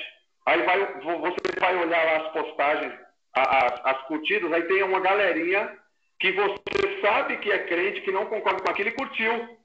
aí 0.47 0.59
vai, 0.63 1.01
você 1.01 1.59
vai 1.59 1.75
olhar 1.75 2.03
lá 2.03 2.25
as 2.25 2.33
postagens, 2.33 3.08
as, 3.43 3.85
as 3.85 4.01
curtidas, 4.03 4.51
aí 4.51 4.63
tem 4.63 4.83
uma 4.83 4.99
galerinha 4.99 5.77
que 6.19 6.31
você 6.31 7.01
sabe 7.01 7.37
que 7.37 7.51
é 7.51 7.59
crente, 7.59 8.01
que 8.01 8.11
não 8.11 8.25
concorda 8.25 8.61
com 8.61 8.69
aquilo 8.69 8.89
e 8.89 8.93
curtiu. 8.93 9.57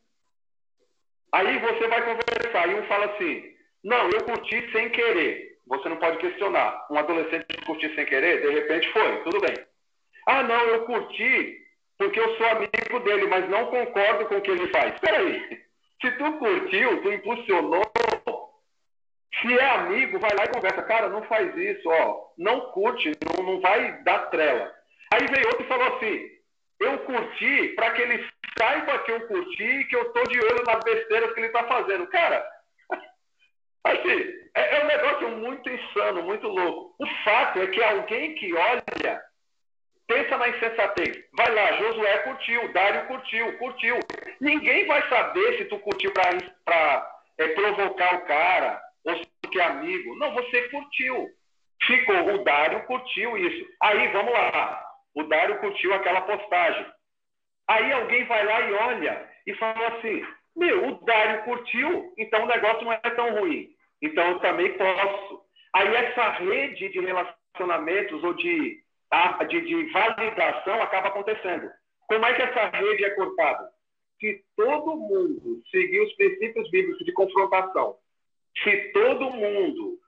Aí 1.32 1.58
você 1.58 1.88
vai 1.88 2.02
conversar 2.02 2.68
e 2.68 2.74
um 2.74 2.82
fala 2.84 3.06
assim: 3.06 3.44
Não, 3.82 4.08
eu 4.10 4.24
curti 4.24 4.70
sem 4.72 4.88
querer. 4.90 5.58
Você 5.66 5.88
não 5.88 5.96
pode 5.96 6.18
questionar. 6.18 6.86
Um 6.90 6.98
adolescente 6.98 7.56
curtir 7.64 7.94
sem 7.94 8.06
querer, 8.06 8.42
de 8.42 8.50
repente 8.50 8.92
foi, 8.92 9.22
tudo 9.24 9.40
bem. 9.40 9.54
Ah, 10.26 10.42
não, 10.42 10.60
eu 10.68 10.84
curti 10.84 11.64
porque 11.98 12.18
eu 12.18 12.36
sou 12.36 12.46
amigo 12.48 13.00
dele, 13.00 13.26
mas 13.26 13.48
não 13.48 13.66
concordo 13.66 14.26
com 14.26 14.36
o 14.36 14.40
que 14.40 14.50
ele 14.50 14.68
faz. 14.68 14.94
Espera 14.94 15.18
aí. 15.18 15.62
Se 16.00 16.10
tu 16.12 16.32
curtiu, 16.34 17.02
tu 17.02 17.12
impulsionou, 17.12 17.83
se 19.40 19.58
é 19.58 19.70
amigo, 19.70 20.18
vai 20.18 20.30
lá 20.34 20.44
e 20.44 20.52
conversa. 20.52 20.82
Cara, 20.82 21.08
não 21.08 21.22
faz 21.24 21.56
isso, 21.56 21.88
ó. 21.88 22.30
Não 22.38 22.60
curte, 22.72 23.12
não, 23.24 23.44
não 23.44 23.60
vai 23.60 24.02
dar 24.02 24.30
trela. 24.30 24.72
Aí 25.12 25.26
veio 25.26 25.46
outro 25.46 25.64
e 25.64 25.68
falou 25.68 25.96
assim: 25.96 26.30
eu 26.80 26.98
curti 27.00 27.68
para 27.76 27.90
que 27.92 28.02
ele 28.02 28.28
saiba 28.58 28.98
que 29.00 29.12
eu 29.12 29.26
curti 29.26 29.64
e 29.64 29.84
que 29.84 29.96
eu 29.96 30.12
tô 30.12 30.22
de 30.24 30.38
olho 30.38 30.64
nas 30.66 30.82
besteiras 30.84 31.32
que 31.32 31.40
ele 31.40 31.48
tá 31.50 31.64
fazendo. 31.64 32.06
Cara, 32.08 32.46
assim, 33.84 34.24
é, 34.54 34.76
é 34.76 34.84
um 34.84 34.86
negócio 34.86 35.28
muito 35.30 35.70
insano, 35.70 36.22
muito 36.22 36.46
louco. 36.46 36.94
O 36.98 37.06
fato 37.24 37.60
é 37.60 37.66
que 37.66 37.82
alguém 37.82 38.34
que 38.34 38.54
olha 38.54 38.82
Pensa 40.06 40.36
na 40.36 40.48
insensatez. 40.48 41.16
Vai 41.32 41.54
lá, 41.54 41.72
Josué 41.78 42.18
curtiu, 42.18 42.72
Dário 42.74 43.06
curtiu, 43.06 43.56
curtiu. 43.56 43.98
Ninguém 44.38 44.86
vai 44.86 45.08
saber 45.08 45.56
se 45.56 45.64
tu 45.64 45.78
curtiu 45.78 46.12
para 46.12 47.10
é, 47.38 47.48
provocar 47.48 48.16
o 48.16 48.26
cara 48.26 48.83
ou 49.04 49.14
tu 49.50 49.60
é 49.60 49.64
amigo. 49.64 50.16
Não, 50.16 50.32
você 50.34 50.68
curtiu. 50.68 51.28
Ficou, 51.82 52.34
o 52.34 52.44
Dário 52.44 52.84
curtiu 52.86 53.36
isso. 53.36 53.66
Aí, 53.82 54.08
vamos 54.08 54.32
lá. 54.32 54.84
O 55.14 55.22
Dário 55.24 55.58
curtiu 55.60 55.92
aquela 55.94 56.22
postagem. 56.22 56.86
Aí 57.68 57.92
alguém 57.92 58.24
vai 58.26 58.44
lá 58.44 58.60
e 58.60 58.72
olha 58.72 59.30
e 59.46 59.54
fala 59.54 59.88
assim: 59.88 60.24
Meu, 60.56 60.88
o 60.88 61.04
Dário 61.04 61.44
curtiu, 61.44 62.12
então 62.18 62.44
o 62.44 62.48
negócio 62.48 62.84
não 62.84 62.92
é 62.92 62.98
tão 62.98 63.38
ruim. 63.38 63.68
Então 64.02 64.32
eu 64.32 64.38
também 64.40 64.76
posso. 64.76 65.44
Aí 65.74 65.94
essa 65.94 66.30
rede 66.30 66.88
de 66.90 67.00
relacionamentos 67.00 68.22
ou 68.22 68.34
de 68.34 68.84
de, 69.48 69.60
de 69.60 69.92
validação 69.92 70.82
acaba 70.82 71.08
acontecendo. 71.08 71.70
Como 72.08 72.24
é 72.26 72.34
que 72.34 72.42
essa 72.42 72.68
rede 72.76 73.04
é 73.04 73.10
cortada? 73.10 73.70
Se 74.20 74.44
todo 74.56 74.96
mundo 74.96 75.62
seguir 75.70 76.00
os 76.00 76.12
princípios 76.14 76.70
bíblicos 76.70 77.04
de 77.04 77.12
confrontação, 77.12 77.96
se 78.62 78.92
todo 78.92 79.30
mundo 79.30 79.98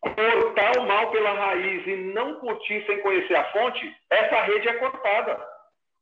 cortar 0.00 0.78
o 0.78 0.86
mal 0.86 1.10
pela 1.10 1.32
raiz 1.32 1.86
e 1.86 1.96
não 1.96 2.38
curtir 2.38 2.84
sem 2.86 3.00
conhecer 3.00 3.34
a 3.34 3.50
fonte, 3.52 3.96
essa 4.10 4.42
rede 4.42 4.68
é 4.68 4.74
cortada. 4.74 5.44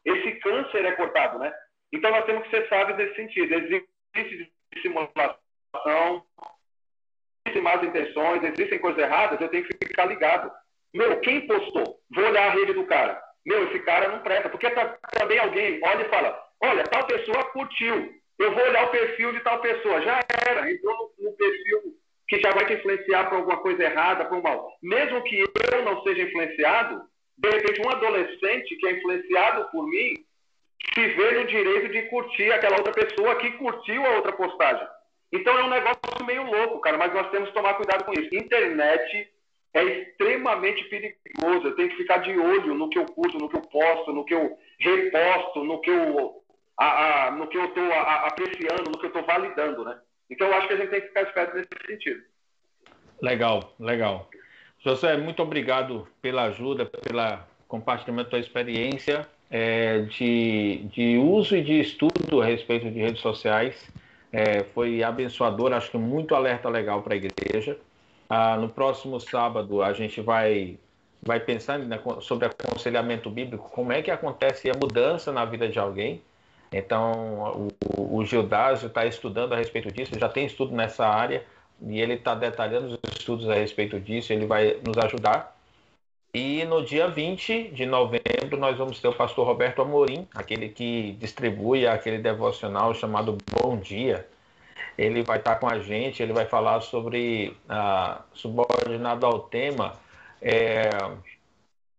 Esse 0.04 0.32
câncer 0.40 0.84
é 0.84 0.92
cortado, 0.92 1.38
né? 1.38 1.52
Então 1.92 2.10
nós 2.10 2.24
temos 2.24 2.44
que 2.44 2.50
ser 2.50 2.68
sábios 2.68 2.98
nesse 2.98 3.14
sentido. 3.14 3.54
Existe 3.54 4.52
simulação, 4.82 6.24
existem 7.46 7.62
más 7.62 7.82
intenções, 7.82 8.42
existem 8.42 8.78
coisas 8.78 9.02
erradas, 9.02 9.40
eu 9.40 9.48
tenho 9.48 9.64
que 9.64 9.86
ficar 9.86 10.04
ligado. 10.06 10.50
Meu, 10.92 11.20
quem 11.20 11.46
postou? 11.46 12.00
Vou 12.14 12.24
olhar 12.24 12.48
a 12.48 12.52
rede 12.52 12.72
do 12.72 12.86
cara. 12.86 13.20
Meu, 13.46 13.68
esse 13.68 13.80
cara 13.80 14.08
não 14.08 14.20
presta. 14.20 14.48
Porque 14.48 14.70
tá, 14.70 14.96
também 15.12 15.38
alguém 15.38 15.80
olha 15.82 16.02
e 16.02 16.08
fala: 16.08 16.40
olha, 16.62 16.84
tal 16.84 17.06
pessoa 17.06 17.50
curtiu. 17.50 18.12
Eu 18.44 18.52
vou 18.52 18.62
olhar 18.62 18.84
o 18.84 18.90
perfil 18.90 19.32
de 19.32 19.40
tal 19.40 19.58
pessoa. 19.60 20.02
Já 20.02 20.20
era, 20.46 20.70
entrou 20.70 21.14
no, 21.18 21.30
no 21.30 21.36
perfil 21.36 21.80
que 22.28 22.38
já 22.40 22.50
vai 22.50 22.66
te 22.66 22.74
influenciar 22.74 23.24
para 23.24 23.38
alguma 23.38 23.56
coisa 23.56 23.82
errada, 23.82 24.26
para 24.26 24.38
o 24.38 24.42
mal. 24.42 24.70
Mesmo 24.82 25.22
que 25.22 25.40
eu 25.40 25.82
não 25.82 26.02
seja 26.02 26.24
influenciado, 26.24 27.02
de 27.38 27.48
repente, 27.48 27.80
um 27.80 27.90
adolescente 27.90 28.76
que 28.76 28.86
é 28.86 28.92
influenciado 28.92 29.70
por 29.70 29.88
mim 29.88 30.14
se 30.92 31.06
vê 31.06 31.30
no 31.30 31.46
direito 31.46 31.88
de 31.88 32.02
curtir 32.02 32.52
aquela 32.52 32.76
outra 32.76 32.92
pessoa 32.92 33.36
que 33.36 33.50
curtiu 33.52 34.04
a 34.04 34.16
outra 34.16 34.32
postagem. 34.32 34.86
Então 35.32 35.58
é 35.58 35.64
um 35.64 35.70
negócio 35.70 36.26
meio 36.26 36.44
louco, 36.44 36.80
cara, 36.80 36.98
mas 36.98 37.14
nós 37.14 37.30
temos 37.30 37.48
que 37.48 37.54
tomar 37.54 37.74
cuidado 37.74 38.04
com 38.04 38.12
isso. 38.12 38.34
Internet 38.34 39.26
é 39.72 39.82
extremamente 39.84 40.84
perigoso. 40.84 41.68
Eu 41.68 41.76
tenho 41.76 41.88
que 41.88 41.96
ficar 41.96 42.18
de 42.18 42.38
olho 42.38 42.74
no 42.74 42.90
que 42.90 42.98
eu 42.98 43.06
curto, 43.06 43.38
no 43.38 43.48
que 43.48 43.56
eu 43.56 43.62
posto, 43.62 44.12
no 44.12 44.24
que 44.24 44.34
eu 44.34 44.54
reposto, 44.78 45.64
no 45.64 45.80
que 45.80 45.90
eu 45.90 46.43
a, 46.76 47.26
a, 47.26 47.30
no 47.30 47.46
que 47.46 47.56
eu 47.56 47.66
estou 47.66 47.92
apreciando, 47.92 48.90
no 48.90 48.98
que 48.98 49.06
eu 49.06 49.08
estou 49.08 49.24
validando, 49.24 49.84
né? 49.84 49.98
Então 50.30 50.48
eu 50.48 50.54
acho 50.54 50.68
que 50.68 50.74
a 50.74 50.76
gente 50.76 50.90
tem 50.90 51.00
que 51.00 51.08
ficar 51.08 51.22
esperto 51.22 51.56
nesse 51.56 51.68
sentido. 51.86 52.22
Legal, 53.22 53.74
legal. 53.78 54.28
José, 54.80 55.16
muito 55.16 55.42
obrigado 55.42 56.06
pela 56.20 56.44
ajuda, 56.44 56.84
pelo 56.84 57.38
compartilhamento 57.68 58.30
da 58.30 58.38
experiência 58.38 59.26
é, 59.50 60.00
de, 60.00 60.84
de 60.92 61.16
uso 61.18 61.56
e 61.56 61.62
de 61.62 61.80
estudo 61.80 62.42
a 62.42 62.44
respeito 62.44 62.90
de 62.90 62.98
redes 62.98 63.20
sociais. 63.20 63.90
É, 64.32 64.64
foi 64.74 65.02
abençoador, 65.02 65.72
acho 65.72 65.90
que 65.90 65.96
muito 65.96 66.34
alerta 66.34 66.68
legal 66.68 67.02
para 67.02 67.14
a 67.14 67.16
igreja. 67.16 67.78
Ah, 68.28 68.56
no 68.56 68.68
próximo 68.68 69.20
sábado 69.20 69.82
a 69.82 69.92
gente 69.92 70.20
vai 70.20 70.78
vai 71.26 71.40
pensar 71.40 71.80
sobre 72.20 72.46
aconselhamento 72.46 73.30
bíblico, 73.30 73.70
como 73.70 73.92
é 73.92 74.02
que 74.02 74.10
acontece 74.10 74.68
a 74.68 74.74
mudança 74.74 75.32
na 75.32 75.44
vida 75.46 75.66
de 75.68 75.78
alguém. 75.78 76.20
Então, 76.76 77.70
o, 77.96 78.18
o 78.18 78.24
Gildásio 78.24 78.88
está 78.88 79.06
estudando 79.06 79.52
a 79.52 79.56
respeito 79.56 79.92
disso, 79.92 80.18
já 80.18 80.28
tem 80.28 80.44
estudo 80.44 80.74
nessa 80.74 81.06
área, 81.06 81.44
e 81.80 82.00
ele 82.00 82.14
está 82.14 82.34
detalhando 82.34 82.98
os 83.00 83.12
estudos 83.16 83.48
a 83.48 83.54
respeito 83.54 84.00
disso, 84.00 84.32
ele 84.32 84.44
vai 84.44 84.80
nos 84.84 84.98
ajudar. 84.98 85.56
E 86.34 86.64
no 86.64 86.84
dia 86.84 87.06
20 87.06 87.68
de 87.68 87.86
novembro, 87.86 88.56
nós 88.58 88.76
vamos 88.76 89.00
ter 89.00 89.06
o 89.06 89.14
pastor 89.14 89.46
Roberto 89.46 89.82
Amorim, 89.82 90.26
aquele 90.34 90.68
que 90.68 91.12
distribui 91.12 91.86
aquele 91.86 92.18
devocional 92.18 92.92
chamado 92.92 93.38
Bom 93.52 93.76
Dia, 93.76 94.26
ele 94.98 95.22
vai 95.22 95.38
estar 95.38 95.56
com 95.56 95.68
a 95.68 95.78
gente, 95.78 96.20
ele 96.24 96.32
vai 96.32 96.46
falar 96.46 96.80
sobre, 96.80 97.56
ah, 97.68 98.22
subordinado 98.32 99.24
ao 99.24 99.42
tema, 99.42 99.92
é, 100.42 100.90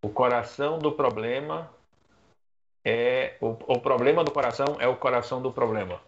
o 0.02 0.10
coração 0.10 0.80
do 0.80 0.92
problema 0.92 1.70
é 2.86 3.34
o, 3.42 3.58
o 3.68 3.80
problema 3.80 4.24
do 4.24 4.32
coração 4.32 4.78
é 4.80 4.88
o 4.88 4.96
coração 4.96 5.42
do 5.42 5.52
problema. 5.52 6.00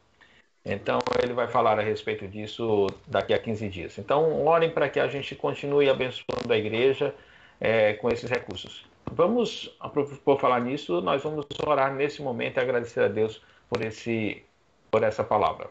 Então 0.64 0.99
ele 1.24 1.34
vai 1.34 1.48
falar 1.48 1.80
a 1.80 1.82
respeito 1.82 2.28
disso 2.28 2.88
daqui 3.08 3.34
a 3.34 3.40
15 3.40 3.70
dias. 3.70 3.98
Então 3.98 4.45
orem 4.45 4.70
para 4.70 4.88
que 4.88 4.99
a 4.99 5.08
gente 5.08 5.36
continue 5.36 5.90
abençoando 5.90 6.54
a 6.54 6.58
igreja 6.58 7.16
é, 7.60 7.94
com 7.94 8.10
esses 8.10 8.30
recursos. 8.30 8.86
Vamos, 9.12 9.68
por 10.26 10.40
falar 10.40 10.60
nisso, 10.60 11.02
nós 11.02 11.24
vamos 11.24 11.45
orar 11.66 11.94
nesse 11.94 12.22
momento 12.22 12.58
e 12.58 12.60
agradecer 12.60 12.99
a 12.99 13.08
Deus 13.08 13.41
por 13.70 13.82
esse, 13.82 14.44
por 14.91 15.02
essa 15.02 15.24
palavra. 15.24 15.70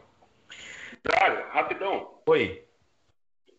Dário, 1.03 1.45
rapidão. 1.51 2.15
Oi. 2.25 2.63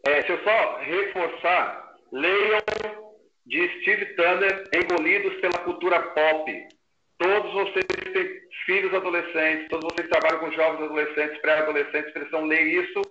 É, 0.05 0.23
se 0.23 0.33
eu 0.33 0.43
só 0.43 0.79
reforçar, 0.79 1.95
leiam 2.11 2.61
de 3.47 3.81
Steve 3.81 4.07
Tanner, 4.17 4.69
Engolidos 4.75 5.35
pela 5.41 5.59
Cultura 5.61 6.01
Pop. 6.01 6.69
Todos 7.19 7.53
vocês 7.53 7.85
têm 7.85 8.41
filhos 8.65 8.95
adolescentes, 8.95 9.69
todos 9.69 9.93
vocês 9.93 10.09
trabalham 10.09 10.39
com 10.39 10.53
jovens 10.53 10.85
adolescentes, 10.85 11.41
pré-adolescentes, 11.41 12.13
precisam 12.13 12.45
ler 12.45 12.63
isso. 12.63 13.03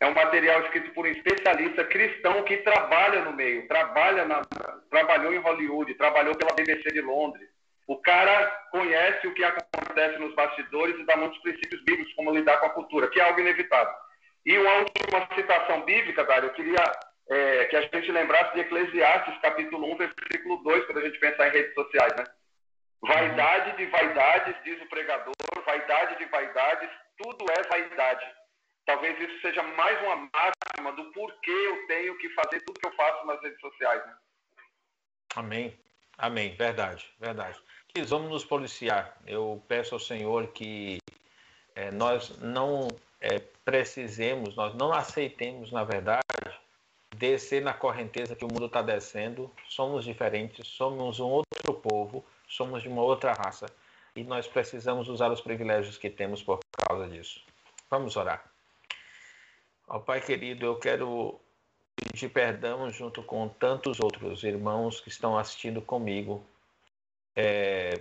É 0.00 0.06
um 0.06 0.14
material 0.14 0.62
escrito 0.62 0.90
por 0.92 1.06
um 1.06 1.10
especialista 1.10 1.84
cristão 1.84 2.42
que 2.44 2.56
trabalha 2.58 3.22
no 3.24 3.32
meio, 3.32 3.68
trabalha 3.68 4.24
na, 4.24 4.42
trabalhou 4.90 5.34
em 5.34 5.38
Hollywood, 5.38 5.94
trabalhou 5.94 6.34
pela 6.34 6.54
BBC 6.54 6.90
de 6.92 7.00
Londres. 7.02 7.48
O 7.86 7.98
cara 7.98 8.46
conhece 8.70 9.26
o 9.26 9.34
que 9.34 9.44
acontece 9.44 10.18
nos 10.18 10.34
bastidores 10.34 10.98
e 10.98 11.04
dá 11.04 11.16
muitos 11.16 11.38
princípios 11.38 11.82
bíblicos 11.84 12.12
como 12.14 12.34
lidar 12.34 12.56
com 12.58 12.66
a 12.66 12.70
cultura, 12.70 13.08
que 13.08 13.20
é 13.20 13.24
algo 13.24 13.40
inevitável. 13.40 13.94
E 14.44 14.56
uma 14.58 14.74
última 14.78 15.28
citação 15.34 15.82
bíblica, 15.82 16.24
Dário, 16.24 16.48
eu 16.48 16.54
queria 16.54 16.92
é, 17.30 17.64
que 17.66 17.76
a 17.76 17.82
gente 17.82 18.10
lembrasse 18.12 18.54
de 18.54 18.60
Eclesiastes, 18.60 19.38
capítulo 19.40 19.92
1, 19.92 19.96
versículo 19.96 20.56
2, 20.62 20.86
quando 20.86 20.98
a 20.98 21.04
gente 21.04 21.18
pensar 21.18 21.48
em 21.48 21.52
redes 21.52 21.74
sociais, 21.74 22.14
né? 22.16 22.24
Vaidade 23.02 23.76
de 23.76 23.86
vaidades, 23.86 24.56
diz 24.64 24.80
o 24.82 24.88
pregador, 24.88 25.34
vaidade 25.64 26.16
de 26.18 26.24
vaidades, 26.26 26.90
tudo 27.18 27.44
é 27.50 27.62
vaidade. 27.68 28.26
Talvez 28.84 29.18
isso 29.20 29.40
seja 29.40 29.62
mais 29.62 30.00
uma 30.02 30.28
máxima 30.32 30.92
do 30.92 31.12
porquê 31.12 31.50
eu 31.50 31.86
tenho 31.88 32.16
que 32.18 32.28
fazer 32.30 32.60
tudo 32.60 32.78
que 32.78 32.86
eu 32.86 32.94
faço 32.94 33.26
nas 33.26 33.40
redes 33.42 33.60
sociais. 33.60 34.06
Né? 34.06 34.16
Amém. 35.34 35.78
Amém. 36.16 36.54
Verdade, 36.56 37.12
verdade. 37.18 37.60
Quis, 37.88 38.10
vamos 38.10 38.30
nos 38.30 38.44
policiar. 38.44 39.16
Eu 39.26 39.62
peço 39.68 39.94
ao 39.94 40.00
Senhor 40.00 40.46
que 40.48 40.98
é, 41.74 41.90
nós 41.90 42.38
não 42.38 42.88
é, 43.20 43.38
precisemos, 43.64 44.54
nós 44.54 44.74
não 44.74 44.92
aceitemos, 44.92 45.72
na 45.72 45.84
verdade, 45.84 46.22
descer 47.16 47.62
na 47.62 47.74
correnteza 47.74 48.36
que 48.36 48.44
o 48.44 48.48
mundo 48.48 48.66
está 48.66 48.82
descendo. 48.82 49.52
Somos 49.68 50.04
diferentes, 50.04 50.68
somos 50.68 51.18
um 51.18 51.26
outro 51.26 51.74
povo, 51.74 52.24
somos 52.46 52.82
de 52.82 52.88
uma 52.88 53.02
outra 53.02 53.32
raça 53.32 53.66
e 54.14 54.24
nós 54.24 54.46
precisamos 54.46 55.08
usar 55.08 55.30
os 55.30 55.40
privilégios 55.40 55.98
que 55.98 56.08
temos 56.08 56.42
por 56.42 56.60
causa 56.72 57.08
disso. 57.08 57.44
Vamos 57.90 58.16
orar. 58.16 58.44
Ó 59.88 59.98
Pai 59.98 60.20
querido, 60.20 60.66
eu 60.66 60.76
quero 60.76 61.40
pedir 61.94 62.28
perdão 62.28 62.90
junto 62.90 63.22
com 63.22 63.48
tantos 63.48 64.00
outros 64.00 64.42
irmãos 64.42 65.00
que 65.00 65.08
estão 65.08 65.38
assistindo 65.38 65.80
comigo 65.80 66.44
é, 67.34 68.00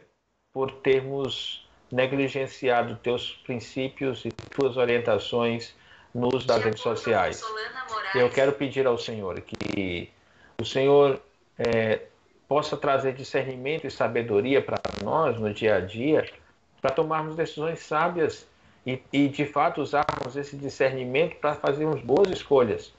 por 0.51 0.71
termos 0.71 1.67
negligenciado 1.91 2.95
teus 2.97 3.33
princípios 3.43 4.25
e 4.25 4.31
tuas 4.31 4.77
orientações 4.77 5.75
no 6.13 6.29
uso 6.33 6.47
das 6.47 6.63
redes 6.63 6.81
sociais. 6.81 7.41
Eu 8.15 8.29
quero 8.29 8.53
pedir 8.53 8.87
ao 8.87 8.97
Senhor 8.97 9.39
que 9.41 10.09
o 10.59 10.65
Senhor 10.65 11.21
é, 11.57 12.07
possa 12.47 12.77
trazer 12.77 13.13
discernimento 13.13 13.87
e 13.87 13.91
sabedoria 13.91 14.61
para 14.61 14.79
nós 15.03 15.39
no 15.39 15.53
dia 15.53 15.75
a 15.75 15.79
dia, 15.79 16.29
para 16.81 16.91
tomarmos 16.91 17.35
decisões 17.35 17.79
sábias 17.79 18.47
e, 18.85 19.01
e, 19.11 19.27
de 19.27 19.45
fato 19.45 19.81
usarmos 19.81 20.35
esse 20.35 20.55
discernimento 20.55 21.37
para 21.37 21.55
fazermos 21.55 22.01
boas 22.01 22.29
escolhas 22.29 22.93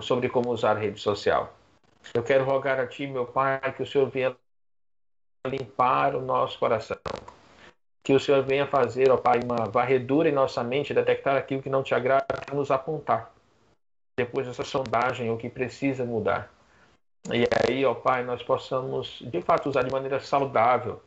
sobre 0.00 0.28
como 0.28 0.50
usar 0.50 0.76
a 0.76 0.80
rede 0.80 1.00
social. 1.00 1.54
Eu 2.12 2.22
quero 2.22 2.44
rogar 2.44 2.80
a 2.80 2.86
Ti, 2.86 3.06
meu 3.06 3.26
Pai, 3.26 3.60
que 3.72 3.82
o 3.82 3.86
Senhor 3.86 4.08
venha 4.08 4.36
limpar 5.46 6.14
o 6.16 6.20
nosso 6.20 6.58
coração. 6.58 6.98
Que 8.02 8.12
o 8.12 8.20
Senhor 8.20 8.42
venha 8.42 8.66
fazer, 8.66 9.10
ó 9.10 9.16
Pai, 9.16 9.40
uma 9.44 9.66
varredura 9.66 10.28
em 10.28 10.32
nossa 10.32 10.64
mente, 10.64 10.94
detectar 10.94 11.36
aquilo 11.36 11.62
que 11.62 11.70
não 11.70 11.82
te 11.82 11.94
agrada 11.94 12.26
e 12.50 12.54
nos 12.54 12.70
apontar. 12.70 13.32
Depois 14.16 14.46
dessa 14.46 14.64
sondagem, 14.64 15.30
o 15.30 15.36
que 15.36 15.48
precisa 15.48 16.04
mudar. 16.04 16.50
E 17.26 17.44
aí, 17.64 17.84
ó 17.84 17.94
Pai, 17.94 18.24
nós 18.24 18.42
possamos 18.42 19.18
de 19.22 19.42
fato 19.42 19.68
usar 19.68 19.82
de 19.82 19.92
maneira 19.92 20.20
saudável 20.20 21.02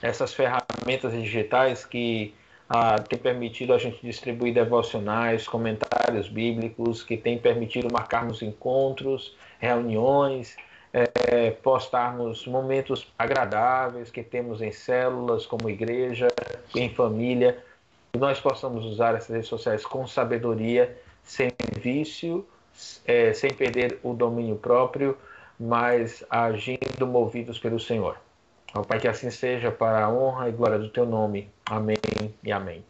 essas 0.00 0.34
ferramentas 0.34 1.12
digitais 1.12 1.84
que 1.84 2.34
ah, 2.68 2.96
têm 2.96 3.18
permitido 3.18 3.72
a 3.72 3.78
gente 3.78 4.00
distribuir 4.02 4.54
devocionais, 4.54 5.46
comentários 5.46 6.28
bíblicos, 6.28 7.02
que 7.02 7.16
têm 7.16 7.38
permitido 7.38 7.88
marcarmos 7.92 8.42
encontros, 8.42 9.36
reuniões, 9.58 10.56
é, 10.92 11.50
postarmos 11.50 12.46
momentos 12.46 13.10
agradáveis 13.18 14.10
que 14.10 14.22
temos 14.22 14.60
em 14.60 14.72
células, 14.72 15.46
como 15.46 15.70
igreja, 15.70 16.28
em 16.74 16.94
família, 16.94 17.62
que 18.12 18.18
nós 18.18 18.40
possamos 18.40 18.84
usar 18.84 19.14
essas 19.14 19.30
redes 19.30 19.48
sociais 19.48 19.86
com 19.86 20.06
sabedoria, 20.06 20.96
sem 21.22 21.50
vício, 21.78 22.46
é, 23.04 23.32
sem 23.32 23.52
perder 23.52 23.98
o 24.02 24.14
domínio 24.14 24.56
próprio, 24.56 25.16
mas 25.58 26.24
agindo 26.28 27.06
movidos 27.06 27.58
pelo 27.58 27.78
Senhor. 27.78 28.16
Ó 28.74 28.82
Pai, 28.82 28.98
que 28.98 29.08
assim 29.08 29.30
seja 29.30 29.70
para 29.70 30.04
a 30.04 30.10
honra 30.10 30.48
e 30.48 30.52
glória 30.52 30.78
do 30.78 30.88
Teu 30.88 31.04
nome. 31.04 31.50
Amém 31.66 31.96
e 32.42 32.50
amém. 32.50 32.84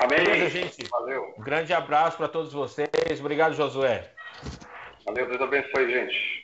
Amém. 0.00 0.24
Beleza, 0.24 0.48
gente. 0.48 0.88
Valeu. 0.90 1.34
Um 1.38 1.42
grande 1.42 1.74
abraço 1.74 2.16
para 2.16 2.28
todos 2.28 2.52
vocês. 2.52 2.88
Obrigado, 3.20 3.54
Josué. 3.54 4.10
Valeu, 5.04 5.28
Deus 5.28 5.40
abençoe, 5.42 5.90
gente. 5.90 6.39